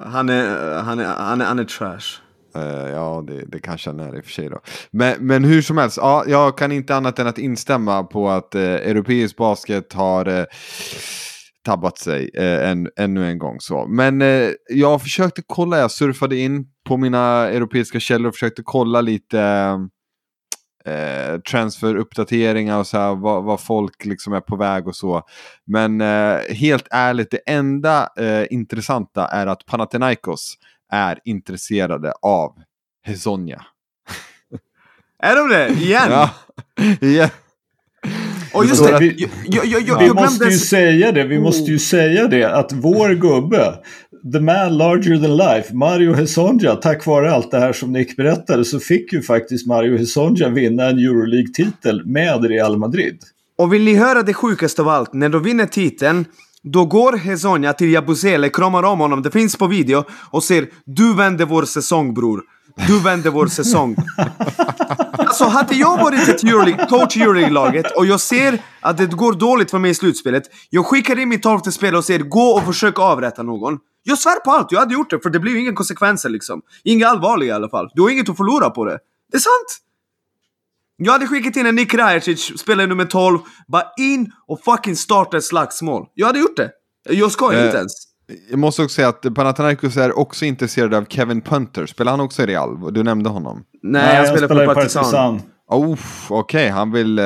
Han 0.01 0.29
är, 0.29 0.75
han, 0.83 0.99
är, 0.99 1.05
han, 1.05 1.41
är, 1.41 1.45
han 1.45 1.59
är 1.59 1.65
trash. 1.65 2.28
Uh, 2.57 2.91
ja, 2.91 3.25
det, 3.27 3.45
det 3.47 3.59
kanske 3.59 3.91
han 3.91 4.01
är 4.01 4.17
i 4.17 4.21
och 4.21 4.25
för 4.25 4.33
sig 4.33 4.49
då. 4.49 4.61
Men, 4.91 5.27
men 5.27 5.45
hur 5.45 5.63
som 5.63 5.79
helst, 5.79 5.97
ja, 5.97 6.25
jag 6.27 6.59
kan 6.59 6.73
inte 6.73 6.97
annat 6.97 7.19
än 7.19 7.27
att 7.27 7.39
instämma 7.39 8.03
på 8.03 8.29
att 8.29 8.55
uh, 8.55 8.63
europeisk 8.63 9.37
basket 9.37 9.93
har 9.93 10.29
uh, 10.29 10.45
tabbat 11.65 11.99
sig 11.99 12.31
uh, 12.39 12.71
en, 12.71 12.89
ännu 12.97 13.27
en 13.31 13.39
gång. 13.39 13.57
Så. 13.61 13.87
Men 13.87 14.23
jag 14.69 15.03
försökte 15.03 15.43
kolla, 15.47 15.79
jag 15.79 15.91
surfade 15.91 16.37
in 16.37 16.67
på 16.89 16.97
mina 16.97 17.49
europeiska 17.49 18.01
källor 18.01 18.29
och 18.29 18.35
försökte 18.35 18.63
kolla 18.65 19.01
lite 19.01 19.41
eh, 20.85 21.41
transferuppdateringar 21.51 22.79
och 22.79 22.87
så 22.87 22.99
här, 22.99 23.15
vad, 23.15 23.45
vad, 23.45 23.61
folk 23.61 24.05
liksom 24.05 24.33
är 24.33 24.41
på 24.41 24.57
väg 24.57 24.89
och 24.89 24.97
så. 24.97 25.23
Men 25.67 26.01
helt 26.51 26.89
ärligt, 26.91 27.31
det 27.31 27.41
enda 27.47 28.09
intressanta 28.51 29.27
är 29.27 29.47
att 29.47 29.67
Panathinaikos 29.67 30.57
är 30.93 31.19
intresserade 31.25 32.13
av 32.23 32.55
Hezonja. 33.03 33.65
Är 35.23 35.37
de 35.37 35.49
det? 35.49 35.69
Igen? 35.69 36.11
ja. 36.11 36.31
yeah. 37.01 37.31
Och 38.53 38.65
just 38.65 38.85
det, 38.85 38.99
vi, 38.99 39.29
jag, 39.47 39.67
jag, 39.67 39.83
jag, 39.83 39.99
vi 39.99 40.15
måste 40.15 40.45
ju 40.45 40.59
säga 40.59 41.13
det, 41.13 41.25
vi 41.25 41.39
måste 41.39 41.71
ju 41.71 41.77
oh. 41.77 41.81
säga 41.81 42.29
det 42.29 42.45
att 42.45 42.73
vår 42.73 43.15
gubbe, 43.15 43.75
the 44.33 44.41
man 44.41 44.79
larger 44.79 45.17
than 45.17 45.37
life, 45.37 45.75
Mario 45.75 46.13
Hezonja, 46.13 46.75
tack 46.75 47.07
vare 47.07 47.33
allt 47.33 47.51
det 47.51 47.59
här 47.59 47.73
som 47.73 47.93
Nick 47.93 48.17
berättade 48.17 48.65
så 48.65 48.81
fick 48.81 49.13
ju 49.13 49.23
faktiskt 49.23 49.67
Mario 49.67 49.99
Hezonja 49.99 50.49
vinna 50.49 50.85
en 50.85 50.99
Euroleague-titel 50.99 52.07
med 52.07 52.45
Real 52.45 52.79
Madrid. 52.79 53.19
Och 53.59 53.73
vill 53.73 53.85
ni 53.85 53.95
höra 53.95 54.23
det 54.23 54.35
sjukaste 54.35 54.83
av 54.83 54.89
allt? 54.89 55.13
När 55.13 55.29
de 55.29 55.43
vinner 55.43 55.67
titeln 55.67 56.25
då 56.73 56.85
går 56.85 57.13
Hezonja 57.13 57.73
till 57.73 57.93
Jabusele, 57.93 58.49
kramar 58.49 58.83
om 58.83 58.99
honom, 59.01 59.23
det 59.23 59.31
finns 59.31 59.57
på 59.57 59.67
video 59.67 60.05
och 60.31 60.45
säger 60.45 60.69
Du 60.85 61.15
vänder 61.15 61.45
vår 61.45 61.63
säsong 61.63 62.15
bror. 62.15 62.43
Du 62.87 63.01
vänder 63.01 63.31
vår 63.31 63.47
säsong. 63.47 63.97
alltså 65.13 65.45
hade 65.45 65.75
jag 65.75 65.99
varit 65.99 66.29
ett 66.29 66.45
Euroleague, 66.45 66.87
coach 66.87 67.17
i 67.17 67.23
Euroleague-laget 67.23 67.97
och 67.97 68.07
jag 68.07 68.21
ser 68.21 68.63
att 68.81 68.97
det 68.97 69.07
går 69.07 69.33
dåligt 69.33 69.71
för 69.71 69.79
mig 69.79 69.91
i 69.91 69.95
slutspelet. 69.95 70.43
Jag 70.71 70.87
skickar 70.87 71.19
in 71.19 71.29
mitt 71.29 71.43
tolfte 71.43 71.73
spelare 71.73 71.99
och 71.99 72.05
säger 72.05 72.21
gå 72.21 72.51
och 72.51 72.65
försök 72.65 72.99
avrätta 72.99 73.43
någon. 73.43 73.79
Jag 74.03 74.19
svär 74.19 74.41
på 74.45 74.51
allt, 74.51 74.73
jag 74.73 74.81
hade 74.81 74.95
gjort 74.95 75.11
det 75.11 75.21
för 75.23 75.31
det 75.31 75.41
blir 75.41 75.57
inga 75.57 75.73
konsekvenser 75.73 76.29
liksom. 76.29 76.63
Inga 76.85 77.09
allvarliga 77.09 77.49
i 77.49 77.57
alla 77.57 77.69
fall. 77.69 77.91
Du 77.95 78.03
har 78.03 78.11
inget 78.11 78.29
att 78.29 78.37
förlora 78.37 78.71
på 78.71 78.85
det. 78.85 78.99
Det 79.33 79.37
är 79.37 79.41
sant! 79.41 79.88
Jag 81.01 81.13
hade 81.13 81.27
skickat 81.27 81.57
in 81.57 81.67
en 81.67 81.75
Nick 81.75 81.95
Rajacic, 81.95 82.59
spelare 82.61 82.87
nummer 82.87 83.05
12, 83.05 83.39
bara 83.69 83.83
in 83.99 84.33
och 84.47 84.61
fucking 84.65 84.97
starta 84.97 85.37
ett 85.37 85.45
slagsmål. 85.45 86.07
Jag 86.15 86.27
hade 86.27 86.39
gjort 86.39 86.57
det. 86.57 86.71
Jag 87.09 87.33
ska 87.33 87.53
eh, 87.53 87.65
inte 87.65 87.79
ens. 87.79 87.93
Jag 88.51 88.59
måste 88.59 88.83
också 88.83 88.95
säga 88.95 89.09
att 89.09 89.35
Panathinaikos 89.35 89.97
är 89.97 90.19
också 90.19 90.45
intresserad 90.45 90.95
av 90.95 91.05
Kevin 91.05 91.41
Punter. 91.41 91.87
Spelar 91.87 92.13
han 92.13 92.21
också 92.21 92.43
i 92.43 92.47
Real? 92.47 92.93
Du 92.95 93.03
nämnde 93.03 93.31
honom. 93.31 93.65
Nej, 93.83 94.03
Nej 94.03 94.17
han 94.17 94.27
spelar, 94.27 94.49
spelar 94.49 94.67
på 94.67 94.75
Partizan. 94.75 95.03
Partizan. 95.03 95.41
Oh, 95.71 95.99
Okej, 96.29 96.39
okay. 96.39 96.69
han 96.69 96.93
vill 96.93 97.19
eh, 97.19 97.25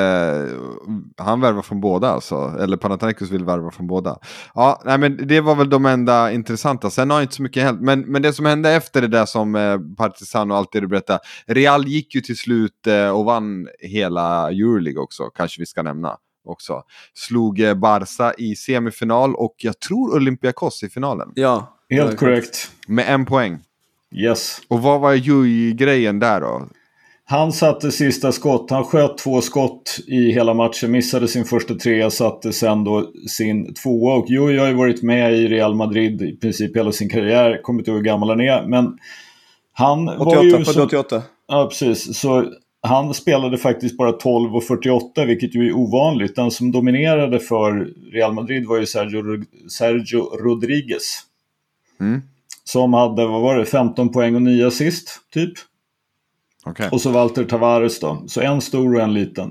han 1.16 1.40
värva 1.40 1.62
från 1.62 1.80
båda 1.80 2.08
alltså. 2.08 2.56
Eller 2.60 2.76
Panathinaikos 2.76 3.30
vill 3.30 3.44
värva 3.44 3.70
från 3.70 3.86
båda. 3.86 4.18
Ja, 4.54 4.82
nej, 4.84 4.98
men 4.98 5.26
det 5.28 5.40
var 5.40 5.54
väl 5.54 5.70
de 5.70 5.86
enda 5.86 6.32
intressanta. 6.32 6.90
Sen 6.90 7.10
har 7.10 7.22
inte 7.22 7.34
så 7.34 7.42
mycket 7.42 7.62
hänt. 7.62 7.80
Men, 7.80 8.00
men 8.00 8.22
det 8.22 8.32
som 8.32 8.46
hände 8.46 8.70
efter 8.70 9.00
det 9.00 9.08
där 9.08 9.26
som 9.26 9.54
eh, 9.54 9.78
Partizan 9.96 10.50
och 10.50 10.56
allt 10.56 10.72
det 10.72 10.80
du 10.80 10.86
berättade. 10.86 11.18
Real 11.46 11.86
gick 11.86 12.14
ju 12.14 12.20
till 12.20 12.36
slut 12.36 12.86
eh, 12.86 13.08
och 13.08 13.24
vann 13.24 13.68
hela 13.78 14.50
Euroleague 14.50 15.00
också, 15.00 15.24
kanske 15.24 15.60
vi 15.60 15.66
ska 15.66 15.82
nämna 15.82 16.16
också. 16.44 16.82
Slog 17.14 17.60
eh, 17.60 17.74
Barca 17.74 18.34
i 18.38 18.56
semifinal 18.56 19.34
och 19.34 19.54
jag 19.56 19.80
tror 19.80 20.16
Olympiakos 20.16 20.82
i 20.82 20.88
finalen. 20.88 21.32
Ja, 21.34 21.78
helt 21.90 22.16
korrekt. 22.16 22.70
Med 22.86 23.14
en 23.14 23.26
poäng. 23.26 23.58
Yes. 24.14 24.60
Och 24.68 24.82
vad 24.82 25.00
var 25.00 25.12
Jui-grejen 25.14 26.18
där 26.18 26.40
då? 26.40 26.68
Han 27.32 27.52
satte 27.52 27.92
sista 27.92 28.32
skott. 28.32 28.70
Han 28.70 28.84
sköt 28.84 29.18
två 29.18 29.40
skott 29.40 29.98
i 30.06 30.32
hela 30.32 30.54
matchen. 30.54 30.90
Missade 30.90 31.28
sin 31.28 31.44
första 31.44 31.74
trea, 31.74 32.10
satte 32.10 32.52
sen 32.52 32.84
då 32.84 33.12
sin 33.28 33.74
tvåa. 33.74 34.14
Och 34.14 34.30
Joey 34.30 34.58
har 34.58 34.66
ju 34.66 34.74
varit 34.74 35.02
med 35.02 35.34
i 35.34 35.48
Real 35.48 35.74
Madrid 35.74 36.22
i 36.22 36.36
princip 36.36 36.76
hela 36.76 36.92
sin 36.92 37.08
karriär. 37.08 37.62
Kommer 37.62 37.80
inte 37.80 37.90
ihåg 37.90 37.98
hur 37.98 38.04
gammal 38.04 38.28
han 38.28 38.40
är. 38.40 38.66
Men 38.66 38.98
han 39.72 40.08
88, 40.08 40.24
var 40.24 40.44
ju... 40.44 40.64
Som, 40.64 40.82
88. 40.82 41.22
Ja, 41.48 41.66
precis. 41.66 42.18
Så 42.18 42.44
han 42.82 43.14
spelade 43.14 43.58
faktiskt 43.58 43.96
bara 43.96 44.12
12 44.12 44.56
och 44.56 44.64
48, 44.64 45.24
vilket 45.24 45.54
ju 45.54 45.68
är 45.68 45.76
ovanligt. 45.76 46.36
Den 46.36 46.50
som 46.50 46.72
dominerade 46.72 47.40
för 47.40 47.88
Real 48.12 48.32
Madrid 48.32 48.66
var 48.66 48.78
ju 48.78 48.86
Sergio, 48.86 49.22
Sergio 49.68 50.20
Rodriguez. 50.20 51.20
Mm. 52.00 52.22
Som 52.64 52.94
hade, 52.94 53.26
vad 53.26 53.40
var 53.40 53.58
det, 53.58 53.64
15 53.64 54.12
poäng 54.12 54.34
och 54.34 54.42
9 54.42 54.66
assist, 54.66 55.20
typ. 55.34 55.52
Okay. 56.66 56.88
Och 56.88 57.00
så 57.00 57.10
Walter 57.10 57.44
Tavares 57.44 58.00
då. 58.00 58.24
Så 58.28 58.40
en 58.40 58.60
stor 58.60 58.94
och 58.94 59.00
en 59.00 59.14
liten. 59.14 59.50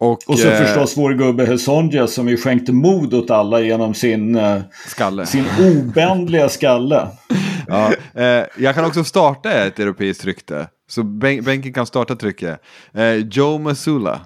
Och, 0.00 0.18
och 0.26 0.38
så 0.38 0.48
eh, 0.48 0.58
förstås 0.58 0.96
vår 0.96 1.12
gubbe 1.12 1.46
Hesonja 1.46 2.06
som 2.06 2.28
ju 2.28 2.36
skänkte 2.36 2.72
mod 2.72 3.14
åt 3.14 3.30
alla 3.30 3.60
genom 3.60 3.94
sin, 3.94 4.36
eh, 4.36 4.60
skalle. 4.86 5.26
sin 5.26 5.44
obändliga 5.60 6.48
skalle. 6.48 7.08
ja, 7.66 7.92
eh, 8.14 8.44
jag 8.56 8.74
kan 8.74 8.84
också 8.84 9.04
starta 9.04 9.52
ett 9.52 9.78
europeiskt 9.78 10.24
rykte. 10.24 10.68
Så 10.88 11.02
bän 11.02 11.44
bänken 11.44 11.72
kan 11.72 11.86
starta 11.86 12.16
trycket. 12.16 12.60
Eh, 12.94 13.14
Joe 13.14 13.58
Masula. 13.58 14.20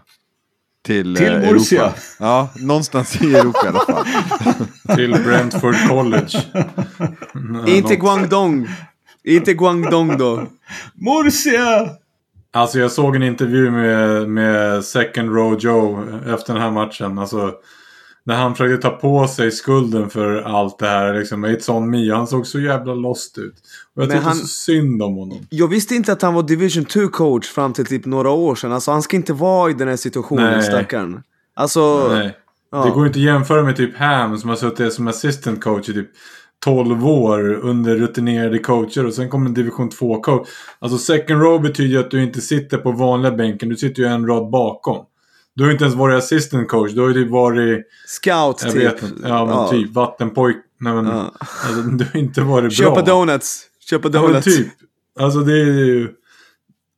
Till, 0.87 1.17
till 1.17 1.35
eh, 1.35 1.41
Murcia. 1.41 1.83
Europa. 1.83 1.99
Ja, 2.19 2.49
någonstans 2.57 3.23
i 3.23 3.35
Europa 3.35 3.59
i 3.65 3.69
alla 3.69 3.81
fall. 3.81 4.05
till 4.97 5.11
Brentford 5.13 5.75
College. 5.89 6.43
Inte 7.77 7.97
Guangdong. 7.97 8.69
Inte 9.25 9.55
Guangdong 9.55 10.19
då. 10.19 10.37
Murcia! 10.95 11.89
Alltså 12.53 12.79
jag 12.79 12.93
såg 12.93 13.17
en 13.17 13.23
intervju 13.23 13.71
med, 13.71 14.29
med 14.29 14.85
Second 14.85 15.35
Row 15.35 15.59
Joe 15.59 16.05
efter 16.35 16.53
den 16.53 16.63
här 16.63 16.71
matchen. 16.71 17.19
Alltså, 17.19 17.53
när 18.25 18.35
han 18.35 18.55
försökte 18.55 18.91
ta 18.91 18.97
på 18.97 19.29
sig 19.29 19.51
skulden 19.51 20.11
för 20.11 20.43
allt 20.43 20.79
det 20.79 20.87
här. 20.87 21.19
Liksom, 21.19 21.45
ett 21.45 21.65
sånt 21.65 21.91
Mio. 21.91 22.15
Han 22.15 22.27
såg 22.27 22.47
så 22.47 22.61
jävla 22.61 22.95
lost 22.95 23.39
ut. 23.39 23.55
Och 23.95 24.03
jag 24.03 24.11
tyckte 24.11 24.25
han... 24.25 24.35
så 24.35 24.47
synd 24.47 25.03
om 25.03 25.17
honom. 25.17 25.47
Jag 25.51 25.69
visste 25.69 25.95
inte 25.95 26.13
att 26.13 26.23
han 26.23 26.35
var 26.35 26.43
Division 26.43 26.85
2 26.85 27.09
coach 27.09 27.47
fram 27.47 27.73
till 27.73 27.87
typ 27.87 28.05
några 28.07 28.31
år 28.31 28.55
sedan. 28.55 28.73
Alltså 28.73 28.91
han 28.91 29.03
ska 29.03 29.17
inte 29.17 29.33
vara 29.33 29.71
i 29.71 29.75
den 29.75 29.89
här 29.89 29.97
situationen, 29.97 30.63
stackaren. 30.63 31.23
Alltså... 31.55 32.09
Nej. 32.09 32.37
Ja. 32.73 32.85
Det 32.85 32.91
går 32.91 33.07
inte 33.07 33.19
att 33.19 33.25
jämföra 33.25 33.63
med 33.63 33.77
typ 33.77 33.97
Ham 33.97 34.39
som 34.39 34.51
har 34.51 34.57
suttit 34.57 34.93
som 34.93 35.09
assistant 35.09 35.65
coach 35.65 35.89
i 35.89 35.93
typ 35.93 36.11
12 36.65 37.07
år 37.07 37.55
under 37.55 37.97
rutinerade 37.97 38.59
coacher 38.59 39.07
och 39.07 39.15
sen 39.15 39.29
kommer 39.31 39.47
en 39.47 39.55
division 39.55 39.91
2-coach. 39.91 40.49
Alltså 40.79 40.99
second 40.99 41.43
row 41.43 41.63
betyder 41.63 41.91
ju 41.91 42.01
att 42.01 42.11
du 42.11 42.23
inte 42.23 42.41
sitter 42.41 42.79
på 42.79 42.93
vanliga 42.93 43.33
bänken, 43.33 43.69
du 43.69 43.77
sitter 43.77 44.03
ju 44.03 44.09
en 44.09 44.27
rad 44.27 44.51
bakom. 44.51 45.05
Du 45.55 45.65
har 45.65 45.71
inte 45.71 45.85
ens 45.85 45.97
varit 45.97 46.19
assistant 46.19 46.69
coach, 46.69 46.93
du 46.93 47.01
har 47.01 47.09
ju 47.09 47.15
typ 47.15 47.31
varit... 47.31 47.87
Scout 48.07 48.63
jag 48.65 48.73
typ. 48.73 48.83
Vet. 48.83 49.03
Ja, 49.23 49.47
men 49.47 49.55
ja. 49.55 49.69
typ 49.71 49.95
vattenpojk. 49.95 50.57
Nej, 50.81 50.95
men, 50.95 51.07
ja. 51.07 51.33
alltså, 51.39 51.83
du 51.83 52.07
har 52.13 52.21
inte 52.21 52.41
varit 52.41 52.79
bra. 52.79 52.87
Köpa 52.87 53.03
donuts. 53.03 53.63
Köpa 53.91 54.09
donuts. 54.09 54.47
Ja, 54.47 54.53
typ. 54.53 54.69
Alltså 55.21 55.41
det 55.41 55.53
är 55.53 55.85
ju... 55.85 56.09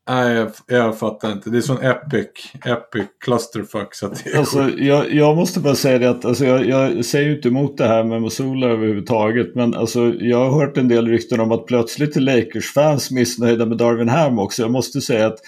Nej, 0.08 0.34
jag, 0.34 0.52
jag, 0.66 0.98
fattar 0.98 1.32
inte. 1.32 1.50
Det 1.50 1.56
är 1.56 1.60
sån 1.60 1.82
epic, 1.82 2.28
epic 2.64 3.06
clusterfuck. 3.20 3.94
Så 3.94 4.06
att 4.06 4.36
alltså, 4.36 4.70
jag, 4.78 5.12
jag, 5.12 5.36
måste 5.36 5.60
bara 5.60 5.74
säga 5.74 5.98
det 5.98 6.10
att 6.10 6.24
alltså, 6.24 6.44
jag, 6.44 6.66
jag 6.66 7.04
säger 7.04 7.28
ju 7.28 7.36
inte 7.36 7.48
emot 7.48 7.78
det 7.78 7.86
här 7.86 8.04
med 8.04 8.22
Mosula 8.22 8.66
överhuvudtaget. 8.66 9.54
Men 9.54 9.74
alltså, 9.74 10.14
jag 10.14 10.50
har 10.50 10.60
hört 10.60 10.76
en 10.76 10.88
del 10.88 11.08
rykten 11.08 11.40
om 11.40 11.52
att 11.52 11.66
plötsligt 11.66 12.16
är 12.16 12.20
Lakers-fans 12.20 13.10
missnöjda 13.10 13.66
med 13.66 13.78
Darwin 13.78 14.08
Ham 14.08 14.38
också. 14.38 14.62
Jag 14.62 14.70
måste 14.70 15.00
säga 15.00 15.26
att 15.26 15.38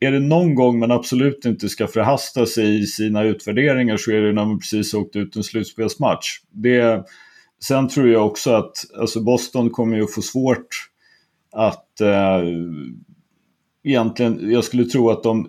är 0.00 0.12
det 0.12 0.20
någon 0.20 0.54
gång 0.54 0.78
man 0.78 0.90
absolut 0.90 1.44
inte 1.44 1.68
ska 1.68 1.86
förhasta 1.86 2.46
sig 2.46 2.82
i 2.82 2.86
sina 2.86 3.22
utvärderingar 3.22 3.96
så 3.96 4.10
är 4.10 4.20
det 4.20 4.32
när 4.32 4.44
man 4.44 4.58
precis 4.58 4.94
åkt 4.94 5.16
ut 5.16 5.36
en 5.36 5.44
slutspelsmatch. 5.44 6.26
Det, 6.50 7.04
sen 7.62 7.88
tror 7.88 8.08
jag 8.08 8.26
också 8.26 8.50
att 8.50 8.76
alltså 9.00 9.20
Boston 9.20 9.70
kommer 9.70 9.96
ju 9.96 10.06
få 10.06 10.22
svårt 10.22 10.68
att 11.52 12.00
eh, 12.00 12.42
egentligen, 13.84 14.50
jag 14.50 14.64
skulle 14.64 14.84
tro 14.84 15.10
att 15.10 15.22
de 15.22 15.48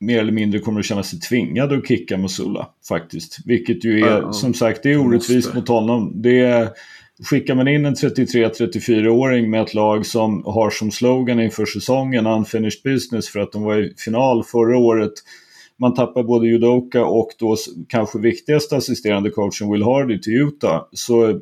mer 0.00 0.20
eller 0.20 0.32
mindre 0.32 0.60
kommer 0.60 0.80
att 0.80 0.86
känna 0.86 1.02
sig 1.02 1.20
tvingad 1.20 1.72
att 1.72 1.88
kicka 1.88 2.16
Musula 2.16 2.68
faktiskt. 2.88 3.38
Vilket 3.44 3.84
ju 3.84 4.00
är, 4.00 4.06
Ja, 4.06 4.32
som 4.32 4.54
sagt, 4.54 4.82
det 4.82 4.92
är 4.92 4.98
orättvist 5.06 5.54
mot 5.54 5.68
honom. 5.68 6.12
Det 6.14 6.40
är, 6.40 6.68
skickar 7.22 7.54
man 7.54 7.68
in 7.68 7.84
en 7.84 7.94
33-34-åring 7.94 9.50
med 9.50 9.62
ett 9.62 9.74
lag 9.74 10.06
som 10.06 10.42
har 10.44 10.70
som 10.70 10.90
slogan 10.90 11.40
inför 11.40 11.66
säsongen 11.66 12.26
unfinished 12.26 12.82
business 12.84 13.28
för 13.28 13.40
att 13.40 13.52
de 13.52 13.62
var 13.62 13.76
i 13.82 13.94
final 13.96 14.44
förra 14.44 14.78
året. 14.78 15.12
Man 15.78 15.94
tappar 15.94 16.22
både 16.22 16.46
Judoka 16.48 17.04
och 17.04 17.30
då 17.38 17.56
kanske 17.88 18.18
viktigaste 18.18 18.76
assisterande 18.76 19.30
coachen 19.30 19.72
Will 19.72 19.82
Hardy 19.82 20.20
till 20.20 20.32
Utah. 20.32 20.82
Så 20.92 21.28
eh, 21.28 21.36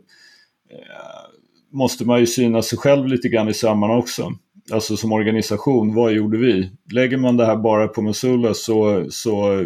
måste 1.73 2.05
man 2.05 2.21
ju 2.21 2.27
syna 2.27 2.63
sig 2.63 2.79
själv 2.79 3.07
lite 3.07 3.29
grann 3.29 3.49
i 3.49 3.55
sömmarna 3.55 3.97
också. 3.97 4.33
Alltså 4.73 4.97
som 4.97 5.13
organisation, 5.13 5.95
vad 5.95 6.13
gjorde 6.13 6.39
vi? 6.39 6.71
Lägger 6.91 7.17
man 7.17 7.37
det 7.37 7.47
här 7.47 7.57
bara 7.57 7.89
på 7.89 8.03
Missoula 8.03 8.55
så, 8.55 9.07
så 9.11 9.65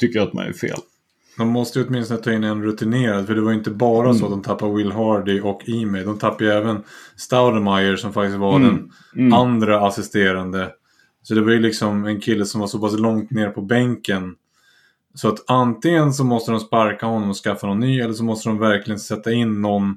tycker 0.00 0.18
jag 0.18 0.28
att 0.28 0.34
man 0.34 0.46
är 0.46 0.52
fel. 0.52 0.78
De 1.38 1.48
måste 1.48 1.78
ju 1.78 1.86
åtminstone 1.86 2.20
ta 2.20 2.32
in 2.32 2.44
en 2.44 2.62
rutinerad. 2.62 3.26
För 3.26 3.34
det 3.34 3.40
var 3.40 3.50
ju 3.50 3.58
inte 3.58 3.70
bara 3.70 4.14
så 4.14 4.18
Mm. 4.18 4.24
att 4.24 4.30
de 4.30 4.42
tappade 4.42 4.74
Will 4.74 4.92
Hardy 4.92 5.40
och 5.40 5.68
Ime. 5.68 6.02
De 6.02 6.18
tappade 6.18 6.44
ju 6.44 6.50
även 6.50 6.82
Staudemeyer 7.16 7.96
som 7.96 8.12
faktiskt 8.12 8.38
var 8.38 8.56
Mm. 8.56 8.68
den 8.68 8.90
Mm. 9.26 9.32
andra 9.32 9.86
assisterande. 9.86 10.70
Så 11.22 11.34
det 11.34 11.40
var 11.40 11.50
ju 11.50 11.60
liksom 11.60 12.04
en 12.04 12.20
kille 12.20 12.44
som 12.44 12.60
var 12.60 12.68
så 12.68 12.78
pass 12.78 12.98
långt 12.98 13.30
ner 13.30 13.50
på 13.50 13.60
bänken. 13.60 14.34
Så 15.14 15.28
att 15.28 15.50
antingen 15.50 16.12
så 16.12 16.24
måste 16.24 16.50
de 16.50 16.60
sparka 16.60 17.06
honom 17.06 17.30
och 17.30 17.36
skaffa 17.36 17.66
någon 17.66 17.80
ny 17.80 18.00
eller 18.00 18.14
så 18.14 18.24
måste 18.24 18.48
de 18.48 18.58
verkligen 18.58 18.98
sätta 19.00 19.32
in 19.32 19.62
någon. 19.62 19.96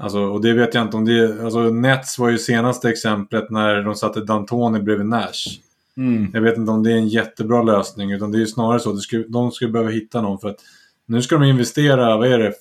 Alltså, 0.00 0.20
och 0.20 0.40
det 0.40 0.52
vet 0.52 0.74
jag 0.74 0.84
inte 0.84 0.96
om 0.96 1.04
det 1.04 1.44
Alltså 1.44 1.60
Nets 1.60 2.18
var 2.18 2.30
ju 2.30 2.38
senaste 2.38 2.90
exemplet 2.90 3.50
när 3.50 3.82
de 3.82 3.94
satte 3.94 4.20
D'Antoni 4.20 4.82
bredvid 4.82 5.06
Nash. 5.06 5.60
Mm. 5.96 6.30
Jag 6.34 6.40
vet 6.40 6.56
inte 6.56 6.72
om 6.72 6.82
det 6.82 6.92
är 6.92 6.96
en 6.96 7.08
jättebra 7.08 7.62
lösning 7.62 8.12
utan 8.12 8.32
det 8.32 8.38
är 8.38 8.40
ju 8.40 8.46
snarare 8.46 8.80
så 8.80 8.90
att 8.90 8.96
det 8.96 9.02
skulle, 9.02 9.24
de 9.28 9.50
skulle 9.50 9.70
behöva 9.70 9.90
hitta 9.90 10.20
någon 10.20 10.38
för 10.38 10.48
att 10.48 10.58
nu 11.06 11.22
ska 11.22 11.38
de 11.38 11.44
investera, 11.44 12.16
vad 12.16 12.32
är 12.32 12.38
det, 12.38 12.52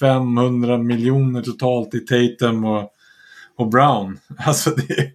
500 0.00 0.78
miljoner 0.78 1.42
totalt 1.42 1.94
i 1.94 2.00
Tatum 2.00 2.64
och, 2.64 2.90
och 3.56 3.68
Brown. 3.68 4.18
Alltså 4.38 4.70
det 4.70 5.10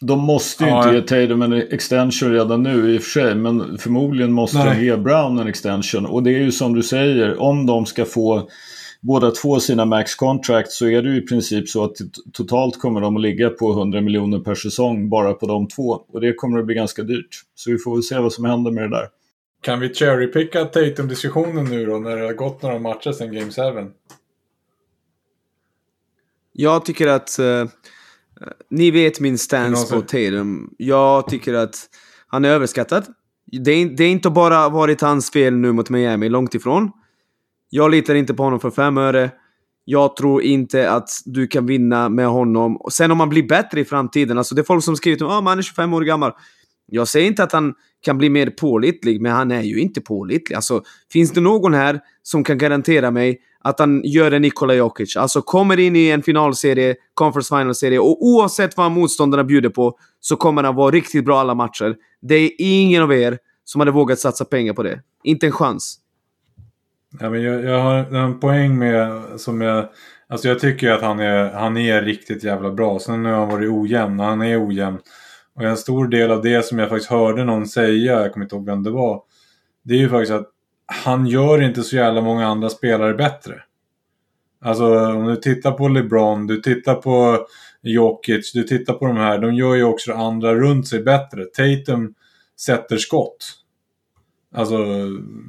De 0.00 0.20
måste 0.20 0.64
ju 0.64 0.70
Ja, 0.70 0.96
inte 0.96 1.16
ge 1.16 1.26
Tatum 1.26 1.42
en 1.42 1.52
extension 1.52 2.32
redan 2.32 2.62
nu 2.62 2.94
i 2.94 2.98
och 2.98 3.02
för 3.02 3.10
sig, 3.10 3.34
men 3.34 3.78
förmodligen 3.78 4.32
måste 4.32 4.58
Nej. 4.58 4.76
de 4.76 4.84
ge 4.84 4.96
Brown 4.96 5.38
en 5.38 5.46
extension. 5.46 6.06
Och 6.06 6.22
det 6.22 6.30
är 6.30 6.38
ju 6.40 6.52
som 6.52 6.74
du 6.74 6.82
säger, 6.82 7.40
om 7.40 7.66
de 7.66 7.86
ska 7.86 8.04
få 8.04 8.48
båda 9.04 9.30
två 9.30 9.60
sina 9.60 9.84
max 9.84 10.14
contract 10.14 10.70
så 10.70 10.86
är 10.86 11.02
det 11.02 11.08
ju 11.08 11.16
i 11.16 11.26
princip 11.26 11.68
så 11.68 11.84
att 11.84 11.96
totalt 12.32 12.78
kommer 12.78 13.00
de 13.00 13.16
att 13.16 13.22
ligga 13.22 13.50
på 13.50 13.72
100 13.72 14.00
miljoner 14.00 14.38
per 14.38 14.54
säsong 14.54 15.08
bara 15.08 15.34
på 15.34 15.46
de 15.46 15.68
två. 15.68 16.04
Och 16.08 16.20
det 16.20 16.34
kommer 16.34 16.58
att 16.58 16.66
bli 16.66 16.74
ganska 16.74 17.02
dyrt. 17.02 17.42
Så 17.54 17.70
vi 17.70 17.78
får 17.78 17.94
väl 17.94 18.02
se 18.02 18.18
vad 18.18 18.32
som 18.32 18.44
händer 18.44 18.70
med 18.70 18.82
det 18.82 18.96
där. 18.96 19.08
Kan 19.60 19.80
vi 19.80 19.94
cherrypicka 19.94 20.64
Tatum-diskussionen 20.64 21.64
nu 21.64 21.86
då 21.86 21.98
när 21.98 22.16
det 22.16 22.24
har 22.24 22.32
gått 22.32 22.62
några 22.62 22.78
matcher 22.78 23.12
sedan 23.12 23.32
Game 23.32 23.50
7? 23.50 23.90
Jag 26.52 26.84
tycker 26.84 27.06
att... 27.06 27.38
eh, 27.38 27.64
ni 28.70 28.90
vet 28.90 29.20
min 29.20 29.38
stance 29.38 29.94
på 29.94 30.00
Tatum. 30.00 30.74
Jag 30.78 31.28
tycker 31.28 31.54
att 31.54 31.76
han 32.26 32.44
är 32.44 32.48
överskattad. 32.48 33.04
Det 33.64 33.70
är, 33.70 33.86
det 33.86 34.04
är 34.04 34.10
inte 34.10 34.30
bara 34.30 34.68
varit 34.68 35.00
hans 35.00 35.30
fel 35.30 35.54
nu 35.54 35.72
mot 35.72 35.90
Miami, 35.90 36.28
långt 36.28 36.54
ifrån. 36.54 36.90
Jag 37.76 37.90
litar 37.90 38.14
inte 38.14 38.34
på 38.34 38.42
honom 38.42 38.60
för 38.60 38.70
fem 38.70 38.98
öre. 38.98 39.30
Jag 39.84 40.16
tror 40.16 40.42
inte 40.42 40.90
att 40.90 41.08
du 41.24 41.46
kan 41.46 41.66
vinna 41.66 42.08
med 42.08 42.26
honom. 42.26 42.76
Och 42.76 42.92
sen 42.92 43.10
om 43.10 43.20
han 43.20 43.28
blir 43.28 43.48
bättre 43.48 43.80
i 43.80 43.84
framtiden, 43.84 44.38
alltså 44.38 44.54
det 44.54 44.60
är 44.60 44.64
folk 44.64 44.84
som 44.84 44.96
skriver 44.96 45.16
att 45.16 45.42
oh, 45.42 45.48
han 45.48 45.58
är 45.58 45.62
25 45.62 45.94
år 45.94 46.02
gammal. 46.02 46.32
Jag 46.86 47.08
säger 47.08 47.26
inte 47.26 47.42
att 47.42 47.52
han 47.52 47.74
kan 48.04 48.18
bli 48.18 48.30
mer 48.30 48.50
pålitlig, 48.50 49.20
men 49.20 49.32
han 49.32 49.50
är 49.50 49.62
ju 49.62 49.80
inte 49.80 50.00
pålitlig. 50.00 50.56
Alltså, 50.56 50.82
finns 51.12 51.32
det 51.32 51.40
någon 51.40 51.74
här 51.74 52.00
som 52.22 52.44
kan 52.44 52.58
garantera 52.58 53.10
mig 53.10 53.40
att 53.60 53.78
han 53.78 54.02
gör 54.04 54.32
en 54.32 54.42
Nikola 54.42 54.74
Jokic? 54.74 55.16
Alltså 55.16 55.42
kommer 55.42 55.78
in 55.78 55.96
i 55.96 56.08
en 56.08 56.22
finalserie, 56.22 56.94
conference 57.14 57.56
final-serie 57.56 57.98
och 57.98 58.24
oavsett 58.26 58.76
vad 58.76 58.90
motståndarna 58.90 59.44
bjuder 59.44 59.70
på 59.70 59.98
så 60.20 60.36
kommer 60.36 60.62
han 60.62 60.74
vara 60.74 60.90
riktigt 60.90 61.24
bra 61.24 61.40
alla 61.40 61.54
matcher. 61.54 61.96
Det 62.22 62.34
är 62.34 62.50
ingen 62.58 63.02
av 63.02 63.12
er 63.12 63.38
som 63.64 63.80
hade 63.80 63.90
vågat 63.90 64.18
satsa 64.18 64.44
pengar 64.44 64.72
på 64.72 64.82
det. 64.82 65.00
Inte 65.24 65.46
en 65.46 65.52
chans. 65.52 66.00
Ja, 67.20 67.30
men 67.30 67.42
jag, 67.42 67.64
jag 67.64 67.80
har 67.80 68.14
en 68.14 68.40
poäng 68.40 68.78
med 68.78 69.22
som 69.36 69.60
jag... 69.60 69.88
Alltså 70.28 70.48
jag 70.48 70.58
tycker 70.58 70.90
att 70.90 71.02
han 71.02 71.20
är, 71.20 71.50
han 71.50 71.76
är 71.76 72.02
riktigt 72.02 72.44
jävla 72.44 72.70
bra. 72.70 72.98
Sen 72.98 73.24
har 73.24 73.32
han 73.32 73.48
varit 73.48 73.70
ojämn 73.70 74.20
han 74.20 74.42
är 74.42 74.66
ojämn. 74.68 74.98
Och 75.54 75.62
en 75.62 75.76
stor 75.76 76.08
del 76.08 76.30
av 76.30 76.42
det 76.42 76.64
som 76.64 76.78
jag 76.78 76.88
faktiskt 76.88 77.10
hörde 77.10 77.44
någon 77.44 77.66
säga, 77.66 78.22
jag 78.22 78.32
kommer 78.32 78.46
inte 78.46 78.56
ihåg 78.56 78.66
vem 78.66 78.82
det 78.82 78.90
var. 78.90 79.22
Det 79.82 79.94
är 79.94 79.98
ju 79.98 80.08
faktiskt 80.08 80.32
att 80.32 80.50
han 80.86 81.26
gör 81.26 81.62
inte 81.62 81.82
så 81.82 81.96
jävla 81.96 82.20
många 82.20 82.46
andra 82.46 82.70
spelare 82.70 83.14
bättre. 83.14 83.62
Alltså 84.64 84.84
om 84.96 85.26
du 85.26 85.36
tittar 85.36 85.72
på 85.72 85.88
LeBron, 85.88 86.46
du 86.46 86.60
tittar 86.60 86.94
på 86.94 87.46
Jokic, 87.82 88.52
du 88.52 88.62
tittar 88.62 88.94
på 88.94 89.06
de 89.06 89.16
här. 89.16 89.38
De 89.38 89.54
gör 89.54 89.74
ju 89.74 89.84
också 89.84 90.12
andra 90.12 90.54
runt 90.54 90.88
sig 90.88 91.02
bättre. 91.02 91.44
Tatum 91.44 92.14
sätter 92.60 92.96
skott. 92.96 93.36
Alltså... 94.54 94.76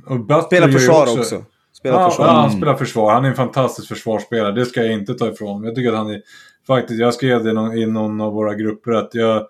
Och 0.05 0.19
Butler 0.19 0.41
Spela 0.41 0.65
gör 0.65 0.71
ju 0.71 0.79
försvar 0.79 1.19
också. 1.19 1.43
Spela 1.85 2.01
Ja, 2.01 2.09
försvar. 2.09 2.25
ja, 2.25 2.31
han 2.31 2.51
spelar 2.51 2.75
försvar. 2.75 3.13
Han 3.13 3.25
är 3.25 3.29
en 3.29 3.35
fantastisk 3.35 3.87
försvarsspelare. 3.87 4.51
Det 4.51 4.65
ska 4.65 4.83
jag 4.83 4.93
inte 4.93 5.13
ta 5.13 5.27
ifrån. 5.29 5.63
Jag 5.63 5.75
tycker 5.75 5.91
att 5.91 5.97
han 5.97 6.09
är... 6.09 6.21
Faktiskt, 6.67 6.99
jag 6.99 7.13
skrev 7.13 7.43
det 7.43 7.49
i 7.49 7.53
någon, 7.53 7.77
i 7.77 7.85
någon 7.85 8.21
av 8.21 8.33
våra 8.33 8.53
grupper 8.53 8.91
att 8.91 9.15
jag 9.15 9.47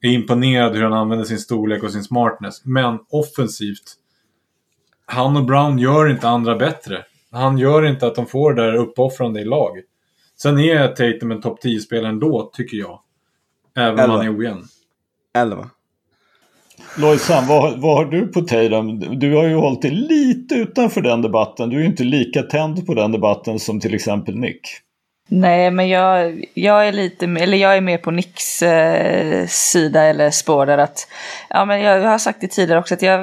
är 0.00 0.08
imponerad 0.10 0.74
hur 0.76 0.82
han 0.82 0.92
använder 0.92 1.24
sin 1.24 1.38
storlek 1.38 1.82
och 1.82 1.92
sin 1.92 2.04
smartness. 2.04 2.64
Men 2.64 2.98
offensivt. 3.10 3.94
Han 5.06 5.36
och 5.36 5.44
Brown 5.44 5.78
gör 5.78 6.08
inte 6.08 6.28
andra 6.28 6.56
bättre. 6.56 7.04
Han 7.30 7.58
gör 7.58 7.86
inte 7.86 8.06
att 8.06 8.14
de 8.14 8.26
får 8.26 8.54
det 8.54 8.62
där 8.62 8.74
uppoffrande 8.74 9.40
i 9.40 9.44
lag. 9.44 9.80
Sen 10.42 10.58
är 10.58 10.88
Tatum 10.88 11.30
en 11.30 11.40
topp 11.40 11.64
10-spelare 11.64 12.08
ändå, 12.08 12.50
tycker 12.52 12.76
jag. 12.76 13.00
Även 13.76 14.04
om 14.04 14.10
han 14.10 14.26
är 14.26 14.38
ojämn. 14.38 14.64
11. 15.34 15.70
Lojsan, 16.96 17.46
vad, 17.46 17.80
vad 17.80 17.96
har 17.96 18.04
du 18.04 18.26
på 18.26 18.40
Tatum? 18.40 19.18
Du 19.18 19.36
har 19.36 19.44
ju 19.44 19.54
hållit 19.54 19.82
dig 19.82 19.90
lite 19.90 20.54
utanför 20.54 21.00
den 21.00 21.22
debatten. 21.22 21.70
Du 21.70 21.76
är 21.76 21.80
ju 21.80 21.86
inte 21.86 22.04
lika 22.04 22.42
tänd 22.42 22.86
på 22.86 22.94
den 22.94 23.12
debatten 23.12 23.58
som 23.58 23.80
till 23.80 23.94
exempel 23.94 24.36
Nick. 24.36 24.60
Nej, 25.30 25.70
men 25.70 25.88
jag, 25.88 26.44
jag 26.54 26.88
är 26.88 26.92
lite 26.92 27.26
eller 27.26 27.58
jag 27.58 27.76
är 27.76 27.80
mer 27.80 27.98
på 27.98 28.10
Nicks 28.10 28.62
eh, 28.62 29.46
sida 29.46 30.02
eller 30.02 30.30
spår 30.30 30.66
där 30.66 30.78
att, 30.78 31.08
ja 31.50 31.64
men 31.64 31.80
jag, 31.80 32.00
jag 32.00 32.10
har 32.10 32.18
sagt 32.18 32.40
det 32.40 32.48
tidigare 32.48 32.80
också 32.80 32.94
att 32.94 33.02
jag, 33.02 33.20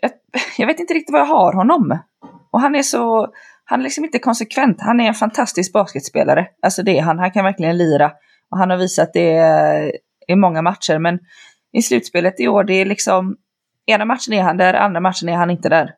jag, 0.00 0.10
jag 0.58 0.66
vet 0.66 0.80
inte 0.80 0.94
riktigt 0.94 1.12
vad 1.12 1.20
jag 1.20 1.26
har 1.26 1.52
honom. 1.52 1.98
Och 2.50 2.60
han 2.60 2.74
är 2.74 2.82
så, 2.82 3.28
han 3.64 3.80
är 3.80 3.84
liksom 3.84 4.04
inte 4.04 4.18
konsekvent. 4.18 4.80
Han 4.80 5.00
är 5.00 5.08
en 5.08 5.14
fantastisk 5.14 5.72
basketspelare. 5.72 6.46
Alltså 6.62 6.82
det 6.82 6.98
är 6.98 7.02
han, 7.02 7.18
han 7.18 7.30
kan 7.30 7.44
verkligen 7.44 7.78
lira. 7.78 8.12
Och 8.50 8.58
han 8.58 8.70
har 8.70 8.76
visat 8.76 9.12
det 9.12 9.40
i 10.28 10.36
många 10.36 10.62
matcher, 10.62 10.98
men 10.98 11.18
i 11.72 11.82
slutspelet 11.82 12.40
i 12.40 12.48
år, 12.48 12.64
det 12.64 12.74
är 12.74 12.84
liksom, 12.84 13.36
ena 13.86 14.04
matchen 14.04 14.34
är 14.34 14.42
han 14.42 14.56
där, 14.56 14.74
andra 14.74 15.00
matchen 15.00 15.28
är 15.28 15.36
han 15.36 15.50
inte 15.50 15.68
där. 15.68 15.94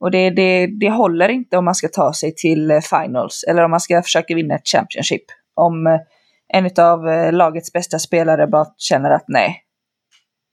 Och 0.00 0.10
det, 0.10 0.30
det, 0.30 0.66
det 0.66 0.90
håller 0.90 1.28
inte 1.28 1.58
om 1.58 1.64
man 1.64 1.74
ska 1.74 1.88
ta 1.88 2.12
sig 2.12 2.34
till 2.34 2.70
eh, 2.70 2.80
finals 2.80 3.44
eller 3.48 3.64
om 3.64 3.70
man 3.70 3.80
ska 3.80 4.02
försöka 4.02 4.34
vinna 4.34 4.54
ett 4.54 4.68
Championship. 4.68 5.22
Om 5.54 5.86
eh, 5.86 6.00
en 6.48 6.70
av 6.78 7.08
eh, 7.08 7.32
lagets 7.32 7.72
bästa 7.72 7.98
spelare 7.98 8.46
bara 8.46 8.66
känner 8.76 9.10
att 9.10 9.24
nej, 9.28 9.62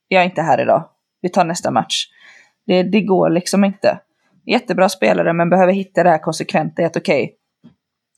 jag 0.07 0.21
är 0.21 0.25
inte 0.25 0.41
här 0.41 0.61
idag. 0.61 0.89
Vi 1.21 1.29
tar 1.29 1.43
nästa 1.43 1.71
match. 1.71 2.05
Det, 2.65 2.83
det 2.83 3.01
går 3.01 3.29
liksom 3.29 3.63
inte. 3.63 3.99
Jättebra 4.45 4.89
spelare 4.89 5.33
men 5.33 5.49
behöver 5.49 5.73
hitta 5.73 6.03
det 6.03 6.09
här 6.09 6.17
konsekventa 6.17 6.81
i 6.81 6.85
att 6.85 6.97
okej, 6.97 7.23
okay, 7.23 7.35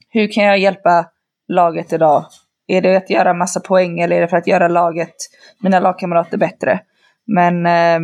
hur 0.09 0.31
kan 0.31 0.43
jag 0.43 0.59
hjälpa 0.59 1.05
laget 1.47 1.93
idag? 1.93 2.25
Är 2.71 2.81
det 2.81 2.95
att 2.95 3.09
göra 3.09 3.33
massa 3.33 3.59
poäng 3.59 3.99
eller 3.99 4.15
är 4.15 4.21
det 4.21 4.27
för 4.27 4.37
att 4.37 4.47
göra 4.47 4.67
laget, 4.67 5.15
mina 5.59 5.79
lagkamrater 5.79 6.37
bättre? 6.37 6.79
Men 7.25 7.65
eh, 7.65 7.99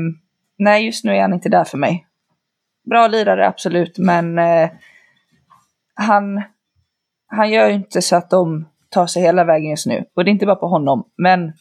nej, 0.57 0.85
just 0.85 1.03
nu 1.03 1.15
är 1.15 1.21
han 1.21 1.33
inte 1.33 1.49
där 1.49 1.63
för 1.63 1.77
mig. 1.77 2.07
Bra 2.89 3.07
lirare, 3.07 3.47
absolut, 3.47 3.97
men 3.97 4.39
eh, 4.39 4.69
han, 5.95 6.41
han 7.27 7.51
gör 7.51 7.67
ju 7.67 7.73
inte 7.73 8.01
så 8.01 8.15
att 8.15 8.29
de 8.29 8.65
tar 8.89 9.07
sig 9.07 9.21
hela 9.21 9.43
vägen 9.43 9.69
just 9.69 9.85
nu. 9.85 10.05
Och 10.15 10.23
det 10.23 10.29
är 10.29 10.33
inte 10.33 10.45
bara 10.45 10.55
på 10.55 10.67
honom, 10.67 11.09
men 11.17 11.53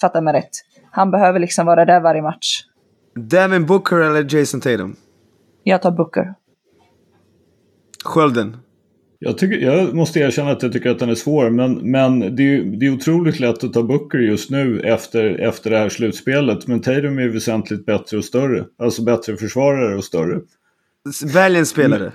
fatta 0.00 0.20
mig 0.20 0.34
rätt. 0.34 0.50
Han 0.90 1.10
behöver 1.10 1.38
liksom 1.38 1.66
vara 1.66 1.84
där 1.84 2.00
varje 2.00 2.22
match. 2.22 2.62
Devin 3.14 3.66
Booker 3.66 3.96
eller 3.96 4.36
Jason 4.36 4.60
Tatum? 4.60 4.96
Jag 5.62 5.82
tar 5.82 5.90
Booker. 5.90 6.34
Skölden? 8.04 8.56
Jag, 9.24 9.38
tycker, 9.38 9.58
jag 9.58 9.94
måste 9.94 10.20
erkänna 10.20 10.50
att 10.50 10.62
jag 10.62 10.72
tycker 10.72 10.90
att 10.90 10.98
den 10.98 11.10
är 11.10 11.14
svår, 11.14 11.50
men, 11.50 11.90
men 11.90 12.36
det, 12.36 12.42
är, 12.42 12.62
det 12.62 12.86
är 12.86 12.90
otroligt 12.90 13.40
lätt 13.40 13.64
att 13.64 13.72
ta 13.72 13.82
Booker 13.82 14.18
just 14.18 14.50
nu 14.50 14.80
efter, 14.80 15.38
efter 15.38 15.70
det 15.70 15.78
här 15.78 15.88
slutspelet. 15.88 16.66
Men 16.66 16.80
Tatum 16.80 17.18
är 17.18 17.28
väsentligt 17.28 17.86
bättre 17.86 18.16
och 18.16 18.24
större. 18.24 18.64
Alltså 18.78 19.02
bättre 19.02 19.36
försvarare 19.36 19.96
och 19.96 20.04
större. 20.04 20.40
Välj 21.24 21.58
en 21.58 21.66
spelare. 21.66 22.12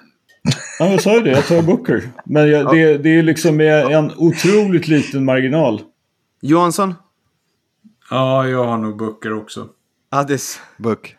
Ja, 0.79 0.91
jag 0.91 1.01
sa 1.01 1.15
ju 1.15 1.21
det. 1.21 1.31
Jag 1.31 1.47
tar 1.47 1.61
Booker. 1.61 2.09
Men 2.25 2.49
jag, 2.49 2.75
det, 2.75 2.97
det 2.97 3.09
är 3.09 3.23
liksom 3.23 3.57
med 3.57 3.85
en 3.85 4.11
otroligt 4.17 4.87
liten 4.87 5.25
marginal. 5.25 5.81
Johansson? 6.41 6.93
Ja, 8.09 8.47
jag 8.47 8.65
har 8.65 8.77
nog 8.77 8.97
Booker 8.97 9.33
också. 9.33 9.67
Addis. 10.09 10.61
Book. 10.77 11.15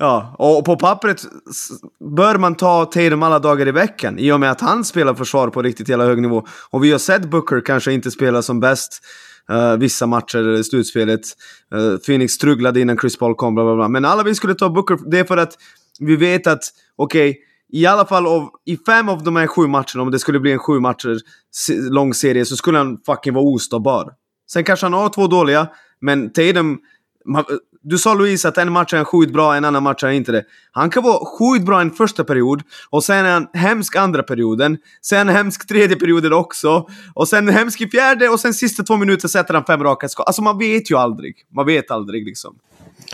Ja, 0.00 0.34
och 0.38 0.64
på 0.64 0.76
pappret 0.76 1.22
bör 2.16 2.38
man 2.38 2.54
ta 2.54 2.84
Tatum 2.84 3.22
alla 3.22 3.38
dagar 3.38 3.68
i 3.68 3.70
veckan 3.70 4.18
i 4.18 4.32
och 4.32 4.40
med 4.40 4.50
att 4.50 4.60
han 4.60 4.84
spelar 4.84 5.14
försvar 5.14 5.48
på 5.48 5.62
riktigt 5.62 5.88
jävla 5.88 6.04
hög 6.04 6.22
nivå. 6.22 6.46
Och 6.70 6.84
vi 6.84 6.92
har 6.92 6.98
sett 6.98 7.30
Booker 7.30 7.60
kanske 7.60 7.92
inte 7.92 8.10
spela 8.10 8.42
som 8.42 8.60
bäst 8.60 9.02
uh, 9.52 9.76
vissa 9.76 10.06
matcher 10.06 10.52
i 10.52 10.64
slutspelet. 10.64 11.20
Uh, 11.74 11.96
Phoenix 11.96 12.32
strugglade 12.32 12.80
innan 12.80 12.98
Chris 12.98 13.18
Paul 13.18 13.34
kom, 13.34 13.54
bla 13.54 13.64
bla 13.64 13.74
bla. 13.74 13.88
Men 13.88 14.04
alla 14.04 14.22
vi 14.22 14.34
skulle 14.34 14.54
ta 14.54 14.68
Booker, 14.68 14.98
det 15.10 15.18
är 15.18 15.24
för 15.24 15.36
att 15.36 15.54
vi 16.00 16.16
vet 16.16 16.46
att, 16.46 16.62
okej, 16.96 17.38
i 17.72 17.86
alla 17.86 18.06
fall 18.06 18.26
av, 18.26 18.48
i 18.64 18.76
fem 18.76 19.08
av 19.08 19.24
de 19.24 19.36
här 19.36 19.46
sju 19.46 19.66
matcherna, 19.66 20.02
om 20.02 20.10
det 20.10 20.18
skulle 20.18 20.40
bli 20.40 20.52
en 20.52 20.58
sju 20.58 20.80
matcher 20.80 21.18
lång 21.90 22.14
serie, 22.14 22.44
så 22.44 22.56
skulle 22.56 22.78
han 22.78 22.98
fucking 23.06 23.34
vara 23.34 23.44
ostoppbar. 23.44 24.12
Sen 24.50 24.64
kanske 24.64 24.86
han 24.86 24.92
har 24.92 25.08
två 25.08 25.26
dåliga, 25.26 25.68
men 26.00 26.32
Tatum, 26.32 26.78
man, 27.24 27.44
du 27.82 27.98
sa 27.98 28.14
Louise 28.14 28.48
att 28.48 28.58
en 28.58 28.72
match 28.72 28.92
är 28.92 28.96
han 28.96 29.06
skitbra, 29.06 29.56
en 29.56 29.64
annan 29.64 29.82
match 29.82 30.02
är 30.02 30.06
han 30.06 30.16
inte 30.16 30.32
det. 30.32 30.44
Han 30.72 30.90
kan 30.90 31.02
vara 31.02 31.24
skitbra 31.24 31.80
en 31.80 31.90
första 31.90 32.24
period, 32.24 32.62
och 32.90 33.04
sen 33.04 33.26
är 33.26 33.32
han 33.32 33.46
hemsk 33.52 33.96
andra 33.96 34.22
perioden, 34.22 34.78
sen 35.02 35.28
hemsk 35.28 35.68
tredje 35.68 35.96
perioden 35.96 36.32
också, 36.32 36.86
och 37.14 37.28
sen 37.28 37.48
hemsk 37.48 37.80
i 37.80 37.88
fjärde, 37.88 38.28
och 38.28 38.40
sen 38.40 38.54
sista 38.54 38.82
två 38.82 38.96
minuter 38.96 39.28
sätter 39.28 39.54
han 39.54 39.64
fem 39.64 39.82
raka 39.82 40.08
skott. 40.08 40.26
Alltså 40.26 40.42
man 40.42 40.58
vet 40.58 40.90
ju 40.90 40.96
aldrig. 40.96 41.36
Man 41.54 41.66
vet 41.66 41.90
aldrig 41.90 42.24
liksom. 42.24 42.56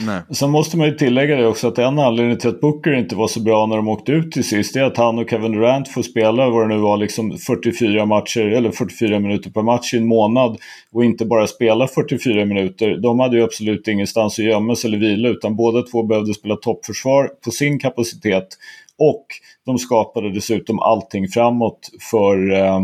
Nej. 0.00 0.20
Sen 0.30 0.50
måste 0.50 0.76
man 0.76 0.86
ju 0.86 0.94
tillägga 0.94 1.36
det 1.36 1.46
också 1.46 1.68
att 1.68 1.78
en 1.78 1.98
anledning 1.98 2.38
till 2.38 2.48
att 2.48 2.60
Booker 2.60 2.92
inte 2.92 3.16
var 3.16 3.28
så 3.28 3.40
bra 3.40 3.66
när 3.66 3.76
de 3.76 3.88
åkte 3.88 4.12
ut 4.12 4.32
till 4.32 4.44
sist 4.44 4.76
är 4.76 4.82
att 4.82 4.96
han 4.96 5.18
och 5.18 5.30
Kevin 5.30 5.52
Durant 5.52 5.88
får 5.88 6.02
spela 6.02 6.50
vad 6.50 6.68
det 6.68 6.74
nu 6.74 6.80
var 6.80 6.96
liksom 6.96 7.38
44 7.38 8.06
matcher 8.06 8.40
eller 8.40 8.70
44 8.70 9.20
minuter 9.20 9.50
per 9.50 9.62
match 9.62 9.94
i 9.94 9.96
en 9.96 10.06
månad 10.06 10.58
och 10.92 11.04
inte 11.04 11.24
bara 11.24 11.46
spela 11.46 11.88
44 11.88 12.44
minuter. 12.44 12.96
De 12.96 13.20
hade 13.20 13.36
ju 13.36 13.44
absolut 13.44 13.88
ingenstans 13.88 14.38
att 14.38 14.44
gömma 14.44 14.76
sig 14.76 14.88
eller 14.88 14.98
vila 14.98 15.28
utan 15.28 15.56
båda 15.56 15.82
två 15.82 16.02
behövde 16.02 16.34
spela 16.34 16.56
toppförsvar 16.56 17.30
på 17.44 17.50
sin 17.50 17.78
kapacitet 17.78 18.48
och 18.98 19.26
de 19.66 19.78
skapade 19.78 20.32
dessutom 20.32 20.80
allting 20.80 21.28
framåt 21.28 21.90
för 22.10 22.52
eh, 22.52 22.80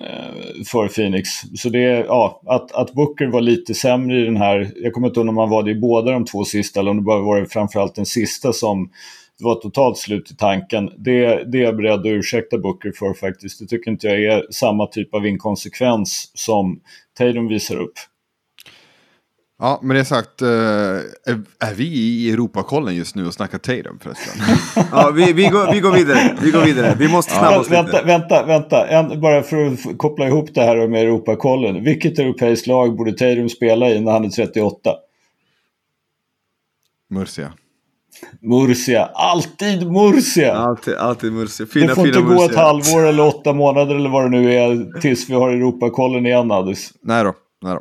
Eh, 0.00 0.64
för 0.66 0.88
Phoenix. 0.88 1.28
Så 1.54 1.68
det 1.68 1.80
ja, 1.80 2.42
att, 2.46 2.72
att 2.72 2.92
Booker 2.92 3.26
var 3.26 3.40
lite 3.40 3.74
sämre 3.74 4.20
i 4.20 4.24
den 4.24 4.36
här, 4.36 4.70
jag 4.76 4.92
kommer 4.92 5.08
inte 5.08 5.20
ihåg 5.20 5.28
om 5.28 5.36
han 5.36 5.50
var 5.50 5.62
det 5.62 5.70
i 5.70 5.74
båda 5.74 6.12
de 6.12 6.24
två 6.24 6.44
sista 6.44 6.80
eller 6.80 6.90
om 6.90 6.96
det 6.96 7.02
bara 7.02 7.20
var 7.20 7.44
framförallt 7.44 7.94
den 7.94 8.06
sista 8.06 8.52
som 8.52 8.90
det 9.38 9.44
var 9.44 9.54
totalt 9.54 9.98
slut 9.98 10.30
i 10.30 10.36
tanken. 10.36 10.90
Det, 10.98 11.44
det 11.52 11.58
är 11.58 11.62
jag 11.62 11.76
beredd 11.76 12.00
att 12.00 12.06
ursäkta 12.06 12.58
Booker 12.58 12.92
för 12.98 13.14
faktiskt. 13.14 13.58
Det 13.58 13.66
tycker 13.66 13.90
inte 13.90 14.06
jag 14.06 14.22
är 14.24 14.46
samma 14.50 14.86
typ 14.86 15.14
av 15.14 15.26
inkonsekvens 15.26 16.30
som 16.34 16.80
Tatum 17.18 17.48
visar 17.48 17.76
upp. 17.76 17.94
Ja, 19.60 19.80
med 19.82 19.96
det 19.96 20.04
sagt, 20.04 20.42
eh, 20.42 20.48
är, 20.48 21.42
är 21.60 21.74
vi 21.74 21.84
i 21.84 22.30
Europakollen 22.30 22.94
just 22.96 23.14
nu 23.14 23.26
och 23.26 23.34
snackar 23.34 23.58
Tatum 23.58 23.98
förresten? 24.02 24.32
Ja, 24.92 25.10
vi, 25.10 25.32
vi, 25.32 25.46
går, 25.48 25.72
vi 25.72 25.80
går 25.80 25.92
vidare. 25.92 26.36
Vi 26.42 26.50
går 26.50 26.60
vidare. 26.60 26.96
Vi 26.98 27.08
måste 27.08 27.32
snabba 27.32 27.58
oss 27.58 27.70
vänta, 27.70 27.92
lite. 27.92 28.06
vänta, 28.06 28.46
vänta. 28.46 28.86
En, 28.86 29.20
bara 29.20 29.42
för 29.42 29.66
att 29.66 29.98
koppla 29.98 30.26
ihop 30.26 30.54
det 30.54 30.60
här 30.62 30.88
med 30.88 31.02
Europakollen. 31.02 31.84
Vilket 31.84 32.18
europeiskt 32.18 32.66
lag 32.66 32.96
borde 32.96 33.12
Tatum 33.12 33.48
spela 33.48 33.90
i 33.90 34.00
när 34.00 34.12
han 34.12 34.24
är 34.24 34.28
38? 34.28 34.94
Murcia. 37.10 37.52
Murcia. 38.40 39.10
Alltid 39.14 39.92
Murcia! 39.92 40.54
Alltid, 40.54 40.94
alltid 40.94 41.32
Murcia. 41.32 41.66
Fina, 41.66 41.86
det 41.86 41.94
får 41.94 42.04
fina 42.04 42.18
inte 42.18 42.28
gå 42.34 42.34
ett 42.34 42.50
Murcia. 42.50 42.62
halvår 42.62 43.06
eller 43.06 43.26
åtta 43.26 43.52
månader 43.52 43.94
eller 43.94 44.10
vad 44.10 44.24
det 44.24 44.28
nu 44.28 44.54
är 44.54 45.00
tills 45.00 45.30
vi 45.30 45.34
har 45.34 45.50
Europakollen 45.50 46.26
igen 46.26 46.50
Addis. 46.50 46.92
Nej 47.02 47.24
då. 47.24 47.34
Nej 47.62 47.74
då. 47.74 47.80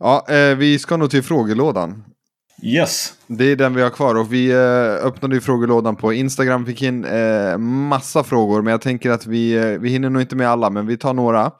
Ja, 0.00 0.26
eh, 0.28 0.56
vi 0.56 0.78
ska 0.78 0.96
nog 0.96 1.10
till 1.10 1.22
frågelådan. 1.22 2.04
Yes. 2.62 3.14
Det 3.26 3.44
är 3.44 3.56
den 3.56 3.74
vi 3.74 3.82
har 3.82 3.90
kvar 3.90 4.14
och 4.14 4.32
vi 4.32 4.50
eh, 4.50 5.06
öppnade 5.06 5.34
ju 5.34 5.40
frågelådan 5.40 5.96
på 5.96 6.12
Instagram, 6.12 6.66
fick 6.66 6.82
in 6.82 7.04
eh, 7.04 7.58
massa 7.58 8.24
frågor 8.24 8.62
men 8.62 8.70
jag 8.70 8.80
tänker 8.80 9.10
att 9.10 9.26
vi, 9.26 9.52
eh, 9.52 9.64
vi 9.64 9.88
hinner 9.88 10.10
nog 10.10 10.22
inte 10.22 10.36
med 10.36 10.48
alla 10.48 10.70
men 10.70 10.86
vi 10.86 10.96
tar 10.96 11.14
några. 11.14 11.52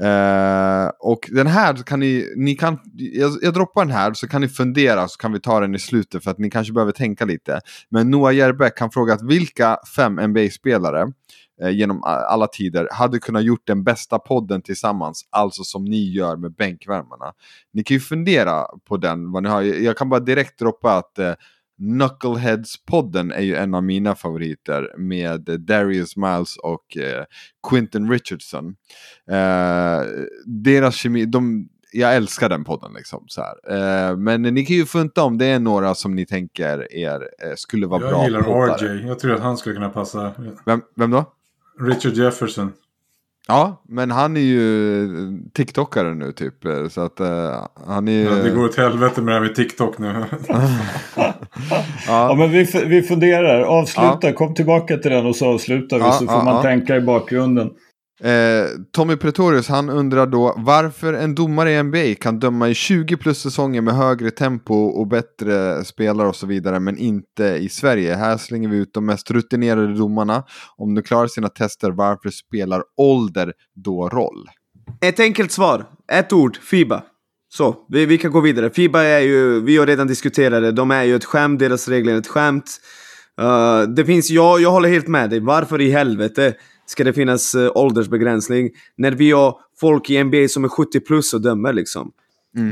Eh, 0.00 0.90
och 0.98 1.28
den 1.30 1.46
här 1.46 1.74
kan 1.74 2.00
ni, 2.00 2.32
ni 2.36 2.54
kan, 2.54 2.78
jag, 2.94 3.32
jag 3.42 3.54
droppar 3.54 3.84
den 3.84 3.94
här 3.94 4.14
så 4.14 4.28
kan 4.28 4.40
ni 4.40 4.48
fundera 4.48 5.08
så 5.08 5.18
kan 5.18 5.32
vi 5.32 5.40
ta 5.40 5.60
den 5.60 5.74
i 5.74 5.78
slutet 5.78 6.24
för 6.24 6.30
att 6.30 6.38
ni 6.38 6.50
kanske 6.50 6.72
behöver 6.72 6.92
tänka 6.92 7.24
lite. 7.24 7.60
Men 7.90 8.10
Noah 8.10 8.34
Järbeck 8.34 8.78
kan 8.78 8.90
fråga 8.90 9.14
att 9.14 9.22
vilka 9.22 9.78
fem 9.96 10.14
NBA-spelare 10.14 11.12
genom 11.70 12.02
a- 12.04 12.24
alla 12.28 12.46
tider 12.46 12.88
hade 12.92 13.18
kunnat 13.18 13.44
gjort 13.44 13.66
den 13.66 13.84
bästa 13.84 14.18
podden 14.18 14.62
tillsammans, 14.62 15.28
alltså 15.30 15.64
som 15.64 15.84
ni 15.84 16.10
gör 16.12 16.36
med 16.36 16.54
bänkvärmarna. 16.54 17.32
Ni 17.72 17.84
kan 17.84 17.94
ju 17.94 18.00
fundera 18.00 18.64
på 18.88 18.96
den, 18.96 19.32
vad 19.32 19.42
ni 19.42 19.48
har. 19.48 19.62
Jag 19.62 19.96
kan 19.96 20.08
bara 20.08 20.20
direkt 20.20 20.58
droppa 20.58 20.96
att 20.96 21.18
eh, 21.18 21.32
Knuckleheads-podden 21.80 23.32
är 23.34 23.40
ju 23.42 23.54
en 23.56 23.74
av 23.74 23.84
mina 23.84 24.14
favoriter 24.14 24.94
med 24.98 25.40
Darius 25.60 26.16
Miles 26.16 26.56
och 26.56 26.96
eh, 26.96 27.24
Quinton 27.70 28.10
Richardson. 28.10 28.74
Eh, 29.30 30.00
deras 30.46 30.94
kemi, 30.94 31.24
de, 31.24 31.68
jag 31.92 32.16
älskar 32.16 32.48
den 32.48 32.64
podden 32.64 32.92
liksom. 32.96 33.24
Så. 33.28 33.40
Eh, 33.70 34.16
men 34.16 34.42
ni 34.42 34.64
kan 34.66 34.76
ju 34.76 34.84
funta 34.86 35.22
om 35.22 35.38
det 35.38 35.46
är 35.46 35.58
några 35.60 35.94
som 35.94 36.14
ni 36.14 36.26
tänker 36.26 36.94
er 36.94 37.20
eh, 37.42 37.52
skulle 37.56 37.86
vara 37.86 38.00
bra 38.00 38.10
Jag 38.10 38.24
gillar 38.24 38.42
poddare. 38.42 38.88
RJ. 38.88 39.06
Jag 39.06 39.18
tror 39.18 39.32
att 39.34 39.40
han 39.42 39.56
skulle 39.56 39.74
kunna 39.74 39.88
passa. 39.90 40.32
Vem, 40.66 40.82
vem 40.96 41.10
då? 41.10 41.24
Richard 41.80 42.12
Jefferson. 42.12 42.72
Ja, 43.48 43.82
men 43.88 44.10
han 44.10 44.36
är 44.36 44.40
ju 44.40 45.08
TikTokare 45.52 46.14
nu 46.14 46.32
typ. 46.32 46.54
Så 46.90 47.00
att 47.00 47.20
eh, 47.20 47.66
han 47.86 48.08
är 48.08 48.12
ju... 48.12 48.22
Ja, 48.22 48.34
det 48.34 48.50
går 48.50 48.64
åt 48.64 48.76
helvete 48.76 49.22
med 49.22 49.34
det 49.34 49.38
här 49.38 49.46
med 49.46 49.54
TikTok 49.54 49.98
nu. 49.98 50.24
Ja, 52.06 52.34
men 52.38 52.50
vi, 52.50 52.84
vi 52.86 53.02
funderar. 53.02 53.62
Avsluta. 53.62 54.32
Kom 54.32 54.54
tillbaka 54.54 54.96
till 54.96 55.10
den 55.10 55.26
och 55.26 55.36
så 55.36 55.46
avslutar 55.46 55.98
vi 55.98 56.04
Ja, 56.04 56.12
så 56.12 56.26
får 56.26 56.34
ja, 56.34 56.44
man 56.44 56.54
ja. 56.54 56.62
tänka 56.62 56.96
i 56.96 57.00
bakgrunden. 57.00 57.70
Eh, 58.24 58.68
Tommy 58.92 59.16
Pretorius 59.16 59.68
han 59.68 59.90
undrar 59.90 60.26
då 60.26 60.54
varför 60.56 61.12
en 61.12 61.34
domare 61.34 61.72
i 61.72 61.82
NBA 61.82 62.14
kan 62.20 62.38
döma 62.38 62.68
i 62.68 62.74
20 62.74 63.16
plus 63.16 63.38
säsonger 63.38 63.80
med 63.80 63.94
högre 63.94 64.30
tempo 64.30 64.74
och 64.74 65.06
bättre 65.06 65.84
spelare 65.84 66.28
och 66.28 66.36
så 66.36 66.46
vidare 66.46 66.80
men 66.80 66.98
inte 66.98 67.44
i 67.44 67.68
Sverige. 67.68 68.14
Här 68.14 68.36
slänger 68.36 68.68
vi 68.68 68.76
ut 68.76 68.94
de 68.94 69.06
mest 69.06 69.30
rutinerade 69.30 69.94
domarna. 69.94 70.44
Om 70.76 70.94
de 70.94 71.02
klarar 71.02 71.26
sina 71.26 71.48
tester 71.48 71.90
varför 71.90 72.30
spelar 72.30 72.82
ålder 72.96 73.52
då 73.74 74.08
roll? 74.08 74.48
Ett 75.00 75.20
enkelt 75.20 75.52
svar. 75.52 75.84
Ett 76.12 76.32
ord. 76.32 76.56
Fiba. 76.56 77.02
Så, 77.48 77.76
vi, 77.88 78.06
vi 78.06 78.18
kan 78.18 78.30
gå 78.30 78.40
vidare. 78.40 78.70
Fiba 78.70 79.02
är 79.02 79.20
ju, 79.20 79.60
vi 79.60 79.76
har 79.76 79.86
redan 79.86 80.06
diskuterat 80.06 80.62
det, 80.62 80.72
de 80.72 80.90
är 80.90 81.02
ju 81.02 81.16
ett 81.16 81.24
skämt, 81.24 81.58
deras 81.58 81.88
regler 81.88 82.14
är 82.14 82.18
ett 82.18 82.26
skämt. 82.26 82.80
Uh, 83.40 83.82
det 83.82 84.04
finns, 84.04 84.30
jag, 84.30 84.60
jag 84.60 84.70
håller 84.70 84.88
helt 84.88 85.08
med 85.08 85.30
dig. 85.30 85.40
Varför 85.40 85.80
i 85.80 85.90
helvete 85.90 86.54
ska 86.92 87.04
det 87.04 87.12
finnas 87.12 87.54
uh, 87.54 87.70
åldersbegränsning 87.74 88.70
när 88.96 89.12
vi 89.12 89.30
har 89.30 89.56
folk 89.80 90.10
i 90.10 90.24
NBA 90.24 90.48
som 90.48 90.64
är 90.64 90.68
70 90.68 91.00
plus 91.00 91.34
och 91.34 91.40
dömer 91.40 91.72
liksom? 91.72 92.12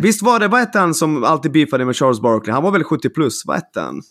Visst 0.02 0.22
var 0.22 0.40
det, 0.40 0.48
vad 0.48 0.60
hette 0.60 0.78
han 0.78 0.94
som 0.94 1.24
alltid 1.24 1.52
beefade 1.52 1.84
med 1.84 1.97
Charles 1.97 2.20
Barkley? 2.20 2.52
Han 2.52 2.62
var 2.62 2.70
väl 2.70 2.84
70 2.84 3.09
plus? 3.09 3.42
Vad 3.47 3.56
hette 3.56 3.80
han? 3.80 4.02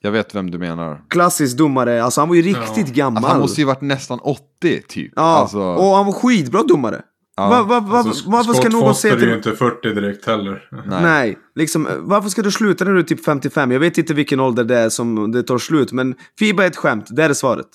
Jag 0.00 0.10
vet 0.10 0.34
vem 0.34 0.50
du 0.50 0.58
menar. 0.58 1.02
Klassisk 1.08 1.56
domare, 1.56 2.04
alltså 2.04 2.20
han 2.20 2.28
var 2.28 2.36
ju 2.36 2.42
riktigt 2.42 2.94
gammal. 2.94 3.16
Alltså, 3.16 3.32
han 3.32 3.40
måste 3.40 3.60
ju 3.60 3.66
varit 3.66 3.80
nästan 3.80 4.18
80 4.18 4.82
typ. 4.88 5.12
Ja, 5.16 5.22
Alltså, 5.22 5.58
och 5.58 5.96
han 5.96 6.06
var 6.06 6.12
skitbra 6.12 6.62
domare. 6.62 7.02
Ja. 7.36 7.48
Va, 7.48 7.62
va, 7.62 7.80
va, 7.80 7.98
Alltså, 7.98 8.30
varför 8.30 8.52
ska 8.52 8.62
Scott 8.62 8.72
någon 8.72 8.82
Foster 8.82 9.08
se 9.08 9.14
är 9.14 9.18
ju 9.18 9.26
till... 9.26 9.34
inte 9.34 9.52
40 9.52 9.94
direkt 9.94 10.26
heller. 10.26 10.68
nej. 10.70 11.02
Nej, 11.02 11.38
liksom, 11.54 11.88
varför 11.98 12.28
ska 12.28 12.42
du 12.42 12.50
sluta 12.50 12.84
när 12.84 12.92
du 12.92 12.98
är 12.98 13.02
typ 13.02 13.24
55? 13.24 13.70
Jag 13.70 13.80
vet 13.80 13.98
inte 13.98 14.14
vilken 14.14 14.40
ålder 14.40 14.64
det 14.64 14.78
är 14.78 14.88
som 14.88 15.32
det 15.32 15.42
tar 15.42 15.58
slut, 15.58 15.92
men 15.92 16.14
Fiba 16.38 16.62
är 16.62 16.66
ett 16.66 16.76
skämt. 16.76 17.06
Det 17.10 17.24
är 17.24 17.32
svaret. 17.32 17.68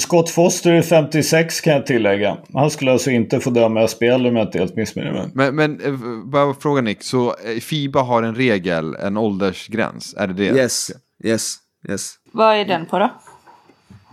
Scott 0.00 0.30
Foster 0.30 0.72
är 0.72 0.82
56 0.82 1.60
kan 1.60 1.72
jag 1.72 1.86
tillägga. 1.86 2.36
Han 2.54 2.70
skulle 2.70 2.92
alltså 2.92 3.10
inte 3.10 3.40
få 3.40 3.50
döma 3.50 3.88
spel 3.88 4.26
om 4.26 4.36
jag 4.36 4.46
inte 4.46 4.58
helt 4.58 4.76
missminner 4.76 5.12
mig. 5.12 5.30
Men, 5.34 5.56
men 5.56 5.80
eh, 5.80 5.92
bara 6.24 6.54
fråga 6.54 6.82
Nick, 6.82 7.02
så 7.02 7.28
eh, 7.28 7.60
Fiba 7.60 8.02
har 8.02 8.22
en 8.22 8.34
regel, 8.34 8.94
en 8.94 9.16
åldersgräns? 9.16 10.14
Är 10.14 10.26
det 10.26 10.34
det? 10.34 10.44
Yes, 10.44 10.90
yes, 11.24 11.56
yes. 11.88 12.14
Vad 12.32 12.56
är 12.56 12.64
den 12.64 12.86
på 12.86 12.98
då? 12.98 13.10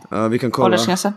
Ja, 0.10 0.27
vi 0.27 0.39
kan 0.39 0.52
kolla. 0.52 0.65
Åldersgränsen? 0.65 1.14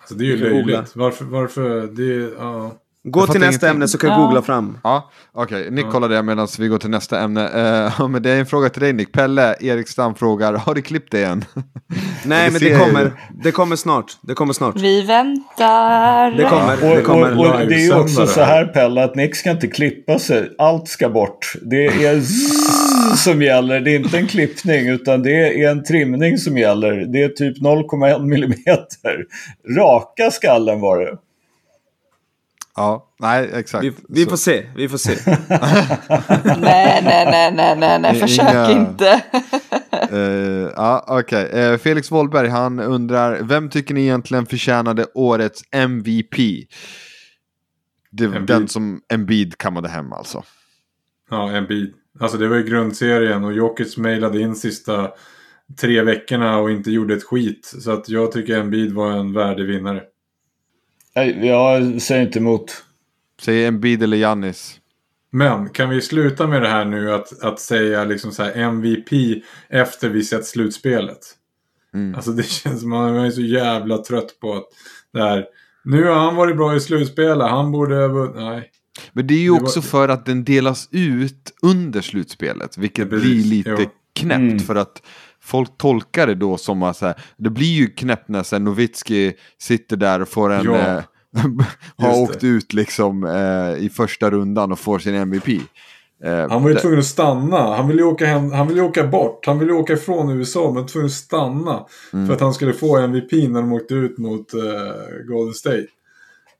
Alltså, 0.00 0.14
det 0.14 0.24
är 0.24 0.26
ju 0.26 0.36
löjligt. 0.36 0.96
Varför? 0.96 1.24
varför 1.24 1.86
det 1.86 2.14
är, 2.14 2.34
ja. 2.38 2.72
Gå 3.04 3.26
till 3.26 3.40
nästa 3.40 3.46
ingenting. 3.46 3.68
ämne 3.70 3.88
så 3.88 3.98
kan 3.98 4.10
jag 4.10 4.18
Ja. 4.18 4.22
googla 4.24 4.42
fram. 4.42 4.78
Ja, 4.84 5.10
okej. 5.32 5.70
Nick 5.70 5.90
kollar 5.90 6.08
det 6.08 6.22
medan 6.22 6.48
vi 6.58 6.68
går 6.68 6.78
till 6.78 6.90
nästa 6.90 7.20
ämne. 7.20 7.48
Eh, 7.98 8.08
men 8.08 8.22
det 8.22 8.30
är 8.30 8.38
en 8.40 8.46
fråga 8.46 8.68
till 8.68 8.82
dig 8.82 8.92
Nick. 8.92 9.12
Pelle 9.12 9.56
Erikstam 9.60 10.14
frågar, 10.14 10.52
har 10.52 10.74
du 10.74 10.82
klippt 10.82 11.12
det 11.12 11.24
än? 11.24 11.44
Nej, 12.24 12.50
men 12.50 12.60
det 12.60 12.78
kommer. 12.78 13.12
Det 13.44 13.52
kommer 13.52 13.76
snart. 13.76 14.12
Det 14.22 14.34
kommer 14.34 14.52
snart. 14.52 14.76
Vi 14.76 15.02
väntar. 15.02 16.30
Det 16.30 16.44
kommer. 16.44 16.90
Och, 16.90 16.96
Det 16.96 17.02
kommer. 17.02 17.38
och, 17.38 17.46
och 17.60 17.66
det 17.66 17.74
är 17.74 17.78
ju 17.86 17.94
också 17.94 18.26
så 18.26 18.40
här 18.42 18.64
Pelle 18.66 19.04
att 19.04 19.14
Nick 19.14 19.36
ska 19.36 19.50
inte 19.50 19.66
klippa 19.68 20.18
sig. 20.18 20.50
Allt 20.58 20.88
ska 20.88 21.08
bort. 21.08 21.52
Det 21.62 21.86
är 21.86 22.20
zzz 22.20 23.22
som 23.24 23.42
gäller. 23.42 23.80
Det 23.80 23.90
är 23.90 23.96
inte 23.96 24.18
en 24.18 24.26
klippning 24.26 24.88
utan 24.88 25.22
det 25.22 25.62
är 25.64 25.70
en 25.70 25.84
trimning 25.84 26.38
som 26.38 26.58
gäller. 26.58 26.92
Det 27.12 27.22
är 27.22 27.28
typ 27.28 27.58
0,1 27.58 28.26
millimeter. 28.26 29.24
Raka 29.76 30.30
skallen 30.30 30.80
var 30.80 30.98
det. 31.00 31.16
Ja, 32.76 33.14
nej 33.20 33.50
exakt. 33.54 33.84
Vi, 33.84 33.92
vi 34.08 34.26
får 34.26 34.36
se, 34.36 34.66
vi 34.76 34.88
får 34.88 34.98
se. 34.98 35.16
Nej, 36.60 37.02
nej, 37.04 37.24
nej, 37.30 37.52
nej, 37.54 37.76
nej, 37.76 37.98
nej, 38.00 38.20
försök 38.20 38.48
inga- 38.50 38.70
inte. 38.72 39.22
Eh, 40.10 40.72
ja, 40.76 41.04
okej. 41.08 41.44
Eh, 41.52 41.78
Felix 41.78 42.10
Wollberg, 42.10 42.48
han 42.48 42.80
undrar, 42.80 43.42
vem 43.42 43.68
tycker 43.70 43.94
ni 43.94 44.00
egentligen 44.02 44.46
förtjänade 44.46 45.06
årets 45.14 45.62
MVP? 45.72 46.36
Det, 48.10 48.24
Embiid. 48.24 48.46
den 48.46 48.68
som 48.68 49.00
Embiid 49.12 49.58
kammade 49.58 49.88
hem 49.88 50.12
alltså. 50.12 50.42
Ja, 51.30 51.50
en 51.50 51.66
bit. 51.66 51.94
Alltså 52.20 52.38
det 52.38 52.48
var 52.48 52.56
ju 52.56 52.62
grundserien 52.62 53.44
och 53.44 53.52
Jokic 53.52 53.96
mejlade 53.96 54.40
in 54.40 54.56
sista 54.56 55.10
tre 55.80 56.02
veckorna 56.02 56.58
och 56.58 56.70
inte 56.70 56.90
gjorde 56.90 57.14
ett 57.14 57.24
skit. 57.24 57.72
Så 57.78 57.90
att 57.92 58.08
jag 58.08 58.32
tycker 58.32 58.58
Embiid 58.60 58.92
var 58.92 59.10
en 59.12 59.32
värdig 59.32 59.66
vinnare. 59.66 60.02
Nej, 61.26 61.46
Jag 61.46 62.02
säger 62.02 62.22
inte 62.22 62.38
emot. 62.38 62.84
Säg 63.42 63.64
Embiid 63.66 64.02
eller 64.02 64.16
Giannis. 64.16 64.76
Men 65.32 65.68
kan 65.68 65.90
vi 65.90 66.00
sluta 66.00 66.46
med 66.46 66.62
det 66.62 66.68
här 66.68 66.84
nu 66.84 67.12
att, 67.12 67.42
att 67.42 67.60
säga 67.60 68.04
liksom 68.04 68.32
så 68.32 68.42
här 68.42 68.52
MVP 68.56 69.42
efter 69.68 70.08
vi 70.08 70.24
sett 70.24 70.46
slutspelet? 70.46 71.18
Mm. 71.94 72.14
Alltså 72.14 72.30
det 72.30 72.42
känns 72.48 72.80
som 72.80 72.90
man 72.90 73.16
är 73.16 73.30
så 73.30 73.40
jävla 73.40 73.98
trött 73.98 74.40
på 74.40 74.54
att 74.54 74.64
det 75.12 75.22
här. 75.22 75.44
Nu 75.84 76.04
har 76.06 76.14
han 76.14 76.36
varit 76.36 76.56
bra 76.56 76.76
i 76.76 76.80
slutspelet, 76.80 77.48
han 77.50 77.72
borde 77.72 77.94
ha. 77.96 78.32
Nej. 78.50 78.70
Men 79.12 79.26
det 79.26 79.34
är 79.34 79.38
ju 79.38 79.44
Det 79.44 79.50
var- 79.50 79.60
också 79.62 79.82
för 79.82 80.08
att 80.08 80.26
den 80.26 80.44
delas 80.44 80.88
ut 80.90 81.52
under 81.62 82.00
slutspelet. 82.00 82.78
Vilket 82.78 83.12
Ja, 83.12 83.18
blir 83.18 83.44
lite 83.44 83.70
Jo. 83.78 83.90
knäppt. 84.14 84.38
Mm. 84.40 84.58
För 84.58 84.74
att 84.74 85.02
folk 85.50 85.78
tolkar 85.78 86.26
det 86.26 86.34
då 86.34 86.56
som 86.56 86.82
att 86.82 86.96
så 86.96 87.06
här, 87.06 87.14
det 87.36 87.50
blir 87.50 87.66
ju 87.72 87.86
knäppt 87.86 88.28
när 88.28 88.58
Nowitzki 88.58 89.32
sitter 89.58 89.96
där 89.96 90.22
och 90.22 90.28
får 90.28 90.50
en... 90.52 90.64
Ja. 90.64 90.76
Eh, 90.76 91.02
har 91.96 92.22
åkt 92.22 92.40
det. 92.40 92.46
ut 92.46 92.72
liksom 92.72 93.24
eh, 93.24 93.84
i 93.84 93.90
första 93.94 94.30
rundan 94.30 94.72
och 94.72 94.78
får 94.78 94.98
sin 94.98 95.14
MVP. 95.14 95.48
Eh, 96.24 96.48
Han 96.50 96.62
var 96.62 96.68
ju 96.70 96.74
det- 96.74 96.80
tvungen 96.80 96.98
att 96.98 97.04
stanna. 97.04 97.76
Han 97.76 97.88
ville 97.88 98.02
ju 98.02 98.08
åka, 98.08 98.26
hem, 98.26 98.52
han 98.52 98.68
ville 98.68 98.80
åka 98.82 99.06
bort. 99.06 99.46
Han 99.46 99.58
ville 99.58 99.72
åka 99.72 99.92
ifrån 99.92 100.30
USA 100.38 100.72
men 100.74 100.86
tvungen 100.86 101.06
att 101.06 101.12
stanna. 101.12 101.86
Mm. 102.12 102.26
För 102.26 102.34
att 102.34 102.40
han 102.40 102.54
skulle 102.54 102.72
få 102.72 102.96
MVP 102.98 103.32
när 103.48 103.60
de 103.60 103.72
åkte 103.72 103.94
ut 103.94 104.18
mot 104.18 104.54
eh, 104.54 104.60
Golden 105.28 105.54
State. 105.54 105.76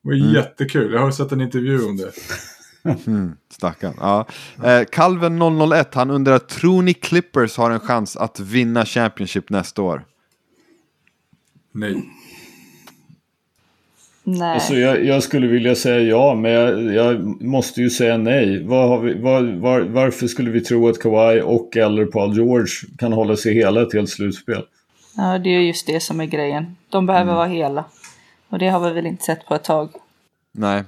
Det 0.02 0.08
var 0.08 0.14
Mm. 0.14 0.34
jättekul. 0.34 0.92
Jag 0.92 1.00
har 1.00 1.10
sett 1.10 1.32
en 1.32 1.40
intervju 1.40 1.84
om 1.84 1.96
det. 1.96 2.10
Mm, 2.84 3.36
stackarn. 3.48 3.94
Ja. 4.00 4.26
Eh, 4.64 4.84
Calven 4.92 5.38
001, 5.72 5.94
han 5.94 6.10
undrar, 6.10 6.38
tror 6.38 6.82
ni 6.82 6.94
Clippers 6.94 7.56
har 7.56 7.70
en 7.70 7.80
chans 7.80 8.16
att 8.16 8.40
vinna 8.40 8.84
Championship 8.84 9.50
nästa 9.50 9.82
år? 9.82 10.04
Nej. 11.72 12.02
Nej. 14.24 14.54
Alltså 14.54 14.74
jag, 14.74 15.04
jag 15.04 15.22
skulle 15.22 15.46
vilja 15.46 15.74
säga 15.74 16.00
ja, 16.00 16.34
men 16.34 16.52
jag, 16.52 16.94
jag 16.94 17.42
måste 17.42 17.80
ju 17.80 17.90
säga 17.90 18.16
nej. 18.16 18.64
Vad 18.64 18.88
har 18.88 18.98
vi, 19.00 19.14
vad, 19.14 19.44
var, 19.44 19.80
varför 19.80 20.26
skulle 20.26 20.50
vi 20.50 20.60
tro 20.60 20.88
att 20.88 20.98
Kawhi 20.98 21.40
och 21.40 21.76
eller 21.76 22.06
Paul 22.06 22.34
George 22.34 22.72
kan 22.98 23.12
hålla 23.12 23.36
sig 23.36 23.54
hela 23.54 23.82
ett 23.82 23.92
helt 23.92 24.10
slutspel? 24.10 24.62
Ja, 25.16 25.38
det 25.38 25.50
är 25.50 25.60
just 25.60 25.86
det 25.86 26.00
som 26.00 26.20
är 26.20 26.26
grejen. 26.26 26.76
De 26.88 27.06
behöver 27.06 27.34
vara 27.34 27.46
hela. 27.46 27.84
Och 28.48 28.58
det 28.58 28.68
har 28.68 28.80
vi 28.80 28.94
väl 28.94 29.06
inte 29.06 29.24
sett 29.24 29.46
på 29.46 29.54
ett 29.54 29.64
tag. 29.64 29.90
Nej, 30.52 30.84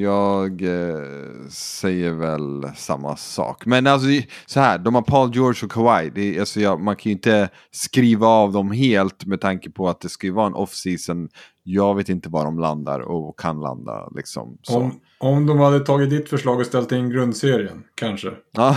jag 0.00 0.62
eh, 0.62 1.48
säger 1.50 2.12
väl 2.12 2.70
samma 2.76 3.16
sak. 3.16 3.66
Men 3.66 3.86
alltså 3.86 4.08
så 4.46 4.60
här, 4.60 4.78
de 4.78 4.94
har 4.94 5.02
Paul 5.02 5.34
George 5.34 5.64
och 5.64 5.72
Kawhi. 5.72 6.10
Det 6.14 6.36
är, 6.36 6.40
alltså, 6.40 6.60
jag, 6.60 6.80
man 6.80 6.96
kan 6.96 7.10
ju 7.10 7.12
inte 7.12 7.48
skriva 7.70 8.26
av 8.26 8.52
dem 8.52 8.70
helt 8.70 9.26
med 9.26 9.40
tanke 9.40 9.70
på 9.70 9.88
att 9.88 10.00
det 10.00 10.08
ska 10.08 10.26
ju 10.26 10.32
vara 10.32 10.46
en 10.46 10.54
off-season. 10.54 11.28
Jag 11.62 11.94
vet 11.94 12.08
inte 12.08 12.28
var 12.28 12.44
de 12.44 12.58
landar 12.58 13.00
och 13.00 13.38
kan 13.38 13.60
landa 13.60 14.08
liksom. 14.16 14.58
Så. 14.62 14.78
Om, 14.78 15.00
om 15.18 15.46
de 15.46 15.58
hade 15.58 15.80
tagit 15.80 16.10
ditt 16.10 16.28
förslag 16.28 16.60
och 16.60 16.66
ställt 16.66 16.92
in 16.92 17.10
grundserien, 17.10 17.82
kanske. 17.94 18.30
Ja, 18.52 18.76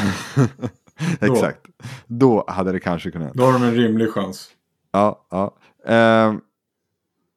exakt. 1.20 1.62
Då 2.08 2.46
hade 2.48 2.72
det 2.72 2.80
kanske 2.80 3.12
kunnat. 3.12 3.34
Då 3.34 3.44
har 3.44 3.54
de 3.54 3.64
en 3.64 3.76
rimlig 3.76 4.10
chans. 4.10 4.50
Ja, 4.92 5.28
ja. 5.30 5.56
Eh, 5.88 6.34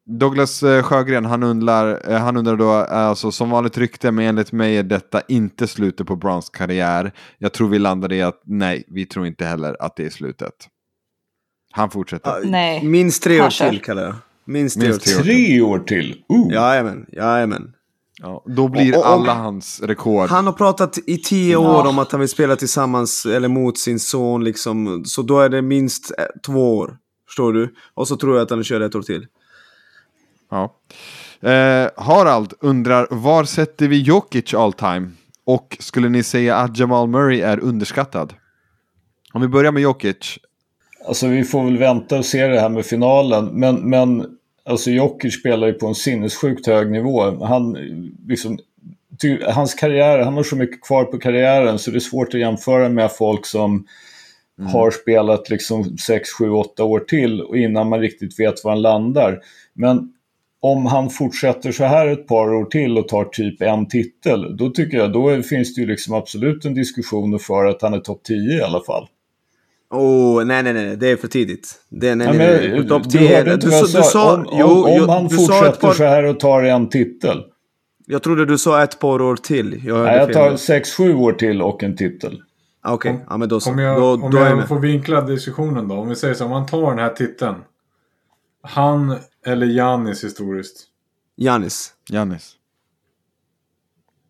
Douglas 0.07 0.63
eh, 0.63 0.83
Sjögren, 0.83 1.25
han 1.25 1.43
undrar, 1.43 2.11
eh, 2.13 2.19
han 2.19 2.37
undrar 2.37 2.57
då, 2.57 2.71
alltså 2.73 3.33
som 3.33 3.51
vanligt 3.51 3.79
rykte, 3.79 4.11
men 4.11 4.25
enligt 4.25 4.53
mig 4.53 4.77
är 4.77 4.83
detta 4.83 5.21
inte 5.29 5.67
slutet 5.67 6.07
på 6.07 6.17
Browns 6.17 6.51
karriär. 6.51 7.13
Jag 7.39 7.53
tror 7.53 7.69
vi 7.69 7.79
landade 7.79 8.17
i 8.17 8.23
att 8.23 8.43
nej, 8.45 8.85
vi 8.89 9.07
tror 9.07 9.27
inte 9.27 9.45
heller 9.45 9.77
att 9.83 9.97
det 9.97 10.07
är 10.07 10.11
slutet. 10.11 10.53
Han 11.73 11.91
fortsätter. 11.91 12.41
Nej. 12.45 12.85
Minst 12.85 13.23
tre 13.23 13.41
år 13.41 13.71
till 13.71 13.81
kallar 13.83 14.03
jag. 14.03 14.15
Minst 14.45 14.81
tre 14.81 14.89
Minst 14.89 15.07
år 15.09 15.13
tre 15.13 15.23
till. 15.23 15.33
år. 15.33 15.35
Tre 15.35 15.61
år 15.61 15.79
till! 15.79 16.23
Uh. 16.33 16.53
Jajamän, 16.55 17.07
jajamän. 17.13 17.73
Ja, 18.23 18.45
då 18.47 18.69
blir 18.69 18.93
Och- 18.97 18.99
och- 19.01 19.07
alla 19.09 19.35
hans 19.35 19.81
rekord. 19.83 20.29
Han 20.29 20.47
har 20.47 20.53
pratat 20.53 20.99
i 21.07 21.19
tio 21.19 21.57
år 21.57 21.87
om 21.87 21.99
att 21.99 22.13
han 22.13 22.21
vill 22.21 22.29
spela 22.29 22.57
tillsammans 22.57 23.27
eller 23.27 23.49
mot 23.49 23.79
sin 23.79 24.01
son 24.01 24.45
liksom. 24.45 25.03
Så 25.05 25.23
då 25.23 25.41
är 25.41 25.49
det 25.49 25.63
minst 25.63 26.11
eh, 26.19 26.25
två 26.47 26.77
år. 26.79 26.97
Förstår 27.29 27.53
du? 27.53 27.75
Och 27.95 28.09
så 28.09 28.17
tror 28.17 28.37
jag 28.37 28.43
att 28.43 28.51
han 28.51 28.65
kör 28.65 28.81
ett 28.81 28.95
år 28.95 29.03
till. 29.03 29.27
Ja. 30.57 30.75
Eh, 31.51 31.91
Harald 31.97 32.53
undrar, 32.61 33.07
var 33.11 33.45
sätter 33.45 33.89
vi 33.89 34.03
Jokic 34.03 34.55
all 34.55 34.73
time? 34.73 35.11
Och 35.45 35.77
skulle 35.81 36.09
ni 36.09 36.23
säga 36.23 36.57
att 36.57 36.79
Jamal 36.79 37.09
Murray 37.09 37.41
är 37.41 37.61
underskattad? 37.61 38.35
Om 39.33 39.43
vi 39.43 39.49
börjar 39.49 39.73
med 39.73 39.83
Jokic. 39.83 40.39
Alltså 41.07 41.27
vi 41.27 41.45
får 41.45 41.65
väl 41.65 41.79
vänta 41.79 42.19
och 42.19 42.25
se 42.25 42.47
det 42.47 42.61
här 42.61 42.69
med 42.69 42.87
finalen. 42.87 43.45
Men, 43.45 43.91
men 43.91 44.27
alltså 44.65 44.91
Jokic 44.91 45.41
spelar 45.41 45.67
ju 45.67 45.73
på 45.73 45.87
en 45.87 45.95
sinnessjukt 45.95 46.67
hög 46.67 46.91
nivå. 46.91 47.45
Han, 47.45 47.73
liksom, 48.27 48.59
ty, 49.21 49.39
hans 49.45 49.75
karriär, 49.75 50.19
han 50.19 50.35
har 50.35 50.43
så 50.43 50.57
mycket 50.57 50.83
kvar 50.83 51.05
på 51.05 51.19
karriären 51.19 51.79
så 51.79 51.91
det 51.91 51.99
är 51.99 52.01
svårt 52.01 52.35
att 52.35 52.41
jämföra 52.41 52.89
med 52.89 53.13
folk 53.13 53.47
som 53.47 53.87
har 54.65 54.91
spelat 54.91 55.51
liksom 55.51 55.99
6, 55.99 56.31
7, 56.31 56.51
8 56.51 56.85
år 56.85 57.01
till 57.01 57.43
och 57.43 57.57
innan 57.57 57.89
man 57.89 58.01
riktigt 58.01 58.41
vet 58.41 58.65
var 58.65 58.71
han 58.71 58.83
landar. 58.83 59.41
Men 59.75 60.13
om 60.73 60.87
han 60.87 61.11
fortsätter 61.11 61.73
så 61.73 61.85
här 61.85 62.07
ett 62.07 62.27
par 62.27 62.55
år 62.55 62.65
till 62.65 62.99
och 62.99 63.09
tar 63.09 63.25
typ 63.25 63.63
en 63.63 63.89
titel, 63.89 64.57
då 64.57 64.71
tycker 64.71 64.99
jag 64.99 65.13
då 65.13 65.43
finns 65.43 65.75
det 65.75 65.81
ju 65.81 65.87
liksom 65.87 66.15
absolut 66.15 66.65
en 66.65 66.75
diskussion 66.75 67.39
för 67.39 67.65
att 67.65 67.83
han 67.83 67.95
är 67.95 67.99
topp 68.01 68.21
10 68.25 68.59
i 68.59 68.63
alla 68.63 68.81
fall. 68.81 69.09
Åh, 69.93 70.45
nej, 70.45 70.63
nej, 70.63 70.73
nej, 70.73 70.97
det 70.97 71.11
är 71.11 71.17
för 71.17 71.29
tidigt. 71.29 71.75
Det, 71.89 72.15
nej, 72.15 72.27
Ja, 72.27 72.33
nej, 72.33 72.71
nej. 72.71 72.89
Topp 72.89 73.03
du 73.05 73.19
10. 73.19 73.37
hörde 73.37 73.55
inte 73.55 73.67
vad 73.67 73.79
jag 73.79 73.89
sa- 73.89 74.03
sa. 74.03 74.35
om, 74.35 74.47
jo, 74.53 74.67
om, 74.67 74.95
jo, 74.97 75.03
om 75.03 75.09
han 75.09 75.29
du 75.29 75.37
fortsätter 75.37 75.81
par, 75.81 75.93
så 75.93 76.05
här 76.05 76.25
och 76.25 76.41
tar 76.41 76.63
en 76.63 76.89
titel. 76.89 77.43
Jag 78.07 78.23
trodde 78.23 78.47
du 78.47 78.59
sa 78.59 78.83
ett 78.83 78.99
par 78.99 79.23
år 79.23 79.37
till. 79.37 79.83
Jag 79.87 80.05
Nej, 80.05 80.17
jag 80.17 80.33
tar 80.33 80.51
6-7 80.51 81.15
år 81.15 81.33
till 81.33 81.63
och 81.63 81.83
en 81.83 81.97
titel. 81.97 82.43
Ah, 82.83 82.93
Okej, 82.95 83.25
ja 83.29 83.37
men 83.37 83.49
då 83.49 83.61
så. 83.61 83.71
Om 83.71 83.79
jag, 83.79 84.01
då, 84.01 84.25
om 84.25 84.31
då 84.31 84.39
är 84.39 84.51
jag 84.51 84.59
jag 84.59 84.69
får 84.69 84.79
vinkla 84.81 85.21
diskussionen 85.21 85.89
då. 85.89 85.95
Om 85.95 86.09
vi 86.09 86.17
säger 86.17 86.35
så, 86.35 86.45
om 86.45 86.51
man 86.51 86.67
tar 86.67 86.91
den 86.91 86.99
här 86.99 87.09
titeln. 87.09 87.55
Han 88.63 89.17
eller 89.47 89.67
Janis 89.67 90.25
historiskt. 90.25 90.87
Janis. 91.37 91.93
Giannis. 92.09 92.53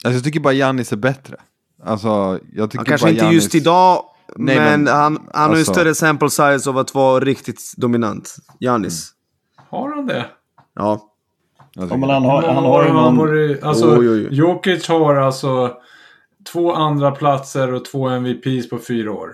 Alltså 0.05 0.17
jag 0.17 0.25
tycker 0.25 0.41
bara 0.41 0.53
Giannis 0.53 0.93
är 0.93 0.97
bättre. 0.97 1.37
Alltså 1.85 2.41
jag 2.53 2.71
tycker 2.71 2.79
Han 2.79 2.85
kanske 2.85 3.05
bara 3.05 3.11
inte 3.11 3.25
Giannis... 3.25 3.43
just 3.43 3.55
idag, 3.55 4.05
Nej, 4.37 4.57
men, 4.57 4.83
men, 4.83 4.95
han, 4.95 5.29
han 5.35 5.49
har 5.49 5.57
ju 5.57 5.59
alltså- 5.59 5.73
större 5.73 5.95
sample 5.95 6.31
size 6.31 6.71
av 6.71 6.79
att 6.79 6.95
vara 6.95 7.25
riktigt 7.25 7.73
dominant. 7.77 8.37
Janis. 8.61 9.13
Har 9.57 9.95
han 9.95 10.07
det? 10.07 10.27
Ja. 10.75 11.13
Ja, 11.73 11.97
men 11.97 12.11
han 12.11 12.23
har, 12.23 12.43
han 12.43 12.65
har 12.65 12.85
han 12.85 12.95
någon... 12.95 13.17
varit, 13.17 13.63
alltså, 13.63 13.99
Oj, 13.99 14.09
oj, 14.09 14.27
oj. 14.27 14.29
Jokic 14.31 14.89
har 14.89 15.15
alltså 15.17 15.77
två 16.53 16.73
andra 16.73 17.11
platser 17.11 17.73
och 17.73 17.85
två 17.85 18.09
MVPs 18.09 18.69
på 18.71 18.79
fyra 18.79 19.13
år. 19.13 19.33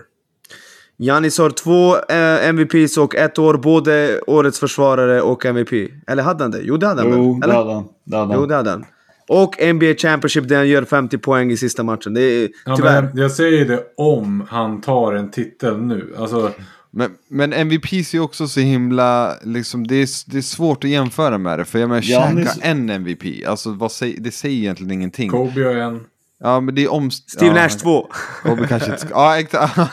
Janis 0.97 1.37
har 1.37 1.49
två 1.49 1.95
eh, 1.97 2.47
MVPs 2.49 2.97
och 2.97 3.15
ett 3.15 3.39
år 3.39 3.53
både 3.57 4.21
årets 4.27 4.59
försvarare 4.59 5.21
och 5.21 5.45
MVP. 5.45 5.71
Eller 6.07 6.23
hade 6.23 6.43
han 6.43 6.51
det? 6.51 6.59
Jo, 6.63 6.77
det 6.77 6.87
hade 6.87 7.01
han 7.01 7.11
Jo, 7.11 7.39
det 7.41 7.53
hade 7.53 7.73
han. 7.73 7.85
Det 8.03 8.17
hade 8.17 8.33
Jo, 8.33 8.39
han. 8.39 8.49
det 8.49 8.55
hade 8.55 8.69
han. 8.69 8.85
Och 9.27 9.55
NBA 9.75 9.93
Championship 9.97 10.47
där 10.49 10.55
han 10.55 10.69
gör 10.69 10.83
50 10.83 11.17
poäng 11.17 11.51
i 11.51 11.57
sista 11.57 11.83
matchen. 11.83 12.13
Det 12.13 12.21
är 12.21 12.49
Ja, 12.65 12.75
tyvärr. 12.75 13.11
jag 13.15 13.31
säger 13.31 13.65
det 13.65 13.83
om 13.97 14.43
han 14.49 14.81
tar 14.81 15.13
en 15.13 15.31
titel 15.31 15.77
nu. 15.81 16.13
Alltså, 16.17 16.51
Men, 16.91 17.11
men 17.29 17.53
MVPs 17.53 18.13
är 18.13 18.19
också 18.19 18.47
så 18.47 18.59
himla, 18.59 19.33
liksom, 19.43 19.87
det, 19.87 19.95
är, 19.95 20.31
det 20.31 20.37
är 20.37 20.41
svårt 20.41 20.83
att 20.83 20.89
jämföra 20.89 21.37
med 21.37 21.59
det. 21.59 21.65
För 21.65 21.79
jag 21.79 21.89
menar, 21.89 22.01
Giannis- 22.01 22.55
käka 22.55 22.67
en 22.67 22.89
MVP, 22.89 23.23
alltså 23.47 23.71
vad 23.71 23.91
säger, 23.91 24.19
det 24.21 24.31
säger 24.31 24.57
egentligen 24.57 24.91
ingenting. 24.91 25.29
Kobe 25.29 25.63
har 25.65 25.75
en. 25.75 25.99
Ja, 26.39 26.59
men 26.59 26.75
det 26.75 26.83
är 26.83 26.91
om... 26.91 27.11
Steve 27.11 27.45
ja, 27.47 27.53
Nash 27.63 27.69
2. 27.77 28.07
Kobe 28.43 28.67
kanske 28.67 28.89
inte 28.91 29.01
ska... 29.01 29.09
Ja, 29.13 29.39
exakt. 29.39 29.79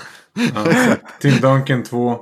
Ja. 0.55 0.65
Tim 1.21 1.41
Duncan 1.41 1.83
två. 1.83 2.17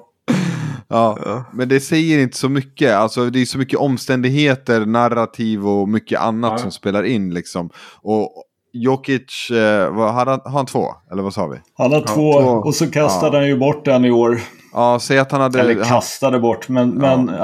ja. 0.89 1.45
Men 1.53 1.69
det 1.69 1.81
säger 1.81 2.19
inte 2.19 2.37
så 2.37 2.49
mycket. 2.49 2.95
Alltså, 2.95 3.31
det 3.31 3.41
är 3.41 3.45
så 3.47 3.59
mycket 3.59 3.79
omständigheter, 3.79 4.87
narrativ 4.87 5.67
och 5.69 5.89
mycket 5.89 6.21
annat 6.21 6.53
Ja. 6.53 6.59
som 6.59 6.71
spelar 6.71 7.03
in. 7.03 7.35
Liksom. 7.35 7.71
Och 8.03 8.45
Jokic, 8.73 9.51
eh, 9.51 9.95
vad, 9.95 10.13
hade 10.15 10.31
han, 10.31 10.41
har 10.45 10.51
han 10.53 10.67
två? 10.67 10.87
Eller 11.13 11.23
vad 11.23 11.35
sa 11.35 11.47
vi? 11.47 11.57
Han 11.75 11.93
har 11.93 12.01
två 12.01 12.33
två. 12.41 12.49
och 12.49 12.75
så 12.75 12.91
kastade 12.91 13.37
Ja. 13.37 13.41
han 13.41 13.49
ju 13.49 13.59
bort 13.59 13.85
den 13.85 14.05
i 14.05 14.11
år. 14.11 14.41
Ja, 14.73 14.99
säg 15.01 15.19
att 15.19 15.33
han 15.33 15.41
hade... 15.41 15.61
Eller 15.61 15.85
kastade 15.85 16.39
bort, 16.41 16.69
men, 16.69 16.91
men 16.91 17.29
eh, 17.29 17.37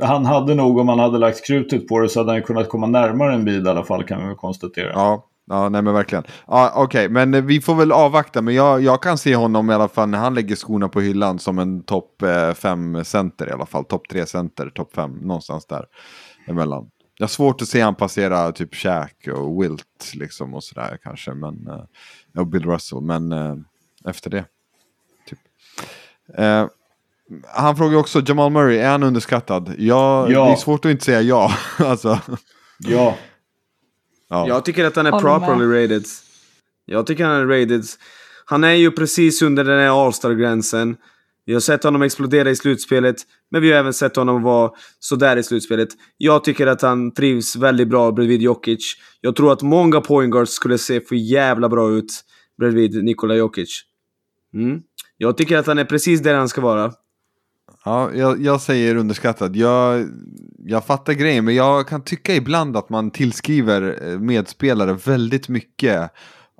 han 0.00 0.26
hade 0.26 0.54
nog 0.54 0.78
om 0.78 0.88
han 0.88 0.98
hade 0.98 1.18
lagt 1.18 1.46
krutet 1.46 1.88
på 1.88 1.98
det 1.98 2.08
så 2.08 2.20
hade 2.20 2.32
han 2.32 2.42
kunnat 2.42 2.68
komma 2.68 2.86
närmare 2.86 3.34
en 3.34 3.44
bid 3.44 3.66
i 3.66 3.68
alla 3.68 3.84
fall 3.84 4.04
kan 4.04 4.28
vi 4.28 4.34
konstatera. 4.34 4.90
Ja, 4.94 5.24
ja 5.46 5.68
nej 5.68 5.82
men 5.82 5.94
verkligen. 5.94 6.24
Ja, 6.46 6.72
Okej, 6.76 7.08
men 7.08 7.34
eh, 7.34 7.42
vi 7.42 7.60
får 7.60 7.74
väl 7.74 7.92
avvakta. 7.92 8.42
Men 8.42 8.54
jag, 8.54 8.82
jag 8.82 9.02
kan 9.02 9.18
se 9.18 9.36
honom 9.36 9.70
i 9.70 9.74
alla 9.74 9.88
fall 9.88 10.08
när 10.08 10.18
han 10.18 10.34
lägger 10.34 10.56
skorna 10.56 10.88
på 10.88 11.00
hyllan 11.00 11.38
som 11.38 11.58
en 11.58 11.82
topp 11.82 12.22
5 12.54 13.04
center 13.04 13.48
i 13.48 13.52
alla 13.52 13.66
fall. 13.66 13.84
Topp 13.84 14.08
3 14.10 14.26
center, 14.26 14.70
topp 14.74 14.92
5, 14.94 15.10
någonstans 15.12 15.66
där 15.66 15.86
emellan. 16.46 16.90
Jag 17.18 17.24
har 17.24 17.28
svårt 17.28 17.62
att 17.62 17.68
se 17.68 17.80
han 17.80 17.94
passera 17.94 18.52
typ 18.52 18.74
Shaq 18.74 19.28
och 19.34 19.62
Wilt 19.62 20.12
liksom 20.14 20.54
och 20.54 20.64
sådär 20.64 20.98
kanske. 21.02 21.34
Men, 21.34 21.66
eh, 21.68 22.40
och 22.40 22.46
Bill 22.46 22.64
Russell, 22.64 23.00
men 23.00 23.32
eh, 23.32 23.54
efter 24.04 24.30
det. 24.30 24.44
Typ. 25.28 25.38
Eh, 26.38 26.66
han 27.54 27.76
frågar 27.76 27.98
också 27.98 28.22
Jamal 28.26 28.52
Murray, 28.52 28.78
är 28.78 28.90
han 28.90 29.02
underskattad? 29.02 29.74
Ja, 29.78 30.30
Ja. 30.30 30.44
det 30.44 30.50
är 30.52 30.56
svårt 30.56 30.84
att 30.84 30.90
inte 30.90 31.04
säga 31.04 31.20
ja. 31.20 31.52
alltså, 31.78 32.20
Ja, 32.78 33.14
ja. 34.30 34.48
Jag 34.48 34.64
tycker 34.64 34.84
att 34.84 34.96
han 34.96 35.06
är 35.06 35.10
Håller 35.10 35.38
med. 35.38 35.48
properly 35.48 35.84
rated. 35.84 36.04
Jag 36.84 37.06
tycker 37.06 37.24
han 37.24 37.36
är 37.36 37.46
rated. 37.46 37.84
Han 38.44 38.64
är 38.64 38.72
ju 38.72 38.90
precis 38.90 39.42
under 39.42 39.64
den 39.64 39.78
här 39.78 40.06
All-star-gränsen. 40.06 40.96
Vi 41.46 41.52
har 41.52 41.60
sett 41.60 41.84
honom 41.84 42.02
explodera 42.02 42.50
i 42.50 42.56
slutspelet, 42.56 43.16
men 43.50 43.62
vi 43.62 43.72
har 43.72 43.78
även 43.78 43.92
sett 43.92 44.16
honom 44.16 44.42
vara 44.42 44.70
sådär 44.98 45.36
i 45.36 45.42
slutspelet. 45.42 45.88
Jag 46.16 46.44
tycker 46.44 46.66
att 46.66 46.82
han 46.82 47.14
trivs 47.14 47.56
väldigt 47.56 47.88
bra 47.88 48.12
bredvid 48.12 48.42
Jokic. 48.42 48.94
Jag 49.20 49.36
tror 49.36 49.52
att 49.52 49.62
många 49.62 50.00
point 50.00 50.32
guards 50.32 50.52
skulle 50.52 50.78
se 50.78 51.00
för 51.00 51.14
jävla 51.14 51.68
bra 51.68 51.90
ut 51.90 52.24
bredvid 52.58 53.04
Nikola 53.04 53.34
Jokic. 53.34 53.82
Mm. 54.54 54.80
Jag 55.16 55.36
tycker 55.36 55.58
att 55.58 55.66
han 55.66 55.78
är 55.78 55.84
precis 55.84 56.20
där 56.20 56.34
han 56.34 56.48
ska 56.48 56.60
vara. 56.60 56.92
Ja, 57.84 58.10
jag, 58.14 58.42
jag 58.42 58.60
säger 58.60 58.96
underskattad. 58.96 59.56
Jag, 59.56 60.08
jag 60.58 60.84
fattar 60.84 61.12
grejen, 61.12 61.44
men 61.44 61.54
jag 61.54 61.88
kan 61.88 62.04
tycka 62.04 62.34
ibland 62.34 62.76
att 62.76 62.90
man 62.90 63.10
tillskriver 63.10 63.98
eh, 64.08 64.18
medspelare 64.18 64.92
väldigt 64.92 65.48
mycket 65.48 66.10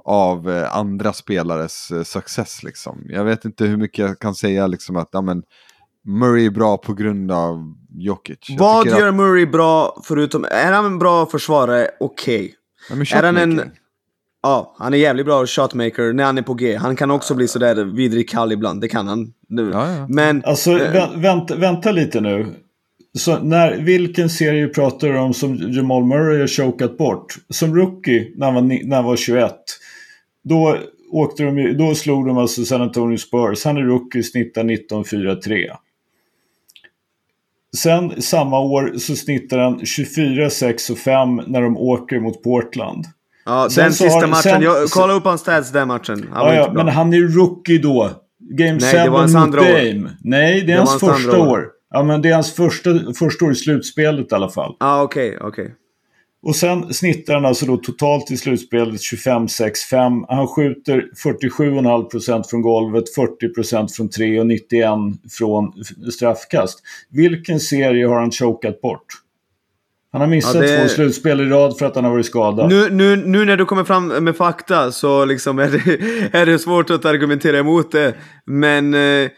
av 0.05 0.51
eh, 0.51 0.77
andra 0.77 1.13
spelares 1.13 1.91
eh, 1.91 2.03
success. 2.03 2.63
Liksom. 2.63 3.03
Jag 3.09 3.25
vet 3.25 3.45
inte 3.45 3.65
hur 3.65 3.77
mycket 3.77 3.99
jag 3.99 4.19
kan 4.19 4.35
säga 4.35 4.67
liksom, 4.67 4.97
att 4.97 5.09
ja, 5.13 5.21
men, 5.21 5.43
Murray 6.05 6.47
är 6.47 6.51
bra 6.51 6.77
på 6.77 6.95
grund 6.95 7.33
av 7.33 7.75
Jokic. 7.91 8.39
Jag 8.49 8.59
Vad 8.59 8.87
gör 8.87 9.09
att- 9.09 9.15
Murray 9.15 9.47
bra 9.47 10.03
förutom... 10.05 10.45
Är 10.45 10.73
han 10.73 10.85
en 10.85 10.99
bra 10.99 11.27
försvarare? 11.27 11.89
Okej. 12.01 12.55
Ja, 12.91 12.97
men 12.97 13.07
Är 13.15 13.23
han 13.23 13.37
en... 13.37 13.71
Ja, 14.43 14.75
han 14.79 14.95
är 14.95 14.99
jävligt 14.99 15.27
bra 15.27 15.47
shotmaker 15.47 16.13
när 16.13 16.25
han 16.25 16.39
är 16.39 16.43
på 16.43 16.55
G. 16.55 16.77
Han 16.77 16.97
kan 16.97 17.11
också 17.11 17.35
bli 17.35 17.49
sådär 17.49 17.85
vidrig 17.85 18.29
kall 18.29 18.53
ibland, 18.53 18.81
det 18.81 18.89
kan 18.89 19.09
han. 19.09 19.33
Nu. 19.49 19.71
Ja, 19.73 19.93
ja. 19.93 20.07
Men... 20.09 20.45
alltså 20.45 20.71
Eh. 20.71 20.93
vä 20.93 21.09
vänta, 21.17 21.57
vänta 21.57 21.93
lite 21.93 22.21
nu. 22.21 22.47
Så 23.19 23.39
när, 23.39 23.77
vilken 23.77 24.31
serie 24.31 24.69
pratar 24.69 25.09
du 25.09 25.19
om 25.19 25.35
som 25.35 25.73
Jamal 25.73 26.05
Murray 26.05 26.41
har 26.41 26.47
chokat 26.47 26.99
bort? 26.99 27.35
Som 27.49 27.77
rookie 27.77 28.33
när 28.37 28.47
han 28.47 28.55
var, 28.55 28.63
när 28.63 28.97
han 28.97 29.05
var 29.05 29.17
21. 29.17 29.55
Då, 30.45 30.77
åkte 31.11 31.43
de, 31.43 31.73
då 31.73 31.95
slog 31.95 32.27
de 32.27 32.39
alltså 32.39 32.65
San 32.65 32.83
Antonio 32.83 33.17
Spurs. 33.17 33.65
Han 33.65 33.77
är 33.77 33.83
rookie, 33.83 34.23
snittar 34.23 34.65
19-4-3. 34.65 35.71
Sen 37.77 38.23
samma 38.23 38.61
år 38.61 38.95
så 38.99 39.17
snittar 39.17 39.59
han 39.59 39.87
24, 39.87 40.51
6 40.51 40.91
och 40.91 40.99
5 40.99 41.43
när 41.47 41.63
de 41.63 41.77
åker 41.77 42.21
mot 42.21 42.43
Portland. 42.43 43.07
Ja, 43.51 43.71
Sen 43.71 43.85
den 43.85 43.93
sista 43.93 44.21
har- 44.21 44.27
matchen. 44.27 44.43
sen- 44.43 44.63
jag, 44.63 44.89
kolla 44.89 45.13
upp 45.13 45.25
hans 45.25 45.41
stats 45.41 45.73
den 45.73 45.89
matchen. 45.89 46.29
Han 46.33 46.47
Ja, 46.47 46.55
ja, 46.55 46.73
men 46.73 46.89
han 46.89 47.13
är 47.15 47.19
rookie 47.21 47.79
då. 47.79 48.11
Game 48.51 48.73
Nej, 48.81 48.93
det 48.93 49.05
7 49.05 49.11
var 49.11 49.19
hans 49.19 49.35
mot. 49.35 49.53
Dame. 49.57 50.11
Nej, 50.25 50.61
det 50.61 50.61
är 50.63 50.67
Det 50.67 50.73
hans 50.77 50.91
hans 51.03 51.13
första 51.15 51.39
år. 51.39 51.47
år. 51.49 51.67
Ja, 51.91 52.03
men 52.03 52.23
det 52.23 52.29
är 52.29 52.35
hans 52.35 52.53
första, 52.55 52.91
första 53.19 53.45
år 53.45 53.53
i 53.53 53.55
slutspelet 53.55 54.33
i 54.33 54.35
alla 54.35 54.49
fall. 54.49 54.77
Ja, 54.81 55.03
okej, 55.03 55.39
okej. 55.41 55.75
Och 56.43 56.57
sen 56.57 56.95
snittar 56.95 57.35
han 57.35 57.45
alltså 57.45 57.67
då 57.67 57.77
totalt 57.77 58.31
i 58.31 58.37
slutspelet 58.37 59.01
25-6-5. 59.01 60.25
Han 60.29 60.47
skjuter 60.47 61.05
47,5% 61.25 62.43
från 62.51 62.63
golvet, 62.63 63.05
40% 63.17 63.89
från 63.97 64.09
tre 64.09 64.41
och 64.41 64.47
91% 64.47 65.19
från 65.31 65.73
straffkast. 66.13 66.79
Vilken 67.11 67.61
serie 67.61 68.07
har 68.07 68.21
han 68.21 68.31
chokat 68.31 68.81
bort? 68.81 69.05
Han 70.13 70.21
har 70.21 70.29
missat 70.29 70.55
Ja, 70.55 70.61
det- 70.61 70.83
två 70.83 70.89
slutspel 70.89 71.41
i 71.41 71.45
rad 71.45 71.79
för 71.79 71.87
att 71.87 71.95
han 71.95 72.05
har 72.05 72.11
varit 72.11 72.27
skadad. 72.27 72.69
Nu, 72.69 72.91
nu, 72.91 73.17
nu 73.17 73.45
när 73.45 73.57
du 73.57 73.65
kommer 73.65 73.85
fram 73.85 74.07
med 74.09 74.37
fakta 74.37 74.93
så 74.93 75.25
liksom 75.25 75.59
är 75.59 75.69
det, 75.71 75.99
är 76.39 76.47
det 76.47 76.59
svårt 76.59 76.91
att 76.91 77.05
argumentera 77.05 77.59
emot 77.59 77.93
det. 77.93 78.15
Men... 78.47 78.95
Eh, 78.95 79.31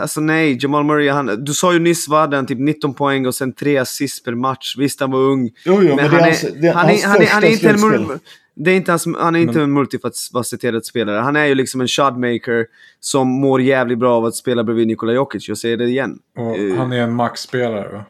alltså 0.00 0.20
nej, 0.20 0.58
Jamal 0.60 0.84
Murray, 0.84 1.08
han, 1.08 1.44
du 1.44 1.52
sa 1.52 1.72
ju 1.72 1.78
nyss 1.78 2.08
vad 2.08 2.34
han? 2.34 2.46
Typ 2.46 2.58
19 2.58 2.94
poäng 2.94 3.26
och 3.26 3.34
sen 3.34 3.52
3 3.52 3.76
assist 3.76 4.24
per 4.24 4.34
match. 4.34 4.74
Visst, 4.78 5.00
han 5.00 5.10
var 5.10 5.18
ung. 5.18 5.50
Jo, 5.64 5.82
jo, 5.82 5.96
men, 5.96 5.98
är 5.98 6.08
han 6.08 6.20
hans, 6.20 6.44
är 6.44 6.72
han 6.72 6.86
hans 6.88 7.04
är, 7.04 7.08
han 7.08 7.22
är, 7.22 7.26
han 7.26 7.44
är 7.44 7.48
inte 7.48 7.68
en 7.68 8.18
det 8.56 8.70
är 8.70 8.76
inte 8.76 8.92
hans, 8.92 9.06
han 9.18 9.36
är 9.36 9.40
inte 9.40 9.60
en 9.62 9.72
multifacetterad 9.72 10.84
spelare. 10.84 11.18
Han 11.18 11.36
är 11.36 11.44
ju 11.44 11.54
liksom 11.54 11.80
en 11.80 11.88
shotmaker 11.88 12.66
som 13.00 13.28
mår 13.28 13.60
jävligt 13.62 13.98
bra 13.98 14.16
av 14.16 14.24
att 14.24 14.34
spela 14.34 14.64
bredvid 14.64 14.86
Nikola 14.86 15.12
Jokic. 15.12 15.48
Jag 15.48 15.58
säger 15.58 15.76
det 15.76 15.84
igen. 15.84 16.18
Och 16.38 16.56
Eh, 16.58 16.76
han 16.76 16.92
är 16.92 17.00
en 17.00 17.14
maxspelare 17.14 17.92
va? 17.92 18.04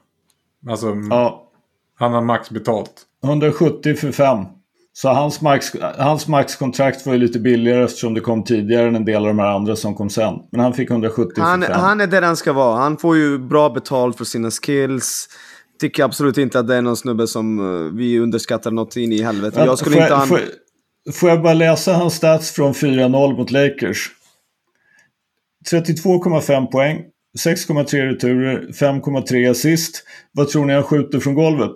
Alltså, 0.71 0.95
Ja, 1.11 1.44
han 1.95 2.13
har 2.13 2.23
max 2.23 2.51
betalt. 2.51 2.93
170 3.25 3.95
för 3.95 4.13
5. 4.13 4.39
Så 4.97 5.09
hans, 5.09 5.41
max, 5.41 5.73
hans 5.99 6.29
maxkontrakt 6.29 7.07
var 7.07 7.13
ju 7.13 7.19
lite 7.19 7.39
billigare 7.39 7.85
eftersom 7.85 8.15
det 8.15 8.21
kom 8.21 8.45
tidigare 8.45 8.89
än 8.89 8.97
en 8.97 9.05
del 9.05 9.17
av 9.17 9.27
de 9.27 9.39
här 9.39 9.47
andra 9.47 9.77
som 9.77 9.95
kom 9.95 10.11
sen. 10.11 10.35
Men 10.53 10.61
han 10.61 10.75
fick 10.75 10.91
170 10.91 11.43
Han, 11.43 11.61
för 11.61 11.69
5. 11.69 11.81
han 11.81 12.01
är 12.01 12.07
där 12.07 12.23
han 12.23 12.37
ska 12.37 12.53
vara. 12.53 12.77
Han 12.77 12.97
får 12.97 13.17
ju 13.17 13.39
bra 13.39 13.71
betalt 13.71 14.17
för 14.17 14.25
sina 14.25 14.51
skills. 14.51 15.29
Tycker 15.81 16.05
absolut 16.05 16.39
inte 16.39 16.59
att 16.59 16.69
det 16.69 16.77
är 16.77 16.83
någon 16.83 16.97
snubbe 16.97 17.27
som 17.27 17.59
eh, 17.59 17.93
vi 17.93 18.19
underskattar 18.19 18.71
något 18.71 18.97
in 18.97 19.13
i 19.13 19.23
helvete. 19.23 19.63
Jag 19.67 19.79
skulle 19.79 19.97
får, 19.97 20.03
inte... 20.03 20.15
jag, 20.15 20.29
får, 20.29 20.41
får 21.13 21.29
jag 21.29 21.43
bara 21.43 21.55
läsa 21.55 21.93
hans 21.93 22.15
stats 22.15 22.51
från 22.51 22.73
4-0 22.73 23.37
mot 23.37 23.51
Lakers? 23.51 24.11
32,5 25.71 26.67
poäng, 26.67 27.05
6,3 27.39 28.07
returer, 28.07 28.69
5,3 28.69 29.51
assist. 29.51 30.05
Vad 30.33 30.49
tror 30.49 30.65
ni 30.65 30.73
han 30.73 30.83
skjuter 30.83 31.21
från 31.21 31.35
golvet? 31.35 31.73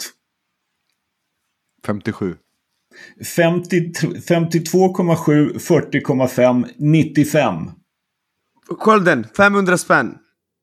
57. 1.86 2.36
50, 3.36 3.92
52,7, 4.28 5.58
40,5, 5.58 6.68
95. 6.76 7.70
Skölden, 8.78 9.26
500 9.36 9.78
spänn. 9.78 10.14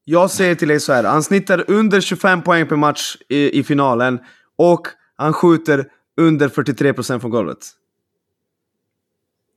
Jag 0.04 0.32
säger 0.32 0.56
till 0.56 0.68
dig 0.68 0.80
så 0.80 0.94
här. 0.94 1.04
Han 1.04 1.24
snittar 1.24 1.72
under 1.72 2.02
25 2.02 2.42
poäng 2.42 2.68
per 2.68 2.76
match 2.76 3.18
i, 3.30 3.60
i 3.60 3.64
finalen. 3.64 4.20
Och 4.58 4.88
han 5.16 5.34
skjuter 5.34 5.86
under 6.18 6.50
43% 6.50 7.20
från 7.20 7.32
golvet. 7.32 7.58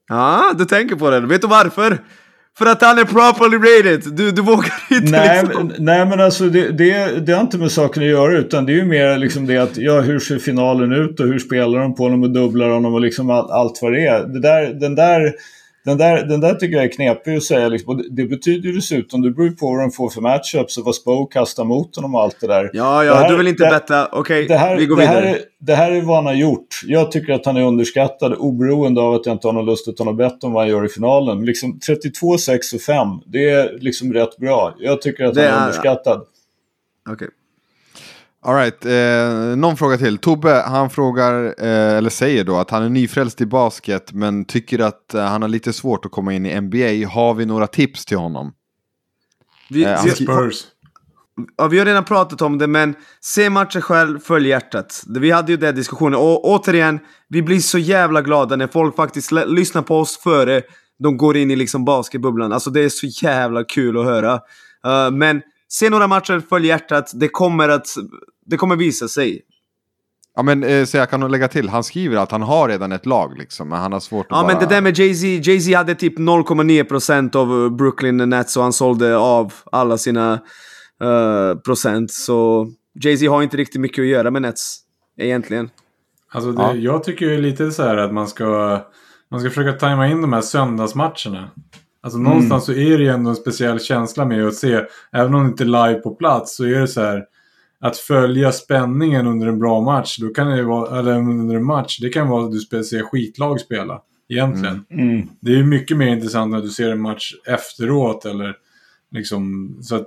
Ja, 0.09 0.53
du 0.59 0.65
tänker 0.65 0.97
på 0.97 1.11
det. 1.11 1.21
Vet 1.21 1.41
du 1.41 1.49
varför? 1.49 2.05
För 2.59 2.67
att 2.67 2.83
han 2.83 2.99
är 2.99 3.05
properly 3.05 3.57
rated. 3.57 4.15
Du, 4.17 4.31
du 4.31 4.43
vågar 4.43 4.73
inte 4.91 5.11
Nej, 5.11 5.43
liksom... 5.45 5.73
nej 5.79 6.07
men 6.07 6.21
alltså 6.21 6.45
det, 6.45 6.71
det, 6.71 7.27
det 7.27 7.33
har 7.33 7.41
inte 7.41 7.59
med 7.59 7.73
saken 7.73 8.03
att 8.03 8.09
göra 8.09 8.39
utan 8.39 8.67
det 8.67 8.73
är 8.73 8.77
ju 8.77 8.85
mer 8.85 9.19
liksom 9.19 9.47
det 9.47 9.57
att 9.57 9.77
ja, 9.77 10.01
hur 10.01 10.19
ser 10.19 10.39
finalen 10.39 10.93
ut 10.93 11.21
och 11.21 11.27
hur 11.27 11.39
spelar 11.39 11.79
de 11.81 11.95
på 11.95 12.03
honom 12.03 12.23
och 12.23 12.31
dubblar 12.31 12.71
honom 12.71 12.95
och 12.95 13.01
liksom 13.01 13.31
all, 13.31 13.51
allt 13.51 13.79
vad 13.83 13.93
det 13.93 14.07
är. 14.07 14.27
Det 14.27 14.41
där, 14.41 14.75
den, 14.75 14.95
där, 14.95 15.33
den, 15.85 15.99
där, 15.99 16.25
den 16.27 16.41
där 16.41 16.55
tycker 16.55 16.77
jag 16.77 16.85
är 16.85 16.89
knepig 16.93 17.37
att 17.37 17.43
säga. 17.43 17.69
Liksom. 17.69 17.97
Det, 17.97 18.05
det 18.11 18.25
betyder 18.29 18.69
ju 18.69 18.75
dessutom, 18.75 19.23
det 19.23 19.31
beror 19.31 19.49
ju 19.49 19.57
på 19.57 19.67
vad 19.71 19.81
de 19.81 19.91
får 19.91 20.11
för 20.11 20.21
matchups 20.21 20.79
och 20.79 20.85
vad 20.85 20.95
Spo 20.95 21.27
kastar 21.27 21.65
mot 21.65 21.97
honom 21.97 22.15
och 22.15 22.21
allt 22.23 22.41
det 22.41 22.47
där. 22.47 22.71
Ja, 22.73 23.05
ja, 23.05 23.15
här- 23.15 23.31
du 23.31 23.37
vill 23.37 23.47
inte 23.49 23.65
det- 23.65 23.71
betta. 23.71 24.09
Okej, 24.13 24.47
Det 24.49 24.57
här, 24.57 24.77
vi 24.77 24.87
går 24.87 24.97
det, 24.97 25.03
vidare. 25.03 25.27
här 25.27 25.35
är, 25.35 25.39
det 25.61 25.75
här 25.75 25.93
är 25.93 26.01
vad 26.03 26.17
han 26.17 26.27
har 26.27 26.35
gjort. 26.35 26.67
Jag 26.87 27.13
tycker 27.13 27.33
att 27.33 27.47
han 27.47 27.57
är 27.57 27.63
underskattad 27.63 28.35
oberoende 28.35 29.01
av 29.01 29.15
att 29.15 29.27
jag 29.27 29.35
inte 29.35 29.49
har 29.49 29.53
någon 29.53 29.67
lust 29.67 29.89
att 29.89 29.97
ta 29.97 30.05
något 30.05 30.17
bett 30.17 30.45
om 30.45 30.53
vad 30.53 30.63
han 30.63 30.71
gör 30.71 30.85
i 30.85 30.89
finalen. 30.89 31.45
Liksom 31.45 31.79
32, 31.79 32.39
6 32.39 32.73
och 32.73 32.81
5, 32.81 33.09
det 33.27 33.51
är 33.51 33.79
liksom 33.81 34.13
rätt 34.13 34.37
bra. 34.37 34.75
Jag 34.79 35.03
tycker 35.03 35.25
att 35.25 35.35
Det 35.35 35.41
han 35.43 35.51
är 35.51 35.57
är- 35.57 35.61
underskattad. 35.61 36.23
Okej. 37.11 37.29
Alright, 38.43 38.87
eh, 38.87 39.57
någon 39.57 39.77
fråga 39.77 39.99
till. 39.99 40.19
Tobbe, 40.19 40.65
han 40.67 40.91
frågar, 40.91 41.45
eh, 41.45 41.97
eller 41.97 42.11
säger 42.11 42.45
då 42.45 42.57
att 42.57 42.71
han 42.71 42.83
är 42.83 42.89
nyfrälst 42.89 43.41
i 43.41 43.47
basket 43.47 44.13
men 44.13 44.45
tycker 44.45 44.79
att 44.79 45.15
eh, 45.15 45.25
han 45.25 45.43
har 45.43 45.49
lite 45.49 45.73
svårt 45.73 46.05
att 46.05 46.11
komma 46.11 46.33
in 46.33 46.47
i 46.47 46.61
NBA. 46.61 47.09
Har 47.09 47.35
vi 47.35 47.47
några 47.47 47.67
tips 47.67 48.05
till 48.05 48.17
honom? 48.17 48.53
Vi, 49.71 49.85
Eh, 49.85 50.03
vi, 50.05 50.09
han 50.09 50.17
Spurs. 50.17 50.65
ja, 51.57 51.67
vi 51.67 51.79
har 51.79 51.87
redan 51.87 52.05
pratat 52.05 52.43
om 52.43 52.59
det, 52.59 52.67
men 52.67 52.95
se 53.21 53.51
matchen 53.51 53.83
själv, 53.83 54.19
följ 54.21 54.49
hjärtat. 54.49 55.03
Vi 55.09 55.31
hade 55.31 55.53
ju 55.53 55.59
den 55.59 55.75
diskussionen. 55.75 56.15
Och 56.15 56.49
återigen, 56.49 57.01
vi 57.29 57.43
blir 57.43 57.61
så 57.61 57.79
jävla 57.79 58.23
glada 58.23 58.57
när 58.57 58.67
folk 58.67 58.97
faktiskt 58.97 59.33
lyssnar 59.33 59.83
på 59.83 59.99
oss 59.99 60.19
före 60.19 60.63
de 60.99 61.17
går 61.17 61.37
in 61.37 61.51
i 61.51 61.57
liksom 61.57 61.85
basketbubblan. 61.85 62.53
Alltså 62.53 62.71
det 62.71 62.81
är 62.81 62.89
så 62.89 63.07
jävla 63.07 63.65
kul 63.65 63.99
att 63.99 64.05
höra. 64.05 64.33
Eh, 64.87 65.11
men 65.11 65.43
se 65.69 65.91
några 65.91 66.07
matcher, 66.07 66.43
följ 66.49 66.67
hjärtat. 66.67 67.11
Det 67.15 67.29
kommer 67.29 67.69
att... 67.69 67.87
Det 68.47 68.57
kommer 68.57 68.77
visa 68.77 69.09
sig. 69.09 69.43
Ja 70.37 70.43
men 70.43 70.65
eh, 70.65 70.85
så 70.85 70.97
jag 70.97 71.11
kan 71.11 71.21
nog 71.21 71.31
lägga 71.31 71.49
till, 71.49 71.69
han 71.69 71.85
skriver 71.85 72.17
att 72.17 72.31
han 72.31 72.43
har 72.43 72.69
redan 72.69 72.93
ett 72.93 73.07
lag 73.07 73.39
liksom, 73.39 73.69
men 73.69 73.79
han 73.79 73.93
har 73.93 74.01
svårt 74.01 74.27
att 74.27 74.37
Ja 74.37 74.43
bara... 74.43 74.47
men 74.47 74.69
det 74.69 74.75
där 74.75 74.81
med 74.81 74.99
Jay-Z, 74.99 75.27
Jay-Z 75.51 75.77
hade 75.77 75.95
typ 75.95 76.19
0,9% 76.19 77.37
av 77.37 77.65
eh, 77.65 77.71
Brooklyn 77.71 78.17
Nets 78.17 78.57
och 78.57 78.63
han 78.63 78.73
sålde 78.73 79.17
av 79.17 79.53
alla 79.73 79.99
sina 79.99 80.33
eh, 81.03 81.55
procent. 81.65 82.11
Så 82.11 82.69
Jay-Z 83.05 83.29
har 83.31 83.43
inte 83.43 83.57
riktigt 83.57 83.81
mycket 83.81 84.03
att 84.03 84.09
göra 84.09 84.31
med 84.31 84.43
Nets, 84.43 84.79
egentligen. 85.21 85.71
Alltså 86.33 86.53
det, 86.53 86.63
Ja. 86.63 86.75
jag 86.75 87.05
tycker 87.05 87.27
ju 87.27 87.41
lite 87.41 87.71
så 87.73 87.83
här 87.83 87.97
att 87.97 88.13
man 88.13 88.29
ska, 88.29 88.81
man 89.31 89.41
ska 89.41 89.49
försöka 89.51 89.73
tajma 89.73 90.09
in 90.09 90.21
de 90.23 90.33
här 90.33 90.41
söndagsmatcherna. 90.41 91.51
Alltså 92.01 92.19
någonstans 92.19 92.65
så 92.65 92.73
är 92.73 92.99
det 92.99 93.05
ju 93.05 93.09
ändå 93.09 93.31
en 93.31 93.37
speciell 93.37 93.81
känsla 93.81 94.25
med 94.25 94.47
att 94.47 94.55
se, 94.55 94.85
även 95.13 95.35
om 95.35 95.43
det 95.43 95.49
inte 95.49 95.65
är 95.65 95.89
live 95.89 96.01
på 96.01 96.15
plats, 96.15 96.57
så 96.57 96.65
är 96.65 96.81
det 96.81 96.89
så 96.89 97.01
här 97.01 97.25
att 97.81 97.97
följa 97.97 98.53
spänningen 98.53 99.27
under 99.27 99.47
en 99.47 99.59
bra 99.59 99.81
match, 99.81 100.19
då 100.19 100.29
kan 100.29 100.47
det 100.47 100.63
vara, 100.63 100.99
eller 100.99 101.13
under 101.17 101.57
en 101.57 101.65
match, 101.65 101.99
det 102.01 102.09
kan 102.09 102.29
vara 102.29 102.45
att 102.45 102.53
du 102.53 102.85
ser 102.85 103.03
skitlag 103.03 103.61
spela. 103.61 104.03
Egentligen. 104.29 104.85
Mm. 104.91 105.29
Det 105.41 105.53
är 105.53 105.57
ju 105.57 105.65
mycket 105.65 105.97
mer 105.97 106.07
intressant 106.07 106.51
när 106.51 106.61
du 106.61 106.69
ser 106.69 106.91
en 106.91 107.01
match 107.01 107.35
efteråt 107.47 108.25
eller 108.25 108.55
liksom 109.11 109.75
så 109.83 109.97
att 109.97 110.07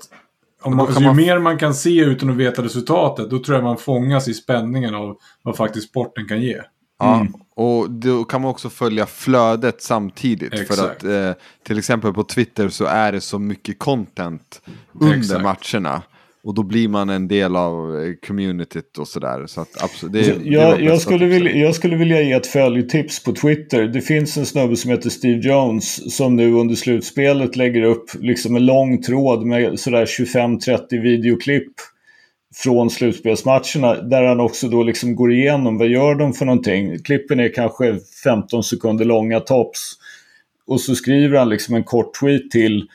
om 0.61 0.76
man, 0.76 0.85
kan 0.85 0.95
så 0.95 1.01
ju 1.01 1.07
man- 1.07 1.15
mer 1.15 1.39
man 1.39 1.57
kan 1.57 1.73
se 1.73 1.99
utan 1.99 2.30
att 2.30 2.35
veta 2.35 2.63
resultatet, 2.63 3.30
då 3.30 3.39
tror 3.39 3.55
jag 3.57 3.63
man 3.63 3.77
fångas 3.77 4.27
i 4.27 4.34
spänningen 4.34 4.95
av 4.95 5.18
vad 5.43 5.57
faktiskt 5.57 5.89
sporten 5.89 6.27
kan 6.27 6.41
ge. 6.41 6.61
Ja, 7.02 7.15
Mm. 7.19 7.34
och 7.56 7.90
då 7.91 8.23
kan 8.23 8.41
man 8.41 8.52
också 8.52 8.69
följa 8.69 9.06
flödet 9.06 9.82
samtidigt. 9.82 10.49
För 10.53 10.61
Exakt. 10.61 10.82
att 10.82 11.03
eh, 11.03 11.32
till 11.68 11.78
exempel 11.78 12.14
på 12.14 12.23
Twitter 12.23 12.69
så 12.69 12.86
är 12.86 13.11
det 13.11 13.22
så 13.22 13.40
mycket 13.40 13.80
content 13.80 14.61
under 14.99 15.18
Exakt. 15.18 15.41
matcherna. 15.73 16.02
Och 16.44 16.53
då 16.53 16.64
blir 16.64 16.88
man 16.88 17.10
en 17.10 17.28
del 17.28 17.56
av 17.56 17.99
eh, 17.99 18.14
communityt 18.28 18.98
och 18.98 19.07
sådär. 19.07 19.44
Så 19.48 19.61
att 19.61 19.84
absolut, 19.84 20.14
det, 20.14 20.49
det 20.49 20.57
var 20.57 20.64
jag, 20.65 20.82
jag, 20.82 21.02
skulle 21.02 21.26
vilja, 21.26 21.52
jag 21.56 21.76
skulle 21.76 21.95
vilja 21.95 22.22
ge 22.22 22.32
ett 22.34 22.48
följetips 22.48 23.23
på 23.23 23.32
Twitter. 23.34 23.84
Det 23.88 24.02
finns 24.02 24.38
en 24.38 24.45
snubbe 24.45 24.76
som 24.76 24.91
heter 24.91 25.10
Steve 25.10 25.40
Jones 25.48 26.15
som 26.18 26.36
nu 26.36 26.53
under 26.53 26.76
slutspelet 26.76 27.56
lägger 27.56 27.84
upp 27.84 28.06
liksom 28.19 28.56
en 28.56 28.65
lång 28.65 29.02
tråd 29.02 29.45
med 29.45 29.80
sådär 29.80 30.06
25-30 30.06 31.02
videoklipp 31.02 31.73
från 32.56 32.90
slutspelsmatcherna 32.90 34.02
där 34.02 34.23
han 34.23 34.40
också 34.40 34.68
då 34.68 34.84
liksom 34.84 35.15
går 35.15 35.32
igenom 35.32 35.78
vad 35.78 35.88
gör 35.88 36.15
de 36.15 36.34
för 36.34 36.45
någonting. 36.45 36.99
Klippen 36.99 37.40
är 37.40 37.53
kanske 37.53 37.99
15 38.23 38.64
sekunder 38.64 39.06
långa 39.06 39.40
tops. 39.40 39.94
Och 40.68 40.82
så 40.82 40.95
skriver 40.95 41.38
han 41.38 41.49
liksom 41.49 41.76
en 41.76 41.84
kort 41.84 42.19
tweet 42.19 42.52
till 42.52 42.88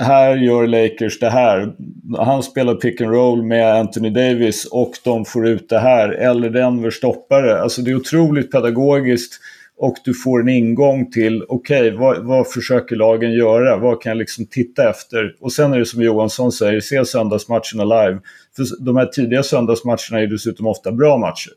här 0.00 0.36
gör 0.36 0.66
Lakers 0.66 1.18
det 1.18 1.30
här. 1.30 1.72
Han 2.18 2.42
spelar 2.42 2.74
pick 2.74 3.00
and 3.00 3.10
roll 3.10 3.42
med 3.42 3.74
Anthony 3.74 4.10
Davis 4.10 4.64
och 4.64 4.92
de 5.04 5.24
får 5.24 5.48
ut 5.48 5.68
det 5.68 5.78
här. 5.78 6.08
Eller 6.08 6.50
Denver 6.50 6.90
stoppar 6.90 7.42
det. 7.42 7.62
Alltså 7.62 7.82
det 7.82 7.90
är 7.90 7.94
otroligt 7.94 8.52
pedagogiskt 8.52 9.40
och 9.82 9.96
du 10.04 10.14
får 10.14 10.40
en 10.40 10.48
ingång 10.48 11.10
till 11.10 11.44
okej, 11.48 11.90
vad, 11.90 12.24
vad 12.24 12.50
försöker 12.50 12.96
lagen 12.96 13.32
göra? 13.32 13.76
Vad 13.76 14.02
kan 14.02 14.10
jag 14.10 14.16
liksom 14.16 14.46
titta 14.46 14.90
efter? 14.90 15.36
Och 15.40 15.52
sen 15.52 15.72
är 15.72 15.78
det 15.78 15.86
som 15.86 16.02
Johansson 16.02 16.52
säger, 16.52 16.80
se 16.80 17.04
söndagsmatcherna 17.04 17.84
live. 17.84 18.20
För 18.56 18.84
de 18.84 18.96
här 18.96 19.06
tidiga 19.06 19.42
söndagsmatcherna 19.42 20.20
är 20.20 20.26
dessutom 20.26 20.66
ofta 20.66 20.92
bra 20.92 21.18
matcher. 21.18 21.52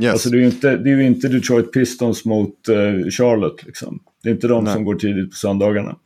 Yes. 0.00 0.12
Alltså 0.12 0.30
det 0.30 0.36
är 0.36 0.40
ju 0.40 0.46
inte, 0.46 0.76
det 0.76 0.90
är 0.90 1.00
inte 1.00 1.28
Detroit 1.28 1.72
Pistons 1.72 2.24
mot 2.24 2.68
eh, 2.68 3.10
Charlotte. 3.10 3.66
Liksom. 3.66 4.00
Det 4.22 4.28
är 4.28 4.32
inte 4.32 4.48
de 4.48 4.64
Nej. 4.64 4.72
som 4.72 4.84
går 4.84 4.94
tidigt 4.94 5.30
på 5.30 5.36
söndagarna. 5.36 5.96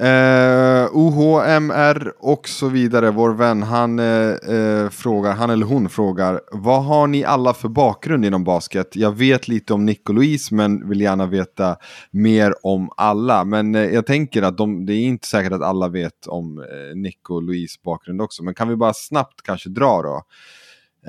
Eh, 0.00 0.88
OHMR 0.92 2.12
och 2.18 2.48
så 2.48 2.68
vidare, 2.68 3.10
vår 3.10 3.30
vän, 3.30 3.62
han 3.62 3.98
eh, 3.98 4.30
eh, 4.30 4.88
frågar, 4.90 5.32
han 5.32 5.50
eller 5.50 5.66
hon 5.66 5.88
frågar, 5.88 6.40
vad 6.52 6.84
har 6.84 7.06
ni 7.06 7.24
alla 7.24 7.54
för 7.54 7.68
bakgrund 7.68 8.24
inom 8.24 8.44
basket? 8.44 8.96
Jag 8.96 9.12
vet 9.12 9.48
lite 9.48 9.74
om 9.74 9.84
Nick 9.84 10.08
och 10.08 10.14
Louise, 10.14 10.54
men 10.54 10.88
vill 10.88 11.00
gärna 11.00 11.26
veta 11.26 11.76
mer 12.10 12.54
om 12.62 12.90
alla. 12.96 13.44
Men 13.44 13.74
eh, 13.74 13.82
jag 13.82 14.06
tänker 14.06 14.42
att 14.42 14.56
de, 14.56 14.86
det 14.86 14.94
är 14.94 15.04
inte 15.04 15.28
säkert 15.28 15.52
att 15.52 15.62
alla 15.62 15.88
vet 15.88 16.26
om 16.26 16.58
eh, 16.58 16.96
Nick 16.96 17.30
och 17.30 17.42
Louise 17.42 17.78
bakgrund 17.84 18.22
också. 18.22 18.44
Men 18.44 18.54
kan 18.54 18.68
vi 18.68 18.76
bara 18.76 18.94
snabbt 18.94 19.42
kanske 19.42 19.68
dra 19.68 20.02
då? 20.02 20.22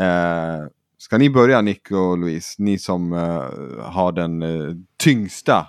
Eh, 0.03 0.67
ska 0.97 1.17
ni 1.17 1.29
börja 1.29 1.61
Nick 1.61 1.91
och 1.91 2.17
Louise? 2.17 2.55
Ni 2.57 2.77
som 2.79 3.13
eh, 3.13 3.43
har 3.83 4.11
den 4.11 4.43
eh, 4.43 4.75
tyngsta 5.03 5.67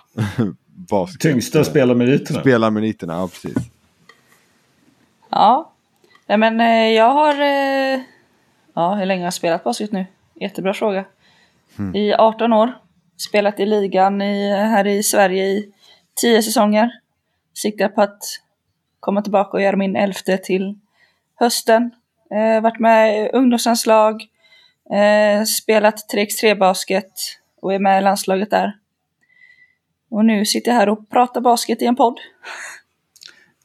basket... 0.89 1.21
Tyngsta 1.21 1.65
spelarmeriterna. 1.65 2.41
Spelarmeriterna, 2.41 3.13
ja 3.13 3.29
precis. 3.29 3.57
Ja. 5.31 5.73
Nej 6.27 6.39
men 6.39 6.61
eh, 6.61 6.89
jag 6.89 7.11
har... 7.11 7.41
Eh, 7.41 8.01
ja, 8.75 8.95
hur 8.95 9.07
länge 9.07 9.21
har 9.21 9.27
jag 9.27 9.35
spelat 9.35 9.65
basket 9.65 9.93
nu? 9.93 10.07
Jättebra 10.35 10.75
fråga. 10.75 11.05
I 11.95 12.13
18 12.13 12.53
år. 12.53 12.79
Spelat 13.17 13.61
i 13.61 13.67
ligan 13.67 14.23
i, 14.23 14.53
här 14.53 14.87
i 14.87 15.03
Sverige 15.03 15.45
i 15.45 15.73
10 16.15 16.43
säsonger. 16.43 16.91
Siktar 17.55 17.89
på 17.89 18.03
att 18.03 18.23
komma 19.01 19.23
tillbaka 19.23 19.51
och 19.51 19.63
göra 19.63 19.77
min 19.77 19.97
elfte 19.97 20.39
till 20.39 20.79
hösten. 21.35 21.91
Eh, 22.35 22.63
varit 22.63 22.79
med 22.79 23.25
i 23.25 23.29
ungdomslandslag. 23.29 24.27
Eh, 24.93 25.45
spelat 25.45 26.13
3x3 26.15 26.59
basket 26.59 27.13
och 27.63 27.75
är 27.75 27.79
med 27.79 27.99
i 27.99 28.05
landslaget 28.05 28.51
där. 28.51 28.77
Och 30.11 30.25
nu 30.25 30.45
sitter 30.45 30.71
jag 30.71 30.79
här 30.79 30.89
och 30.89 31.11
pratar 31.11 31.41
basket 31.41 31.83
i 31.83 31.85
en 31.85 31.97
podd. 31.97 32.19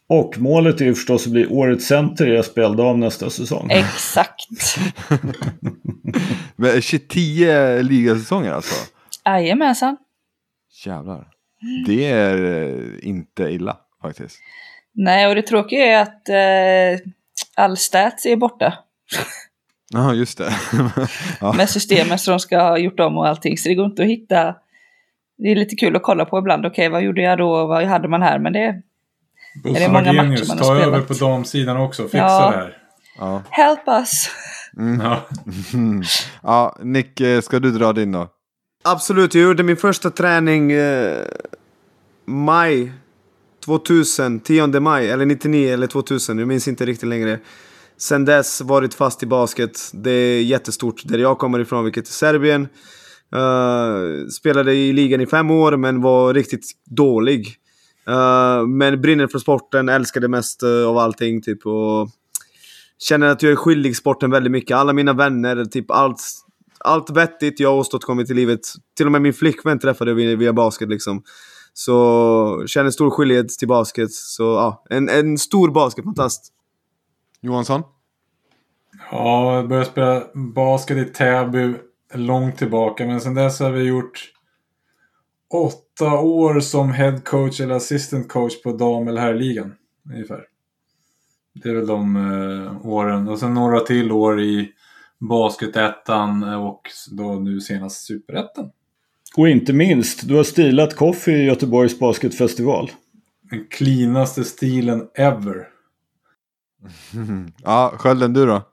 Och 0.07 0.37
målet 0.37 0.81
är 0.81 0.85
ju 0.85 0.95
förstås 0.95 1.25
att 1.25 1.31
bli 1.31 1.47
årets 1.47 1.85
center 1.85 2.27
i 2.27 2.43
SPL-dam 2.43 2.99
nästa 2.99 3.29
säsong. 3.29 3.71
Exakt. 3.71 4.47
Men 6.55 6.81
10 7.09 7.81
ligasäsonger 7.81 8.51
alltså? 8.51 8.75
Jajamensan. 9.25 9.97
Jävlar. 10.85 11.27
Det 11.85 12.05
är 12.05 12.63
eh, 12.63 13.07
inte 13.07 13.43
illa 13.43 13.77
faktiskt. 14.01 14.39
Nej, 14.93 15.27
och 15.27 15.35
det 15.35 15.41
tråkiga 15.41 15.85
är 15.85 16.01
att 16.01 16.29
eh, 16.29 17.09
all 17.55 17.77
stats 17.77 18.25
är 18.25 18.35
borta 18.35 18.73
Ja, 19.89 20.13
just 20.13 20.37
det. 20.37 20.53
ja. 21.41 21.53
med 21.53 21.69
systemet 21.69 22.21
som 22.21 22.31
de 22.31 22.39
ska 22.39 22.61
ha 22.61 22.77
gjort 22.77 22.99
om 22.99 23.17
och 23.17 23.27
allting. 23.27 23.57
Så 23.57 23.69
det 23.69 23.75
går 23.75 23.85
inte 23.85 24.01
att 24.01 24.09
hitta. 24.09 24.55
Det 25.37 25.47
är 25.51 25.55
lite 25.55 25.75
kul 25.75 25.95
att 25.95 26.03
kolla 26.03 26.25
på 26.25 26.39
ibland. 26.39 26.65
Okej, 26.65 26.89
vad 26.89 27.03
gjorde 27.03 27.21
jag 27.21 27.37
då? 27.37 27.65
Vad 27.67 27.83
hade 27.83 28.07
man 28.07 28.21
här? 28.21 28.39
Men 28.39 28.53
det 28.53 28.81
Bosse 29.63 29.79
det 29.79 29.87
många 29.87 30.05
Hagenius, 30.05 30.39
matcher 30.39 30.47
man 30.47 30.57
har 30.57 30.65
ta 30.65 30.75
spelat? 30.75 30.87
över 30.87 31.01
på 31.01 31.13
damsidan 31.13 31.77
också. 31.77 32.03
Fixa 32.03 32.17
Ja. 32.17 32.51
det 32.51 32.57
här. 32.57 32.77
Ja. 33.19 33.41
help 33.49 33.87
us! 33.87 34.29
Ja. 35.03 35.21
ja, 36.43 36.77
Nick, 36.81 37.21
eh, 37.21 37.41
ska 37.41 37.59
du 37.59 37.71
dra 37.71 37.93
din 37.93 38.11
då? 38.11 38.27
Absolut, 38.83 39.35
jag 39.35 39.43
gjorde 39.43 39.63
min 39.63 39.77
första 39.77 40.09
träning 40.09 40.71
eh, 40.71 41.23
maj 42.25 42.91
2000, 43.65 44.39
10 44.39 44.67
maj, 44.67 45.09
eller 45.09 45.25
99 45.25 45.73
eller 45.73 45.87
2000, 45.87 46.39
jag 46.39 46.47
minns 46.47 46.67
inte 46.67 46.85
riktigt 46.85 47.09
längre. 47.09 47.39
Sen 47.97 48.25
dess 48.25 48.61
varit 48.61 48.93
fast 48.93 49.23
i 49.23 49.25
basket. 49.25 49.71
Det 49.93 50.11
är 50.11 50.41
jättestort 50.41 51.01
där 51.05 51.17
jag 51.19 51.37
kommer 51.37 51.59
ifrån, 51.59 51.83
vilket 51.83 52.07
är 52.07 52.11
Serbien. 52.11 52.67
Eh, 53.33 54.27
spelade 54.27 54.73
i 54.73 54.93
ligan 54.93 55.21
i 55.21 55.25
fem 55.25 55.51
år, 55.51 55.77
men 55.77 56.01
var 56.01 56.33
riktigt 56.33 56.71
dålig. 56.85 57.55
Eh, 58.07 58.67
men 58.67 59.01
brinner 59.01 59.27
för 59.27 59.39
sporten, 59.39 59.89
älskar 59.89 60.21
det 60.21 60.27
mest 60.27 60.63
eh, 60.63 60.87
av 60.87 60.97
allting. 60.97 61.41
Typ, 61.41 61.65
och 61.65 62.09
känner 62.99 63.27
att 63.27 63.43
jag 63.43 63.51
är 63.51 63.55
skyldig 63.55 63.97
sporten 63.97 64.31
väldigt 64.31 64.51
mycket. 64.51 64.77
Alla 64.77 64.93
mina 64.93 65.13
vänner, 65.13 65.65
typ 65.65 65.91
allt, 65.91 66.21
allt 66.79 67.09
vettigt 67.09 67.59
jag 67.59 67.69
har 67.69 67.77
åstadkommit 67.77 68.29
i 68.29 68.33
livet. 68.33 68.59
Till 68.97 69.05
och 69.05 69.11
med 69.11 69.21
min 69.21 69.33
flickvän 69.33 69.79
träffade 69.79 70.11
jag 70.11 70.15
via, 70.15 70.35
via 70.35 70.53
basket 70.53 70.89
liksom. 70.89 71.23
Så 71.73 72.63
känner 72.67 72.91
stor 72.91 73.09
skyldighet 73.09 73.49
till 73.49 73.67
basket. 73.67 74.11
Så 74.11 74.43
ja, 74.43 74.83
en, 74.89 75.09
en 75.09 75.37
stor 75.37 75.71
basketfantast. 75.71 76.51
Johansson? 77.41 77.83
Ja, 79.11 79.55
jag 79.55 79.67
började 79.67 79.89
spela 79.89 80.23
basket 80.33 80.97
i 80.97 81.05
Täby 81.05 81.73
långt 82.17 82.57
tillbaka. 82.57 83.05
Men 83.05 83.21
sen 83.21 83.33
dess 83.33 83.59
har 83.59 83.71
vi 83.71 83.83
gjort 83.83 84.31
åtta 85.53 86.19
år 86.19 86.59
som 86.59 86.91
head 86.91 87.17
coach 87.25 87.61
eller 87.61 87.75
assistant 87.75 88.29
coach 88.29 88.61
på 88.63 88.71
dam 88.71 89.07
eller 89.07 89.21
herrligan. 89.21 89.75
Ungefär. 90.13 90.45
Det 91.63 91.69
är 91.69 91.75
väl 91.75 91.87
de 91.87 92.15
eh, 92.15 92.87
åren. 92.87 93.27
Och 93.27 93.39
sen 93.39 93.53
några 93.53 93.79
till 93.79 94.11
år 94.11 94.41
i 94.41 94.71
basketettan 95.19 96.43
och 96.43 96.81
då 97.11 97.33
nu 97.33 97.61
senast 97.61 98.05
superettan. 98.05 98.71
Och 99.37 99.49
inte 99.49 99.73
minst, 99.73 100.27
du 100.27 100.35
har 100.35 100.43
stilat 100.43 100.95
Coffee 100.95 101.35
i 101.35 101.45
Göteborgs 101.45 101.99
basketfestival. 101.99 102.91
Den 103.41 103.65
cleanaste 103.69 104.43
stilen 104.43 105.07
ever. 105.13 105.67
Ja, 107.63 107.93
Skölden, 107.97 108.33
du 108.33 108.45
då? 108.45 108.63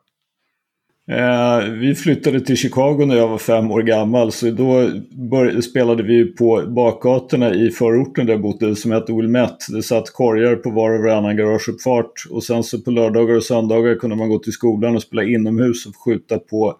Eh, 1.10 1.70
vi 1.70 1.94
flyttade 1.94 2.40
till 2.40 2.56
Chicago 2.56 3.04
när 3.06 3.16
jag 3.16 3.28
var 3.28 3.38
fem 3.38 3.70
år 3.70 3.82
gammal 3.82 4.32
så 4.32 4.50
då 4.50 4.90
började, 5.30 5.62
spelade 5.62 6.02
vi 6.02 6.24
på 6.24 6.62
bakgatorna 6.66 7.54
i 7.54 7.70
förorten 7.70 8.26
där 8.26 8.32
jag 8.32 8.42
bodde 8.42 8.76
som 8.76 8.92
hette 8.92 9.12
Wilmette. 9.12 9.72
Det 9.72 9.82
satt 9.82 10.12
korgar 10.12 10.56
på 10.56 10.70
var 10.70 10.90
och 10.90 11.04
varannan 11.04 11.36
garageuppfart 11.36 12.12
och 12.30 12.44
sen 12.44 12.64
så 12.64 12.80
på 12.80 12.90
lördagar 12.90 13.36
och 13.36 13.44
söndagar 13.44 13.94
kunde 13.94 14.16
man 14.16 14.28
gå 14.28 14.38
till 14.38 14.52
skolan 14.52 14.96
och 14.96 15.02
spela 15.02 15.22
inomhus 15.22 15.86
och 15.86 15.96
skjuta 15.96 16.38
på 16.38 16.76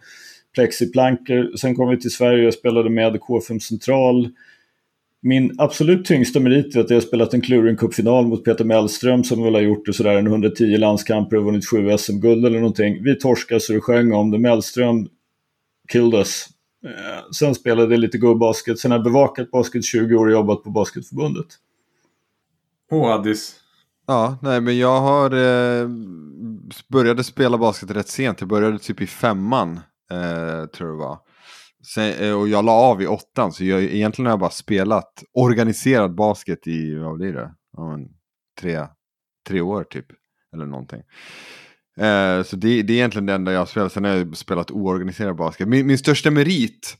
plexiplankor. 0.54 1.56
Sen 1.56 1.74
kom 1.74 1.88
vi 1.88 2.00
till 2.00 2.10
Sverige 2.10 2.46
och 2.46 2.54
spelade 2.54 2.90
med 2.90 3.16
K5 3.16 3.58
Central 3.58 4.28
min 5.22 5.54
absolut 5.58 6.04
tyngsta 6.04 6.40
merit 6.40 6.76
är 6.76 6.80
att 6.80 6.90
jag 6.90 6.96
har 6.96 7.00
spelat 7.00 7.34
en 7.34 7.40
Clurin 7.40 7.76
Cup-final 7.76 8.26
mot 8.26 8.44
Peter 8.44 8.64
Mellström 8.64 9.24
som 9.24 9.42
väl 9.42 9.54
har 9.54 9.60
gjort 9.60 9.86
det 9.86 9.92
sådär 9.92 10.16
en 10.16 10.26
110 10.26 10.76
landskamper 10.76 11.36
och 11.36 11.44
vunnit 11.44 11.68
sju 11.68 11.98
SM-guld 11.98 12.46
eller 12.46 12.58
någonting. 12.58 13.02
Vi 13.04 13.14
torskade 13.14 13.60
så 13.60 13.72
det 13.72 13.80
sjöng 13.80 14.12
om 14.12 14.30
det. 14.30 14.38
Mellström 14.38 15.08
killed 15.88 16.14
us. 16.14 16.48
Eh, 16.84 17.30
sen 17.32 17.54
spelade 17.54 17.94
jag 17.94 18.00
lite 18.00 18.18
gubbasket. 18.18 18.78
Sen 18.78 18.90
har 18.90 18.98
jag 18.98 19.04
bevakat 19.04 19.50
basket 19.50 19.84
20 19.84 20.16
år 20.16 20.26
och 20.26 20.32
jobbat 20.32 20.62
på 20.62 20.70
Basketförbundet. 20.70 21.46
Och 22.90 23.12
Addis. 23.12 23.54
Ja, 24.06 24.38
nej 24.42 24.60
men 24.60 24.78
jag 24.78 25.00
har 25.00 25.30
eh, 25.30 25.88
började 26.88 27.24
spela 27.24 27.58
basket 27.58 27.90
rätt 27.90 28.08
sent. 28.08 28.40
Jag 28.40 28.48
började 28.48 28.78
typ 28.78 29.00
i 29.00 29.06
femman, 29.06 29.80
eh, 30.10 30.66
tror 30.66 30.88
jag 30.88 30.98
det 30.98 31.04
var. 31.04 31.18
Sen, 31.86 32.12
eh, 32.12 32.40
och 32.40 32.48
jag 32.48 32.64
la 32.64 32.72
av 32.72 33.02
i 33.02 33.06
åttan, 33.06 33.52
så 33.52 33.64
jag, 33.64 33.82
egentligen 33.82 34.26
har 34.26 34.32
jag 34.32 34.40
bara 34.40 34.50
spelat 34.50 35.24
organiserad 35.32 36.14
basket 36.14 36.66
i, 36.66 36.94
vad 36.94 37.16
blir 37.18 37.32
det? 37.32 37.54
Ja, 37.76 37.98
tre, 38.60 38.86
tre 39.48 39.60
år 39.60 39.84
typ. 39.84 40.06
Eller 40.54 40.66
någonting. 40.66 41.02
Eh, 41.96 42.42
så 42.42 42.56
det, 42.56 42.82
det, 42.82 42.92
är 42.92 42.96
egentligen 42.96 43.26
det 43.26 43.32
enda 43.32 43.52
jag 43.52 43.58
har 43.58 43.66
spelat. 43.66 43.92
Sen 43.92 44.04
har 44.04 44.10
jag 44.10 44.36
spelat 44.36 44.70
oorganiserad 44.70 45.36
basket. 45.36 45.68
Min, 45.68 45.86
min 45.86 45.98
största 45.98 46.30
merit 46.30 46.96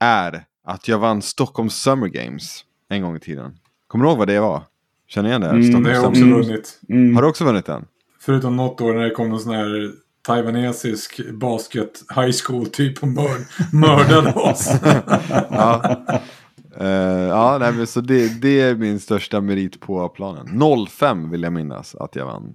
är 0.00 0.44
att 0.64 0.88
jag 0.88 0.98
vann 0.98 1.22
Stockholm 1.22 1.70
Summer 1.70 2.08
Games 2.08 2.64
en 2.88 3.02
gång 3.02 3.16
i 3.16 3.20
tiden. 3.20 3.58
Kommer 3.86 4.04
du 4.04 4.10
ihåg 4.10 4.18
vad 4.18 4.28
det 4.28 4.40
var? 4.40 4.62
Känner 5.08 5.28
igen 5.28 5.40
det? 5.40 5.48
Mm, 5.48 5.82
det 5.82 5.90
har 5.90 5.96
jag 5.96 6.08
också 6.08 6.24
vunnit. 6.24 6.80
Mm. 6.88 7.14
Har 7.14 7.22
du 7.22 7.28
också 7.28 7.44
vunnit 7.44 7.66
den? 7.66 7.84
Förutom 8.20 8.56
något 8.56 8.80
år 8.80 8.94
när 8.94 9.02
det 9.02 9.10
kom 9.10 9.28
någon 9.28 9.40
sån 9.40 9.54
här 9.54 9.92
taiwanesisk 10.22 11.20
basket 11.32 12.02
high 12.16 12.32
school 12.44 12.66
typ 12.66 13.02
och 13.02 13.08
mörd, 13.08 13.40
mördade 13.72 14.32
oss. 14.32 14.70
ja, 15.50 15.96
uh, 16.80 16.88
ja 17.28 17.58
nej, 17.60 17.86
så 17.86 18.00
det, 18.00 18.42
det, 18.42 18.60
är 18.60 18.74
min 18.74 19.00
största 19.00 19.40
merit 19.40 19.80
på 19.80 20.08
planen. 20.08 20.60
05 20.88 21.30
vill 21.30 21.42
jag 21.42 21.52
minnas 21.52 21.94
att 21.94 22.16
jag 22.16 22.26
vann. 22.26 22.54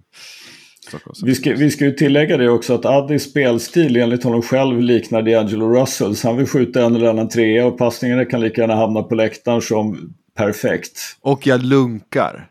Vi 1.23 1.35
ska, 1.35 1.53
vi 1.53 1.71
ska 1.71 1.85
ju 1.85 1.91
tillägga 1.91 2.37
det 2.37 2.49
också 2.49 2.73
att 2.73 2.85
Addis 2.85 3.23
spelstil 3.23 3.95
enligt 3.95 4.23
honom 4.23 4.41
själv 4.41 4.81
liknar 4.81 5.21
D'Angelo 5.21 5.81
Russell. 5.81 6.15
Så 6.15 6.27
han 6.27 6.37
vill 6.37 6.47
skjuta 6.47 6.85
en 6.85 6.95
eller 6.95 7.09
annan 7.09 7.29
trea 7.29 7.65
och 7.65 7.77
passningarna 7.77 8.25
kan 8.25 8.41
lika 8.41 8.61
gärna 8.61 8.75
hamna 8.75 9.03
på 9.03 9.15
läktaren 9.15 9.61
som 9.61 10.13
perfekt. 10.37 10.99
Och 11.21 11.47
jag 11.47 11.63
lunkar 11.63 12.49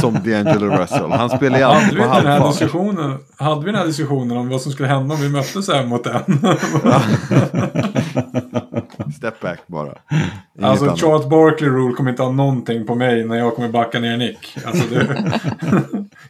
som 0.00 0.16
D'Angelo 0.16 0.78
Russell. 0.78 1.10
Han 1.10 1.30
spelar 1.30 1.58
ju 1.58 1.64
alltid 1.64 1.98
på 1.98 2.04
halvfart. 2.04 2.70
Hade 3.36 3.60
vi 3.60 3.66
den 3.66 3.74
här 3.74 3.86
diskussionen 3.86 4.36
om 4.36 4.48
vad 4.48 4.60
som 4.60 4.72
skulle 4.72 4.88
hända 4.88 5.14
om 5.14 5.20
vi 5.20 5.28
möttes 5.28 5.68
här 5.68 5.86
mot 5.86 6.04
den? 6.04 6.22
Step 9.16 9.40
back 9.40 9.60
bara. 9.66 9.86
Inget 9.86 10.70
alltså 10.70 10.84
annat. 10.84 11.00
Charles 11.00 11.26
Barkley 11.26 11.70
Rule 11.70 11.94
kommer 11.94 12.10
inte 12.10 12.22
ha 12.22 12.32
någonting 12.32 12.86
på 12.86 12.94
mig 12.94 13.24
när 13.24 13.36
jag 13.36 13.54
kommer 13.54 13.68
backa 13.68 14.00
ner 14.00 14.16
Nick. 14.16 14.56
Alltså 14.64 14.84
det 14.90 15.06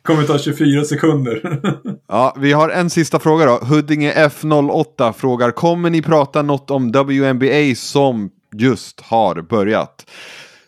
kommer 0.03 0.25
ta 0.25 0.39
24 0.39 0.85
sekunder. 0.85 1.61
ja, 2.09 2.35
vi 2.39 2.53
har 2.53 2.69
en 2.69 2.91
sista 2.91 3.19
fråga 3.19 3.47
då. 3.47 3.59
Huddinge 3.62 4.12
F08 4.12 5.12
frågar, 5.12 5.51
kommer 5.51 5.91
ni 5.91 6.03
prata 6.03 6.43
något 6.43 6.71
om 6.71 6.93
WNBA 6.93 7.75
som 7.77 8.31
just 8.57 9.01
har 9.01 9.43
börjat? 9.43 10.07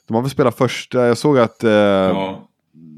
De 0.08 0.14
har 0.14 0.22
väl 0.22 0.30
spelat 0.30 0.58
första, 0.58 1.06
jag 1.06 1.18
såg 1.18 1.38
att... 1.38 1.64
Eh, 1.64 1.70
ja. 1.70 2.48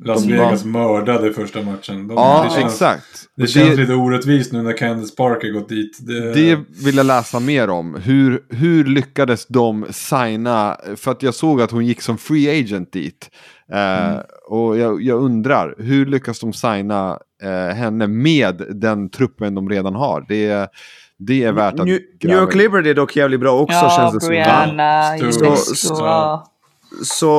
Las 0.05 0.27
Vegas 0.27 0.65
mördade 0.65 1.33
första 1.33 1.63
matchen. 1.63 2.09
De, 2.09 2.15
ja, 2.15 2.45
det 2.45 2.61
känns, 2.61 2.73
exakt. 2.73 3.29
Det, 3.37 3.43
det 3.43 3.49
känns 3.49 3.79
lite 3.79 3.95
orättvist 3.95 4.53
nu 4.53 4.63
när 4.63 4.77
Candice 4.77 5.17
Parker 5.17 5.53
gått 5.53 5.69
dit. 5.69 5.99
Det... 6.01 6.33
det 6.33 6.59
vill 6.85 6.97
jag 6.97 7.07
läsa 7.07 7.41
mer 7.41 7.71
om. 7.71 7.95
Hur, 7.95 8.43
hur 8.51 8.85
lyckades 8.85 9.47
de 9.47 9.87
signa? 9.91 10.77
För 10.97 11.11
att 11.11 11.23
jag 11.23 11.35
såg 11.35 11.63
att 11.63 11.71
hon 11.71 11.87
gick 11.87 12.03
som 12.03 12.19
free 12.19 12.61
agent 12.61 12.93
dit. 12.93 13.31
Eh, 13.73 14.07
mm. 14.09 14.21
och 14.49 14.79
jag, 14.79 15.03
jag, 15.03 15.23
undrar, 15.23 15.75
hur 15.79 16.07
lyckas 16.07 16.41
de 16.41 16.53
signa 16.53 17.19
eh, 17.43 17.77
henne 17.77 18.07
med 18.07 18.63
den 18.71 19.11
truppen 19.11 19.55
de 19.55 19.69
redan 19.69 19.95
har? 19.95 20.25
Det 20.29 20.71
det 21.19 21.45
är 21.45 21.53
värt 21.53 21.81
att 21.81 21.87
New, 21.87 21.99
New 22.25 22.37
York 22.37 22.55
Liberty 22.55 22.91
är 22.91 22.95
dock 22.95 23.17
jävligt 23.17 23.41
bra 23.41 23.61
också 23.61 23.77
ja, 23.77 23.91
känns 23.97 24.25
det 24.25 24.29
Brianna, 24.29 25.19
som. 25.19 25.33
Så, 25.33 25.57
så, 25.57 25.75
så, 25.75 26.45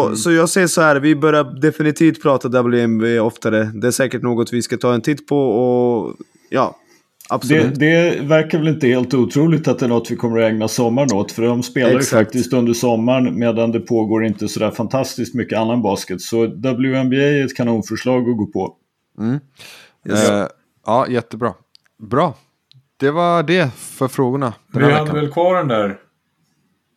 mm. 0.06 0.16
så 0.16 0.32
jag 0.32 0.50
säger 0.50 0.68
så 0.68 0.82
här, 0.82 0.96
vi 0.96 1.16
börjar 1.16 1.44
definitivt 1.44 2.22
prata 2.22 2.48
WNBA 2.48 3.22
oftare. 3.22 3.72
Det 3.74 3.88
är 3.88 3.92
säkert 3.92 4.22
något 4.22 4.54
vi 4.54 4.62
ska 4.62 4.78
ta 4.78 4.94
en 4.94 5.02
titt 5.02 5.28
på 5.28 5.38
och 5.38 6.16
ja, 6.50 6.76
absolut. 7.30 7.80
Det, 7.80 8.10
det 8.10 8.22
verkar 8.22 8.58
väl 8.58 8.68
inte 8.68 8.88
helt 8.88 9.14
otroligt 9.14 9.68
att 9.68 9.80
det 9.80 9.86
är 9.86 9.90
något 9.90 10.12
vi 10.12 10.16
kommer 10.16 10.42
att 10.42 10.52
ägna 10.52 10.68
sommaren 10.68 11.14
åt. 11.14 11.32
För 11.32 11.44
de 11.44 11.64
spelar 11.64 11.96
Exakt. 11.96 12.14
ju 12.14 12.26
faktiskt 12.26 12.54
under 12.54 12.74
sommaren 12.74 13.40
medan 13.40 13.72
det 13.72 13.80
pågår 13.80 14.26
inte 14.26 14.48
sådär 14.48 14.72
fantastiskt 14.72 15.36
mycket 15.36 15.60
annan 15.60 15.82
basket. 15.82 16.22
Så 16.22 16.46
WNBA 16.46 17.16
är 17.16 17.46
ett 17.46 17.56
kanonförslag 17.56 18.30
att 18.30 18.38
gå 18.38 18.46
på. 18.46 18.76
Mm. 19.20 19.40
Yes. 20.10 20.30
Uh, 20.32 20.46
ja, 20.86 21.08
jättebra. 21.08 21.54
Bra. 21.98 22.36
Det 22.98 23.12
var 23.12 23.44
det 23.44 23.70
för 23.76 24.08
frågorna. 24.08 24.54
Vi 24.74 24.92
hade 24.92 25.12
väl 25.12 25.32
kvar 25.32 25.56
den 25.58 25.68
där. 25.68 25.98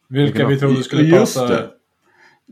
Vilka 0.09 0.47
vi 0.47 0.59
trodde 0.59 0.83
skulle 0.83 1.19
passa. 1.19 1.47
Det. 1.47 1.69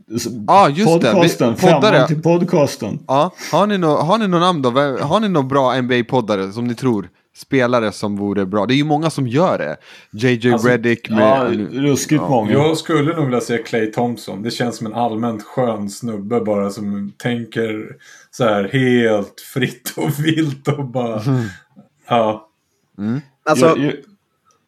Ja, 0.09 0.31
ah, 0.47 0.69
just 0.69 0.85
podcasten, 0.85 1.53
det. 1.53 1.61
Poddare. 1.61 2.07
till 2.07 2.21
podcasten. 2.21 2.99
Ja, 3.07 3.31
har 3.51 3.67
ni, 3.67 3.77
no, 3.77 3.85
har 3.85 4.17
ni 4.17 4.27
någon 4.27 4.41
namn 4.41 4.61
då? 4.61 4.69
Har 5.01 5.19
ni 5.19 5.29
någon 5.29 5.47
bra 5.47 5.75
NBA-poddare 5.75 6.51
som 6.51 6.67
ni 6.67 6.75
tror? 6.75 7.09
Spelare 7.35 7.91
som 7.91 8.15
vore 8.15 8.45
bra. 8.45 8.65
Det 8.65 8.73
är 8.73 8.75
ju 8.75 8.83
många 8.83 9.09
som 9.09 9.27
gör 9.27 9.57
det. 9.57 9.77
JJ 10.11 10.53
alltså, 10.53 10.67
Reddick 10.67 11.09
med... 11.09 11.19
Ja, 11.19 11.81
ruskigt 11.81 12.21
ja. 12.21 12.29
många. 12.29 12.51
Jag 12.51 12.77
skulle 12.77 13.15
nog 13.15 13.25
vilja 13.25 13.41
se 13.41 13.57
Clay 13.57 13.91
Thompson. 13.91 14.43
Det 14.43 14.51
känns 14.51 14.77
som 14.77 14.87
en 14.87 14.93
allmänt 14.93 15.43
skön 15.43 15.89
snubbe 15.89 16.41
bara 16.41 16.69
som 16.69 17.13
tänker 17.17 17.95
så 18.31 18.43
här 18.43 18.69
helt 18.73 19.41
fritt 19.53 19.93
och 19.97 20.25
vilt 20.25 20.67
och 20.67 20.85
bara... 20.85 21.19
Mm. 21.21 21.43
Ja. 22.09 22.49
Mm. 22.97 23.21
Alltså, 23.49 23.65
jag, 23.65 23.77
jag, 23.77 23.93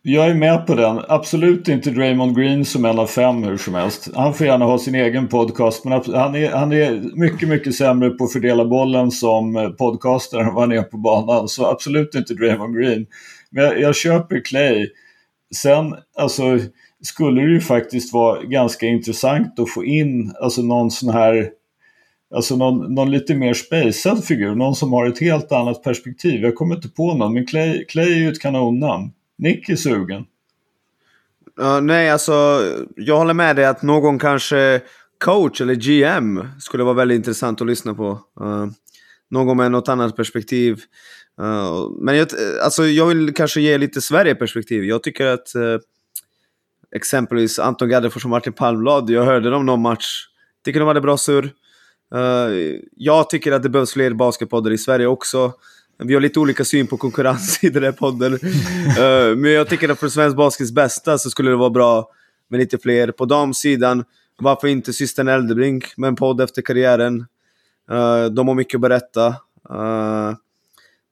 jag 0.01 0.29
är 0.29 0.33
med 0.33 0.67
på 0.67 0.75
den. 0.75 1.01
Absolut 1.07 1.67
inte 1.67 1.91
Draymond 1.91 2.37
Green 2.37 2.65
som 2.65 2.85
en 2.85 2.99
av 2.99 3.07
fem 3.07 3.43
hur 3.43 3.57
som 3.57 3.73
helst. 3.73 4.09
Han 4.15 4.33
får 4.33 4.47
gärna 4.47 4.65
ha 4.65 4.79
sin 4.79 4.95
egen 4.95 5.27
podcast 5.27 5.85
men 5.85 5.93
han 5.93 6.35
är, 6.35 6.51
han 6.51 6.73
är 6.73 7.15
mycket, 7.15 7.49
mycket 7.49 7.75
sämre 7.75 8.09
på 8.09 8.23
att 8.23 8.33
fördela 8.33 8.65
bollen 8.65 9.11
som 9.11 9.55
eh, 9.55 9.69
podcaster 9.69 10.37
än 10.37 10.53
vad 10.53 10.63
han 10.63 10.71
är 10.71 10.83
på 10.83 10.97
banan. 10.97 11.47
Så 11.47 11.65
absolut 11.65 12.15
inte 12.15 12.33
Draymond 12.33 12.77
Green. 12.77 13.05
Men 13.49 13.63
jag, 13.63 13.81
jag 13.81 13.95
köper 13.95 14.45
Clay. 14.45 14.89
Sen, 15.55 15.95
alltså, 16.17 16.59
skulle 17.01 17.41
det 17.41 17.51
ju 17.51 17.59
faktiskt 17.59 18.13
vara 18.13 18.43
ganska 18.43 18.85
intressant 18.85 19.59
att 19.59 19.69
få 19.69 19.85
in 19.85 20.33
alltså 20.41 20.61
någon 20.61 20.91
sån 20.91 21.09
här 21.09 21.49
Alltså 22.35 22.55
någon, 22.55 22.93
någon 22.93 23.11
lite 23.11 23.35
mer 23.35 23.53
spejsad 23.53 24.23
figur, 24.23 24.55
någon 24.55 24.75
som 24.75 24.93
har 24.93 25.05
ett 25.05 25.19
helt 25.19 25.51
annat 25.51 25.83
perspektiv. 25.83 26.41
Jag 26.41 26.55
kommer 26.55 26.75
inte 26.75 26.89
på 26.89 27.13
någon, 27.13 27.33
men 27.33 27.45
Clay, 27.45 27.85
Clay 27.85 28.13
är 28.13 28.17
ju 28.17 28.29
ett 28.29 28.41
kanonnamn. 28.41 29.11
Nick 29.39 29.69
är 29.69 29.75
sugen. 29.75 30.25
Uh, 31.61 31.81
nej, 31.81 32.09
alltså 32.09 32.63
jag 32.95 33.17
håller 33.17 33.33
med 33.33 33.55
dig 33.55 33.65
att 33.65 33.81
någon 33.81 34.19
kanske 34.19 34.81
coach 35.17 35.61
eller 35.61 35.75
GM 35.75 36.47
skulle 36.59 36.83
vara 36.83 36.93
väldigt 36.93 37.15
intressant 37.15 37.61
att 37.61 37.67
lyssna 37.67 37.93
på. 37.93 38.09
Uh, 38.41 38.67
någon 39.29 39.57
med 39.57 39.71
något 39.71 39.89
annat 39.89 40.15
perspektiv. 40.15 40.81
Uh, 41.41 41.91
men 41.99 42.17
jag, 42.17 42.27
alltså, 42.63 42.85
jag 42.85 43.05
vill 43.05 43.33
kanske 43.33 43.61
ge 43.61 43.77
lite 43.77 44.01
Sverige-perspektiv. 44.01 44.83
Jag 44.83 45.03
tycker 45.03 45.25
att 45.25 45.55
eh, 45.55 45.77
exempelvis 46.95 47.59
Anton 47.59 47.89
Gaddefors 47.89 48.23
och 48.23 48.29
Martin 48.29 48.53
Palmblad, 48.53 49.09
jag 49.09 49.25
hörde 49.25 49.49
dem 49.49 49.65
någon 49.65 49.81
match. 49.81 50.25
Tycker 50.65 50.79
de 50.79 50.87
hade 50.87 51.01
bra 51.01 51.17
surr. 51.17 51.51
jag 52.95 53.29
tycker 53.29 53.51
att 53.51 53.63
det 53.63 53.69
behövs 53.69 53.93
fler 53.93 54.13
basketpoddar 54.13 54.71
i 54.71 54.77
Sverige 54.77 55.07
också. 55.07 55.53
Vi 56.03 56.13
har 56.13 56.21
lite 56.21 56.39
olika 56.39 56.65
syn 56.65 56.87
på 56.87 56.97
konkurrens 56.97 57.63
i 57.63 57.69
den 57.69 57.83
här 57.83 57.91
podden. 57.91 58.33
uh, 58.33 59.37
men 59.37 59.51
jag 59.51 59.69
tycker 59.69 59.89
att 59.89 59.99
för 59.99 60.09
svensk 60.09 60.37
baskets 60.37 60.71
bästa 60.71 61.17
så 61.17 61.29
skulle 61.29 61.49
det 61.49 61.55
vara 61.55 61.69
bra 61.69 62.09
med 62.49 62.59
lite 62.59 62.77
fler. 62.77 63.11
På 63.11 63.25
damsidan, 63.25 64.03
varför 64.39 64.67
inte 64.67 64.93
systern 64.93 65.27
Eldebrink 65.27 65.97
med 65.97 66.07
en 66.07 66.15
podd 66.15 66.41
efter 66.41 66.61
karriären? 66.61 67.19
Uh, 67.91 68.25
de 68.25 68.47
har 68.47 68.55
mycket 68.55 68.75
att 68.75 68.81
berätta. 68.81 69.27
Uh, 69.71 70.33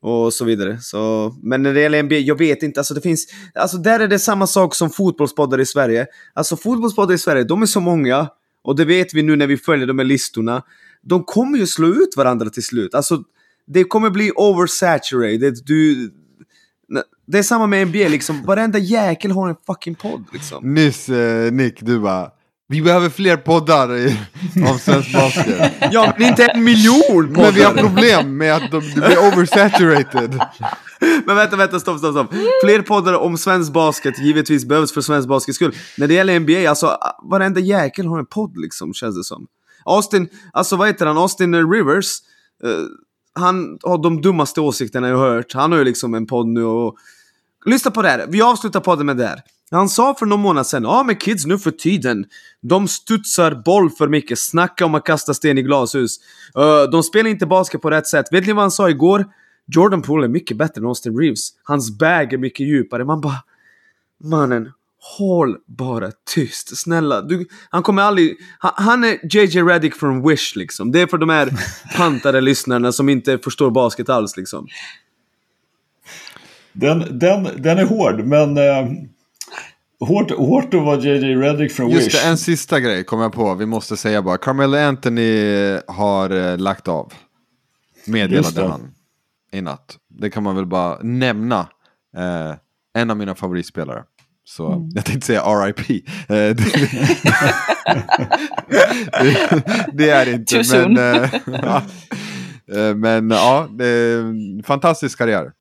och 0.01 0.34
så 0.34 0.45
vidare. 0.45 0.77
Så, 0.81 1.35
men 1.43 1.64
när 1.64 1.73
det 1.73 1.81
gäller 1.81 2.03
NBA, 2.03 2.15
jag 2.15 2.38
vet 2.38 2.64
inte. 2.64 2.80
Alltså 2.80 2.93
det 2.93 3.01
finns, 3.01 3.27
alltså 3.55 3.77
där 3.77 3.99
är 3.99 4.07
det 4.07 4.19
samma 4.19 4.47
sak 4.47 4.76
som 4.76 4.89
fotbollspoddar 4.89 5.59
i 5.59 5.65
Sverige. 5.65 6.07
Alltså 6.34 6.57
fotbollspoddar 6.57 7.15
i 7.15 7.18
Sverige, 7.18 7.43
de 7.43 7.61
är 7.61 7.65
så 7.65 7.80
många. 7.80 8.27
Och 8.64 8.76
det 8.76 8.85
vet 8.85 9.14
vi 9.14 9.23
nu 9.23 9.35
när 9.35 9.47
vi 9.47 9.57
följer 9.57 9.88
de 9.88 9.99
här 9.99 10.05
listorna. 10.05 10.64
De 11.01 11.23
kommer 11.23 11.57
ju 11.57 11.68
slå 11.68 11.88
ut 11.88 12.18
varandra 12.18 12.49
till 12.49 12.64
slut. 12.64 12.95
Alltså 12.95 13.23
det 13.68 13.84
kommer 13.84 14.10
bli 14.10 14.31
oversaturated. 14.35 15.53
Du, 15.65 16.11
det 17.27 17.38
är 17.38 17.44
samma 17.44 17.68
med 17.68 17.88
NBA 17.88 18.07
liksom. 18.07 18.44
Varenda 18.44 18.80
jäkel 18.80 19.31
har 19.31 19.49
en 19.49 19.56
fucking 19.68 19.95
podd 19.95 20.26
liksom. 20.34 20.73
Nyss 20.73 21.10
eh, 21.10 21.52
Nick, 21.52 21.81
du 21.81 21.99
bara 21.99 22.30
vi 22.69 22.81
behöver 22.81 23.10
fler 23.10 23.38
poddar 23.38 23.95
i, 23.98 24.19
om 24.72 24.80
svensk 24.80 25.14
basket. 25.14 25.72
Ja, 25.91 26.14
men 26.18 26.27
inte 26.27 26.45
en 26.45 26.64
miljon 26.64 27.31
Men 27.31 27.53
vi 27.53 27.64
har 27.64 27.72
poddar. 27.72 27.84
problem 27.84 28.38
med 28.38 28.56
att 28.56 28.72
de, 28.72 28.80
det 28.95 29.02
blir 29.07 29.18
oversaturated. 29.18 30.39
Men 31.26 31.35
vänta, 31.35 31.56
vänta, 31.56 31.80
stopp, 31.80 31.98
stopp, 31.99 32.14
stopp. 32.14 32.34
Fler 32.64 32.81
poddar 32.81 33.14
om 33.14 33.38
svensk 33.38 33.73
basket 33.73 34.19
givetvis 34.19 34.65
behövs 34.65 34.94
för 34.94 35.02
svensk 35.02 35.27
baskets 35.30 35.56
skull. 35.56 35.76
När 35.98 36.07
det 36.07 36.14
gäller 36.14 36.39
NBA, 36.39 36.69
alltså 36.69 36.98
varenda 37.23 37.60
jäkel 37.60 38.06
har 38.07 38.19
en 38.19 38.26
podd 38.26 38.57
liksom, 38.57 38.94
känns 38.94 39.15
det 39.18 39.23
som. 39.23 39.48
Austin, 39.85 40.30
alltså 40.53 40.76
vad 40.76 40.88
heter 40.88 41.06
han? 41.06 41.18
Austin 41.18 41.72
Rivers. 41.72 42.06
eh, 42.64 42.69
han 43.38 43.80
har 43.84 44.03
de 44.03 44.22
dummaste 44.22 44.61
åsikterna 44.61 45.09
jag 45.09 45.18
hört. 45.18 45.53
Han 45.53 45.72
har 45.72 45.80
ju 45.80 45.85
liksom 45.85 46.14
en 46.14 46.26
podd 46.26 46.47
nu 46.47 46.64
och... 46.64 46.95
Lyssna 47.65 47.91
på 47.91 48.01
det 48.01 48.09
här, 48.09 48.26
vi 48.30 48.41
avslutar 48.41 48.80
podden 48.80 49.05
med 49.05 49.18
det 49.18 49.27
här. 49.27 49.39
Han 49.72 49.89
sa 49.89 50.14
för 50.14 50.26
någon 50.26 50.39
månad 50.39 50.68
sedan, 50.68 50.84
ja 50.84 51.03
men 51.03 51.15
kids 51.15 51.45
nu 51.45 51.59
för 51.59 51.72
tiden, 51.72 52.26
de 52.61 52.88
studsar 52.88 53.61
boll 53.65 53.89
för 53.89 54.07
mycket, 54.07 54.39
snacka 54.39 54.85
om 54.85 54.95
att 54.95 55.03
kasta 55.03 55.34
sten 55.34 55.57
i 55.57 55.61
glashus. 55.61 56.18
Uh, 56.57 56.91
de 56.91 57.03
spelar 57.03 57.30
inte 57.30 57.45
basket 57.45 57.81
på 57.81 57.89
rätt 57.89 58.07
sätt. 58.07 58.26
Vet 58.31 58.47
ni 58.47 58.53
vad 58.53 58.64
han 58.64 58.72
sa 58.72 58.89
igår? 58.89 59.26
Jordan 59.68 60.01
Poole 60.01 60.26
är 60.26 60.30
mycket 60.30 60.57
bättre 60.57 60.81
än 60.81 60.85
Austin 60.85 61.18
Reeves. 61.18 61.49
Hans 61.64 61.97
bag 61.97 62.34
är 62.34 62.38
mycket 62.38 62.68
djupare. 62.68 63.05
Man 63.05 63.22
bara... 63.22 63.43
Mannen, 64.23 64.72
håll 64.99 65.57
bara 65.65 66.11
tyst. 66.34 66.78
Snälla. 66.78 67.22
Du, 67.22 67.48
han 67.69 67.84
kommer 67.84 68.02
aldrig... 68.02 68.38
Han, 68.60 68.72
han 68.76 69.03
är 69.03 69.36
JJ 69.36 69.61
Redick 69.61 69.95
från 69.95 70.28
Wish 70.28 70.56
liksom. 70.56 70.91
Det 70.91 71.02
är 71.02 71.07
för 71.07 71.18
de 71.18 71.30
här 71.30 71.49
pantade 71.98 72.41
lyssnarna 72.41 72.91
som 72.91 73.10
inte 73.10 73.38
förstår 73.38 73.72
basket 73.72 74.10
alls 74.10 74.38
liksom. 74.38 74.68
Den, 76.74 77.19
den, 77.19 77.48
den 77.57 77.78
är 77.78 77.86
hård, 77.86 78.26
men... 78.26 78.57
Eh, 78.57 78.88
hårt, 79.99 80.32
hårt 80.32 80.74
att 80.74 80.82
vara 80.82 80.99
JJ 80.99 81.36
Redick 81.36 81.72
från 81.72 81.90
Just 81.90 82.07
Wish. 82.07 82.14
det, 82.14 82.28
en 82.28 82.38
sista 82.38 82.80
grej 82.80 83.03
kom 83.03 83.19
jag 83.19 83.34
på. 83.34 83.56
Vi 83.56 83.65
måste 83.65 83.98
säga 83.98 84.22
bara. 84.22 84.38
Carmelo 84.38 84.78
Anthony 84.78 85.80
har 85.88 86.30
eh, 86.30 86.57
lagt 86.57 86.88
av. 86.88 87.14
Just 87.95 88.07
Meddelade 88.07 88.61
det. 88.61 88.68
han 88.68 88.91
i 89.52 89.61
natt. 89.61 89.98
Det 90.07 90.30
kan 90.30 90.44
man 90.44 90.56
väl 90.56 90.65
bara 90.65 90.99
nämna. 91.02 91.60
Eh, 92.18 92.56
en 92.94 93.10
av 93.10 93.18
mina 93.18 93.36
favoritspelare. 93.36 94.03
Så 94.49 94.90
jag 94.94 95.06
tänkte 95.06 95.28
säga 95.28 95.41
RIP. 95.41 95.90
Eh, 95.90 95.95
det, 96.28 96.56
det, 99.94 100.10
är 100.10 100.26
det 100.26 100.32
inte. 100.32 100.64
Too. 100.64 100.90
Men, 100.90 100.98
eh, 100.98 101.30
ja. 101.45 101.82
Eh, 102.72 102.95
men 102.95 103.30
ja, 103.30 103.68
det 103.72 103.86
är 103.86 104.19
en 104.19 104.64
fantastisk 104.64 105.18
karriär. 105.18 105.52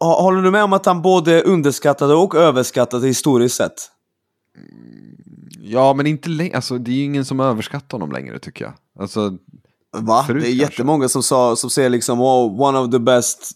Håller 0.00 0.42
du 0.42 0.50
med 0.50 0.64
om 0.64 0.72
att 0.72 0.86
han 0.86 1.02
både 1.02 1.42
underskattade 1.42 2.14
och 2.14 2.34
överskattade 2.34 3.06
historiskt 3.06 3.56
sett? 3.56 3.90
Ja, 5.60 5.94
men 5.94 6.06
inte 6.06 6.28
längre. 6.28 6.56
Alltså, 6.56 6.78
det 6.78 6.90
är 6.90 6.94
ju 6.94 7.04
ingen 7.04 7.24
som 7.24 7.40
överskattar 7.40 7.98
honom 7.98 8.12
längre 8.12 8.38
tycker 8.38 8.64
jag. 8.64 8.74
Alltså, 8.98 9.32
Va? 9.96 10.24
Förut 10.26 10.42
det 10.42 10.48
är 10.48 10.58
kanske. 10.58 10.72
jättemånga 10.72 11.08
som, 11.08 11.22
sa, 11.22 11.56
som 11.56 11.70
säger 11.70 11.90
liksom 11.90 12.20
oh, 12.20 12.60
one 12.60 12.78
of 12.78 12.90
the 12.90 12.98
best 12.98 13.50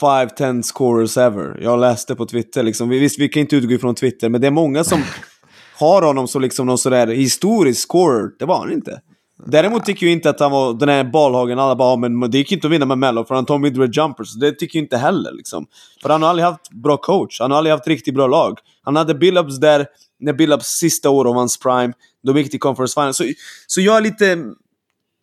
5-10 0.00 0.62
scorers 0.62 1.16
ever. 1.16 1.58
Jag 1.62 1.80
läste 1.80 2.14
på 2.14 2.26
Twitter 2.26 2.62
liksom. 2.62 2.88
Vi- 2.88 2.98
Visst, 2.98 3.18
vi 3.20 3.28
kan 3.28 3.40
inte 3.40 3.56
utgå 3.56 3.72
ifrån 3.72 3.94
Twitter, 3.94 4.28
men 4.28 4.40
det 4.40 4.46
är 4.46 4.50
många 4.50 4.84
som 4.84 5.02
har 5.78 6.02
honom 6.02 6.28
som 6.28 6.42
liksom 6.42 6.66
någon 6.66 6.78
sådär 6.78 7.06
historisk 7.06 7.80
scorer. 7.88 8.30
Det 8.38 8.44
var 8.44 8.58
han 8.58 8.72
inte. 8.72 9.00
Däremot 9.46 9.84
tycker 9.84 10.06
jag 10.06 10.12
inte 10.12 10.30
att 10.30 10.40
han 10.40 10.50
var 10.50 10.74
den 10.74 10.88
här 10.88 11.04
balhagen, 11.04 11.58
alla 11.58 11.76
bara 11.76 11.92
"Ja, 11.92 11.96
men 12.08 12.30
det 12.30 12.38
gick 12.38 12.52
inte 12.52 12.66
att 12.66 12.72
vinna 12.72 12.86
med 12.86 12.98
Mello 12.98 13.24
för 13.24 13.34
han 13.34 13.46
tog 13.46 13.60
midway 13.60 13.88
jumpers. 13.92 14.34
Det 14.34 14.52
tycker 14.52 14.78
jag 14.78 14.84
inte 14.84 14.96
heller 14.96 15.32
liksom. 15.32 15.66
För 16.02 16.08
han 16.08 16.22
har 16.22 16.30
aldrig 16.30 16.44
haft 16.46 16.70
bra 16.70 16.96
coach, 16.96 17.40
han 17.40 17.50
har 17.50 17.58
aldrig 17.58 17.72
haft 17.72 17.88
riktigt 17.88 18.14
bra 18.14 18.26
lag. 18.26 18.58
Han 18.82 18.96
hade 18.96 19.14
Billups 19.14 19.60
där, 19.60 19.86
när 20.20 20.32
Billups 20.32 20.66
sista 20.66 21.10
år 21.10 21.28
av 21.28 21.34
hans 21.34 21.58
prime, 21.58 21.92
de 22.22 22.36
gick 22.38 22.50
till 22.50 22.60
conference 22.60 22.94
final. 22.94 23.14
Så, 23.14 23.24
så 23.66 23.80
jag 23.80 23.96
är 23.96 24.00
lite 24.00 24.38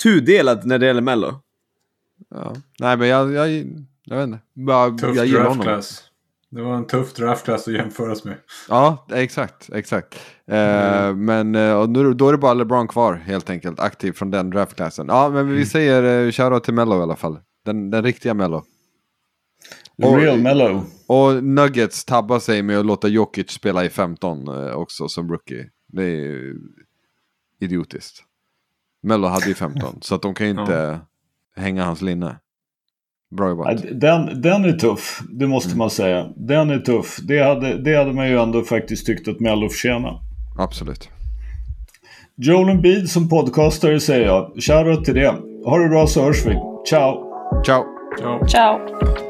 tudelad 0.04 0.66
när 0.66 0.80
det 0.80 0.86
gäller 0.86 1.02
Mello. 1.02 1.34
ja. 2.30 2.56
Nej, 2.80 2.98
men 2.98 3.08
jag, 3.08 3.34
jag, 3.34 3.66
jag 4.06 4.18
vet 4.18 4.28
inte. 4.28 4.40
Bara, 4.54 4.90
Tuff 4.90 5.16
jag 5.16 5.26
gillar 5.26 5.46
honom. 5.46 5.82
Det 6.50 6.62
var 6.62 6.76
en 6.76 6.88
tuff 6.88 7.14
draftklass 7.14 7.68
att 7.68 7.74
jämföras 7.74 8.24
med. 8.24 8.38
Ja, 8.70 9.06
exakt. 9.12 9.70
exakt. 9.74 10.16
Eh, 10.48 11.16
men 11.16 11.56
eh, 11.56 11.74
och 11.74 11.90
nu, 11.90 12.14
då 12.14 12.28
är 12.28 12.32
det 12.32 12.38
bara 12.38 12.54
LeBron 12.54 12.88
kvar 12.88 13.14
helt 13.14 13.50
enkelt, 13.50 13.80
aktiv 13.80 14.12
från 14.12 14.32
den 14.32 14.50
draftklassen. 14.50 15.08
Ja, 15.10 15.30
men 15.30 15.50
vi 15.50 15.66
säger 15.66 16.26
uh, 16.26 16.32
shoutout 16.32 16.64
till 16.64 16.74
Mello 16.74 17.00
i 17.00 17.02
alla 17.02 17.16
fall. 17.16 17.40
Den, 17.66 17.90
den 17.90 18.04
riktiga 18.04 18.34
Mello. 18.34 18.64
The 20.02 20.08
real 20.08 20.40
mellow. 20.40 20.84
Och 21.08 21.44
Nuggets 21.44 22.06
tabbar 22.06 22.40
sig 22.40 22.62
med 22.62 22.80
att 22.80 22.86
låta 22.86 23.08
Jokic 23.08 23.52
spela 23.52 23.86
i 23.86 23.90
15 23.90 24.48
eh, 24.48 24.76
också 24.76 25.08
som 25.08 25.32
rookie. 25.32 25.70
Det 25.88 26.04
är 26.04 26.10
ju 26.10 26.56
idiotiskt. 27.60 28.24
Mello 29.04 29.28
hade 29.28 29.48
ju 29.48 29.54
15, 29.54 29.98
så 30.02 30.16
att 30.16 30.22
de 30.22 30.34
kan 30.34 30.48
ju 30.48 30.52
inte 30.52 31.00
hänga 31.56 31.84
hans 31.84 32.02
linne. 32.02 32.40
Bra 33.36 33.50
jobbat. 33.50 33.84
Den, 33.92 34.42
den 34.42 34.66
är 34.66 34.72
tuff, 34.72 35.22
det 35.30 35.48
måste 35.48 35.78
man 35.78 35.90
säga. 35.90 36.28
Den 36.36 36.70
är 36.70 36.80
tuff. 36.80 37.18
Det 37.28 37.40
hade, 37.40 37.84
det 37.84 37.98
hade 37.98 38.14
man 38.14 38.30
ju 38.30 38.40
ändå 38.40 38.64
faktiskt 38.64 39.06
tyckt 39.06 39.28
att 39.28 39.40
Mello 39.40 39.70
förtjänar. 39.70 40.20
Absolut. 40.58 41.10
Joel 42.38 42.70
Embiid 42.70 43.10
som 43.10 43.30
podcastare 43.30 44.00
säger 44.00 44.26
jag. 44.26 44.52
Shoutout 44.60 45.06
till 45.06 45.16
det. 45.16 45.36
Ha 45.66 45.78
det 45.78 45.90
bra 45.90 46.08
så 46.08 46.24
hörs 46.24 46.46
vi. 46.46 46.56
Ciao! 46.90 47.26
Ciao! 47.66 47.84
Ciao. 48.20 48.48
Ciao! 48.48 49.25